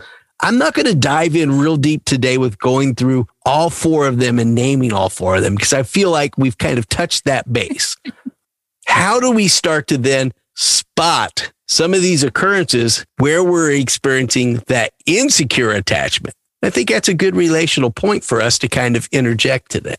I'm 0.42 0.58
not 0.58 0.74
going 0.74 0.86
to 0.86 0.96
dive 0.96 1.36
in 1.36 1.60
real 1.60 1.76
deep 1.76 2.06
today 2.06 2.38
with 2.38 2.58
going 2.60 2.96
through 2.96 3.28
all 3.46 3.70
four 3.70 4.08
of 4.08 4.20
them 4.20 4.40
and 4.40 4.56
naming 4.56 4.94
all 4.94 5.10
four 5.10 5.36
of 5.36 5.44
them 5.44 5.56
because 5.56 5.74
I 5.74 5.84
feel 5.84 6.12
like 6.12 6.38
we've 6.38 6.58
kind 6.58 6.80
of 6.80 6.88
touched 6.88 7.26
that 7.26 7.52
base. 7.52 7.98
How 8.88 9.20
do 9.20 9.32
we 9.32 9.48
start 9.48 9.88
to 9.88 9.98
then 9.98 10.32
spot 10.56 11.52
some 11.68 11.94
of 11.94 12.02
these 12.02 12.24
occurrences 12.24 13.06
where 13.18 13.44
we're 13.44 13.72
experiencing 13.72 14.64
that 14.68 14.94
insecure 15.06 15.72
attachment? 15.72 16.36
I 16.64 16.70
think 16.70 16.90
that's 16.90 17.08
a 17.08 17.14
good 17.14 17.36
relational 17.36 17.92
point 17.92 18.24
for 18.24 18.42
us 18.42 18.58
to 18.60 18.68
kind 18.68 18.96
of 18.96 19.08
interject 19.12 19.72
today. 19.72 19.96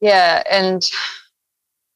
Yeah. 0.00 0.42
And 0.50 0.88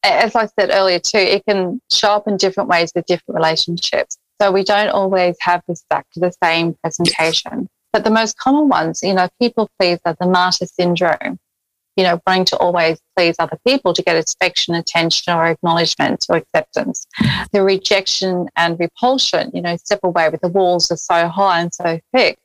as 0.02 0.34
I 0.34 0.46
said 0.58 0.70
earlier, 0.70 0.98
too, 0.98 1.18
it 1.18 1.44
can 1.46 1.80
show 1.90 2.12
up 2.12 2.28
in 2.28 2.36
different 2.36 2.68
ways 2.68 2.92
with 2.94 3.06
different 3.06 3.36
relationships. 3.36 4.18
So 4.40 4.50
we 4.50 4.64
don't 4.64 4.88
always 4.88 5.36
have 5.40 5.62
this 5.68 5.84
back 5.88 6.06
to 6.12 6.20
the 6.20 6.32
same 6.42 6.74
presentation. 6.82 7.68
But 7.94 8.02
the 8.02 8.10
most 8.10 8.36
common 8.38 8.68
ones, 8.68 9.04
you 9.04 9.14
know, 9.14 9.28
people 9.40 9.70
pleaser, 9.78 10.16
the 10.18 10.26
martyr 10.26 10.66
syndrome, 10.66 11.38
you 11.94 12.02
know, 12.02 12.20
wanting 12.26 12.44
to 12.46 12.56
always 12.56 12.98
please 13.16 13.36
other 13.38 13.56
people 13.64 13.94
to 13.94 14.02
get 14.02 14.16
affection, 14.16 14.74
attention, 14.74 15.32
or 15.32 15.46
acknowledgement 15.46 16.26
or 16.28 16.38
acceptance. 16.38 17.06
The 17.52 17.62
rejection 17.62 18.48
and 18.56 18.80
repulsion, 18.80 19.52
you 19.54 19.62
know, 19.62 19.76
step 19.76 20.00
away 20.02 20.28
with 20.28 20.40
the 20.40 20.48
walls 20.48 20.90
are 20.90 20.96
so 20.96 21.28
high 21.28 21.60
and 21.60 21.72
so 21.72 22.00
thick 22.12 22.36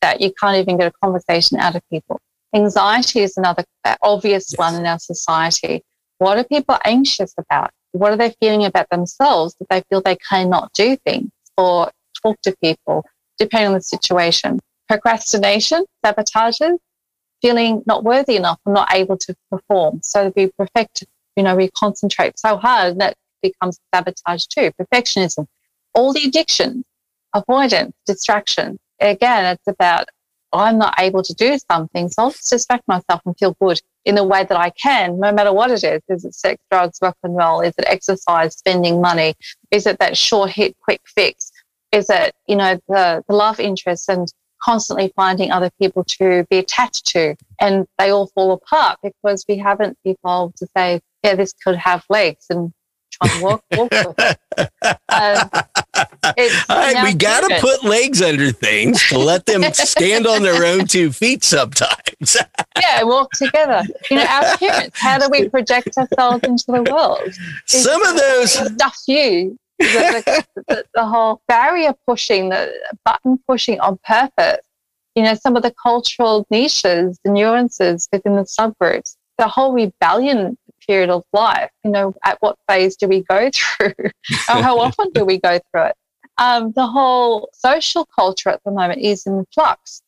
that 0.00 0.20
you 0.20 0.32
can't 0.40 0.56
even 0.56 0.76
get 0.76 0.88
a 0.88 0.92
conversation 1.00 1.60
out 1.60 1.76
of 1.76 1.82
people. 1.88 2.20
Anxiety 2.52 3.20
is 3.20 3.36
another 3.36 3.62
uh, 3.84 3.94
obvious 4.02 4.46
yes. 4.50 4.58
one 4.58 4.74
in 4.74 4.86
our 4.86 4.98
society. 4.98 5.84
What 6.18 6.36
are 6.36 6.42
people 6.42 6.78
anxious 6.84 7.32
about? 7.38 7.70
What 7.92 8.10
are 8.10 8.16
they 8.16 8.34
feeling 8.40 8.64
about 8.64 8.90
themselves 8.90 9.54
that 9.60 9.68
they 9.70 9.84
feel 9.88 10.02
they 10.02 10.18
cannot 10.28 10.72
do 10.72 10.96
things 10.96 11.30
or 11.56 11.92
talk 12.20 12.40
to 12.42 12.56
people, 12.60 13.04
depending 13.38 13.68
on 13.68 13.74
the 13.74 13.82
situation? 13.82 14.58
Procrastination, 14.88 15.84
sabotages, 16.04 16.78
feeling 17.42 17.82
not 17.86 18.04
worthy 18.04 18.36
enough 18.36 18.58
and 18.64 18.74
not 18.74 18.92
able 18.94 19.16
to 19.18 19.34
perform. 19.50 20.00
So 20.02 20.32
we 20.36 20.50
perfect, 20.58 21.04
you 21.36 21.42
know, 21.42 21.56
we 21.56 21.70
concentrate 21.70 22.38
so 22.38 22.56
hard 22.56 22.92
and 22.92 23.00
that 23.00 23.16
becomes 23.42 23.78
sabotage 23.94 24.46
too. 24.46 24.70
Perfectionism, 24.80 25.46
all 25.94 26.12
the 26.12 26.24
addictions, 26.24 26.84
avoidance, 27.34 27.94
distraction. 28.06 28.78
Again, 29.00 29.44
it's 29.44 29.66
about 29.66 30.08
I'm 30.52 30.78
not 30.78 30.94
able 30.98 31.22
to 31.22 31.34
do 31.34 31.58
something, 31.70 32.08
so 32.08 32.22
I'll 32.22 32.30
just 32.30 32.50
distract 32.50 32.86
myself 32.88 33.20
and 33.26 33.36
feel 33.38 33.56
good 33.60 33.80
in 34.04 34.14
the 34.14 34.24
way 34.24 34.44
that 34.44 34.56
I 34.56 34.70
can, 34.70 35.18
no 35.18 35.32
matter 35.32 35.52
what 35.52 35.70
it 35.70 35.84
is. 35.84 36.00
Is 36.08 36.24
it 36.24 36.34
sex, 36.34 36.62
drugs, 36.70 36.98
rock 37.02 37.16
and 37.22 37.36
roll? 37.36 37.60
Is 37.60 37.74
it 37.76 37.84
exercise, 37.86 38.56
spending 38.56 39.00
money? 39.00 39.34
Is 39.70 39.86
it 39.86 39.98
that 39.98 40.16
short 40.16 40.50
hit, 40.50 40.76
quick 40.82 41.00
fix? 41.04 41.50
Is 41.92 42.08
it, 42.08 42.34
you 42.46 42.56
know, 42.56 42.78
the, 42.88 43.24
the 43.28 43.34
love 43.34 43.60
interest 43.60 44.08
and 44.08 44.32
constantly 44.66 45.12
finding 45.14 45.52
other 45.52 45.70
people 45.80 46.04
to 46.04 46.44
be 46.50 46.58
attached 46.58 47.06
to? 47.06 47.36
And 47.60 47.86
they 47.98 48.10
all 48.10 48.26
fall 48.26 48.52
apart 48.52 48.98
because 49.02 49.44
we 49.48 49.56
haven't 49.56 49.96
evolved 50.04 50.56
to 50.58 50.66
say, 50.76 51.00
yeah, 51.22 51.36
this 51.36 51.52
could 51.52 51.76
have 51.76 52.04
legs 52.10 52.46
and 52.50 52.72
try 53.10 53.28
to 53.28 53.44
walk, 53.44 53.64
walk 53.72 53.90
with 53.90 54.14
it. 54.18 54.38
Um, 55.08 55.50
right, 56.68 57.04
we 57.04 57.14
got 57.14 57.48
to 57.48 57.60
put 57.60 57.84
legs 57.84 58.20
under 58.20 58.50
things 58.50 59.08
to 59.08 59.18
let 59.18 59.46
them 59.46 59.62
stand 59.72 60.26
on 60.26 60.42
their 60.42 60.64
own 60.64 60.86
two 60.86 61.12
feet 61.12 61.44
sometimes. 61.44 62.36
yeah, 62.80 63.02
walk 63.02 63.30
together. 63.32 63.82
You 64.10 64.18
know, 64.18 64.24
our 64.24 64.56
parents, 64.58 64.98
how 64.98 65.18
do 65.18 65.28
we 65.30 65.48
project 65.48 65.96
ourselves 65.96 66.44
into 66.44 66.64
the 66.68 66.82
world? 66.92 67.34
Some 67.66 68.02
of 68.02 68.16
those 68.16 68.52
stuff 68.52 68.98
you. 69.06 69.58
The, 69.78 70.44
the, 70.68 70.84
the 70.94 71.04
whole 71.04 71.40
barrier 71.48 71.94
pushing, 72.06 72.48
the 72.48 72.72
button 73.04 73.38
pushing 73.46 73.78
on 73.80 73.98
purpose, 74.04 74.64
you 75.14 75.22
know, 75.22 75.34
some 75.34 75.56
of 75.56 75.62
the 75.62 75.74
cultural 75.82 76.46
niches, 76.50 77.18
the 77.24 77.30
nuances 77.30 78.08
within 78.12 78.36
the 78.36 78.42
subgroups, 78.42 79.16
the 79.38 79.48
whole 79.48 79.72
rebellion 79.72 80.56
period 80.86 81.10
of 81.10 81.24
life. 81.32 81.70
You 81.84 81.90
know, 81.90 82.14
at 82.24 82.38
what 82.40 82.56
phase 82.68 82.96
do 82.96 83.08
we 83.08 83.22
go 83.22 83.50
through? 83.54 83.94
or 84.48 84.62
how 84.62 84.78
often 84.78 85.10
do 85.12 85.24
we 85.24 85.38
go 85.38 85.58
through 85.70 85.86
it? 85.86 85.96
Um, 86.38 86.72
the 86.72 86.86
whole 86.86 87.48
social 87.54 88.06
culture 88.06 88.50
at 88.50 88.60
the 88.64 88.70
moment 88.70 89.00
is 89.00 89.26
in 89.26 89.46
flux. 89.54 90.02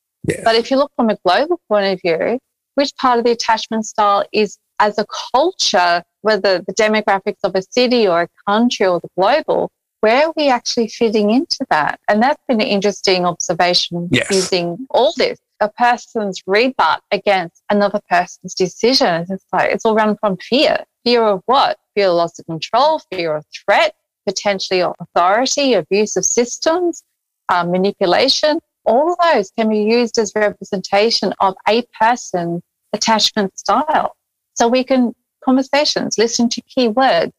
But 0.44 0.56
if 0.56 0.70
you 0.70 0.76
look 0.76 0.92
from 0.94 1.08
a 1.08 1.16
global 1.24 1.58
point 1.68 1.86
of 1.86 2.00
view, 2.02 2.38
which 2.74 2.94
part 2.96 3.18
of 3.18 3.24
the 3.24 3.30
attachment 3.30 3.86
style 3.86 4.24
is 4.32 4.58
as 4.80 4.98
a 4.98 5.06
culture, 5.32 6.02
whether 6.22 6.58
the 6.60 6.74
demographics 6.74 7.40
of 7.44 7.54
a 7.54 7.62
city 7.62 8.06
or 8.06 8.22
a 8.22 8.28
country 8.46 8.86
or 8.86 9.00
the 9.00 9.08
global, 9.16 9.70
where 10.00 10.26
are 10.26 10.32
we 10.36 10.48
actually 10.48 10.88
fitting 10.88 11.30
into 11.30 11.66
that? 11.70 11.98
And 12.08 12.22
that's 12.22 12.42
been 12.46 12.60
an 12.60 12.66
interesting 12.66 13.26
observation 13.26 14.08
yes. 14.12 14.30
using 14.30 14.86
all 14.90 15.12
this 15.16 15.38
a 15.60 15.68
person's 15.70 16.40
rebut 16.46 17.02
against 17.10 17.62
another 17.70 18.00
person's 18.08 18.54
decision. 18.54 19.26
It's 19.28 19.44
like 19.52 19.72
it's 19.72 19.84
all 19.84 19.94
run 19.94 20.16
from 20.16 20.36
fear. 20.36 20.84
Fear 21.04 21.22
of 21.22 21.42
what? 21.46 21.78
Fear 21.94 22.08
of 22.08 22.14
loss 22.14 22.38
of 22.38 22.46
control, 22.46 23.00
fear 23.10 23.34
of 23.34 23.44
threat, 23.52 23.94
potentially 24.26 24.80
authority, 24.80 25.74
abuse 25.74 26.16
of 26.16 26.24
systems, 26.24 27.02
um, 27.48 27.70
manipulation. 27.70 28.60
All 28.84 29.12
of 29.12 29.18
those 29.20 29.50
can 29.50 29.68
be 29.68 29.80
used 29.80 30.18
as 30.18 30.32
representation 30.34 31.34
of 31.40 31.54
a 31.66 31.84
person's 31.98 32.62
attachment 32.92 33.58
style. 33.58 34.14
So 34.58 34.66
we 34.66 34.82
can 34.82 35.14
conversations, 35.44 36.18
listen 36.18 36.48
to 36.48 36.60
key 36.62 36.88
words, 36.88 37.32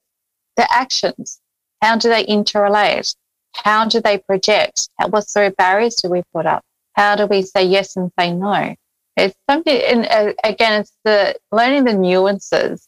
their 0.56 0.68
actions. 0.72 1.42
How 1.82 1.98
do 1.98 2.08
they 2.08 2.26
interrelate? 2.26 3.14
How 3.54 3.86
do 3.86 4.00
they 4.00 4.20
project? 4.20 4.90
What 5.10 5.28
sort 5.28 5.48
of 5.48 5.58
barriers 5.58 5.96
do 5.96 6.10
we 6.10 6.24
put 6.34 6.46
up? 6.46 6.64
How 6.94 7.16
do 7.18 7.26
we 7.26 7.42
say 7.42 7.66
yes 7.66 7.98
and 7.98 8.10
say 8.18 8.34
no? 8.34 8.76
It's 9.18 9.36
something, 9.50 9.82
and 9.86 10.06
uh, 10.06 10.34
again, 10.46 10.82
it's 10.82 10.96
the 11.04 11.36
learning 11.52 11.84
the 11.84 11.94
nuances 11.94 12.88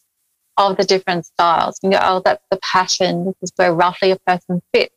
of 0.58 0.78
the 0.78 0.86
different 0.86 1.26
styles. 1.26 1.78
You 1.84 1.92
go, 1.92 2.00
oh, 2.02 2.22
that's 2.24 2.44
the 2.50 2.60
pattern. 2.64 3.26
This 3.26 3.36
is 3.42 3.52
where 3.58 3.74
roughly 3.74 4.12
a 4.12 4.18
person 4.26 4.62
fits. 4.74 4.96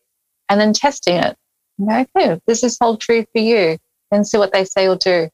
And 0.48 0.60
then 0.60 0.72
testing 0.72 1.16
it. 1.16 1.36
You 1.78 1.86
go, 1.86 2.06
okay, 2.16 2.40
this 2.46 2.62
is 2.62 2.78
all 2.80 2.96
true 2.96 3.24
for 3.32 3.40
you. 3.40 3.78
And 4.12 4.26
see 4.26 4.38
what 4.38 4.52
they 4.52 4.64
say 4.64 4.86
or 4.86 4.96
do. 4.96 5.28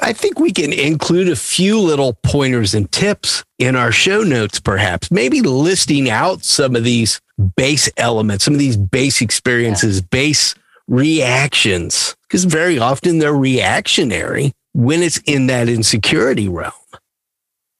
I 0.00 0.12
think 0.12 0.38
we 0.38 0.52
can 0.52 0.72
include 0.72 1.28
a 1.28 1.36
few 1.36 1.78
little 1.78 2.14
pointers 2.22 2.74
and 2.74 2.90
tips 2.90 3.44
in 3.58 3.76
our 3.76 3.92
show 3.92 4.22
notes, 4.22 4.58
perhaps, 4.58 5.10
maybe 5.10 5.42
listing 5.42 6.08
out 6.08 6.44
some 6.44 6.74
of 6.76 6.84
these 6.84 7.20
base 7.56 7.90
elements, 7.96 8.44
some 8.44 8.54
of 8.54 8.60
these 8.60 8.76
base 8.76 9.20
experiences, 9.20 9.98
yeah. 9.98 10.06
base 10.10 10.54
reactions 10.88 12.16
because 12.22 12.44
very 12.44 12.78
often 12.78 13.18
they're 13.18 13.34
reactionary 13.34 14.52
when 14.72 15.02
it's 15.02 15.18
in 15.26 15.46
that 15.48 15.68
insecurity 15.68 16.48
realm. 16.48 16.72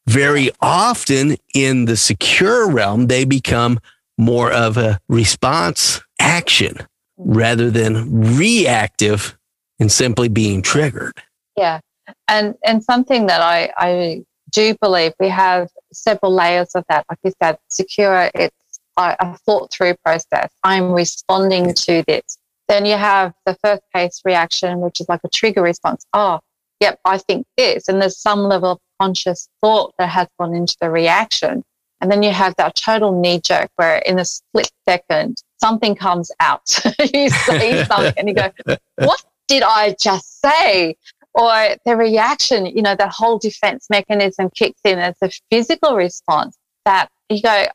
Very 0.06 0.50
often 0.60 1.36
in 1.54 1.86
the 1.86 1.96
secure 1.96 2.70
realm, 2.70 3.06
they 3.06 3.24
become 3.24 3.80
more 4.18 4.52
of 4.52 4.76
a 4.76 5.00
response 5.08 6.02
action 6.20 6.76
rather 7.16 7.70
than 7.70 8.36
reactive 8.36 9.38
and 9.78 9.90
simply 9.90 10.28
being 10.28 10.60
triggered. 10.60 11.14
Yeah. 11.56 11.80
And 12.28 12.54
and 12.64 12.82
something 12.82 13.26
that 13.26 13.40
I, 13.40 13.72
I 13.76 14.24
do 14.50 14.76
believe 14.80 15.12
we 15.18 15.28
have 15.28 15.68
several 15.92 16.32
layers 16.32 16.74
of 16.74 16.84
that. 16.88 17.04
Like 17.08 17.18
you 17.24 17.32
said, 17.42 17.58
secure, 17.68 18.30
it's 18.34 18.80
a, 18.96 19.16
a 19.18 19.38
thought 19.38 19.72
through 19.72 19.94
process. 20.04 20.50
I'm 20.62 20.92
responding 20.92 21.74
to 21.74 22.04
this. 22.06 22.38
Then 22.68 22.86
you 22.86 22.96
have 22.96 23.32
the 23.46 23.56
first 23.62 23.82
case 23.94 24.20
reaction, 24.24 24.80
which 24.80 25.00
is 25.00 25.08
like 25.08 25.20
a 25.24 25.28
trigger 25.28 25.62
response. 25.62 26.06
Oh, 26.12 26.40
yep, 26.80 27.00
I 27.04 27.18
think 27.18 27.46
this. 27.56 27.88
And 27.88 28.00
there's 28.00 28.18
some 28.18 28.40
level 28.40 28.72
of 28.72 28.78
conscious 29.00 29.48
thought 29.60 29.94
that 29.98 30.08
has 30.08 30.28
gone 30.38 30.54
into 30.54 30.76
the 30.80 30.90
reaction. 30.90 31.64
And 32.00 32.10
then 32.10 32.22
you 32.22 32.32
have 32.32 32.54
that 32.56 32.74
total 32.74 33.18
knee 33.18 33.40
jerk 33.40 33.70
where 33.76 33.98
in 33.98 34.18
a 34.18 34.24
split 34.24 34.70
second, 34.88 35.42
something 35.60 35.94
comes 35.94 36.32
out. 36.40 36.80
you 37.14 37.30
say 37.30 37.84
something 37.84 38.14
and 38.16 38.28
you 38.28 38.34
go, 38.34 38.50
what 38.96 39.22
did 39.48 39.62
I 39.62 39.94
just 40.00 40.40
say? 40.40 40.96
Or 41.34 41.76
the 41.86 41.96
reaction, 41.96 42.66
you 42.66 42.82
know, 42.82 42.94
the 42.94 43.08
whole 43.08 43.38
defense 43.38 43.86
mechanism 43.88 44.50
kicks 44.54 44.80
in 44.84 44.98
as 44.98 45.16
a 45.22 45.30
physical 45.50 45.96
response 45.96 46.56
that 46.84 47.08
you 47.28 47.40
go, 47.40 47.66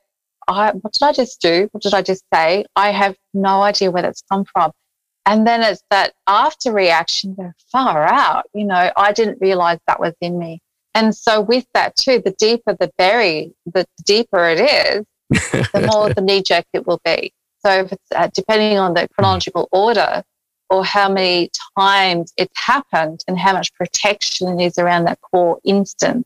I, 0.47 0.72
what 0.72 0.93
did 0.93 1.03
I 1.03 1.12
just 1.12 1.41
do? 1.41 1.68
What 1.72 1.84
did 1.84 1.93
I 1.93 2.01
just 2.01 2.24
say? 2.34 2.66
I 2.76 2.91
have 2.91 3.16
no 3.34 3.62
idea 3.64 3.91
where 3.91 4.03
that's 4.03 4.24
come 4.32 4.45
from. 4.45 4.72
And 5.26 5.45
then 5.45 5.62
it's 5.62 5.84
that 5.89 6.14
after 6.28 6.72
reaction, 6.72 7.36
they're 7.38 7.55
far 7.72 8.05
out. 8.05 8.45
You 8.53 8.66
know, 8.66 8.91
I 8.95 9.12
didn't 9.12 9.39
realize 9.41 9.80
that 9.88 9.99
was 9.99 10.14
in 10.22 10.39
me. 10.39 10.62
And 10.95 11.16
so 11.16 11.41
with 11.41 11.66
that 11.74 11.95
too, 11.95 12.22
the 12.24 12.32
deeper 12.32 12.76
the 12.80 12.91
berry, 12.97 13.53
the 13.66 13.86
deeper 14.05 14.47
it 14.47 14.60
is, 14.60 15.05
the 15.74 15.89
more 15.91 16.14
the 16.14 16.22
knee 16.22 16.41
jerk 16.41 16.66
it 16.74 16.88
will 16.88 17.01
be. 17.03 17.34
So 17.66 17.72
if 17.82 17.91
it's 17.91 18.12
uh, 18.16 18.30
depending 18.34 18.78
on 18.78 18.93
the 18.93 19.08
chronological 19.10 19.68
order 19.72 20.24
or 20.70 20.84
how 20.84 21.09
many 21.09 21.49
times 21.78 22.34
it's 22.38 22.59
happened 22.59 23.24
and 23.28 23.38
how 23.39 23.53
much 23.53 23.74
protection 23.74 24.59
is 24.59 24.78
around 24.78 25.05
that 25.05 25.20
core 25.22 25.59
instance 25.63 26.26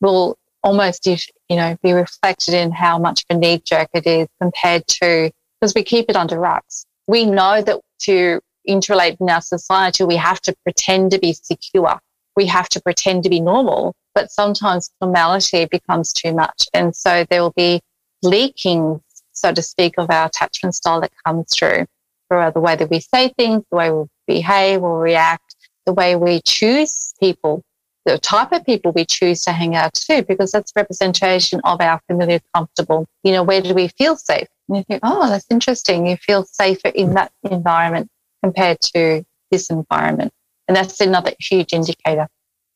will 0.00 0.38
almost, 0.62 1.06
you 1.06 1.16
know, 1.50 1.76
be 1.82 1.92
reflected 1.92 2.54
in 2.54 2.70
how 2.70 2.98
much 2.98 3.24
of 3.28 3.36
a 3.36 3.38
knee 3.38 3.60
jerk 3.64 3.88
it 3.94 4.06
is 4.06 4.28
compared 4.40 4.86
to, 4.86 5.30
because 5.60 5.74
we 5.74 5.82
keep 5.82 6.06
it 6.08 6.16
under 6.16 6.38
wraps. 6.38 6.86
We 7.06 7.26
know 7.26 7.62
that 7.62 7.80
to 8.00 8.40
interrelate 8.68 9.16
in 9.20 9.28
our 9.28 9.40
society, 9.40 10.04
we 10.04 10.16
have 10.16 10.40
to 10.42 10.54
pretend 10.62 11.10
to 11.12 11.18
be 11.18 11.32
secure. 11.32 11.98
We 12.36 12.46
have 12.46 12.68
to 12.70 12.80
pretend 12.80 13.24
to 13.24 13.30
be 13.30 13.40
normal, 13.40 13.94
but 14.14 14.30
sometimes 14.30 14.90
normality 15.00 15.64
becomes 15.64 16.12
too 16.12 16.32
much. 16.32 16.68
And 16.74 16.94
so 16.94 17.24
there 17.28 17.42
will 17.42 17.54
be 17.56 17.80
leakings, 18.24 19.00
so 19.32 19.52
to 19.52 19.62
speak, 19.62 19.94
of 19.98 20.10
our 20.10 20.26
attachment 20.26 20.74
style 20.74 21.00
that 21.00 21.12
comes 21.26 21.54
through 21.54 21.86
through 22.30 22.52
the 22.52 22.60
way 22.60 22.76
that 22.76 22.90
we 22.90 23.00
say 23.00 23.32
things, 23.36 23.64
the 23.70 23.76
way 23.76 23.90
we 23.90 24.04
behave 24.26 24.82
or 24.82 25.00
react, 25.00 25.56
the 25.86 25.92
way 25.92 26.14
we 26.16 26.40
choose 26.42 27.12
people, 27.18 27.62
the 28.06 28.18
type 28.18 28.52
of 28.52 28.64
people 28.64 28.92
we 28.92 29.04
choose 29.04 29.40
to 29.42 29.52
hang 29.52 29.74
out 29.74 29.92
to, 29.94 30.22
because 30.22 30.52
that's 30.52 30.72
representation 30.76 31.60
of 31.64 31.80
our 31.80 32.00
familiar, 32.06 32.40
comfortable. 32.54 33.06
You 33.24 33.32
know, 33.32 33.42
where 33.42 33.60
do 33.60 33.74
we 33.74 33.88
feel 33.88 34.16
safe? 34.16 34.46
And 34.68 34.76
you 34.78 34.84
think, 34.84 35.00
oh, 35.02 35.28
that's 35.28 35.46
interesting. 35.50 36.06
You 36.06 36.16
feel 36.16 36.44
safer 36.44 36.88
in 36.88 37.14
that 37.14 37.32
environment 37.42 38.08
compared 38.42 38.80
to 38.94 39.24
this 39.50 39.68
environment. 39.68 40.32
And 40.68 40.76
that's 40.76 41.00
another 41.00 41.32
huge 41.40 41.72
indicator. 41.72 42.28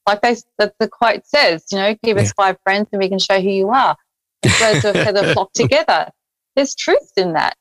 Like 0.07 0.20
they, 0.20 0.34
the, 0.59 0.72
the 0.80 0.88
quote 0.88 1.24
says, 1.26 1.64
you 1.70 1.78
know, 1.78 1.94
give 2.02 2.16
yeah. 2.16 2.24
us 2.24 2.32
five 2.32 2.57
friends 2.64 2.88
and 2.92 3.00
we 3.00 3.09
can 3.09 3.20
show 3.20 3.40
who 3.40 3.48
you 3.48 3.70
are. 3.70 3.96
Birds 4.42 4.84
of 4.84 4.96
a 4.96 5.05
feather 5.05 5.32
flock 5.32 5.52
together. 5.55 6.11
There's 6.57 6.74
truth 6.74 7.12
in 7.16 7.32
that. 7.32 7.57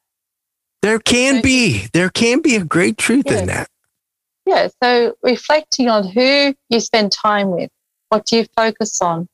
There 0.83 0.99
can 0.99 1.41
be. 1.41 1.87
There 1.93 2.09
can 2.09 2.41
be 2.41 2.57
a 2.57 2.63
great 2.65 2.97
truth 2.97 3.23
yeah. 3.27 3.39
in 3.39 3.47
that. 3.47 3.69
Yeah. 4.45 4.67
So 4.83 5.15
reflecting 5.23 5.87
on 5.87 6.05
who 6.05 6.53
you 6.67 6.79
spend 6.81 7.13
time 7.13 7.51
with, 7.51 7.69
what 8.09 8.25
do 8.25 8.35
you 8.35 8.45
focus 8.53 9.01
on? 9.01 9.29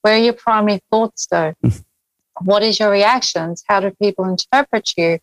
Where 0.00 0.16
your 0.16 0.32
primary 0.32 0.80
thoughts 0.90 1.26
go? 1.26 1.52
what 2.40 2.62
is 2.62 2.80
your 2.80 2.90
reactions? 2.90 3.62
How 3.68 3.80
do 3.80 3.90
people 4.00 4.24
interpret 4.24 4.94
you? 4.96 5.18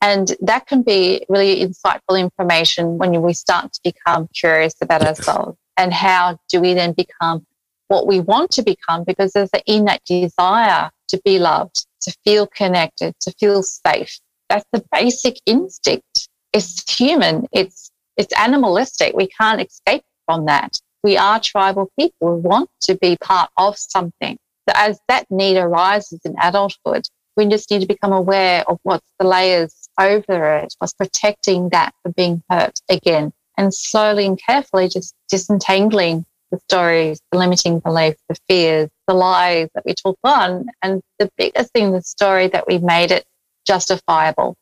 And 0.00 0.36
that 0.42 0.68
can 0.68 0.82
be 0.82 1.26
really 1.28 1.60
insightful 1.60 2.20
information 2.20 2.96
when 2.96 3.20
we 3.20 3.32
start 3.32 3.72
to 3.72 3.80
become 3.82 4.28
curious 4.32 4.76
about 4.80 5.02
ourselves. 5.02 5.58
And 5.76 5.92
how 5.92 6.38
do 6.48 6.60
we 6.60 6.72
then 6.72 6.92
become 6.92 7.44
what 7.88 8.06
we 8.06 8.20
want 8.20 8.52
to 8.52 8.62
become? 8.62 9.02
Because 9.02 9.32
there's 9.32 9.50
an 9.52 9.62
innate 9.66 10.04
desire 10.04 10.90
to 11.08 11.20
be 11.24 11.40
loved, 11.40 11.84
to 12.02 12.14
feel 12.22 12.46
connected, 12.46 13.18
to 13.22 13.32
feel 13.32 13.64
safe. 13.64 14.20
That's 14.48 14.64
the 14.72 14.84
basic 14.92 15.38
instinct. 15.46 16.28
It's 16.52 16.90
human. 16.90 17.46
It's, 17.52 17.90
it's 18.16 18.32
animalistic. 18.38 19.14
We 19.14 19.28
can't 19.28 19.60
escape 19.60 20.02
from 20.26 20.46
that. 20.46 20.78
We 21.02 21.16
are 21.16 21.40
tribal 21.40 21.90
people. 21.98 22.36
We 22.36 22.40
want 22.40 22.70
to 22.82 22.96
be 22.96 23.16
part 23.20 23.50
of 23.56 23.76
something. 23.78 24.38
So 24.68 24.74
as 24.74 24.98
that 25.08 25.26
need 25.30 25.56
arises 25.56 26.20
in 26.24 26.34
adulthood, 26.42 27.08
we 27.36 27.46
just 27.46 27.70
need 27.70 27.82
to 27.82 27.86
become 27.86 28.12
aware 28.12 28.64
of 28.68 28.78
what's 28.82 29.06
the 29.18 29.26
layers 29.26 29.88
over 30.00 30.56
it, 30.56 30.74
what's 30.78 30.94
protecting 30.94 31.68
that 31.70 31.94
from 32.02 32.12
being 32.16 32.42
hurt 32.50 32.80
again, 32.88 33.32
and 33.56 33.72
slowly 33.72 34.26
and 34.26 34.40
carefully 34.40 34.88
just 34.88 35.14
disentangling 35.28 36.24
the 36.50 36.58
stories, 36.68 37.20
the 37.30 37.38
limiting 37.38 37.80
beliefs, 37.80 38.20
the 38.28 38.36
fears, 38.48 38.88
the 39.06 39.14
lies 39.14 39.68
that 39.74 39.84
we 39.84 39.94
took 39.94 40.18
on. 40.24 40.66
And 40.82 41.02
the 41.18 41.30
biggest 41.36 41.72
thing, 41.72 41.92
the 41.92 42.02
story 42.02 42.48
that 42.48 42.66
we 42.66 42.78
made 42.78 43.10
it 43.10 43.24
justifiable. 43.66 44.56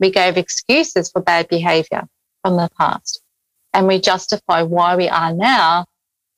We 0.00 0.10
gave 0.10 0.36
excuses 0.36 1.10
for 1.10 1.20
bad 1.20 1.48
behavior 1.48 2.06
from 2.42 2.56
the 2.56 2.68
past. 2.78 3.20
And 3.72 3.86
we 3.86 4.00
justify 4.00 4.62
why 4.62 4.96
we 4.96 5.08
are 5.08 5.32
now, 5.32 5.86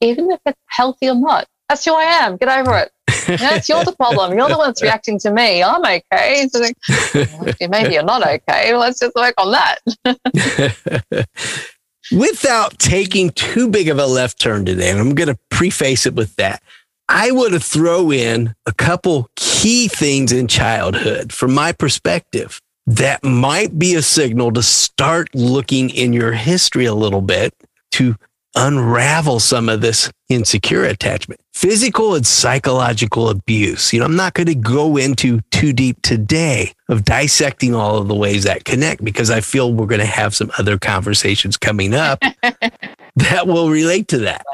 even 0.00 0.30
if 0.30 0.40
it's 0.46 0.58
healthy 0.66 1.08
or 1.08 1.14
not. 1.14 1.46
That's 1.68 1.84
who 1.84 1.94
I 1.94 2.04
am. 2.04 2.36
Get 2.36 2.48
over 2.48 2.78
it. 2.78 2.90
That's 3.26 3.68
you're 3.68 3.84
the 3.84 3.92
problem. 3.92 4.36
You're 4.38 4.48
the 4.48 4.56
one 4.56 4.68
that's 4.68 4.82
reacting 4.82 5.18
to 5.20 5.30
me. 5.32 5.62
I'm 5.62 5.82
okay. 5.82 6.48
So 6.52 6.60
like, 6.60 7.56
maybe 7.68 7.94
you're 7.94 8.02
not 8.04 8.26
okay. 8.26 8.74
Let's 8.74 9.00
just 9.00 9.14
work 9.14 9.34
on 9.38 9.52
that. 9.52 11.26
Without 12.12 12.78
taking 12.78 13.30
too 13.30 13.68
big 13.68 13.88
of 13.88 13.98
a 13.98 14.06
left 14.06 14.40
turn 14.40 14.64
today, 14.64 14.90
and 14.90 15.00
I'm 15.00 15.14
going 15.14 15.28
to 15.28 15.38
preface 15.50 16.06
it 16.06 16.14
with 16.14 16.36
that. 16.36 16.62
I 17.08 17.30
would 17.30 17.62
throw 17.62 18.10
in 18.10 18.54
a 18.66 18.72
couple 18.72 19.30
key 19.36 19.88
things 19.88 20.32
in 20.32 20.48
childhood 20.48 21.32
from 21.32 21.54
my 21.54 21.72
perspective 21.72 22.60
that 22.86 23.22
might 23.24 23.78
be 23.78 23.94
a 23.94 24.02
signal 24.02 24.52
to 24.52 24.62
start 24.62 25.28
looking 25.34 25.90
in 25.90 26.12
your 26.12 26.32
history 26.32 26.84
a 26.84 26.94
little 26.94 27.20
bit 27.20 27.54
to 27.92 28.16
unravel 28.56 29.38
some 29.38 29.68
of 29.68 29.82
this 29.82 30.10
insecure 30.28 30.84
attachment. 30.84 31.40
Physical 31.52 32.14
and 32.14 32.26
psychological 32.26 33.28
abuse. 33.28 33.92
You 33.92 34.00
know, 34.00 34.06
I'm 34.06 34.16
not 34.16 34.34
going 34.34 34.46
to 34.46 34.54
go 34.54 34.96
into 34.96 35.40
too 35.50 35.72
deep 35.72 36.00
today 36.02 36.72
of 36.88 37.04
dissecting 37.04 37.74
all 37.74 37.98
of 37.98 38.08
the 38.08 38.14
ways 38.14 38.44
that 38.44 38.64
connect 38.64 39.04
because 39.04 39.30
I 39.30 39.40
feel 39.40 39.72
we're 39.72 39.86
going 39.86 40.00
to 40.00 40.06
have 40.06 40.34
some 40.34 40.50
other 40.58 40.78
conversations 40.78 41.56
coming 41.56 41.94
up 41.94 42.20
that 43.16 43.46
will 43.46 43.70
relate 43.70 44.08
to 44.08 44.18
that. 44.18 44.44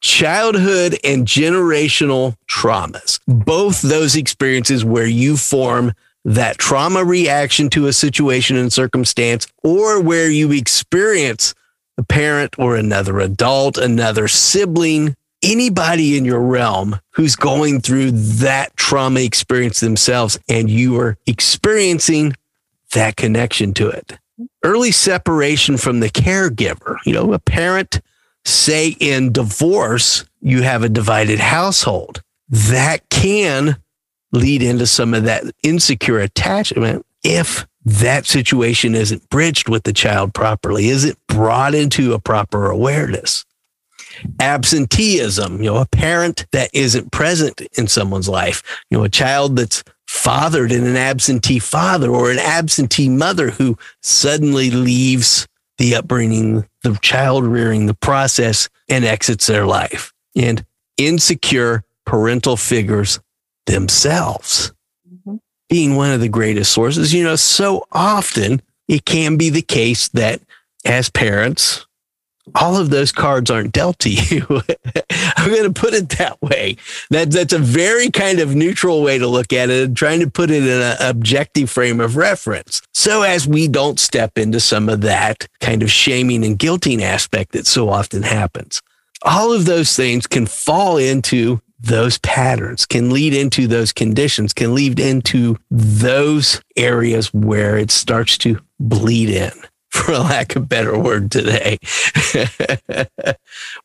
Childhood 0.00 0.98
and 1.04 1.26
generational 1.26 2.36
traumas. 2.50 3.20
Both 3.26 3.82
those 3.82 4.16
experiences 4.16 4.84
where 4.84 5.06
you 5.06 5.36
form 5.36 5.92
that 6.24 6.58
trauma 6.58 7.04
reaction 7.04 7.68
to 7.70 7.86
a 7.86 7.92
situation 7.92 8.56
and 8.56 8.72
circumstance, 8.72 9.46
or 9.62 10.00
where 10.00 10.30
you 10.30 10.52
experience 10.52 11.54
a 11.98 12.02
parent 12.02 12.58
or 12.58 12.76
another 12.76 13.18
adult, 13.20 13.76
another 13.76 14.28
sibling, 14.28 15.16
anybody 15.42 16.16
in 16.16 16.24
your 16.24 16.40
realm 16.40 17.00
who's 17.10 17.34
going 17.34 17.80
through 17.80 18.12
that 18.12 18.76
trauma 18.76 19.20
experience 19.20 19.80
themselves, 19.80 20.38
and 20.48 20.70
you 20.70 20.96
are 20.98 21.16
experiencing 21.26 22.34
that 22.92 23.16
connection 23.16 23.74
to 23.74 23.88
it. 23.88 24.18
Early 24.62 24.92
separation 24.92 25.76
from 25.76 26.00
the 26.00 26.10
caregiver, 26.10 26.98
you 27.04 27.12
know, 27.12 27.32
a 27.32 27.38
parent, 27.38 28.00
say 28.44 28.96
in 29.00 29.32
divorce, 29.32 30.24
you 30.40 30.62
have 30.62 30.82
a 30.82 30.88
divided 30.88 31.38
household. 31.38 32.22
That 32.48 33.08
can 33.08 33.76
lead 34.32 34.62
into 34.62 34.86
some 34.86 35.14
of 35.14 35.24
that 35.24 35.44
insecure 35.62 36.18
attachment 36.18 37.06
if 37.22 37.66
that 37.84 38.26
situation 38.26 38.94
isn't 38.94 39.28
bridged 39.28 39.68
with 39.68 39.84
the 39.84 39.92
child 39.92 40.34
properly, 40.34 40.88
isn't 40.88 41.18
brought 41.26 41.74
into 41.74 42.12
a 42.12 42.18
proper 42.18 42.70
awareness. 42.70 43.44
Absenteeism, 44.40 45.58
you 45.62 45.70
know, 45.70 45.78
a 45.78 45.86
parent 45.86 46.46
that 46.52 46.70
isn't 46.72 47.12
present 47.12 47.60
in 47.76 47.88
someone's 47.88 48.28
life, 48.28 48.62
you 48.90 48.98
know, 48.98 49.04
a 49.04 49.08
child 49.08 49.56
that's 49.56 49.82
fathered 50.06 50.70
in 50.70 50.86
an 50.86 50.96
absentee 50.96 51.58
father 51.58 52.10
or 52.10 52.30
an 52.30 52.38
absentee 52.38 53.08
mother 53.08 53.50
who 53.50 53.78
suddenly 54.02 54.70
leaves 54.70 55.48
the 55.78 55.94
upbringing, 55.94 56.66
the 56.82 56.98
child 57.02 57.44
rearing, 57.44 57.86
the 57.86 57.94
process 57.94 58.68
and 58.88 59.04
exits 59.04 59.46
their 59.46 59.66
life. 59.66 60.12
And 60.34 60.64
insecure 60.96 61.84
parental 62.04 62.56
figures 62.56 63.20
themselves 63.66 64.72
mm-hmm. 65.08 65.36
being 65.68 65.96
one 65.96 66.12
of 66.12 66.20
the 66.20 66.28
greatest 66.28 66.72
sources. 66.72 67.12
You 67.12 67.24
know, 67.24 67.36
so 67.36 67.86
often 67.92 68.62
it 68.88 69.04
can 69.04 69.36
be 69.36 69.50
the 69.50 69.62
case 69.62 70.08
that 70.08 70.40
as 70.84 71.08
parents, 71.10 71.86
all 72.54 72.76
of 72.76 72.90
those 72.90 73.12
cards 73.12 73.50
aren't 73.50 73.72
dealt 73.72 73.98
to 74.00 74.10
you. 74.10 74.46
I'm 75.36 75.50
going 75.50 75.72
to 75.72 75.80
put 75.80 75.94
it 75.94 76.10
that 76.10 76.40
way. 76.42 76.76
That, 77.10 77.30
that's 77.30 77.52
a 77.52 77.58
very 77.58 78.10
kind 78.10 78.40
of 78.40 78.54
neutral 78.54 79.02
way 79.02 79.18
to 79.18 79.26
look 79.26 79.52
at 79.52 79.70
it 79.70 79.94
trying 79.94 80.20
to 80.20 80.30
put 80.30 80.50
it 80.50 80.64
in 80.64 80.82
an 80.82 80.96
objective 81.00 81.70
frame 81.70 82.00
of 82.00 82.16
reference. 82.16 82.82
So 82.92 83.22
as 83.22 83.46
we 83.46 83.68
don't 83.68 84.00
step 84.00 84.38
into 84.38 84.60
some 84.60 84.88
of 84.88 85.02
that 85.02 85.46
kind 85.60 85.82
of 85.82 85.90
shaming 85.90 86.44
and 86.44 86.58
guilting 86.58 87.00
aspect 87.00 87.52
that 87.52 87.66
so 87.66 87.88
often 87.88 88.22
happens. 88.22 88.82
All 89.24 89.52
of 89.52 89.66
those 89.66 89.94
things 89.94 90.26
can 90.26 90.46
fall 90.46 90.96
into 90.96 91.60
those 91.82 92.18
patterns 92.18 92.86
can 92.86 93.10
lead 93.10 93.34
into 93.34 93.66
those 93.66 93.92
conditions, 93.92 94.52
can 94.52 94.74
lead 94.74 95.00
into 95.00 95.56
those 95.70 96.62
areas 96.76 97.34
where 97.34 97.76
it 97.76 97.90
starts 97.90 98.38
to 98.38 98.60
bleed 98.78 99.28
in, 99.28 99.52
for 100.04 100.16
lack 100.16 100.56
of 100.56 100.62
a 100.62 100.66
better 100.66 100.98
word 100.98 101.30
today. 101.30 101.78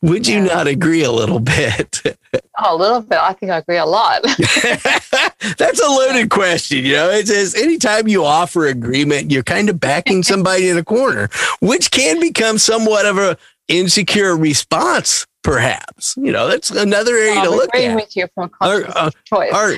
Would 0.02 0.26
you 0.26 0.40
not 0.40 0.66
agree 0.66 1.02
a 1.02 1.12
little 1.12 1.40
bit? 1.40 2.02
Oh, 2.60 2.74
a 2.74 2.76
little 2.76 3.00
bit. 3.00 3.18
I 3.18 3.34
think 3.34 3.52
I 3.52 3.58
agree 3.58 3.76
a 3.76 3.86
lot. 3.86 4.22
That's 4.22 5.80
a 5.80 5.88
loaded 5.88 6.28
question. 6.28 6.84
You 6.84 6.94
know, 6.94 7.08
it 7.08 7.28
says 7.28 7.54
anytime 7.54 8.08
you 8.08 8.24
offer 8.24 8.66
agreement, 8.66 9.30
you're 9.30 9.44
kind 9.44 9.70
of 9.70 9.78
backing 9.78 10.24
somebody 10.24 10.68
in 10.68 10.76
a 10.76 10.82
corner, 10.82 11.30
which 11.60 11.92
can 11.92 12.18
become 12.18 12.58
somewhat 12.58 13.06
of 13.06 13.16
a 13.16 13.38
insecure 13.68 14.36
response 14.36 15.26
perhaps. 15.48 16.14
You 16.18 16.30
know, 16.30 16.46
that's 16.46 16.70
another 16.70 17.16
area 17.16 17.42
to 17.42 17.50
look 17.50 17.74
at. 17.74 17.94
with 17.94 18.14
you 18.14 18.26
from 18.34 18.50
are, 18.60 18.84
uh, 18.86 19.10
choice. 19.24 19.50
Are, 19.50 19.72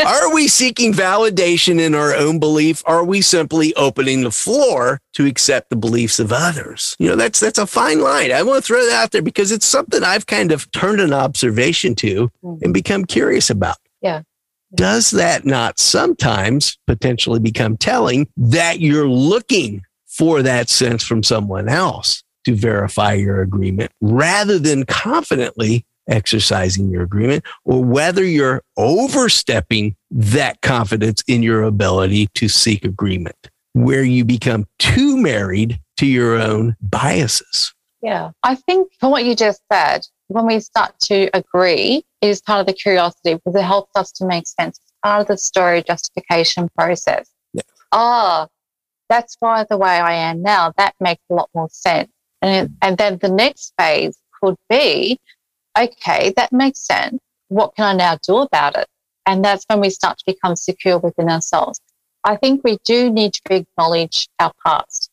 are 0.06 0.34
we 0.34 0.46
seeking 0.46 0.92
validation 0.92 1.80
in 1.80 1.94
our 1.94 2.14
own 2.14 2.38
belief? 2.38 2.82
Are 2.84 3.02
we 3.02 3.22
simply 3.22 3.74
opening 3.76 4.22
the 4.22 4.30
floor 4.30 5.00
to 5.14 5.24
accept 5.24 5.70
the 5.70 5.76
beliefs 5.76 6.18
of 6.18 6.32
others? 6.32 6.96
You 6.98 7.08
know, 7.08 7.16
that's 7.16 7.40
that's 7.40 7.58
a 7.58 7.66
fine 7.66 8.02
line. 8.02 8.30
I 8.30 8.42
want 8.42 8.62
to 8.62 8.66
throw 8.66 8.84
that 8.84 9.02
out 9.02 9.10
there 9.12 9.22
because 9.22 9.52
it's 9.52 9.66
something 9.66 10.02
I've 10.02 10.26
kind 10.26 10.52
of 10.52 10.70
turned 10.72 11.00
an 11.00 11.14
observation 11.14 11.94
to 11.96 12.30
mm-hmm. 12.44 12.62
and 12.62 12.74
become 12.74 13.06
curious 13.06 13.48
about. 13.48 13.78
Yeah. 14.02 14.22
Does 14.74 15.12
that 15.12 15.46
not 15.46 15.78
sometimes 15.78 16.78
potentially 16.86 17.38
become 17.38 17.78
telling 17.78 18.28
that 18.36 18.80
you're 18.80 19.08
looking 19.08 19.82
for 20.06 20.42
that 20.42 20.68
sense 20.68 21.04
from 21.04 21.22
someone 21.22 21.68
else 21.68 22.22
to 22.44 22.54
verify 22.54 23.12
your 23.12 23.42
agreement 23.42 23.90
rather 24.00 24.58
than 24.58 24.84
confidently 24.84 25.84
exercising 26.08 26.90
your 26.90 27.02
agreement 27.02 27.44
or 27.64 27.82
whether 27.82 28.24
you're 28.24 28.62
overstepping 28.76 29.96
that 30.10 30.60
confidence 30.60 31.22
in 31.26 31.42
your 31.42 31.62
ability 31.62 32.28
to 32.34 32.48
seek 32.48 32.84
agreement 32.84 33.50
where 33.72 34.04
you 34.04 34.24
become 34.24 34.66
too 34.78 35.16
married 35.16 35.80
to 35.96 36.06
your 36.06 36.36
own 36.36 36.76
biases. 36.80 37.74
Yeah. 38.02 38.30
I 38.42 38.54
think 38.54 38.92
from 39.00 39.10
what 39.10 39.24
you 39.24 39.34
just 39.34 39.62
said, 39.72 40.06
when 40.28 40.46
we 40.46 40.60
start 40.60 40.94
to 41.04 41.30
agree, 41.34 42.04
it 42.20 42.28
is 42.28 42.40
part 42.40 42.60
of 42.60 42.66
the 42.66 42.72
curiosity 42.72 43.34
because 43.34 43.54
it 43.54 43.64
helps 43.64 43.90
us 43.96 44.12
to 44.12 44.26
make 44.26 44.46
sense. 44.46 44.78
It's 44.78 44.92
part 45.02 45.22
of 45.22 45.28
the 45.28 45.38
story 45.38 45.82
justification 45.82 46.68
process. 46.76 47.30
Yeah. 47.52 47.62
Ah, 47.92 48.48
that's 49.08 49.36
why 49.40 49.64
the 49.68 49.76
way 49.76 49.88
I 49.88 50.12
am 50.14 50.42
now, 50.42 50.72
that 50.76 50.94
makes 51.00 51.22
a 51.30 51.34
lot 51.34 51.50
more 51.54 51.68
sense. 51.70 52.10
And, 52.44 52.76
and 52.82 52.98
then 52.98 53.18
the 53.22 53.30
next 53.30 53.72
phase 53.78 54.18
could 54.40 54.56
be, 54.68 55.18
okay, 55.78 56.32
that 56.36 56.52
makes 56.52 56.80
sense. 56.80 57.18
What 57.48 57.74
can 57.74 57.86
I 57.86 57.94
now 57.94 58.18
do 58.22 58.36
about 58.38 58.76
it? 58.76 58.86
And 59.26 59.42
that's 59.42 59.64
when 59.68 59.80
we 59.80 59.88
start 59.88 60.18
to 60.18 60.24
become 60.26 60.54
secure 60.54 60.98
within 60.98 61.30
ourselves. 61.30 61.80
I 62.22 62.36
think 62.36 62.62
we 62.62 62.76
do 62.84 63.10
need 63.10 63.32
to 63.34 63.54
acknowledge 63.54 64.28
our 64.38 64.52
past, 64.64 65.10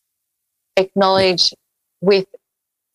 acknowledge 0.76 1.54
with 2.02 2.26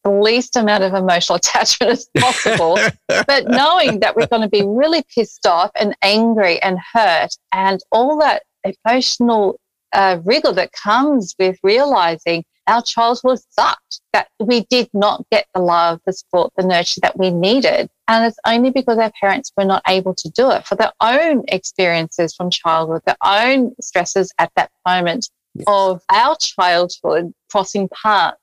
the 0.04 0.10
least 0.10 0.54
amount 0.56 0.84
of 0.84 0.92
emotional 0.92 1.36
attachment 1.42 1.92
as 1.92 2.08
possible, 2.18 2.78
but 3.08 3.48
knowing 3.48 4.00
that 4.00 4.16
we're 4.16 4.26
going 4.26 4.42
to 4.42 4.48
be 4.48 4.64
really 4.66 5.02
pissed 5.14 5.46
off 5.46 5.70
and 5.80 5.96
angry 6.02 6.60
and 6.62 6.78
hurt 6.92 7.30
and 7.52 7.80
all 7.90 8.18
that 8.18 8.42
emotional 8.84 9.58
uh, 9.92 10.18
rigor 10.24 10.52
that 10.52 10.72
comes 10.72 11.34
with 11.38 11.58
realizing 11.62 12.44
our 12.66 12.82
childhood 12.82 13.38
sucked, 13.50 14.00
that 14.12 14.28
we 14.40 14.64
did 14.70 14.88
not 14.92 15.24
get 15.30 15.46
the 15.54 15.60
love, 15.60 16.00
the 16.06 16.12
support, 16.12 16.52
the 16.56 16.66
nurture 16.66 17.00
that 17.02 17.18
we 17.18 17.30
needed. 17.30 17.88
And 18.08 18.24
it's 18.24 18.38
only 18.46 18.70
because 18.70 18.98
our 18.98 19.12
parents 19.20 19.52
were 19.56 19.64
not 19.64 19.82
able 19.88 20.14
to 20.14 20.28
do 20.30 20.50
it 20.50 20.66
for 20.66 20.74
their 20.74 20.92
own 21.00 21.44
experiences 21.48 22.34
from 22.34 22.50
childhood, 22.50 23.02
their 23.06 23.16
own 23.24 23.74
stresses 23.80 24.32
at 24.38 24.50
that 24.56 24.70
moment 24.86 25.28
yes. 25.54 25.64
of 25.66 26.02
our 26.10 26.36
childhood 26.36 27.32
crossing 27.50 27.88
paths. 27.88 28.38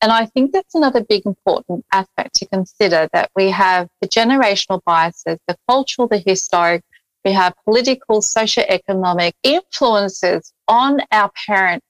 And 0.00 0.12
I 0.12 0.26
think 0.26 0.52
that's 0.52 0.74
another 0.74 1.02
big 1.02 1.24
important 1.24 1.84
aspect 1.92 2.34
to 2.36 2.46
consider 2.46 3.08
that 3.12 3.30
we 3.34 3.50
have 3.50 3.88
the 4.02 4.08
generational 4.08 4.80
biases, 4.84 5.38
the 5.48 5.56
cultural, 5.66 6.08
the 6.08 6.18
historic, 6.18 6.82
we 7.24 7.32
have 7.32 7.54
political, 7.64 8.20
socioeconomic 8.20 9.32
influences 9.42 10.52
on 10.68 11.00
our 11.10 11.30
parents 11.46 11.86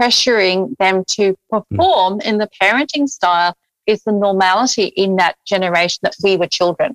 pressuring 0.00 0.76
them 0.78 1.04
to 1.12 1.34
perform 1.50 2.20
in 2.20 2.38
the 2.38 2.48
parenting 2.60 3.08
style 3.08 3.54
is 3.86 4.02
the 4.02 4.12
normality 4.12 4.86
in 4.86 5.16
that 5.16 5.36
generation 5.46 6.00
that 6.02 6.14
we 6.22 6.36
were 6.36 6.46
children. 6.46 6.94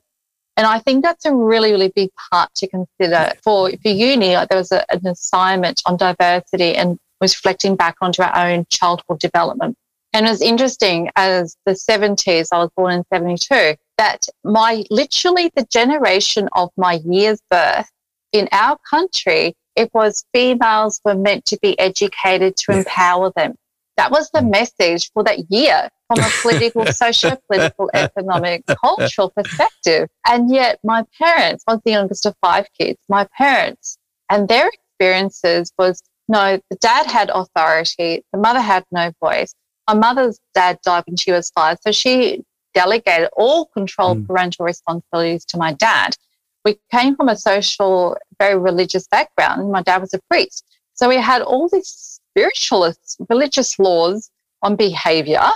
And 0.58 0.68
I 0.68 0.80
think 0.80 1.04
that's 1.04 1.26
a 1.26 1.34
really, 1.34 1.72
really 1.72 1.92
big 1.96 2.10
part 2.32 2.54
to 2.56 2.68
consider 2.68 3.32
for, 3.44 3.72
for 3.82 3.90
uni. 3.90 4.36
There 4.36 4.48
was 4.52 4.72
a, 4.72 4.86
an 4.94 5.08
assignment 5.08 5.82
on 5.86 5.98
diversity 5.98 6.76
and 6.76 7.00
was 7.22 7.36
reflecting 7.36 7.76
back 7.76 7.96
onto 8.02 8.22
our 8.22 8.50
own 8.50 8.66
childhood 8.70 9.20
development. 9.20 9.78
And 10.14 10.26
it 10.26 10.30
was 10.30 10.42
interesting 10.42 11.10
as 11.16 11.56
the 11.66 11.72
70s, 11.72 12.50
I 12.52 12.58
was 12.58 12.70
born 12.76 12.94
in 12.94 13.04
72, 13.14 13.76
that 13.98 14.26
my 14.44 14.84
literally 14.90 15.52
the 15.56 15.66
generation 15.72 16.50
of 16.54 16.70
my 16.76 17.00
year's 17.06 17.40
birth 17.50 17.90
in 18.34 18.50
our 18.52 18.78
country 18.90 19.56
it 19.76 19.90
was 19.94 20.26
females 20.34 21.02
were 21.06 21.16
meant 21.16 21.46
to 21.46 21.58
be 21.62 21.78
educated 21.80 22.58
to 22.58 22.72
empower 22.72 23.32
them. 23.36 23.56
That 23.98 24.12
was 24.12 24.30
the 24.32 24.40
mm. 24.40 24.52
message 24.52 25.12
for 25.14 25.24
that 25.24 25.52
year 25.52 25.90
from 26.08 26.24
a 26.24 26.30
political, 26.42 26.86
social, 26.94 27.38
political, 27.50 27.90
economic, 27.94 28.64
cultural 28.84 29.30
perspective. 29.30 30.10
And 30.28 30.52
yet 30.52 30.80
my 30.84 31.06
parents, 31.22 31.64
I 31.68 31.74
was 31.74 31.82
the 31.86 31.92
youngest 31.92 32.26
of 32.26 32.36
five 32.42 32.68
kids, 32.78 33.00
my 33.10 33.28
parents 33.38 33.98
and 34.32 34.48
their 34.48 34.70
experiences 34.70 35.72
was 35.78 36.02
no, 36.28 36.60
the 36.70 36.78
dad 36.78 37.06
had 37.06 37.30
authority, 37.34 38.24
the 38.32 38.40
mother 38.40 38.62
had 38.62 38.86
no 38.92 39.12
voice. 39.20 39.54
My 39.88 39.96
mother's 39.96 40.40
dad 40.56 40.80
died 40.84 41.04
when 41.06 41.18
she 41.18 41.34
was 41.34 41.52
five, 41.52 41.78
so 41.82 41.92
she 41.92 42.44
delegated 42.74 43.30
all 43.34 43.66
control 43.66 44.16
mm. 44.16 44.26
parental 44.26 44.66
responsibilities 44.66 45.44
to 45.46 45.58
my 45.58 45.74
dad 45.74 46.16
we 46.64 46.80
came 46.92 47.16
from 47.16 47.30
a 47.30 47.36
social, 47.36 48.18
very 48.40 48.58
religious 48.58 49.08
background. 49.08 49.72
My 49.72 49.82
dad 49.82 50.02
was 50.02 50.14
a 50.14 50.20
priest. 50.30 50.66
So 50.94 51.10
we 51.10 51.18
had 51.18 51.42
all 51.42 51.70
these 51.70 52.20
spiritualist, 52.32 53.18
religious 53.30 53.78
laws 53.80 54.30
on 54.62 54.76
behavior. 54.76 55.48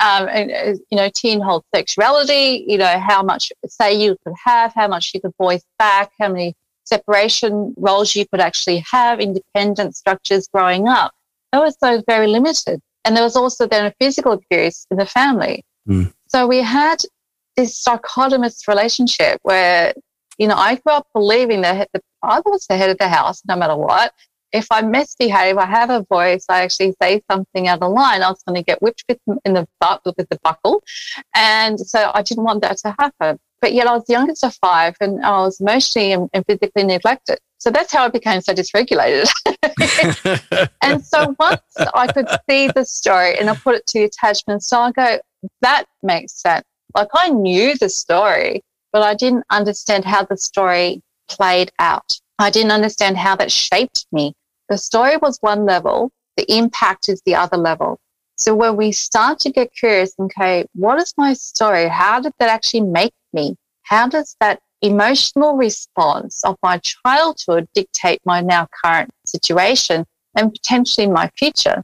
Um, 0.00 0.28
and, 0.28 0.50
uh, 0.50 0.78
you 0.90 0.96
know, 0.96 1.08
teen 1.14 1.40
hold 1.40 1.64
sexuality, 1.74 2.64
you 2.66 2.78
know, 2.78 2.98
how 2.98 3.22
much 3.22 3.52
say 3.68 3.94
you 3.94 4.16
could 4.24 4.34
have, 4.44 4.72
how 4.74 4.88
much 4.88 5.12
you 5.14 5.20
could 5.20 5.34
voice 5.38 5.64
back, 5.78 6.10
how 6.18 6.28
many 6.28 6.54
separation 6.84 7.74
roles 7.76 8.14
you 8.14 8.26
could 8.26 8.40
actually 8.40 8.84
have, 8.90 9.20
independent 9.20 9.96
structures 9.96 10.48
growing 10.48 10.88
up. 10.88 11.12
That 11.52 11.60
was 11.60 11.76
so 11.78 12.02
very 12.08 12.26
limited. 12.26 12.80
And 13.04 13.16
there 13.16 13.22
was 13.22 13.36
also 13.36 13.66
then 13.66 13.86
a 13.86 13.94
physical 14.00 14.32
abuse 14.32 14.86
in 14.90 14.96
the 14.96 15.06
family. 15.06 15.64
Mm. 15.88 16.12
So 16.26 16.46
we 16.46 16.58
had 16.58 16.96
this 17.56 17.84
dichotomous 17.84 18.66
relationship 18.66 19.38
where 19.42 19.94
you 20.38 20.48
know, 20.48 20.56
I 20.56 20.76
grew 20.76 20.94
up 20.94 21.06
believing 21.14 21.62
that 21.62 21.88
the 21.92 22.00
father 22.20 22.50
was 22.50 22.66
the 22.66 22.76
head 22.76 22.90
of 22.90 22.98
the 22.98 23.08
house 23.08 23.42
no 23.46 23.56
matter 23.56 23.76
what. 23.76 24.12
If 24.52 24.66
I 24.70 24.82
misbehave, 24.82 25.58
I 25.58 25.66
have 25.66 25.90
a 25.90 26.04
voice, 26.08 26.46
I 26.48 26.62
actually 26.62 26.94
say 27.02 27.22
something 27.28 27.66
out 27.66 27.82
of 27.82 27.90
line, 27.90 28.22
I 28.22 28.30
was 28.30 28.42
going 28.46 28.54
to 28.54 28.62
get 28.62 28.80
whipped 28.80 29.04
with, 29.08 29.18
in 29.44 29.54
the 29.54 29.66
butt 29.80 30.02
with 30.04 30.28
the 30.28 30.38
buckle. 30.44 30.84
And 31.34 31.78
so 31.78 32.12
I 32.14 32.22
didn't 32.22 32.44
want 32.44 32.62
that 32.62 32.76
to 32.78 32.94
happen. 32.98 33.40
But 33.60 33.72
yet 33.72 33.88
I 33.88 33.94
was 33.94 34.04
the 34.04 34.12
youngest 34.12 34.44
of 34.44 34.54
five 34.56 34.94
and 35.00 35.24
I 35.24 35.40
was 35.40 35.60
emotionally 35.60 36.12
and, 36.12 36.30
and 36.32 36.44
physically 36.46 36.84
neglected. 36.84 37.38
So 37.58 37.70
that's 37.70 37.92
how 37.92 38.04
I 38.04 38.08
became 38.08 38.42
so 38.42 38.52
dysregulated. 38.52 39.28
and 40.82 41.04
so 41.04 41.34
once 41.40 41.62
I 41.94 42.12
could 42.12 42.28
see 42.48 42.68
the 42.68 42.84
story 42.84 43.38
and 43.38 43.48
I 43.48 43.56
put 43.56 43.76
it 43.76 43.86
to 43.86 44.04
attachment, 44.04 44.62
so 44.62 44.78
I 44.80 44.92
go, 44.92 45.18
that 45.62 45.86
makes 46.02 46.34
sense. 46.34 46.64
Like 46.94 47.08
I 47.14 47.30
knew 47.30 47.76
the 47.78 47.88
story, 47.88 48.62
but 48.94 49.02
I 49.02 49.14
didn't 49.14 49.44
understand 49.50 50.04
how 50.04 50.22
the 50.22 50.36
story 50.36 51.02
played 51.28 51.72
out. 51.80 52.16
I 52.38 52.48
didn't 52.48 52.70
understand 52.70 53.16
how 53.16 53.34
that 53.34 53.50
shaped 53.50 54.06
me. 54.12 54.34
The 54.68 54.78
story 54.78 55.16
was 55.16 55.36
one 55.40 55.66
level, 55.66 56.12
the 56.36 56.46
impact 56.48 57.08
is 57.08 57.20
the 57.26 57.34
other 57.34 57.56
level. 57.56 57.98
So 58.36 58.54
when 58.54 58.76
we 58.76 58.92
start 58.92 59.40
to 59.40 59.50
get 59.50 59.74
curious, 59.74 60.14
okay, 60.18 60.66
what 60.74 61.00
is 61.00 61.12
my 61.16 61.32
story? 61.32 61.88
How 61.88 62.20
did 62.20 62.34
that 62.38 62.48
actually 62.48 62.82
make 62.82 63.12
me? 63.32 63.56
How 63.82 64.06
does 64.06 64.36
that 64.38 64.60
emotional 64.80 65.56
response 65.56 66.44
of 66.44 66.56
my 66.62 66.78
childhood 66.78 67.66
dictate 67.74 68.20
my 68.24 68.42
now 68.42 68.68
current 68.84 69.10
situation 69.26 70.04
and 70.36 70.52
potentially 70.52 71.08
my 71.08 71.32
future? 71.36 71.82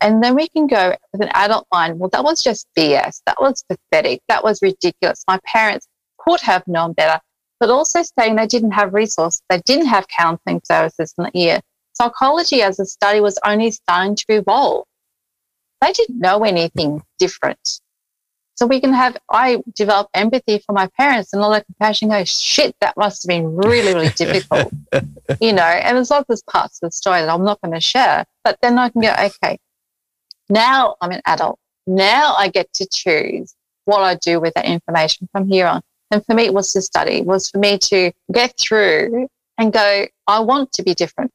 And 0.00 0.24
then 0.24 0.34
we 0.34 0.48
can 0.48 0.66
go 0.66 0.96
with 1.12 1.22
an 1.22 1.30
adult 1.34 1.66
mind, 1.72 2.00
well, 2.00 2.08
that 2.10 2.24
was 2.24 2.42
just 2.42 2.66
BS. 2.76 3.20
That 3.26 3.40
was 3.40 3.62
pathetic. 3.68 4.22
That 4.28 4.42
was 4.42 4.60
ridiculous. 4.62 5.24
My 5.28 5.38
parents 5.44 5.86
could 6.24 6.40
have 6.40 6.66
known 6.66 6.92
better, 6.92 7.20
but 7.58 7.70
also 7.70 8.02
saying 8.02 8.36
they 8.36 8.46
didn't 8.46 8.72
have 8.72 8.94
resources, 8.94 9.42
they 9.48 9.60
didn't 9.60 9.86
have 9.86 10.06
counselling 10.08 10.60
services 10.64 11.14
in 11.18 11.24
the 11.24 11.30
ear. 11.34 11.60
Psychology 11.92 12.62
as 12.62 12.78
a 12.80 12.86
study 12.86 13.20
was 13.20 13.38
only 13.44 13.70
starting 13.70 14.16
to 14.16 14.24
evolve. 14.28 14.86
They 15.80 15.92
didn't 15.92 16.18
know 16.18 16.44
anything 16.44 17.02
different. 17.18 17.80
So 18.60 18.66
we 18.66 18.78
can 18.78 18.92
have, 18.92 19.16
I 19.30 19.62
develop 19.74 20.08
empathy 20.12 20.58
for 20.58 20.74
my 20.74 20.86
parents 20.98 21.32
and 21.32 21.42
all 21.42 21.50
that 21.52 21.64
compassion 21.64 22.10
go, 22.10 22.22
shit, 22.24 22.76
that 22.82 22.94
must 22.94 23.22
have 23.22 23.28
been 23.28 23.56
really, 23.56 23.94
really 23.94 24.10
difficult. 24.10 24.70
you 25.40 25.54
know, 25.54 25.62
and 25.62 25.96
there's 25.96 26.10
lots 26.10 26.28
of 26.28 26.46
parts 26.46 26.78
of 26.82 26.88
the 26.88 26.92
story 26.92 27.20
that 27.20 27.30
I'm 27.30 27.42
not 27.42 27.58
going 27.62 27.72
to 27.72 27.80
share, 27.80 28.26
but 28.44 28.58
then 28.60 28.78
I 28.78 28.90
can 28.90 29.00
go, 29.00 29.14
okay, 29.18 29.58
now 30.50 30.96
I'm 31.00 31.10
an 31.10 31.22
adult. 31.26 31.58
Now 31.86 32.34
I 32.36 32.48
get 32.48 32.70
to 32.74 32.86
choose 32.92 33.54
what 33.86 34.02
I 34.02 34.16
do 34.16 34.40
with 34.40 34.52
that 34.54 34.66
information 34.66 35.28
from 35.32 35.48
here 35.48 35.66
on. 35.66 35.80
And 36.10 36.24
for 36.26 36.34
me, 36.34 36.44
it 36.44 36.54
was 36.54 36.72
to 36.72 36.82
study, 36.82 37.22
was 37.22 37.50
for 37.50 37.58
me 37.58 37.78
to 37.78 38.12
get 38.32 38.54
through 38.58 39.28
and 39.58 39.72
go, 39.72 40.06
I 40.26 40.40
want 40.40 40.72
to 40.72 40.82
be 40.82 40.94
different. 40.94 41.30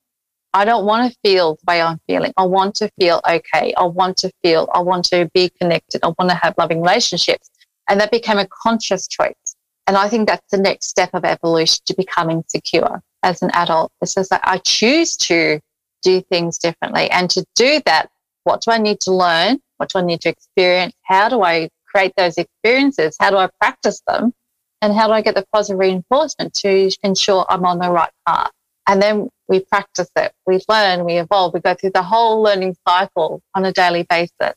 I 0.54 0.64
don't 0.66 0.86
want 0.86 1.12
to 1.12 1.18
feel 1.22 1.56
the 1.56 1.62
way 1.68 1.82
I'm 1.82 2.00
feeling. 2.08 2.34
I 2.38 2.46
want 2.46 2.76
to 2.76 2.90
feel 3.00 3.22
okay. 3.30 3.74
I 3.76 3.84
want 3.84 4.18
to 4.18 4.32
feel, 4.42 4.70
I 4.74 4.80
want 4.80 5.06
to 5.06 5.30
be 5.34 5.50
connected. 5.50 6.02
I 6.04 6.14
want 6.18 6.30
to 6.30 6.36
have 6.36 6.56
loving 6.58 6.82
relationships. 6.82 7.50
And 7.90 8.00
that 8.00 8.12
became 8.12 8.38
a 8.38 8.48
conscious 8.48 9.08
choice. 9.08 9.56
And 9.88 9.98
I 9.98 10.10
think 10.10 10.28
that's 10.28 10.50
the 10.52 10.58
next 10.58 10.88
step 10.88 11.10
of 11.14 11.26
evolution 11.26 11.82
to 11.86 11.94
becoming 11.94 12.44
secure 12.48 13.02
as 13.22 13.42
an 13.42 13.52
adult. 13.54 13.92
It's 14.02 14.16
just 14.16 14.32
like 14.32 14.42
I 14.44 14.58
choose 14.60 15.16
to 15.18 15.60
do 16.02 16.22
things 16.22 16.58
differently. 16.58 17.10
And 17.12 17.30
to 17.32 17.46
do 17.56 17.82
that, 17.86 18.10
what 18.46 18.62
do 18.62 18.72
I 18.72 18.78
need 18.78 19.00
to 19.02 19.12
learn? 19.12 19.60
What 19.78 19.90
do 19.90 20.00
I 20.00 20.04
need 20.04 20.22
to 20.22 20.30
experience? 20.30 20.94
How 21.04 21.30
do 21.30 21.44
I 21.44 21.70
create 21.86 22.14
those 22.18 22.38
experiences? 22.38 23.16
How 23.20 23.30
do 23.30 23.38
I 23.38 23.50
practice 23.60 24.02
them? 24.08 24.34
And 24.82 24.94
how 24.94 25.08
do 25.08 25.14
I 25.14 25.22
get 25.22 25.36
the 25.36 25.46
positive 25.52 25.80
reinforcement 25.80 26.54
to 26.56 26.92
ensure 27.04 27.46
I'm 27.50 27.66
on 27.66 27.80
the 27.80 27.90
right 27.90 28.12
path? 28.28 28.52
And 28.88 29.02
then 29.02 29.30
we 29.48 29.62
practice 29.62 30.10
it. 30.16 30.34
We 30.46 30.62
learn, 30.70 31.06
we 31.06 31.18
evolve, 31.18 31.54
we 31.54 31.60
go 31.60 31.74
through 31.74 31.92
the 31.92 32.04
whole 32.04 32.42
learning 32.42 32.76
cycle 32.88 33.42
on 33.56 33.66
a 33.66 33.72
daily 33.72 34.04
basis. 34.04 34.54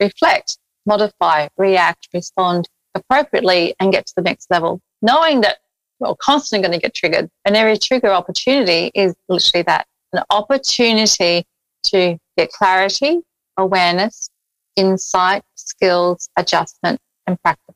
Reflect, 0.00 0.58
modify, 0.86 1.48
react, 1.56 2.08
respond 2.12 2.68
appropriately, 2.94 3.74
and 3.78 3.92
get 3.92 4.06
to 4.06 4.12
the 4.16 4.22
next 4.22 4.50
level. 4.50 4.80
Knowing 5.02 5.42
that 5.42 5.58
we're 6.00 6.14
constantly 6.16 6.66
going 6.66 6.78
to 6.78 6.82
get 6.82 6.94
triggered. 6.94 7.28
And 7.44 7.56
every 7.56 7.76
trigger 7.78 8.10
opportunity 8.10 8.90
is 8.94 9.14
literally 9.28 9.62
that 9.64 9.86
an 10.12 10.22
opportunity 10.30 11.44
to 11.84 12.18
get 12.36 12.50
clarity, 12.50 13.20
awareness, 13.56 14.30
insight, 14.76 15.42
skills, 15.54 16.28
adjustment, 16.36 17.00
and 17.26 17.40
practice. 17.42 17.67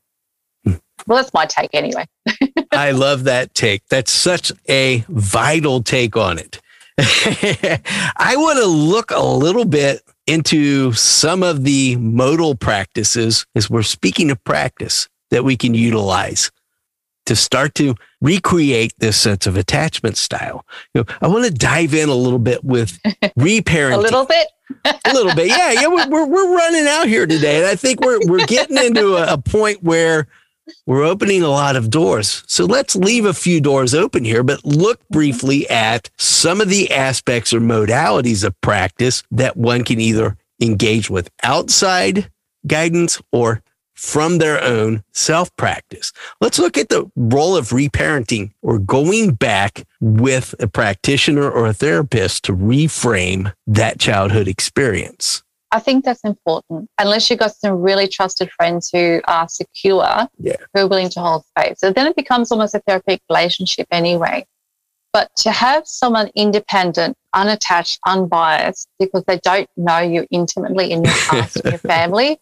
Well, 1.06 1.16
that's 1.18 1.32
my 1.34 1.46
take 1.46 1.70
anyway. 1.72 2.06
I 2.72 2.92
love 2.92 3.24
that 3.24 3.54
take. 3.54 3.86
That's 3.88 4.12
such 4.12 4.52
a 4.68 5.04
vital 5.08 5.82
take 5.82 6.16
on 6.16 6.38
it. 6.38 6.60
I 6.98 8.34
want 8.36 8.58
to 8.58 8.66
look 8.66 9.10
a 9.10 9.22
little 9.22 9.64
bit 9.64 10.02
into 10.26 10.92
some 10.92 11.42
of 11.42 11.64
the 11.64 11.96
modal 11.96 12.54
practices 12.54 13.46
as 13.54 13.68
we're 13.68 13.82
speaking 13.82 14.30
of 14.30 14.42
practice 14.44 15.08
that 15.30 15.44
we 15.44 15.56
can 15.56 15.74
utilize 15.74 16.50
to 17.26 17.36
start 17.36 17.74
to 17.76 17.94
recreate 18.20 18.92
this 18.98 19.16
sense 19.16 19.46
of 19.46 19.56
attachment 19.56 20.16
style. 20.16 20.66
You 20.94 21.02
know, 21.02 21.14
I 21.20 21.28
want 21.28 21.44
to 21.44 21.50
dive 21.50 21.94
in 21.94 22.08
a 22.08 22.14
little 22.14 22.38
bit 22.38 22.64
with 22.64 23.00
reparenting. 23.38 23.94
a 23.94 23.98
little 23.98 24.26
bit. 24.26 24.48
a 24.84 25.12
little 25.12 25.34
bit, 25.34 25.48
yeah, 25.48 25.72
yeah. 25.72 25.86
We're, 25.86 26.08
we're, 26.08 26.26
we're 26.26 26.56
running 26.56 26.86
out 26.86 27.06
here 27.06 27.26
today, 27.26 27.58
and 27.58 27.66
I 27.66 27.76
think 27.76 28.00
we're 28.00 28.20
we're 28.26 28.46
getting 28.46 28.78
into 28.78 29.16
a, 29.16 29.34
a 29.34 29.38
point 29.38 29.82
where 29.82 30.28
we're 30.86 31.05
opening 31.05 31.43
a 31.43 31.49
lot 31.49 31.77
of 31.77 31.90
doors. 31.90 32.43
So 32.47 32.65
let's 32.65 32.97
leave 32.97 33.24
a 33.24 33.35
few 33.35 33.61
doors 33.61 33.94
open 33.94 34.24
here, 34.24 34.43
but 34.43 34.65
look 34.65 35.07
briefly 35.09 35.69
at 35.70 36.11
some 36.19 36.61
of 36.61 36.69
the 36.69 36.90
aspects 36.90 37.53
or 37.53 37.61
modalities 37.61 38.44
of 38.44 38.61
practice 38.61 39.23
that 39.31 39.57
one 39.57 39.85
can 39.85 40.01
either 40.01 40.36
engage 40.61 41.11
with 41.11 41.31
outside 41.43 42.31
guidance 42.66 43.20
or 43.32 43.62
from 43.94 44.39
their 44.39 44.62
own 44.62 45.05
self 45.12 45.55
practice. 45.57 46.12
Let's 46.40 46.59
look 46.59 46.77
at 46.77 46.89
the 46.89 47.11
role 47.15 47.57
of 47.57 47.69
reparenting 47.69 48.53
or 48.62 48.78
going 48.78 49.35
back 49.35 49.85
with 50.01 50.55
a 50.59 50.66
practitioner 50.66 51.49
or 51.51 51.66
a 51.66 51.74
therapist 51.74 52.44
to 52.44 52.57
reframe 52.57 53.53
that 53.66 54.01
childhood 54.01 54.49
experience. 54.49 55.43
I 55.73 55.81
think 55.81 56.05
that's 56.05 56.23
important. 56.23 56.90
Unless 56.99 57.31
you've 57.31 57.39
got 57.39 57.57
some 57.57 57.81
really 57.81 58.07
trusted 58.07 58.51
friends 58.53 58.90
who 58.93 59.23
are 59.27 59.49
secure, 59.49 60.28
yeah. 60.39 60.57
who 60.74 60.81
are 60.81 60.86
willing 60.89 61.09
to 61.11 61.20
hold 61.20 61.44
space. 61.47 61.81
So 61.81 61.90
then 61.90 62.07
it 62.07 62.15
becomes 62.15 62.53
almost 62.53 62.74
a 62.74 62.81
therapeutic 62.81 63.23
relationship 63.31 63.86
anyway. 63.90 64.47
But 65.15 65.35
to 65.39 65.51
have 65.51 65.86
someone 65.86 66.31
independent, 66.35 67.16
unattached, 67.35 68.01
unbiased, 68.07 68.89
because 68.99 69.24
they 69.27 69.39
don't 69.39 69.69
know 69.77 69.99
you 69.99 70.27
intimately 70.31 70.90
in 70.90 71.05
your 71.05 71.15
past 71.15 71.57
and 71.57 71.73
your 71.73 71.78
family, 71.97 72.39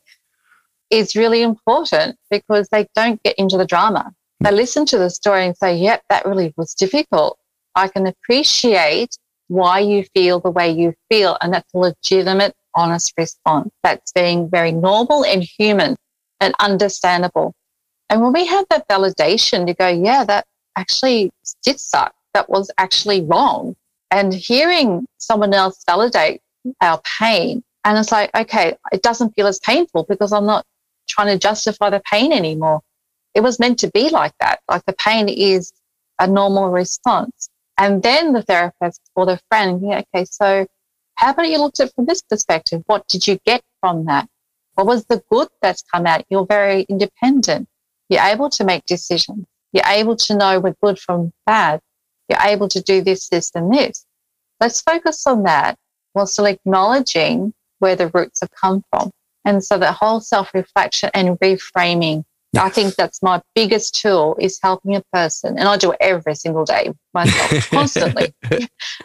is 0.90 1.14
really 1.14 1.42
important 1.42 2.16
because 2.30 2.68
they 2.70 2.88
don't 2.96 3.22
get 3.22 3.36
into 3.38 3.56
the 3.56 3.64
drama. 3.64 4.12
They 4.40 4.50
listen 4.50 4.86
to 4.86 4.98
the 4.98 5.10
story 5.10 5.46
and 5.46 5.56
say, 5.56 5.76
yep, 5.76 6.02
that 6.10 6.26
really 6.26 6.52
was 6.56 6.74
difficult. 6.74 7.38
I 7.76 7.88
can 7.88 8.06
appreciate 8.06 9.16
why 9.48 9.80
you 9.80 10.04
feel 10.14 10.40
the 10.40 10.50
way 10.50 10.70
you 10.70 10.94
feel. 11.08 11.36
And 11.40 11.52
that's 11.52 11.72
a 11.74 11.78
legitimate 11.78 12.54
honest 12.74 13.12
response. 13.16 13.70
That's 13.82 14.12
being 14.12 14.48
very 14.48 14.72
normal 14.72 15.24
and 15.24 15.42
human 15.42 15.96
and 16.40 16.54
understandable. 16.60 17.54
And 18.08 18.22
when 18.22 18.32
we 18.32 18.46
have 18.46 18.66
that 18.70 18.88
validation 18.88 19.66
to 19.66 19.74
go, 19.74 19.88
yeah, 19.88 20.24
that 20.24 20.46
actually 20.76 21.30
did 21.62 21.78
suck. 21.78 22.14
That 22.34 22.48
was 22.48 22.70
actually 22.78 23.22
wrong. 23.22 23.76
And 24.10 24.34
hearing 24.34 25.06
someone 25.18 25.54
else 25.54 25.82
validate 25.86 26.40
our 26.80 27.00
pain, 27.20 27.62
and 27.84 27.98
it's 27.98 28.12
like, 28.12 28.30
okay, 28.34 28.76
it 28.92 29.02
doesn't 29.02 29.34
feel 29.34 29.46
as 29.46 29.58
painful 29.60 30.04
because 30.08 30.32
I'm 30.32 30.46
not 30.46 30.66
trying 31.08 31.28
to 31.28 31.38
justify 31.38 31.90
the 31.90 32.02
pain 32.10 32.32
anymore. 32.32 32.80
It 33.34 33.40
was 33.40 33.58
meant 33.58 33.78
to 33.80 33.90
be 33.90 34.10
like 34.10 34.32
that. 34.40 34.60
Like 34.68 34.84
the 34.86 34.92
pain 34.92 35.28
is 35.28 35.72
a 36.18 36.26
normal 36.26 36.70
response. 36.70 37.48
And 37.78 38.02
then 38.02 38.32
the 38.32 38.42
therapist 38.42 39.00
or 39.14 39.24
the 39.24 39.40
friend, 39.48 39.80
yeah, 39.82 40.02
okay, 40.14 40.26
so 40.26 40.66
how 41.20 41.32
about 41.32 41.50
you 41.50 41.58
looked 41.58 41.80
at 41.80 41.88
it 41.88 41.94
from 41.94 42.06
this 42.06 42.22
perspective? 42.22 42.82
What 42.86 43.06
did 43.06 43.26
you 43.26 43.38
get 43.44 43.62
from 43.80 44.06
that? 44.06 44.26
What 44.74 44.86
was 44.86 45.04
the 45.04 45.22
good 45.30 45.48
that's 45.60 45.82
come 45.82 46.06
out? 46.06 46.24
You're 46.30 46.46
very 46.46 46.86
independent. 46.88 47.68
You're 48.08 48.22
able 48.22 48.48
to 48.48 48.64
make 48.64 48.86
decisions. 48.86 49.44
You're 49.74 49.86
able 49.86 50.16
to 50.16 50.34
know 50.34 50.60
what 50.60 50.80
good 50.80 50.98
from 50.98 51.30
bad. 51.44 51.80
You're 52.30 52.40
able 52.42 52.68
to 52.68 52.80
do 52.80 53.02
this, 53.02 53.28
this, 53.28 53.50
and 53.54 53.70
this. 53.70 54.06
Let's 54.60 54.80
focus 54.80 55.26
on 55.26 55.42
that 55.42 55.76
while 56.14 56.26
still 56.26 56.46
acknowledging 56.46 57.52
where 57.80 57.96
the 57.96 58.08
roots 58.08 58.40
have 58.40 58.50
come 58.52 58.82
from. 58.90 59.10
And 59.44 59.62
so 59.62 59.76
the 59.76 59.92
whole 59.92 60.20
self 60.20 60.54
reflection 60.54 61.10
and 61.12 61.38
reframing 61.40 62.24
I 62.58 62.68
think 62.68 62.96
that's 62.96 63.22
my 63.22 63.40
biggest 63.54 64.00
tool 64.00 64.36
is 64.40 64.58
helping 64.60 64.96
a 64.96 65.02
person, 65.12 65.56
and 65.58 65.68
I 65.68 65.76
do 65.76 65.92
it 65.92 65.98
every 66.00 66.34
single 66.34 66.64
day 66.64 66.92
myself, 67.14 67.70
constantly. 67.70 68.34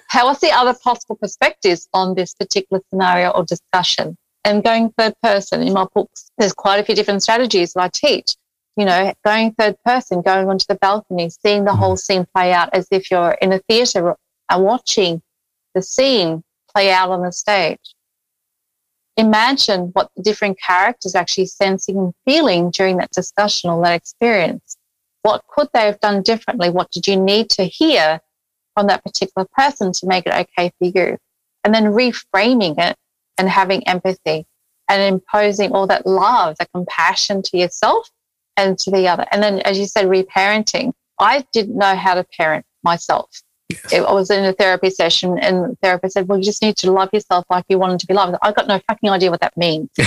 How 0.08 0.28
are 0.28 0.36
the 0.36 0.52
other 0.52 0.74
possible 0.74 1.16
perspectives 1.16 1.88
on 1.94 2.16
this 2.16 2.34
particular 2.34 2.82
scenario 2.90 3.30
or 3.30 3.46
discussion? 3.46 4.18
And 4.44 4.64
going 4.64 4.92
third 4.98 5.14
person 5.22 5.62
in 5.62 5.74
my 5.74 5.86
books, 5.94 6.32
there's 6.38 6.54
quite 6.54 6.80
a 6.80 6.84
few 6.84 6.96
different 6.96 7.24
strategies 7.24 7.74
that 7.74 7.84
I 7.84 7.90
teach. 7.94 8.36
You 8.78 8.86
know, 8.86 9.14
going 9.24 9.54
third 9.54 9.76
person, 9.86 10.22
going 10.22 10.50
onto 10.50 10.66
the 10.68 10.76
balcony, 10.76 11.30
seeing 11.30 11.66
the 11.66 11.76
whole 11.76 11.94
mm-hmm. 11.94 11.98
scene 11.98 12.28
play 12.34 12.52
out 12.52 12.70
as 12.74 12.88
if 12.92 13.10
you're 13.10 13.32
in 13.42 13.54
a 13.54 13.60
theatre 13.70 14.16
and 14.50 14.64
watching 14.64 15.22
the 15.76 15.82
scene 15.82 16.44
play 16.74 16.92
out 16.92 17.10
on 17.10 17.22
the 17.22 17.32
stage 17.32 17.96
imagine 19.18 19.92
what 19.94 20.10
the 20.16 20.24
different 20.24 20.60
characters 20.60 21.16
actually 21.16 21.46
sensing 21.46 21.98
and 21.98 22.14
feeling 22.26 22.72
during 22.72 22.98
that 22.98 23.12
discussion 23.12 23.70
or 23.70 23.82
that 23.84 23.96
experience. 23.96 24.78
What 25.22 25.44
could 25.48 25.70
they 25.74 25.86
have 25.86 26.00
done 26.00 26.22
differently? 26.22 26.70
What 26.70 26.92
did 26.92 27.08
you 27.08 27.16
need 27.16 27.50
to 27.52 27.64
hear 27.64 28.20
from 28.76 28.88
that 28.88 29.04
particular 29.04 29.48
person 29.58 29.92
to 29.94 30.06
make 30.06 30.26
it 30.26 30.34
okay 30.34 30.72
for 30.78 30.86
you? 30.86 31.18
And 31.64 31.74
then 31.74 31.86
reframing 31.86 32.78
it 32.78 32.96
and 33.38 33.50
having 33.50 33.88
empathy 33.88 34.46
and 34.88 35.02
imposing 35.02 35.72
all 35.72 35.88
that 35.88 36.06
love, 36.06 36.58
that 36.60 36.72
compassion 36.74 37.42
to 37.42 37.58
yourself 37.58 38.10
and 38.58 38.78
to 38.80 38.92
the 38.92 39.08
other. 39.08 39.26
And 39.32 39.42
then, 39.42 39.60
as 39.62 39.80
you 39.80 39.86
said, 39.88 40.06
reparenting. 40.06 40.94
I 41.20 41.46
didn't 41.54 41.78
know 41.78 41.96
how 41.96 42.16
to 42.16 42.26
parent 42.38 42.66
myself. 42.84 43.30
I 43.94 44.12
was 44.12 44.30
in 44.30 44.44
a 44.44 44.54
therapy 44.54 44.90
session 44.90 45.38
and 45.40 45.72
the 45.72 45.78
therapist 45.82 46.14
said, 46.14 46.28
Well, 46.28 46.38
you 46.38 46.44
just 46.44 46.62
need 46.62 46.78
to 46.78 46.92
love 46.92 47.10
yourself 47.14 47.46
like 47.50 47.66
you 47.70 47.80
wanted 47.80 48.00
to 48.00 48.08
be 48.08 48.14
loved. 48.14 48.38
I 48.42 48.52
got 48.52 48.68
no 48.68 48.80
fucking 48.88 49.10
idea 49.10 49.32
what 49.32 49.42
that 49.42 49.56
means. 49.58 49.90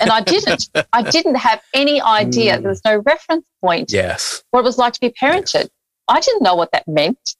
and 0.00 0.10
I 0.10 0.20
didn't. 0.20 0.68
I 0.92 1.02
didn't 1.02 1.36
have 1.36 1.62
any 1.74 2.00
idea. 2.00 2.56
Mm. 2.56 2.62
There 2.62 2.68
was 2.68 2.84
no 2.84 2.98
reference 2.98 3.46
point. 3.60 3.92
Yes. 3.92 4.42
What 4.50 4.60
it 4.60 4.64
was 4.64 4.78
like 4.78 4.92
to 4.94 5.00
be 5.00 5.10
parented. 5.10 5.54
Yes. 5.54 5.68
I 6.08 6.20
didn't 6.20 6.42
know 6.42 6.54
what 6.54 6.70
that 6.72 6.86
meant. 6.86 7.36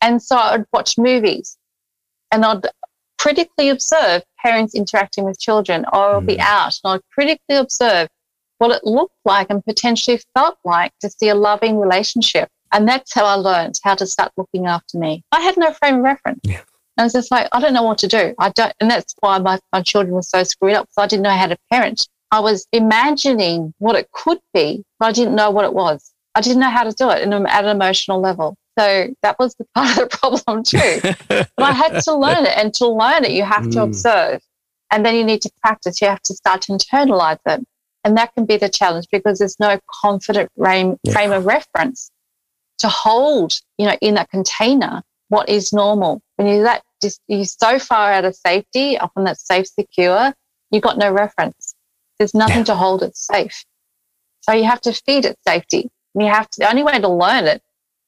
And 0.00 0.22
so 0.22 0.36
I'd 0.36 0.64
watch 0.72 0.98
movies 0.98 1.56
and 2.30 2.44
I'd 2.44 2.66
critically 3.18 3.68
observe 3.68 4.22
parents 4.42 4.74
interacting 4.74 5.24
with 5.24 5.38
children 5.38 5.84
or 5.92 6.20
mm. 6.20 6.26
be 6.26 6.40
out 6.40 6.78
and 6.82 6.94
I'd 6.94 7.00
critically 7.14 7.56
observe 7.56 8.08
what 8.58 8.70
it 8.70 8.84
looked 8.84 9.16
like 9.24 9.48
and 9.50 9.64
potentially 9.64 10.20
felt 10.34 10.56
like 10.64 10.92
to 11.00 11.10
see 11.10 11.28
a 11.28 11.34
loving 11.34 11.78
relationship 11.78 12.48
and 12.72 12.88
that's 12.88 13.14
how 13.14 13.24
I 13.24 13.34
learned 13.34 13.78
how 13.84 13.94
to 13.94 14.06
start 14.06 14.32
looking 14.36 14.66
after 14.66 14.98
me. 14.98 15.24
I 15.30 15.40
had 15.40 15.56
no 15.56 15.72
frame 15.72 15.96
of 15.96 16.02
reference. 16.02 16.40
Yeah. 16.42 16.62
I 16.98 17.04
was 17.04 17.12
just 17.12 17.30
like, 17.30 17.48
I 17.52 17.60
don't 17.60 17.72
know 17.72 17.82
what 17.82 17.98
to 17.98 18.08
do. 18.08 18.34
I 18.38 18.50
don't, 18.50 18.72
and 18.80 18.90
that's 18.90 19.14
why 19.20 19.38
my, 19.38 19.58
my 19.72 19.82
children 19.82 20.14
were 20.14 20.22
so 20.22 20.42
screwed 20.42 20.74
up 20.74 20.84
because 20.86 21.04
I 21.04 21.06
didn't 21.06 21.22
know 21.22 21.30
how 21.30 21.46
to 21.46 21.56
parent. 21.70 22.06
I 22.30 22.40
was 22.40 22.66
imagining 22.72 23.74
what 23.78 23.96
it 23.96 24.10
could 24.12 24.38
be, 24.54 24.84
but 24.98 25.06
I 25.06 25.12
didn't 25.12 25.34
know 25.34 25.50
what 25.50 25.64
it 25.64 25.74
was. 25.74 26.12
I 26.34 26.40
didn't 26.40 26.60
know 26.60 26.70
how 26.70 26.84
to 26.84 26.92
do 26.92 27.10
it 27.10 27.22
and 27.22 27.34
at 27.46 27.64
an 27.64 27.70
emotional 27.70 28.20
level. 28.20 28.56
So 28.78 29.08
that 29.22 29.38
was 29.38 29.54
the 29.56 29.66
part 29.74 29.90
of 29.90 29.96
the 29.96 30.16
problem 30.16 30.62
too. 30.62 31.46
but 31.56 31.64
I 31.64 31.72
had 31.72 32.00
to 32.04 32.14
learn 32.16 32.46
it. 32.46 32.56
And 32.56 32.72
to 32.74 32.88
learn 32.88 33.24
it, 33.24 33.32
you 33.32 33.42
have 33.42 33.64
mm. 33.64 33.72
to 33.72 33.82
observe. 33.82 34.40
And 34.90 35.04
then 35.04 35.14
you 35.14 35.24
need 35.24 35.42
to 35.42 35.50
practice. 35.62 36.00
You 36.00 36.08
have 36.08 36.22
to 36.22 36.34
start 36.34 36.62
to 36.62 36.72
internalize 36.72 37.38
it. 37.46 37.66
And 38.04 38.16
that 38.16 38.34
can 38.34 38.46
be 38.46 38.56
the 38.56 38.68
challenge 38.68 39.06
because 39.12 39.38
there's 39.38 39.58
no 39.60 39.78
confident 40.02 40.50
frame, 40.56 40.98
yeah. 41.02 41.12
frame 41.12 41.32
of 41.32 41.46
reference 41.46 42.10
to 42.82 42.88
hold, 42.88 43.60
you 43.78 43.86
know, 43.86 43.96
in 44.00 44.14
that 44.14 44.30
container 44.30 45.02
what 45.28 45.48
is 45.48 45.72
normal. 45.72 46.20
When 46.36 46.46
you're 46.46 46.64
that 46.64 46.82
just 47.00 47.20
you're 47.26 47.46
so 47.46 47.78
far 47.78 48.12
out 48.12 48.26
of 48.26 48.36
safety, 48.36 48.98
often 48.98 49.24
that's 49.24 49.46
safe, 49.46 49.66
secure, 49.66 50.34
you've 50.70 50.82
got 50.82 50.98
no 50.98 51.10
reference. 51.10 51.74
There's 52.18 52.34
nothing 52.34 52.58
yeah. 52.58 52.64
to 52.64 52.74
hold 52.74 53.02
it 53.02 53.16
safe. 53.16 53.64
So 54.42 54.52
you 54.52 54.64
have 54.64 54.82
to 54.82 54.92
feed 54.92 55.24
it 55.24 55.38
safety. 55.46 55.90
And 56.14 56.22
you 56.22 56.30
have 56.30 56.50
to 56.50 56.58
the 56.60 56.68
only 56.68 56.82
way 56.82 57.00
to 57.00 57.08
learn 57.08 57.46
it 57.46 57.62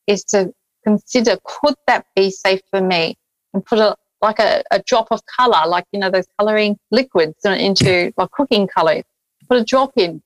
is 0.06 0.22
to 0.24 0.52
consider 0.84 1.38
could 1.44 1.74
that 1.86 2.05
be 2.14 2.30
safe 2.30 2.60
for 2.70 2.82
me? 2.82 3.16
And 3.55 3.64
put 3.64 3.78
a 3.78 3.96
like 4.20 4.38
a, 4.38 4.62
a 4.70 4.80
drop 4.80 5.09
of 5.10 5.24
color, 5.26 5.66
like 5.66 5.86
you 5.92 6.01
know, 6.01 6.10
those 6.10 6.26
coloring 6.38 6.78
liquids 6.90 7.44
into 7.44 8.12
like 8.16 8.30
cooking 8.32 8.68
color. 8.68 9.02
Put 9.48 9.59
a 9.59 9.64
drop 9.64 9.92
in, 9.96 10.22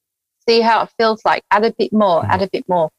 see 0.48 0.60
how 0.60 0.82
it 0.82 0.90
feels 0.98 1.20
like, 1.24 1.42
add 1.50 1.64
a 1.64 1.72
bit 1.72 1.92
more, 1.92 2.24
add 2.26 2.40
mm. 2.40 2.46
a 2.46 2.50
bit 2.50 2.68
more 2.68 2.90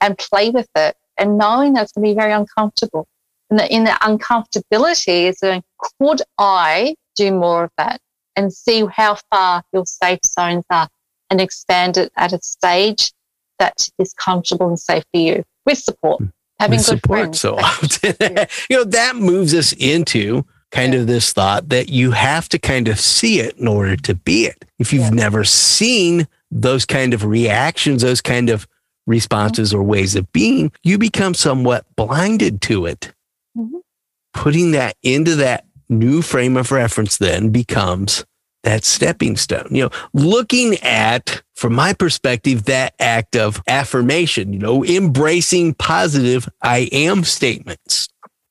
and 0.00 0.16
play 0.18 0.50
with 0.50 0.68
it 0.76 0.96
and 1.16 1.38
knowing 1.38 1.72
that's 1.72 1.92
going 1.92 2.04
to 2.04 2.10
be 2.10 2.18
very 2.18 2.32
uncomfortable. 2.32 3.06
And 3.50 3.58
the, 3.58 3.72
in 3.72 3.84
the 3.84 3.90
uncomfortability 3.90 5.24
is 5.28 5.38
that 5.40 5.62
could 5.78 6.22
I 6.38 6.94
do 7.16 7.32
more 7.32 7.64
of 7.64 7.70
that 7.78 8.00
and 8.36 8.52
see 8.52 8.84
how 8.86 9.16
far 9.32 9.62
your 9.72 9.84
safe 9.86 10.20
zones 10.24 10.64
are 10.70 10.88
and 11.30 11.40
expand 11.40 11.96
it 11.96 12.12
at 12.16 12.32
a 12.32 12.40
stage 12.42 13.12
that 13.58 13.88
is 13.98 14.12
comfortable 14.14 14.68
and 14.68 14.78
safe 14.78 15.02
for 15.12 15.20
you 15.20 15.44
with 15.66 15.78
support. 15.78 16.20
Hmm. 16.20 16.26
Having 16.60 16.78
With 16.78 16.86
good 16.86 16.96
support 17.00 17.18
friends. 17.20 17.40
so 17.40 17.56
often. 17.56 18.14
you 18.70 18.76
know, 18.76 18.84
that 18.84 19.14
moves 19.16 19.54
us 19.54 19.72
into 19.74 20.44
kind 20.72 20.94
of 20.94 21.06
this 21.06 21.32
thought 21.32 21.68
that 21.68 21.88
you 21.88 22.10
have 22.10 22.48
to 22.50 22.58
kind 22.58 22.88
of 22.88 22.98
see 23.00 23.40
it 23.40 23.56
in 23.58 23.68
order 23.68 23.96
to 23.96 24.14
be 24.14 24.46
it. 24.46 24.64
If 24.78 24.92
you've 24.92 25.04
Yeah. 25.04 25.10
never 25.10 25.44
seen 25.44 26.26
those 26.50 26.84
kind 26.84 27.14
of 27.14 27.24
reactions, 27.24 28.02
those 28.02 28.20
kind 28.20 28.50
of 28.50 28.66
responses 29.08 29.74
or 29.74 29.82
ways 29.82 30.14
of 30.14 30.30
being, 30.32 30.70
you 30.84 30.98
become 30.98 31.34
somewhat 31.34 31.84
blinded 31.96 32.60
to 32.62 32.86
it. 32.86 33.12
Mhm. 33.56 33.80
Putting 34.34 34.70
that 34.72 34.96
into 35.02 35.34
that 35.36 35.64
new 35.88 36.22
frame 36.22 36.56
of 36.56 36.70
reference 36.70 37.16
then 37.16 37.48
becomes 37.48 38.24
that 38.64 38.84
stepping 38.84 39.36
stone. 39.36 39.68
You 39.70 39.84
know, 39.84 39.90
looking 40.12 40.74
at, 40.82 41.42
from 41.56 41.74
my 41.74 41.92
perspective, 41.92 42.64
that 42.64 42.94
act 42.98 43.34
of 43.36 43.62
affirmation, 43.66 44.52
you 44.52 44.58
know, 44.58 44.84
embracing 44.84 45.74
positive 45.74 46.48
I 46.62 46.88
am 46.92 47.24
statements. 47.24 48.07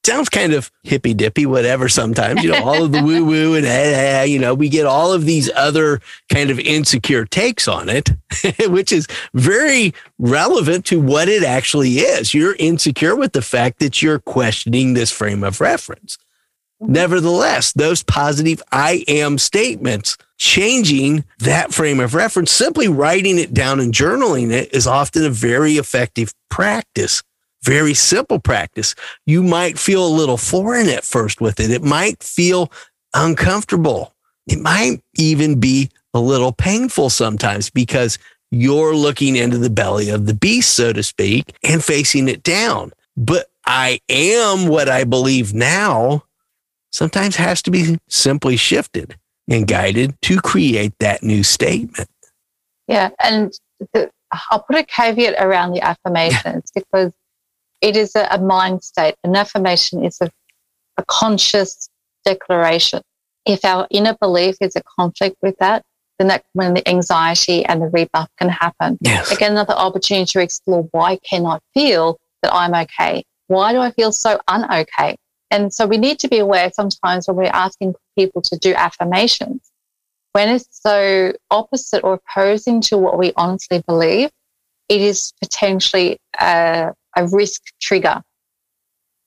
Sounds 0.08 0.30
kind 0.30 0.54
of 0.54 0.72
hippy 0.84 1.14
dippy, 1.14 1.46
whatever, 1.46 1.90
sometimes, 1.90 2.42
you 2.42 2.50
know, 2.50 2.64
all 2.64 2.82
of 2.82 2.94
the 2.94 3.04
woo 3.04 3.26
woo 3.26 3.56
and, 3.56 3.66
eh, 3.66 4.22
eh, 4.22 4.24
you 4.24 4.40
know, 4.40 4.54
we 4.54 4.70
get 4.70 4.86
all 4.86 5.12
of 5.12 5.26
these 5.26 5.52
other 5.54 6.00
kind 6.32 6.50
of 6.50 6.62
insecure 6.62 7.26
takes 7.26 7.68
on 7.68 7.90
it, 7.90 8.12
which 8.70 8.94
is 8.94 9.06
very 9.34 9.94
relevant 10.18 10.86
to 10.86 11.02
what 11.02 11.28
it 11.28 11.44
actually 11.44 11.96
is. 11.96 12.34
You're 12.34 12.56
insecure 12.56 13.18
with 13.18 13.34
the 13.34 13.42
fact 13.42 13.80
that 13.80 14.02
you're 14.02 14.20
questioning 14.20 14.94
this 14.94 15.12
frame 15.12 15.44
of 15.44 15.60
reference. 15.60 16.18
Nevertheless, 16.80 17.74
those 17.74 18.02
positive 18.02 18.64
I 18.72 19.04
am 19.10 19.38
statements, 19.38 20.18
changing 20.38 21.26
that 21.40 21.74
frame 21.74 22.00
of 22.00 22.14
reference, 22.14 22.52
simply 22.54 22.88
writing 22.88 23.38
it 23.38 23.54
down 23.54 23.82
and 23.82 23.94
journaling 23.94 24.54
it 24.54 24.74
is 24.74 24.88
often 24.88 25.26
a 25.26 25.30
very 25.30 25.74
effective 25.74 26.34
practice. 26.50 27.24
Very 27.64 27.94
simple 27.94 28.40
practice. 28.40 28.96
You 29.26 29.44
might 29.44 29.78
feel 29.78 30.06
a 30.06 30.10
little 30.10 30.38
foreign 30.38 30.90
at 30.90 31.04
first 31.04 31.42
with 31.42 31.60
it. 31.60 31.72
It 31.72 31.84
might 31.84 32.22
feel 32.24 32.72
uncomfortable. 33.14 34.14
It 34.48 34.60
might 34.60 35.02
even 35.18 35.60
be 35.60 35.90
a 36.14 36.20
little 36.20 36.52
painful 36.52 37.10
sometimes 37.10 37.70
because 37.70 38.18
you're 38.52 38.96
looking 38.96 39.36
into 39.36 39.58
the 39.58 39.70
belly 39.70 40.10
of 40.10 40.26
the 40.26 40.34
beast, 40.34 40.74
so 40.74 40.94
to 40.94 41.04
speak, 41.04 41.56
and 41.64 41.84
facing 41.84 42.30
it 42.30 42.44
down. 42.44 42.94
But 43.18 43.48
I 43.66 44.00
am 44.08 44.68
what 44.68 44.88
I 44.88 45.04
believe 45.04 45.54
now 45.54 46.24
sometimes 46.92 47.36
has 47.36 47.62
to 47.64 47.72
be 47.72 48.00
simply 48.08 48.56
shifted 48.56 49.18
and 49.50 49.68
guided 49.68 50.20
to 50.24 50.40
create 50.40 50.94
that 51.00 51.24
new 51.24 51.44
statement. 51.44 52.10
Yeah, 52.88 53.10
and 53.22 53.52
the, 53.94 54.10
I'll 54.50 54.64
put 54.64 54.78
a 54.78 54.84
caveat 54.84 55.36
around 55.44 55.74
the 55.74 55.82
affirmations 55.82 56.72
because 56.76 57.12
it 57.82 57.96
is 57.96 58.16
a, 58.16 58.28
a 58.32 58.40
mind 58.40 58.84
state. 58.84 59.16
An 59.24 59.36
affirmation 59.36 60.04
is 60.04 60.18
a, 60.22 60.30
a 60.98 61.06
conscious 61.06 61.90
declaration. 62.26 63.02
If 63.46 63.64
our 63.64 63.88
inner 63.90 64.16
belief 64.20 64.56
is 64.62 64.76
a 64.76 64.82
conflict 65.00 65.38
with 65.42 65.56
that, 65.60 65.84
then 66.20 66.28
that 66.28 66.44
when 66.54 66.74
the 66.74 66.88
anxiety 66.90 67.64
and 67.66 67.82
the 67.82 67.88
rebuff 67.88 68.30
can 68.38 68.50
happen. 68.50 68.98
Yes. 69.02 69.32
Again, 69.32 69.52
another 69.52 69.74
opportunity 69.74 70.26
to 70.34 70.42
explore 70.42 70.88
why 70.92 71.20
can 71.24 71.46
I 71.46 71.60
feel 71.74 72.18
that 72.42 72.54
I'm 72.54 72.74
okay? 72.74 73.24
Why 73.48 73.72
do 73.72 73.80
I 73.80 73.92
feel 73.92 74.12
so 74.12 74.40
unokay? 74.50 75.16
And 75.52 75.74
so 75.74 75.86
we 75.86 75.98
need 75.98 76.20
to 76.20 76.28
be 76.28 76.40
aware 76.40 76.72
sometimes 76.74 77.28
when 77.28 77.38
we're 77.38 77.46
asking 77.46 77.96
people 78.18 78.42
to 78.42 78.58
do 78.58 78.74
affirmations, 78.74 79.62
when 80.34 80.50
it's 80.50 80.68
so 80.72 81.34
opposite 81.50 82.04
or 82.04 82.20
opposing 82.20 82.82
to 82.82 82.98
what 82.98 83.18
we 83.18 83.32
honestly 83.38 83.82
believe, 83.88 84.30
it 84.90 85.02
is 85.02 85.34
potentially 85.42 86.18
a, 86.40 86.94
a 87.18 87.28
risk 87.28 87.62
trigger. 87.82 88.24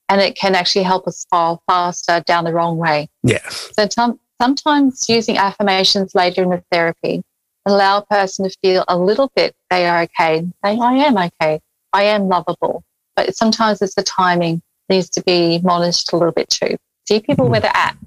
And 0.09 0.19
it 0.19 0.35
can 0.35 0.55
actually 0.55 0.83
help 0.83 1.07
us 1.07 1.25
fall 1.29 1.61
faster 1.69 2.21
down 2.25 2.43
the 2.43 2.53
wrong 2.53 2.77
way. 2.77 3.07
Yes. 3.23 3.71
So 3.77 3.87
tom- 3.87 4.19
sometimes 4.41 5.05
using 5.07 5.37
affirmations 5.37 6.15
later 6.15 6.43
in 6.43 6.49
the 6.49 6.63
therapy 6.71 7.21
allow 7.65 7.99
a 7.99 8.05
person 8.05 8.49
to 8.49 8.57
feel 8.61 8.83
a 8.87 8.97
little 8.97 9.31
bit 9.35 9.55
they 9.69 9.87
are 9.87 10.01
okay. 10.03 10.41
Say, 10.65 10.77
I 10.79 10.93
am 10.93 11.17
okay. 11.17 11.61
I 11.93 12.03
am 12.03 12.27
lovable. 12.27 12.83
But 13.15 13.35
sometimes 13.35 13.81
it's 13.81 13.95
the 13.95 14.03
timing 14.03 14.61
needs 14.89 15.09
to 15.11 15.23
be 15.23 15.59
monitored 15.63 16.13
a 16.13 16.17
little 16.17 16.33
bit 16.33 16.49
too. 16.49 16.75
See 17.07 17.19
people 17.21 17.47
where 17.47 17.59
they're 17.59 17.75
at. 17.75 17.97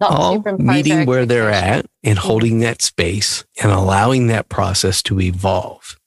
Not 0.00 0.12
All 0.12 0.42
meeting 0.58 1.04
where 1.04 1.26
they're 1.26 1.50
at 1.50 1.84
and 2.02 2.18
holding 2.18 2.60
that 2.60 2.80
space 2.80 3.44
and 3.62 3.70
allowing 3.70 4.28
that 4.28 4.48
process 4.48 5.02
to 5.04 5.20
evolve. 5.20 5.99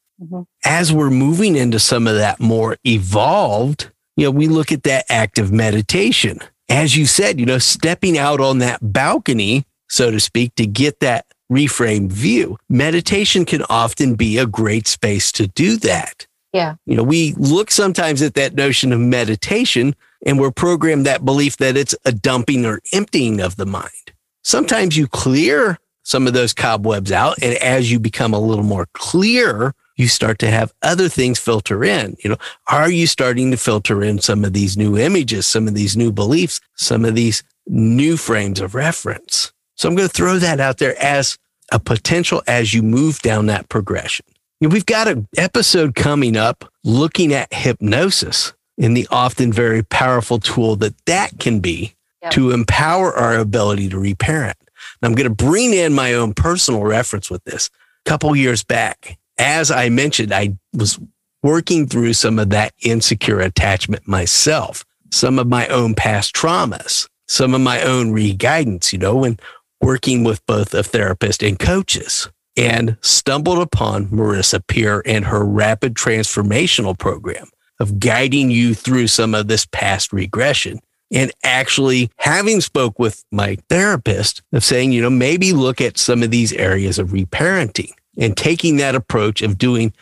As 0.63 0.91
we're 0.91 1.09
moving 1.09 1.55
into 1.55 1.79
some 1.79 2.07
of 2.07 2.15
that 2.15 2.39
more 2.39 2.77
evolved, 2.85 3.91
you 4.15 4.25
know, 4.25 4.31
we 4.31 4.47
look 4.47 4.71
at 4.71 4.83
that 4.83 5.05
active 5.09 5.51
meditation. 5.51 6.39
As 6.69 6.95
you 6.95 7.05
said, 7.05 7.39
you 7.39 7.45
know, 7.45 7.57
stepping 7.57 8.17
out 8.17 8.39
on 8.39 8.59
that 8.59 8.79
balcony, 8.81 9.65
so 9.89 10.11
to 10.11 10.19
speak, 10.19 10.55
to 10.55 10.65
get 10.65 10.99
that 10.99 11.25
reframed 11.51 12.11
view. 12.11 12.57
Meditation 12.69 13.45
can 13.45 13.63
often 13.69 14.15
be 14.15 14.37
a 14.37 14.45
great 14.45 14.87
space 14.87 15.31
to 15.33 15.47
do 15.47 15.77
that. 15.77 16.25
Yeah. 16.51 16.75
You 16.85 16.95
know, 16.95 17.03
we 17.03 17.33
look 17.33 17.71
sometimes 17.71 18.21
at 18.21 18.35
that 18.35 18.53
notion 18.53 18.93
of 18.93 18.99
meditation 18.99 19.95
and 20.25 20.39
we're 20.39 20.51
programmed 20.51 21.05
that 21.05 21.25
belief 21.25 21.57
that 21.57 21.75
it's 21.75 21.95
a 22.05 22.11
dumping 22.11 22.65
or 22.65 22.79
emptying 22.93 23.41
of 23.41 23.55
the 23.55 23.65
mind. 23.65 24.13
Sometimes 24.43 24.95
you 24.95 25.07
clear 25.07 25.79
some 26.03 26.27
of 26.27 26.33
those 26.33 26.53
cobwebs 26.53 27.11
out. 27.11 27.41
And 27.41 27.55
as 27.57 27.91
you 27.91 27.99
become 27.99 28.33
a 28.33 28.39
little 28.39 28.63
more 28.63 28.87
clear, 28.93 29.73
you 29.95 30.07
start 30.07 30.39
to 30.39 30.49
have 30.49 30.73
other 30.81 31.09
things 31.09 31.39
filter 31.39 31.83
in. 31.83 32.15
You 32.23 32.31
know, 32.31 32.37
are 32.67 32.89
you 32.89 33.07
starting 33.07 33.51
to 33.51 33.57
filter 33.57 34.03
in 34.03 34.19
some 34.19 34.43
of 34.43 34.53
these 34.53 34.75
new 34.77 34.97
images, 34.97 35.45
some 35.45 35.67
of 35.67 35.73
these 35.75 35.95
new 35.95 36.11
beliefs, 36.11 36.59
some 36.75 37.05
of 37.05 37.15
these 37.15 37.43
new 37.67 38.17
frames 38.17 38.59
of 38.59 38.75
reference? 38.75 39.53
So 39.75 39.87
I'm 39.89 39.95
going 39.95 40.07
to 40.07 40.13
throw 40.13 40.37
that 40.39 40.59
out 40.59 40.77
there 40.77 40.95
as 41.01 41.37
a 41.71 41.79
potential 41.79 42.41
as 42.47 42.73
you 42.73 42.81
move 42.83 43.19
down 43.21 43.47
that 43.47 43.69
progression. 43.69 44.25
You 44.59 44.67
know, 44.69 44.73
we've 44.73 44.85
got 44.85 45.07
an 45.07 45.27
episode 45.37 45.95
coming 45.95 46.37
up 46.37 46.65
looking 46.83 47.33
at 47.33 47.53
hypnosis 47.53 48.53
and 48.79 48.95
the 48.95 49.07
often 49.11 49.51
very 49.53 49.83
powerful 49.83 50.39
tool 50.39 50.75
that 50.77 50.93
that 51.05 51.39
can 51.39 51.59
be 51.59 51.95
Yep. 52.23 52.31
to 52.31 52.51
empower 52.51 53.13
our 53.13 53.37
ability 53.37 53.89
to 53.89 53.99
reparent. 53.99 54.55
And 54.61 55.09
I'm 55.09 55.13
going 55.13 55.27
to 55.27 55.35
bring 55.35 55.73
in 55.73 55.91
my 55.91 56.13
own 56.13 56.33
personal 56.33 56.81
reference 56.83 57.29
with 57.29 57.43
this. 57.43 57.69
A 58.05 58.09
couple 58.09 58.33
years 58.33 58.63
back, 58.63 59.17
as 59.37 59.71
I 59.71 59.89
mentioned, 59.89 60.33
I 60.33 60.55
was 60.73 60.99
working 61.41 61.87
through 61.87 62.13
some 62.13 62.39
of 62.39 62.49
that 62.51 62.73
insecure 62.83 63.39
attachment 63.39 64.07
myself, 64.07 64.85
some 65.11 65.39
of 65.39 65.47
my 65.47 65.67
own 65.67 65.93
past 65.93 66.33
traumas, 66.33 67.07
some 67.27 67.53
of 67.53 67.61
my 67.61 67.81
own 67.81 68.11
re-guidance, 68.11 68.93
you 68.93 68.99
know, 68.99 69.23
and 69.23 69.41
working 69.81 70.23
with 70.23 70.45
both 70.45 70.73
a 70.73 70.83
therapist 70.83 71.43
and 71.43 71.59
coaches 71.59 72.29
and 72.55 72.97
stumbled 73.01 73.59
upon 73.59 74.07
Marissa 74.07 74.65
Peer 74.67 75.01
and 75.05 75.25
her 75.25 75.43
rapid 75.43 75.95
transformational 75.95 76.97
program 76.97 77.49
of 77.79 77.99
guiding 77.99 78.51
you 78.51 78.73
through 78.73 79.07
some 79.07 79.33
of 79.33 79.47
this 79.47 79.65
past 79.65 80.13
regression 80.13 80.79
and 81.11 81.31
actually 81.43 82.09
having 82.17 82.61
spoke 82.61 82.97
with 82.97 83.23
my 83.31 83.57
therapist 83.69 84.41
of 84.53 84.63
saying, 84.63 84.91
you 84.91 85.01
know, 85.01 85.09
maybe 85.09 85.53
look 85.53 85.81
at 85.81 85.97
some 85.97 86.23
of 86.23 86.31
these 86.31 86.53
areas 86.53 86.97
of 86.97 87.09
reparenting 87.09 87.91
and 88.17 88.35
taking 88.35 88.77
that 88.77 88.95
approach 88.95 89.41
of 89.41 89.57
doing 89.57 89.93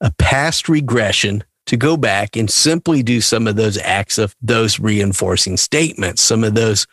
a 0.00 0.12
past 0.18 0.68
regression 0.68 1.44
to 1.66 1.76
go 1.76 1.96
back 1.96 2.36
and 2.36 2.50
simply 2.50 3.02
do 3.02 3.20
some 3.20 3.46
of 3.46 3.56
those 3.56 3.76
acts 3.78 4.16
of 4.16 4.34
those 4.40 4.80
reinforcing 4.80 5.56
statements, 5.56 6.22
some 6.22 6.42
of 6.42 6.54
those 6.54 6.86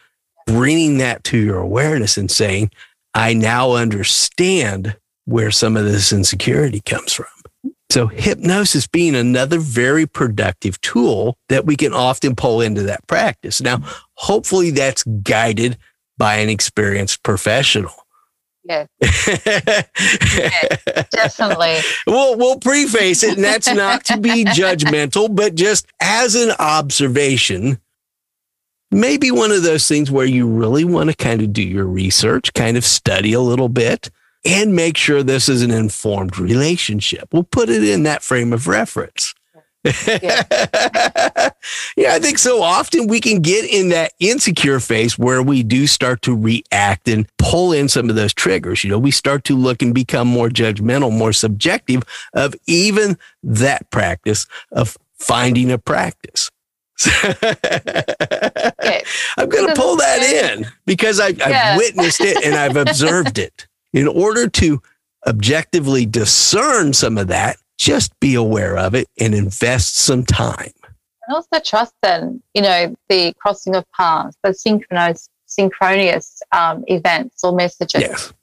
bringing 0.47 0.97
that 0.97 1.23
to 1.23 1.37
your 1.37 1.59
awareness 1.59 2.17
and 2.17 2.29
saying, 2.29 2.69
I 3.13 3.33
now 3.33 3.73
understand 3.73 4.97
where 5.25 5.51
some 5.51 5.77
of 5.77 5.85
this 5.85 6.11
insecurity 6.11 6.81
comes 6.81 7.13
from. 7.13 7.27
So 7.89 8.07
hypnosis 8.07 8.87
being 8.87 9.15
another 9.15 9.59
very 9.59 10.05
productive 10.05 10.81
tool 10.81 11.37
that 11.49 11.65
we 11.65 11.77
can 11.77 11.93
often 11.93 12.35
pull 12.35 12.59
into 12.59 12.83
that 12.83 13.07
practice. 13.07 13.61
Now, 13.61 13.79
hopefully 14.15 14.71
that's 14.71 15.03
guided 15.23 15.77
by 16.17 16.35
an 16.35 16.49
experienced 16.49 17.23
professional. 17.23 17.93
Yes, 18.67 18.87
definitely. 21.11 21.77
we'll, 22.07 22.35
we'll 22.35 22.59
preface 22.59 23.21
it, 23.21 23.35
and 23.35 23.43
that's 23.43 23.71
not 23.71 24.03
to 24.05 24.17
be 24.17 24.43
judgmental, 24.43 25.33
but 25.33 25.53
just 25.53 25.85
as 26.01 26.33
an 26.33 26.49
observation, 26.57 27.79
maybe 28.89 29.29
one 29.29 29.51
of 29.51 29.61
those 29.61 29.87
things 29.87 30.09
where 30.09 30.25
you 30.25 30.47
really 30.47 30.83
want 30.83 31.11
to 31.11 31.15
kind 31.15 31.43
of 31.43 31.53
do 31.53 31.61
your 31.61 31.85
research, 31.85 32.53
kind 32.53 32.75
of 32.75 32.83
study 32.83 33.33
a 33.33 33.41
little 33.41 33.69
bit, 33.69 34.09
and 34.43 34.75
make 34.75 34.97
sure 34.97 35.21
this 35.21 35.47
is 35.47 35.61
an 35.61 35.69
informed 35.69 36.39
relationship. 36.39 37.29
We'll 37.31 37.43
put 37.43 37.69
it 37.69 37.83
in 37.83 38.01
that 38.03 38.23
frame 38.23 38.51
of 38.51 38.67
reference. 38.67 39.34
Yeah. 40.07 40.43
yeah, 41.97 42.13
I 42.13 42.19
think 42.19 42.37
so 42.37 42.61
often 42.61 43.07
we 43.07 43.19
can 43.19 43.41
get 43.41 43.65
in 43.69 43.89
that 43.89 44.13
insecure 44.19 44.79
phase 44.79 45.17
where 45.17 45.41
we 45.41 45.63
do 45.63 45.87
start 45.87 46.21
to 46.23 46.35
react 46.35 47.07
and 47.07 47.27
pull 47.37 47.71
in 47.71 47.87
some 47.87 48.09
of 48.09 48.15
those 48.15 48.33
triggers. 48.33 48.83
You 48.83 48.89
know, 48.89 48.99
we 48.99 49.11
start 49.11 49.43
to 49.45 49.55
look 49.55 49.81
and 49.81 49.93
become 49.93 50.27
more 50.27 50.49
judgmental, 50.49 51.15
more 51.15 51.33
subjective 51.33 52.03
of 52.33 52.55
even 52.67 53.17
that 53.43 53.89
practice 53.91 54.47
of 54.71 54.97
finding 55.17 55.71
a 55.71 55.77
practice. 55.77 56.49
I'm 59.37 59.49
going 59.49 59.67
to 59.67 59.73
pull 59.75 59.97
that 59.97 60.21
in 60.23 60.65
because 60.85 61.19
I, 61.19 61.33
have 61.33 61.77
witnessed 61.77 62.21
it 62.21 62.43
and 62.43 62.55
I've 62.55 62.77
observed 62.77 63.37
it. 63.37 63.67
In 63.91 64.07
order 64.07 64.49
to 64.49 64.81
objectively 65.25 66.05
discern 66.05 66.93
some 66.93 67.17
of 67.17 67.27
that, 67.27 67.57
just 67.77 68.17
be 68.19 68.35
aware 68.35 68.77
of 68.77 68.95
it 68.95 69.07
and 69.19 69.33
invest 69.33 69.95
some 69.95 70.23
time. 70.23 70.71
And 71.27 71.35
also 71.35 71.59
trust 71.63 71.93
then, 72.01 72.41
you 72.53 72.61
know, 72.61 72.95
the 73.09 73.33
crossing 73.39 73.75
of 73.75 73.85
paths, 73.91 74.37
the 74.43 74.53
synchronous, 74.53 75.29
synchronous 75.45 76.41
um, 76.51 76.83
events 76.87 77.43
or 77.43 77.51
messages. 77.51 78.01
Yes. 78.01 78.33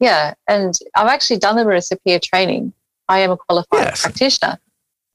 Yeah. 0.00 0.34
And 0.46 0.74
I've 0.94 1.08
actually 1.08 1.38
done 1.38 1.56
the 1.56 1.64
Marissa 1.64 1.96
Peer 2.04 2.20
training. 2.20 2.72
I 3.08 3.20
am 3.20 3.30
a 3.30 3.36
qualified 3.36 3.80
yes. 3.80 4.02
practitioner. 4.02 4.58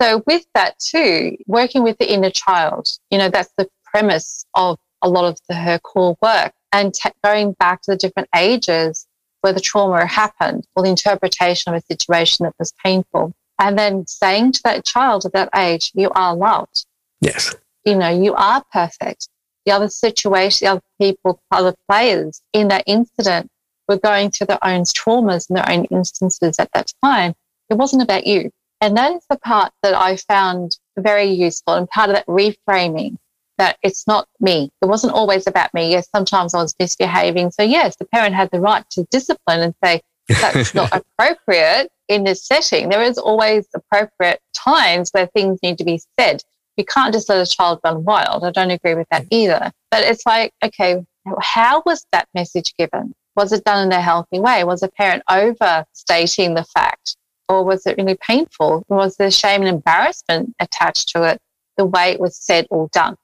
So 0.02 0.23
with 0.26 0.45
that 0.53 0.80
too, 0.80 1.38
working 1.45 1.84
with 1.84 1.98
the 1.99 2.11
inner 2.11 2.31
child, 2.31 2.90
you 3.10 3.18
know, 3.18 3.30
that's 3.30 3.53
the 3.57 3.69
premise 3.85 4.45
of 4.56 4.80
a 5.02 5.10
lot 5.10 5.26
of 5.26 5.38
the, 5.48 5.56
her 5.56 5.80
core 5.80 6.18
work 6.22 6.53
and 6.72 6.94
t- 6.94 7.11
going 7.23 7.53
back 7.53 7.81
to 7.84 7.91
the 7.91 7.98
different 7.98 8.27
ages 8.35 9.06
where 9.41 9.53
the 9.53 9.61
trauma 9.61 10.06
happened 10.06 10.65
or 10.76 10.84
the 10.84 10.90
interpretation 10.90 11.73
of 11.73 11.77
a 11.77 11.85
situation 11.85 12.45
that 12.45 12.56
was 12.57 12.73
painful 12.84 13.34
and 13.60 13.78
then 13.78 14.06
saying 14.08 14.54
to 14.54 14.62
that 14.64 14.86
child 14.86 15.26
at 15.26 15.34
that 15.34 15.50
age, 15.56 15.92
you 15.94 16.10
are 16.12 16.36
loved. 16.36 16.86
Yes. 17.22 17.56
You 17.86 17.96
know, 17.96 18.10
you 18.10 18.34
are 18.34 18.64
perfect. 18.72 19.28
The 19.66 19.72
other 19.72 19.88
situation, 19.88 20.66
the 20.66 20.72
other 20.72 20.82
people, 21.00 21.42
other 21.52 21.74
players 21.90 22.42
in 22.54 22.68
that 22.70 22.84
incident 22.86 23.50
were 23.88 23.98
going 23.98 24.32
through 24.32 24.48
their 24.48 24.66
own 24.66 24.84
traumas 24.84 25.50
and 25.50 25.58
their 25.58 25.70
own 25.70 25.86
instances 25.86 26.58
at 26.60 26.70
that 26.74 26.92
time. 27.04 27.34
It 27.70 27.76
wasn't 27.76 28.04
about 28.04 28.28
you. 28.28 28.52
And 28.82 28.98
that 28.98 29.14
is 29.14 29.26
the 29.30 29.38
part 29.38 29.72
that 29.82 29.94
I 29.94 30.18
found 30.18 30.78
very 30.98 31.26
useful 31.26 31.76
and 31.76 31.88
part 31.90 32.10
of 32.10 32.16
that 32.16 32.28
reframing 32.28 33.18
that 33.58 33.78
it's 33.84 34.08
not 34.08 34.28
me. 34.40 34.70
It 34.82 34.88
wasn't 34.88 35.14
always 35.14 35.48
about 35.48 35.74
me. 35.74 35.92
Yes, 35.92 36.10
sometimes 36.14 36.54
I 36.54 36.62
was 36.62 36.76
misbehaving. 36.80 37.52
So, 37.52 37.64
yes, 37.64 37.96
the 37.96 38.06
parent 38.06 38.36
had 38.36 38.50
the 38.52 38.60
right 38.60 38.84
to 38.92 39.06
discipline 39.12 39.62
and 39.62 39.76
say, 39.84 40.02
that's 40.28 40.74
not 40.74 40.91
appropriate 40.95 41.90
in 42.08 42.24
this 42.24 42.45
setting. 42.45 42.90
There 42.90 43.04
is 43.04 43.18
always 43.18 43.68
appropriate 43.74 44.40
times 44.54 45.10
where 45.12 45.28
things 45.28 45.60
need 45.64 45.78
to 45.78 45.84
be 45.84 46.02
said. 46.20 46.44
You 46.78 46.86
can't 46.86 47.14
just 47.14 47.30
let 47.30 47.45
a 47.45 47.50
child 47.50 47.80
run 47.84 48.04
wild. 48.04 48.44
I 48.44 48.52
don't 48.52 48.72
agree 48.72 48.95
with 48.95 49.08
that 49.12 49.24
mm. 49.24 49.30
either. 49.32 49.72
But 49.91 50.04
it's 50.04 50.26
like, 50.26 50.54
okay, 50.64 51.04
how 51.40 51.84
was 51.86 52.06
that 52.12 52.28
message 52.34 52.74
given? 52.78 53.14
Was 53.36 53.52
it 53.52 53.64
done 53.64 53.88
in 53.88 53.91
a 53.91 54.02
healthy 54.02 54.40
way? 54.40 54.64
Was 54.64 54.84
a 54.84 54.88
parent 54.88 55.24
overstating 55.30 56.54
the 56.54 56.64
fact? 56.64 57.16
Or 57.50 57.64
was 57.64 57.86
it 57.86 57.98
really 57.98 58.18
painful? 58.26 58.86
Was 58.88 59.18
there 59.18 59.30
shame 59.30 59.62
and 59.62 59.70
embarrassment 59.70 60.56
attached 60.60 61.10
to 61.10 61.24
it, 61.24 61.40
the 61.78 61.86
way 61.86 62.12
it 62.12 62.20
was 62.20 62.38
said 62.38 62.68
or 62.70 62.90
done? 62.91 63.16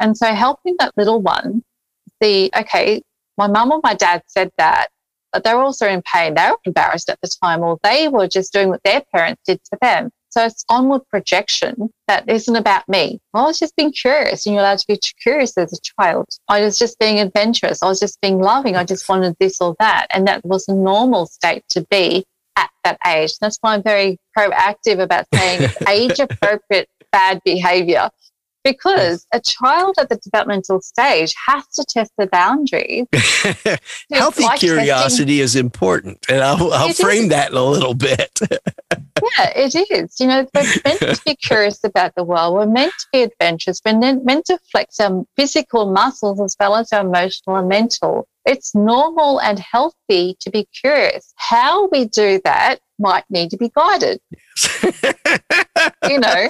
And 0.00 0.16
so 0.16 0.26
helping 0.26 0.76
that 0.78 0.92
little 0.96 1.20
one 1.20 1.62
see, 2.22 2.50
okay, 2.56 3.02
my 3.36 3.46
mum 3.46 3.72
or 3.72 3.80
my 3.82 3.94
dad 3.94 4.22
said 4.26 4.50
that 4.58 4.88
but 5.34 5.42
they're 5.42 5.60
also 5.60 5.88
in 5.88 6.00
pain. 6.02 6.34
They 6.34 6.48
were 6.48 6.56
embarrassed 6.64 7.10
at 7.10 7.18
the 7.20 7.28
time, 7.42 7.60
or 7.60 7.78
they 7.82 8.08
were 8.08 8.28
just 8.28 8.52
doing 8.52 8.68
what 8.68 8.82
their 8.84 9.02
parents 9.12 9.42
did 9.44 9.60
to 9.64 9.78
them. 9.82 10.10
So 10.30 10.44
it's 10.44 10.64
onward 10.68 11.02
projection 11.10 11.90
that 12.08 12.28
isn't 12.28 12.56
about 12.56 12.88
me. 12.88 13.20
I 13.34 13.42
was 13.42 13.58
just 13.58 13.76
being 13.76 13.92
curious, 13.92 14.46
and 14.46 14.54
you're 14.54 14.62
allowed 14.62 14.78
to 14.78 14.86
be 14.86 14.98
curious 15.22 15.58
as 15.58 15.72
a 15.72 15.80
child. 16.00 16.26
I 16.48 16.62
was 16.62 16.78
just 16.78 16.98
being 16.98 17.18
adventurous. 17.18 17.82
I 17.82 17.88
was 17.88 18.00
just 18.00 18.20
being 18.20 18.38
loving. 18.38 18.76
I 18.76 18.84
just 18.84 19.08
wanted 19.08 19.36
this 19.40 19.60
or 19.60 19.74
that. 19.80 20.06
And 20.10 20.26
that 20.28 20.44
was 20.44 20.68
a 20.68 20.74
normal 20.74 21.26
state 21.26 21.64
to 21.70 21.84
be 21.90 22.24
at 22.56 22.70
that 22.84 22.98
age. 23.06 23.32
That's 23.40 23.58
why 23.60 23.74
I'm 23.74 23.82
very 23.82 24.18
proactive 24.36 25.00
about 25.00 25.26
saying 25.34 25.70
age 25.88 26.20
appropriate 26.20 26.88
bad 27.12 27.40
behavior 27.44 28.10
because 28.64 29.26
a 29.32 29.40
child 29.40 29.94
at 29.98 30.08
the 30.08 30.16
developmental 30.16 30.80
stage 30.80 31.34
has 31.46 31.66
to 31.68 31.84
test 31.84 32.10
the 32.18 32.26
boundaries. 32.26 33.06
Healthy 34.12 34.42
like 34.42 34.58
curiosity 34.58 35.38
testing. 35.38 35.38
is 35.38 35.56
important, 35.56 36.24
and 36.28 36.42
I'll, 36.42 36.72
I'll 36.72 36.92
frame 36.92 37.24
is. 37.24 37.28
that 37.28 37.50
in 37.50 37.56
a 37.56 37.64
little 37.64 37.94
bit. 37.94 38.40
yeah, 38.50 39.52
it 39.54 39.74
is. 39.74 40.18
You 40.18 40.26
know, 40.26 40.48
we're 40.54 40.74
meant 40.84 41.00
to 41.00 41.20
be 41.24 41.36
curious 41.36 41.84
about 41.84 42.14
the 42.16 42.24
world. 42.24 42.54
We're 42.54 42.66
meant 42.66 42.92
to 42.98 43.06
be 43.12 43.22
adventurous. 43.22 43.80
We're 43.84 43.98
meant 43.98 44.46
to 44.46 44.58
flex 44.72 44.98
our 45.00 45.24
physical 45.36 45.92
muscles 45.92 46.40
as 46.40 46.56
well 46.58 46.76
as 46.76 46.92
our 46.92 47.06
emotional 47.06 47.56
and 47.56 47.68
mental. 47.68 48.26
It's 48.46 48.74
normal 48.74 49.40
and 49.40 49.58
healthy 49.58 50.36
to 50.40 50.50
be 50.50 50.66
curious. 50.80 51.32
How 51.36 51.88
we 51.88 52.06
do 52.06 52.40
that 52.44 52.80
might 52.98 53.24
need 53.30 53.50
to 53.50 53.56
be 53.56 53.70
guided. 53.70 54.20
you 56.08 56.18
know. 56.18 56.48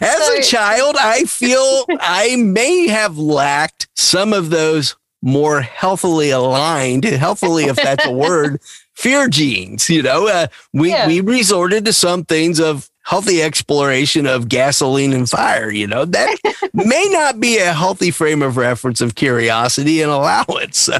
As 0.00 0.26
so, 0.26 0.38
a 0.38 0.42
child, 0.42 0.96
I 0.98 1.24
feel 1.24 1.86
I 2.00 2.36
may 2.36 2.88
have 2.88 3.18
lacked 3.18 3.88
some 3.94 4.32
of 4.32 4.50
those 4.50 4.96
more 5.20 5.60
healthily 5.60 6.30
aligned, 6.30 7.04
healthily, 7.04 7.64
if 7.64 7.76
that's 7.76 8.06
a 8.06 8.10
word, 8.10 8.60
fear 8.94 9.28
genes. 9.28 9.90
You 9.90 10.02
know, 10.02 10.28
uh, 10.28 10.46
we, 10.72 10.90
yeah. 10.90 11.06
we 11.06 11.20
resorted 11.20 11.84
to 11.86 11.92
some 11.92 12.24
things 12.24 12.60
of 12.60 12.88
healthy 13.04 13.42
exploration 13.42 14.26
of 14.26 14.48
gasoline 14.48 15.12
and 15.12 15.28
fire. 15.28 15.70
You 15.70 15.86
know, 15.86 16.04
that 16.04 16.38
may 16.72 17.06
not 17.10 17.40
be 17.40 17.58
a 17.58 17.72
healthy 17.72 18.10
frame 18.10 18.42
of 18.42 18.56
reference 18.56 19.00
of 19.00 19.14
curiosity 19.14 20.02
and 20.02 20.10
allowance. 20.10 20.78
So 20.78 20.98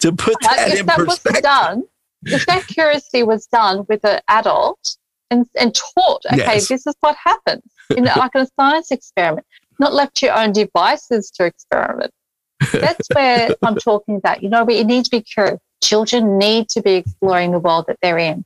to 0.00 0.12
put 0.12 0.36
that 0.42 0.78
in 0.78 0.86
that 0.86 0.96
perspective. 0.96 1.42
done, 1.42 1.84
if 2.24 2.44
that 2.46 2.66
curiosity 2.66 3.22
was 3.22 3.46
done 3.46 3.86
with 3.88 4.04
an 4.04 4.20
adult 4.28 4.96
and, 5.30 5.46
and 5.58 5.74
taught, 5.74 6.22
okay, 6.32 6.54
yes. 6.54 6.68
this 6.68 6.86
is 6.86 6.94
what 7.00 7.16
happens, 7.16 7.62
you 7.90 8.02
know, 8.02 8.12
like 8.16 8.34
a 8.34 8.46
science 8.58 8.90
experiment, 8.90 9.46
not 9.78 9.92
left 9.94 10.16
to 10.16 10.26
your 10.26 10.38
own 10.38 10.52
devices 10.52 11.30
to 11.32 11.44
experiment. 11.44 12.12
That's 12.72 13.08
where 13.14 13.50
I'm 13.62 13.76
talking 13.76 14.16
about. 14.16 14.42
You 14.42 14.48
know, 14.50 14.64
we 14.64 14.82
need 14.84 15.04
to 15.04 15.10
be 15.10 15.22
curious. 15.22 15.58
Children 15.82 16.36
need 16.36 16.68
to 16.70 16.82
be 16.82 16.94
exploring 16.94 17.52
the 17.52 17.58
world 17.58 17.86
that 17.88 17.98
they're 18.02 18.18
in. 18.18 18.44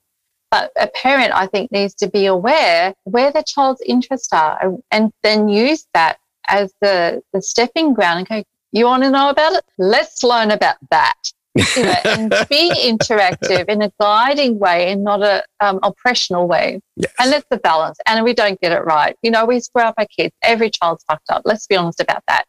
But 0.50 0.70
a 0.76 0.86
parent, 0.86 1.32
I 1.34 1.48
think, 1.48 1.72
needs 1.72 1.94
to 1.96 2.08
be 2.08 2.26
aware 2.26 2.94
where 3.04 3.32
their 3.32 3.42
child's 3.42 3.82
interests 3.84 4.32
are 4.32 4.72
and 4.92 5.12
then 5.24 5.48
use 5.48 5.86
that 5.94 6.18
as 6.46 6.72
the, 6.80 7.22
the 7.32 7.42
stepping 7.42 7.92
ground 7.92 8.18
and 8.20 8.28
go, 8.28 8.44
you 8.70 8.84
want 8.84 9.02
to 9.02 9.10
know 9.10 9.30
about 9.30 9.54
it? 9.54 9.64
Let's 9.78 10.22
learn 10.22 10.52
about 10.52 10.76
that 10.90 11.16
you 11.54 11.84
know, 11.84 11.94
and 12.04 12.30
be 12.50 12.70
interactive 12.70 13.68
in 13.68 13.82
a 13.82 13.92
guiding 14.00 14.58
way 14.58 14.90
and 14.90 15.04
not 15.04 15.22
a 15.22 15.44
um, 15.60 15.78
oppressional 15.82 16.48
way. 16.48 16.80
Yes. 16.96 17.12
And 17.18 17.32
that's 17.32 17.46
the 17.50 17.58
balance. 17.58 17.98
And 18.06 18.24
we 18.24 18.34
don't 18.34 18.60
get 18.60 18.72
it 18.72 18.84
right. 18.84 19.16
You 19.22 19.30
know, 19.30 19.44
we 19.44 19.60
screw 19.60 19.82
up 19.82 19.94
our 19.98 20.06
kids. 20.06 20.34
Every 20.42 20.70
child's 20.70 21.04
fucked 21.04 21.30
up. 21.30 21.42
Let's 21.44 21.66
be 21.66 21.76
honest 21.76 22.00
about 22.00 22.22
that. 22.28 22.44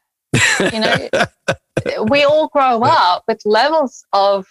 You 0.74 0.80
know, 0.80 2.04
we 2.10 2.24
all 2.24 2.48
grow 2.48 2.82
up 2.84 3.24
with 3.28 3.42
levels 3.46 4.04
of 4.14 4.46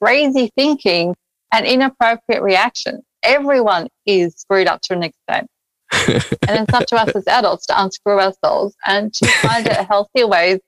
crazy 0.00 0.50
thinking 0.56 1.14
and 1.52 1.66
inappropriate 1.66 2.42
reactions. 2.42 3.02
Everyone 3.22 3.88
is 4.06 4.34
screwed 4.36 4.68
up 4.68 4.80
to 4.82 4.94
an 4.94 5.02
extent. 5.02 5.48
and 5.92 6.22
it's 6.68 6.74
up 6.74 6.86
to 6.86 6.96
us 6.96 7.08
as 7.14 7.26
adults 7.26 7.66
to 7.66 7.82
unscrew 7.82 8.20
ourselves 8.20 8.74
and 8.86 9.12
to 9.14 9.26
find 9.42 9.66
a 9.68 9.82
healthier 9.84 10.26
way 10.26 10.58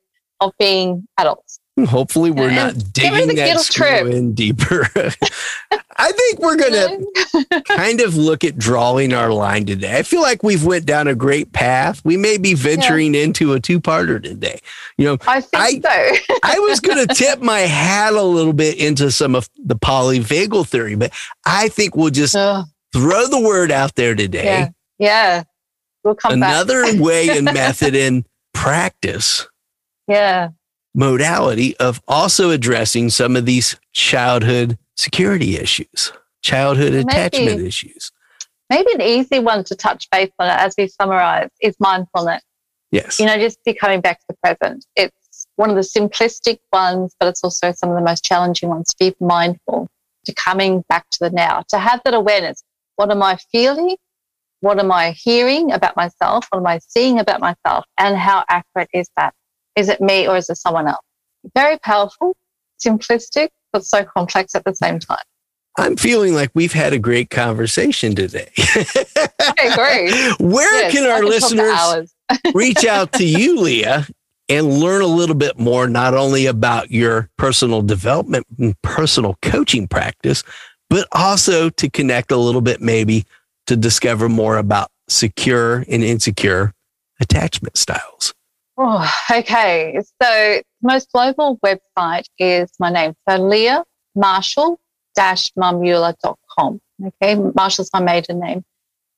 of 0.40 0.52
being 0.58 1.06
adults. 1.18 1.60
Hopefully, 1.86 2.30
we're 2.30 2.50
not 2.50 2.74
digging 2.92 3.36
that 3.36 3.60
screw 3.60 4.06
in 4.06 4.34
deeper. 4.34 4.88
I 5.96 6.12
think 6.12 6.38
we're 6.38 6.56
going 6.56 7.04
to 7.52 7.62
kind 7.66 8.00
of 8.00 8.16
look 8.16 8.42
at 8.42 8.56
drawing 8.56 9.12
our 9.12 9.32
line 9.32 9.66
today. 9.66 9.98
I 9.98 10.02
feel 10.02 10.22
like 10.22 10.42
we've 10.42 10.64
went 10.64 10.86
down 10.86 11.08
a 11.08 11.14
great 11.14 11.52
path. 11.52 12.02
We 12.04 12.16
may 12.16 12.38
be 12.38 12.54
venturing 12.54 13.14
yeah. 13.14 13.22
into 13.22 13.52
a 13.52 13.60
two-parter 13.60 14.22
today. 14.22 14.60
You 14.96 15.04
know, 15.06 15.18
I 15.26 15.42
think 15.42 15.84
I, 15.86 16.16
so. 16.16 16.38
I 16.42 16.58
was 16.60 16.80
going 16.80 17.06
to 17.06 17.14
tip 17.14 17.40
my 17.40 17.60
hat 17.60 18.14
a 18.14 18.22
little 18.22 18.54
bit 18.54 18.78
into 18.78 19.10
some 19.10 19.34
of 19.34 19.50
the 19.62 19.76
polyvagal 19.76 20.68
theory, 20.68 20.94
but 20.94 21.12
I 21.44 21.68
think 21.68 21.96
we'll 21.96 22.10
just 22.10 22.32
throw 22.32 22.66
the 23.26 23.42
word 23.44 23.70
out 23.70 23.94
there 23.94 24.14
today. 24.14 24.44
Yeah, 24.44 24.68
yeah. 24.98 25.42
we'll 26.02 26.14
come 26.14 26.32
another 26.32 26.98
way 27.00 27.28
and 27.28 27.44
method 27.44 27.94
in 27.94 28.24
practice. 28.54 29.46
Yeah 30.08 30.50
modality 30.94 31.76
of 31.78 32.00
also 32.08 32.50
addressing 32.50 33.10
some 33.10 33.36
of 33.36 33.46
these 33.46 33.76
childhood 33.92 34.78
security 34.96 35.56
issues, 35.56 36.12
childhood 36.42 36.92
maybe, 36.92 37.06
attachment 37.06 37.60
issues. 37.60 38.12
Maybe 38.68 38.92
an 38.94 39.02
easy 39.02 39.38
one 39.38 39.64
to 39.64 39.74
touch 39.74 40.08
base 40.10 40.30
on 40.38 40.48
it 40.48 40.58
as 40.58 40.74
we 40.76 40.88
summarize 40.88 41.50
is 41.60 41.76
mindfulness. 41.80 42.42
Yes. 42.90 43.20
You 43.20 43.26
know, 43.26 43.36
just 43.36 43.62
be 43.64 43.74
coming 43.74 44.00
back 44.00 44.18
to 44.20 44.26
the 44.28 44.36
present. 44.42 44.84
It's 44.96 45.46
one 45.56 45.70
of 45.70 45.76
the 45.76 45.82
simplistic 45.82 46.58
ones, 46.72 47.14
but 47.18 47.28
it's 47.28 47.42
also 47.44 47.72
some 47.72 47.90
of 47.90 47.96
the 47.96 48.02
most 48.02 48.24
challenging 48.24 48.68
ones 48.68 48.88
to 48.94 48.96
be 48.98 49.16
mindful, 49.24 49.88
to 50.24 50.34
coming 50.34 50.84
back 50.88 51.08
to 51.10 51.18
the 51.20 51.30
now, 51.30 51.64
to 51.68 51.78
have 51.78 52.00
that 52.04 52.14
awareness. 52.14 52.62
What 52.96 53.10
am 53.10 53.22
I 53.22 53.38
feeling? 53.52 53.96
What 54.60 54.78
am 54.78 54.92
I 54.92 55.12
hearing 55.12 55.72
about 55.72 55.96
myself? 55.96 56.46
What 56.50 56.58
am 56.58 56.66
I 56.66 56.80
seeing 56.86 57.18
about 57.18 57.40
myself? 57.40 57.86
And 57.96 58.16
how 58.16 58.44
accurate 58.48 58.90
is 58.92 59.08
that? 59.16 59.34
Is 59.76 59.88
it 59.88 60.00
me 60.00 60.26
or 60.26 60.36
is 60.36 60.48
it 60.50 60.56
someone 60.56 60.88
else? 60.88 61.04
Very 61.54 61.78
powerful, 61.78 62.36
simplistic, 62.84 63.48
but 63.72 63.84
so 63.84 64.04
complex 64.04 64.54
at 64.54 64.64
the 64.64 64.74
same 64.74 64.98
time. 64.98 65.18
I'm 65.78 65.96
feeling 65.96 66.34
like 66.34 66.50
we've 66.54 66.72
had 66.72 66.92
a 66.92 66.98
great 66.98 67.30
conversation 67.30 68.14
today. 68.14 68.50
okay, 68.76 69.74
great. 69.74 70.12
Where 70.40 70.82
yes, 70.82 70.92
can 70.92 71.08
our 71.08 71.22
listeners 71.22 72.14
reach 72.54 72.84
out 72.84 73.12
to 73.14 73.24
you, 73.24 73.60
Leah, 73.60 74.06
and 74.48 74.80
learn 74.80 75.00
a 75.00 75.06
little 75.06 75.36
bit 75.36 75.58
more, 75.58 75.88
not 75.88 76.12
only 76.12 76.46
about 76.46 76.90
your 76.90 77.30
personal 77.36 77.82
development 77.82 78.46
and 78.58 78.80
personal 78.82 79.38
coaching 79.42 79.86
practice, 79.86 80.42
but 80.90 81.06
also 81.12 81.70
to 81.70 81.88
connect 81.88 82.32
a 82.32 82.36
little 82.36 82.60
bit, 82.60 82.80
maybe 82.80 83.24
to 83.66 83.76
discover 83.76 84.28
more 84.28 84.58
about 84.58 84.90
secure 85.08 85.84
and 85.88 86.02
insecure 86.02 86.74
attachment 87.20 87.76
styles? 87.76 88.34
Oh, 88.82 89.06
okay. 89.30 90.00
So, 90.22 90.62
most 90.82 91.12
global 91.12 91.58
website 91.58 92.24
is 92.38 92.70
my 92.78 92.90
name. 92.90 93.14
So, 93.28 93.36
Leah 93.36 93.84
Marshall 94.14 94.80
marmulla.com. 95.18 96.80
Okay. 97.06 97.34
Marshall's 97.54 97.90
my 97.92 98.00
maiden 98.00 98.40
name. 98.40 98.64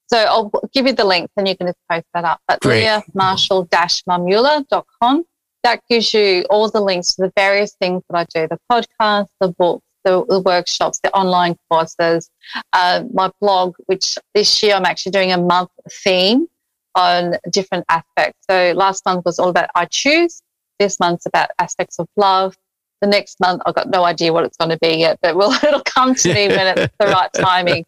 So 0.06 0.18
I'll 0.18 0.52
give 0.72 0.86
you 0.86 0.92
the 0.92 1.04
link 1.04 1.30
and 1.36 1.48
you 1.48 1.56
can 1.56 1.68
just 1.68 1.78
post 1.90 2.06
that 2.14 2.24
up. 2.24 2.40
But 2.46 2.64
Leah 2.64 3.02
Marshall 3.14 3.66
marmulla.com. 3.66 5.24
That 5.62 5.80
gives 5.88 6.12
you 6.12 6.44
all 6.50 6.68
the 6.68 6.80
links 6.80 7.14
to 7.14 7.22
the 7.22 7.32
various 7.36 7.74
things 7.80 8.02
that 8.10 8.18
I 8.18 8.26
do 8.34 8.48
the 8.48 8.58
podcast, 8.70 9.28
the 9.40 9.48
books, 9.48 9.86
the, 10.04 10.24
the 10.28 10.40
workshops, 10.40 10.98
the 11.02 11.14
online 11.14 11.56
courses, 11.70 12.28
uh, 12.72 13.04
my 13.14 13.30
blog, 13.40 13.76
which 13.86 14.18
this 14.34 14.62
year 14.62 14.74
I'm 14.74 14.84
actually 14.84 15.12
doing 15.12 15.30
a 15.30 15.38
month 15.38 15.70
theme 15.88 16.48
on 16.94 17.36
different 17.50 17.84
aspects. 17.88 18.38
So 18.50 18.72
last 18.76 19.04
month 19.04 19.24
was 19.24 19.38
all 19.38 19.48
about 19.48 19.70
I 19.74 19.86
choose. 19.86 20.42
This 20.78 20.98
month's 20.98 21.26
about 21.26 21.50
aspects 21.58 21.98
of 21.98 22.08
love. 22.16 22.56
The 23.00 23.08
next 23.08 23.40
month, 23.40 23.62
I've 23.66 23.74
got 23.74 23.90
no 23.90 24.04
idea 24.04 24.32
what 24.32 24.44
it's 24.44 24.56
going 24.56 24.70
to 24.70 24.78
be 24.78 24.96
yet, 24.98 25.18
but 25.22 25.36
will 25.36 25.52
it'll 25.64 25.82
come 25.82 26.14
to 26.14 26.34
me 26.34 26.48
when 26.48 26.78
it's 26.78 26.94
the 26.98 27.06
right 27.06 27.30
timing. 27.34 27.84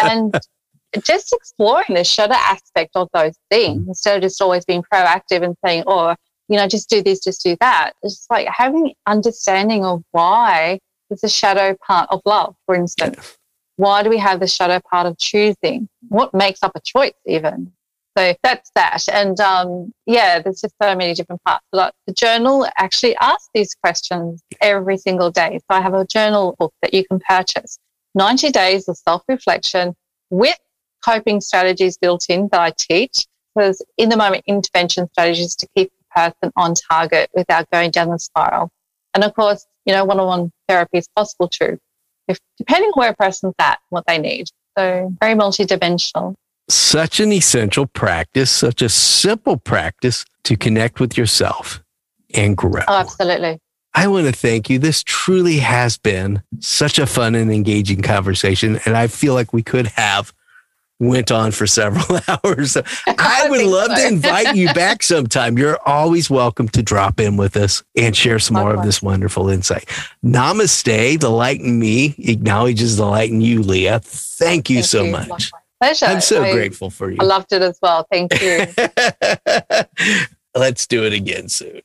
And 0.00 0.38
just 1.04 1.32
exploring 1.32 1.94
the 1.94 2.04
shadow 2.04 2.34
aspect 2.34 2.92
of 2.94 3.08
those 3.12 3.34
things 3.50 3.80
mm-hmm. 3.80 3.90
instead 3.90 4.16
of 4.16 4.22
just 4.22 4.40
always 4.40 4.64
being 4.64 4.82
proactive 4.82 5.42
and 5.42 5.56
saying, 5.64 5.84
oh, 5.86 6.14
you 6.48 6.56
know, 6.56 6.68
just 6.68 6.88
do 6.88 7.02
this, 7.02 7.20
just 7.20 7.42
do 7.42 7.56
that. 7.60 7.92
It's 8.02 8.26
like 8.30 8.46
having 8.48 8.94
understanding 9.06 9.84
of 9.84 10.02
why 10.12 10.78
there's 11.08 11.24
a 11.24 11.28
shadow 11.28 11.76
part 11.86 12.08
of 12.10 12.20
love, 12.24 12.54
for 12.66 12.74
instance. 12.74 13.36
Why 13.76 14.02
do 14.02 14.10
we 14.10 14.18
have 14.18 14.40
the 14.40 14.46
shadow 14.46 14.80
part 14.90 15.06
of 15.06 15.18
choosing? 15.18 15.88
What 16.08 16.32
makes 16.32 16.62
up 16.62 16.72
a 16.74 16.80
choice, 16.80 17.12
even? 17.26 17.72
So 18.16 18.34
that's 18.42 18.70
that. 18.74 19.04
And 19.12 19.38
um, 19.40 19.92
yeah, 20.06 20.40
there's 20.40 20.62
just 20.62 20.74
so 20.82 20.94
many 20.94 21.12
different 21.12 21.42
parts. 21.44 21.64
But 21.70 21.94
the 22.06 22.14
journal 22.14 22.66
actually 22.78 23.14
asks 23.16 23.50
these 23.52 23.74
questions 23.74 24.42
every 24.60 24.96
single 24.96 25.30
day. 25.30 25.58
So 25.58 25.76
I 25.76 25.82
have 25.82 25.94
a 25.94 26.06
journal 26.06 26.56
book 26.58 26.72
that 26.82 26.94
you 26.94 27.04
can 27.04 27.20
purchase 27.20 27.78
90 28.14 28.50
days 28.50 28.88
of 28.88 28.96
self 28.96 29.22
reflection 29.28 29.94
with 30.30 30.56
coping 31.04 31.40
strategies 31.40 31.98
built 31.98 32.26
in 32.30 32.48
that 32.52 32.60
I 32.60 32.72
teach. 32.78 33.26
Because 33.54 33.84
in 33.98 34.08
the 34.08 34.16
moment 34.16 34.44
intervention 34.46 35.08
strategies 35.12 35.54
to 35.56 35.68
keep 35.76 35.90
the 35.90 36.22
person 36.22 36.52
on 36.56 36.74
target 36.74 37.30
without 37.34 37.70
going 37.70 37.90
down 37.90 38.08
the 38.08 38.18
spiral. 38.18 38.70
And 39.14 39.24
of 39.24 39.34
course, 39.34 39.66
you 39.86 39.94
know, 39.94 40.04
one-on-one 40.04 40.52
therapy 40.68 40.98
is 40.98 41.08
possible 41.16 41.48
too, 41.48 41.78
if 42.28 42.38
depending 42.58 42.90
on 42.90 43.00
where 43.00 43.10
a 43.10 43.16
person's 43.16 43.54
at, 43.58 43.78
what 43.88 44.04
they 44.06 44.18
need. 44.18 44.48
So 44.76 45.10
very 45.20 45.34
multidimensional. 45.34 46.34
Such 46.68 47.20
an 47.20 47.32
essential 47.32 47.86
practice, 47.86 48.50
such 48.50 48.82
a 48.82 48.88
simple 48.88 49.56
practice 49.56 50.24
to 50.44 50.56
connect 50.56 51.00
with 51.00 51.16
yourself 51.16 51.82
and 52.34 52.56
grow. 52.56 52.82
Oh, 52.88 52.98
absolutely. 52.98 53.60
I 53.94 54.08
want 54.08 54.26
to 54.26 54.32
thank 54.32 54.68
you. 54.68 54.78
This 54.78 55.02
truly 55.02 55.56
has 55.58 55.96
been 55.96 56.42
such 56.60 56.98
a 56.98 57.06
fun 57.06 57.34
and 57.34 57.50
engaging 57.50 58.02
conversation. 58.02 58.78
And 58.84 58.96
I 58.96 59.06
feel 59.06 59.32
like 59.32 59.52
we 59.52 59.62
could 59.62 59.86
have 59.88 60.34
went 60.98 61.30
on 61.30 61.50
for 61.52 61.66
several 61.66 62.20
hours. 62.28 62.76
I 63.06 63.46
would 63.48 63.64
love 63.64 63.96
so. 63.96 63.96
to 63.96 64.06
invite 64.06 64.54
you 64.54 64.72
back 64.74 65.02
sometime. 65.04 65.56
You're 65.56 65.78
always 65.86 66.28
welcome 66.28 66.68
to 66.70 66.82
drop 66.82 67.20
in 67.20 67.36
with 67.36 67.56
us 67.56 67.82
and 67.96 68.14
share 68.14 68.38
some 68.38 68.56
more 68.56 68.74
of 68.74 68.82
this 68.84 69.00
wonderful 69.00 69.48
insight. 69.48 69.86
Namaste. 70.24 71.20
The 71.20 71.30
light 71.30 71.60
in 71.60 71.78
me 71.78 72.14
acknowledges 72.18 72.96
the 72.96 73.06
light 73.06 73.30
in 73.30 73.40
you, 73.40 73.62
Leah. 73.62 74.00
Thank 74.00 74.68
you 74.68 74.76
Thank 74.76 74.86
so 74.86 75.04
you. 75.04 75.12
much. 75.12 75.52
Pleasure. 75.80 76.06
I'm 76.06 76.20
so 76.20 76.42
I, 76.42 76.52
grateful 76.52 76.90
for 76.90 77.10
you. 77.10 77.18
I 77.20 77.24
loved 77.24 77.52
it 77.52 77.62
as 77.62 77.78
well. 77.82 78.06
Thank 78.10 78.40
you. 78.40 78.66
Let's 80.56 80.86
do 80.86 81.04
it 81.04 81.12
again 81.12 81.48
soon. 81.48 81.82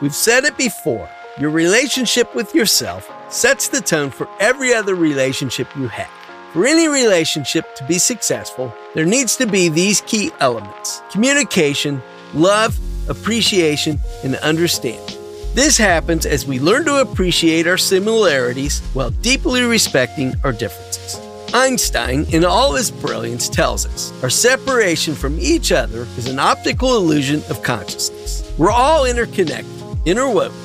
We've 0.00 0.14
said 0.14 0.44
it 0.44 0.56
before. 0.56 1.08
Your 1.40 1.50
relationship 1.50 2.34
with 2.34 2.54
yourself 2.54 3.10
sets 3.32 3.68
the 3.68 3.80
tone 3.80 4.10
for 4.10 4.28
every 4.38 4.72
other 4.74 4.94
relationship 4.94 5.66
you 5.76 5.88
have. 5.88 6.10
For 6.52 6.66
any 6.66 6.86
relationship 6.86 7.74
to 7.76 7.84
be 7.84 7.98
successful, 7.98 8.72
there 8.94 9.06
needs 9.06 9.36
to 9.36 9.46
be 9.46 9.68
these 9.70 10.02
key 10.02 10.30
elements 10.40 11.02
communication, 11.10 12.02
love, 12.34 12.78
appreciation, 13.08 13.98
and 14.22 14.36
understanding. 14.36 15.18
This 15.54 15.76
happens 15.76 16.26
as 16.26 16.46
we 16.46 16.60
learn 16.60 16.84
to 16.84 17.00
appreciate 17.00 17.66
our 17.66 17.78
similarities 17.78 18.80
while 18.92 19.10
deeply 19.10 19.62
respecting 19.62 20.34
our 20.44 20.52
differences. 20.52 21.18
Einstein, 21.54 22.24
in 22.32 22.44
all 22.44 22.74
his 22.74 22.90
brilliance, 22.90 23.48
tells 23.48 23.86
us 23.86 24.12
our 24.22 24.30
separation 24.30 25.14
from 25.14 25.38
each 25.38 25.72
other 25.72 26.02
is 26.16 26.28
an 26.28 26.38
optical 26.38 26.96
illusion 26.96 27.42
of 27.50 27.62
consciousness. 27.62 28.50
We're 28.58 28.70
all 28.70 29.04
interconnected, 29.04 29.66
interwoven. 30.06 30.56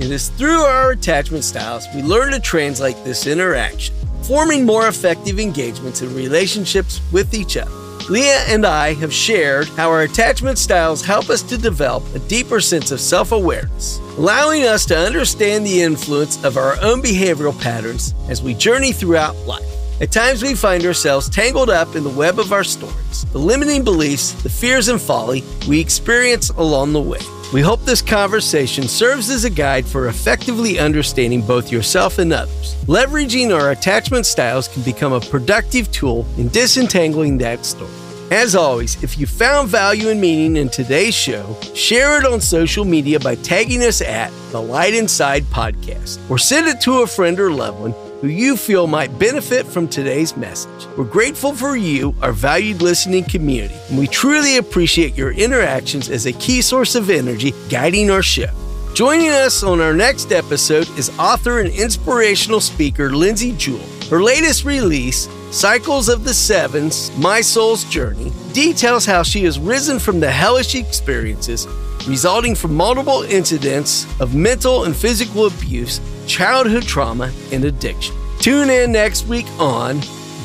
It 0.00 0.10
is 0.10 0.28
through 0.30 0.60
our 0.60 0.92
attachment 0.92 1.44
styles 1.44 1.86
we 1.94 2.02
learn 2.02 2.32
to 2.32 2.40
translate 2.40 2.96
this 3.04 3.26
interaction 3.26 3.94
forming 4.26 4.66
more 4.66 4.88
effective 4.88 5.38
engagements 5.38 6.02
and 6.02 6.10
relationships 6.12 7.00
with 7.12 7.32
each 7.32 7.56
other. 7.56 7.70
Leah 8.10 8.44
and 8.48 8.66
I 8.66 8.94
have 8.94 9.12
shared 9.12 9.68
how 9.70 9.90
our 9.90 10.02
attachment 10.02 10.58
styles 10.58 11.04
help 11.04 11.28
us 11.28 11.42
to 11.42 11.56
develop 11.56 12.02
a 12.14 12.20
deeper 12.20 12.60
sense 12.60 12.90
of 12.90 13.00
self 13.00 13.32
awareness, 13.32 13.98
allowing 14.16 14.64
us 14.64 14.84
to 14.86 14.98
understand 14.98 15.64
the 15.64 15.82
influence 15.82 16.42
of 16.44 16.56
our 16.56 16.80
own 16.82 17.02
behavioral 17.02 17.58
patterns 17.60 18.14
as 18.28 18.42
we 18.42 18.54
journey 18.54 18.92
throughout 18.92 19.36
life. 19.46 19.75
At 19.98 20.12
times, 20.12 20.42
we 20.42 20.54
find 20.54 20.84
ourselves 20.84 21.30
tangled 21.30 21.70
up 21.70 21.96
in 21.96 22.04
the 22.04 22.10
web 22.10 22.38
of 22.38 22.52
our 22.52 22.64
stories, 22.64 23.24
the 23.32 23.38
limiting 23.38 23.82
beliefs, 23.82 24.32
the 24.42 24.50
fears, 24.50 24.88
and 24.88 25.00
folly 25.00 25.42
we 25.66 25.80
experience 25.80 26.50
along 26.50 26.92
the 26.92 27.00
way. 27.00 27.20
We 27.54 27.62
hope 27.62 27.82
this 27.82 28.02
conversation 28.02 28.88
serves 28.88 29.30
as 29.30 29.44
a 29.44 29.50
guide 29.50 29.86
for 29.86 30.08
effectively 30.08 30.78
understanding 30.78 31.40
both 31.40 31.72
yourself 31.72 32.18
and 32.18 32.30
others. 32.30 32.74
Leveraging 32.84 33.58
our 33.58 33.70
attachment 33.70 34.26
styles 34.26 34.68
can 34.68 34.82
become 34.82 35.14
a 35.14 35.20
productive 35.20 35.90
tool 35.92 36.26
in 36.36 36.48
disentangling 36.48 37.38
that 37.38 37.64
story. 37.64 37.90
As 38.30 38.54
always, 38.54 39.02
if 39.02 39.18
you 39.18 39.26
found 39.26 39.68
value 39.70 40.10
and 40.10 40.20
meaning 40.20 40.56
in 40.56 40.68
today's 40.68 41.14
show, 41.14 41.56
share 41.74 42.18
it 42.18 42.26
on 42.26 42.40
social 42.42 42.84
media 42.84 43.18
by 43.18 43.36
tagging 43.36 43.82
us 43.82 44.02
at 44.02 44.30
the 44.50 44.60
Light 44.60 44.92
Inside 44.92 45.44
Podcast 45.44 46.18
or 46.28 46.36
send 46.36 46.66
it 46.66 46.82
to 46.82 47.02
a 47.02 47.06
friend 47.06 47.40
or 47.40 47.50
loved 47.50 47.80
one 47.80 48.05
who 48.26 48.32
you 48.32 48.56
feel 48.56 48.88
might 48.88 49.16
benefit 49.20 49.64
from 49.64 49.86
today's 49.86 50.36
message. 50.36 50.88
We're 50.96 51.04
grateful 51.04 51.54
for 51.54 51.76
you, 51.76 52.12
our 52.22 52.32
valued 52.32 52.82
listening 52.82 53.22
community, 53.22 53.76
and 53.88 53.96
we 53.96 54.08
truly 54.08 54.56
appreciate 54.56 55.16
your 55.16 55.30
interactions 55.30 56.10
as 56.10 56.26
a 56.26 56.32
key 56.32 56.60
source 56.60 56.96
of 56.96 57.08
energy 57.08 57.52
guiding 57.68 58.10
our 58.10 58.22
show. 58.22 58.50
Joining 58.94 59.28
us 59.28 59.62
on 59.62 59.80
our 59.80 59.94
next 59.94 60.32
episode 60.32 60.88
is 60.98 61.16
author 61.20 61.60
and 61.60 61.72
inspirational 61.72 62.60
speaker 62.60 63.10
Lindsay 63.10 63.52
Jewell. 63.52 63.86
Her 64.10 64.20
latest 64.20 64.64
release, 64.64 65.28
Cycles 65.52 66.08
of 66.08 66.24
the 66.24 66.34
Sevens 66.34 67.16
My 67.18 67.40
Soul's 67.40 67.84
Journey, 67.84 68.32
details 68.52 69.06
how 69.06 69.22
she 69.22 69.44
has 69.44 69.60
risen 69.60 70.00
from 70.00 70.18
the 70.18 70.32
hellish 70.32 70.74
experiences 70.74 71.68
resulting 72.08 72.54
from 72.54 72.74
multiple 72.74 73.22
incidents 73.22 74.04
of 74.20 74.34
mental 74.34 74.84
and 74.84 74.96
physical 74.96 75.46
abuse 75.46 76.00
childhood 76.26 76.84
trauma, 76.84 77.32
and 77.52 77.64
addiction. 77.64 78.14
Tune 78.38 78.70
in 78.70 78.92
next 78.92 79.26
week 79.26 79.46
on 79.58 80.00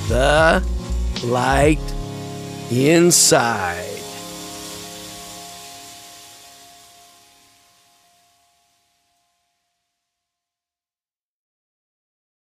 The 0.07 0.63
Light 1.23 1.79
Inside. 2.71 3.90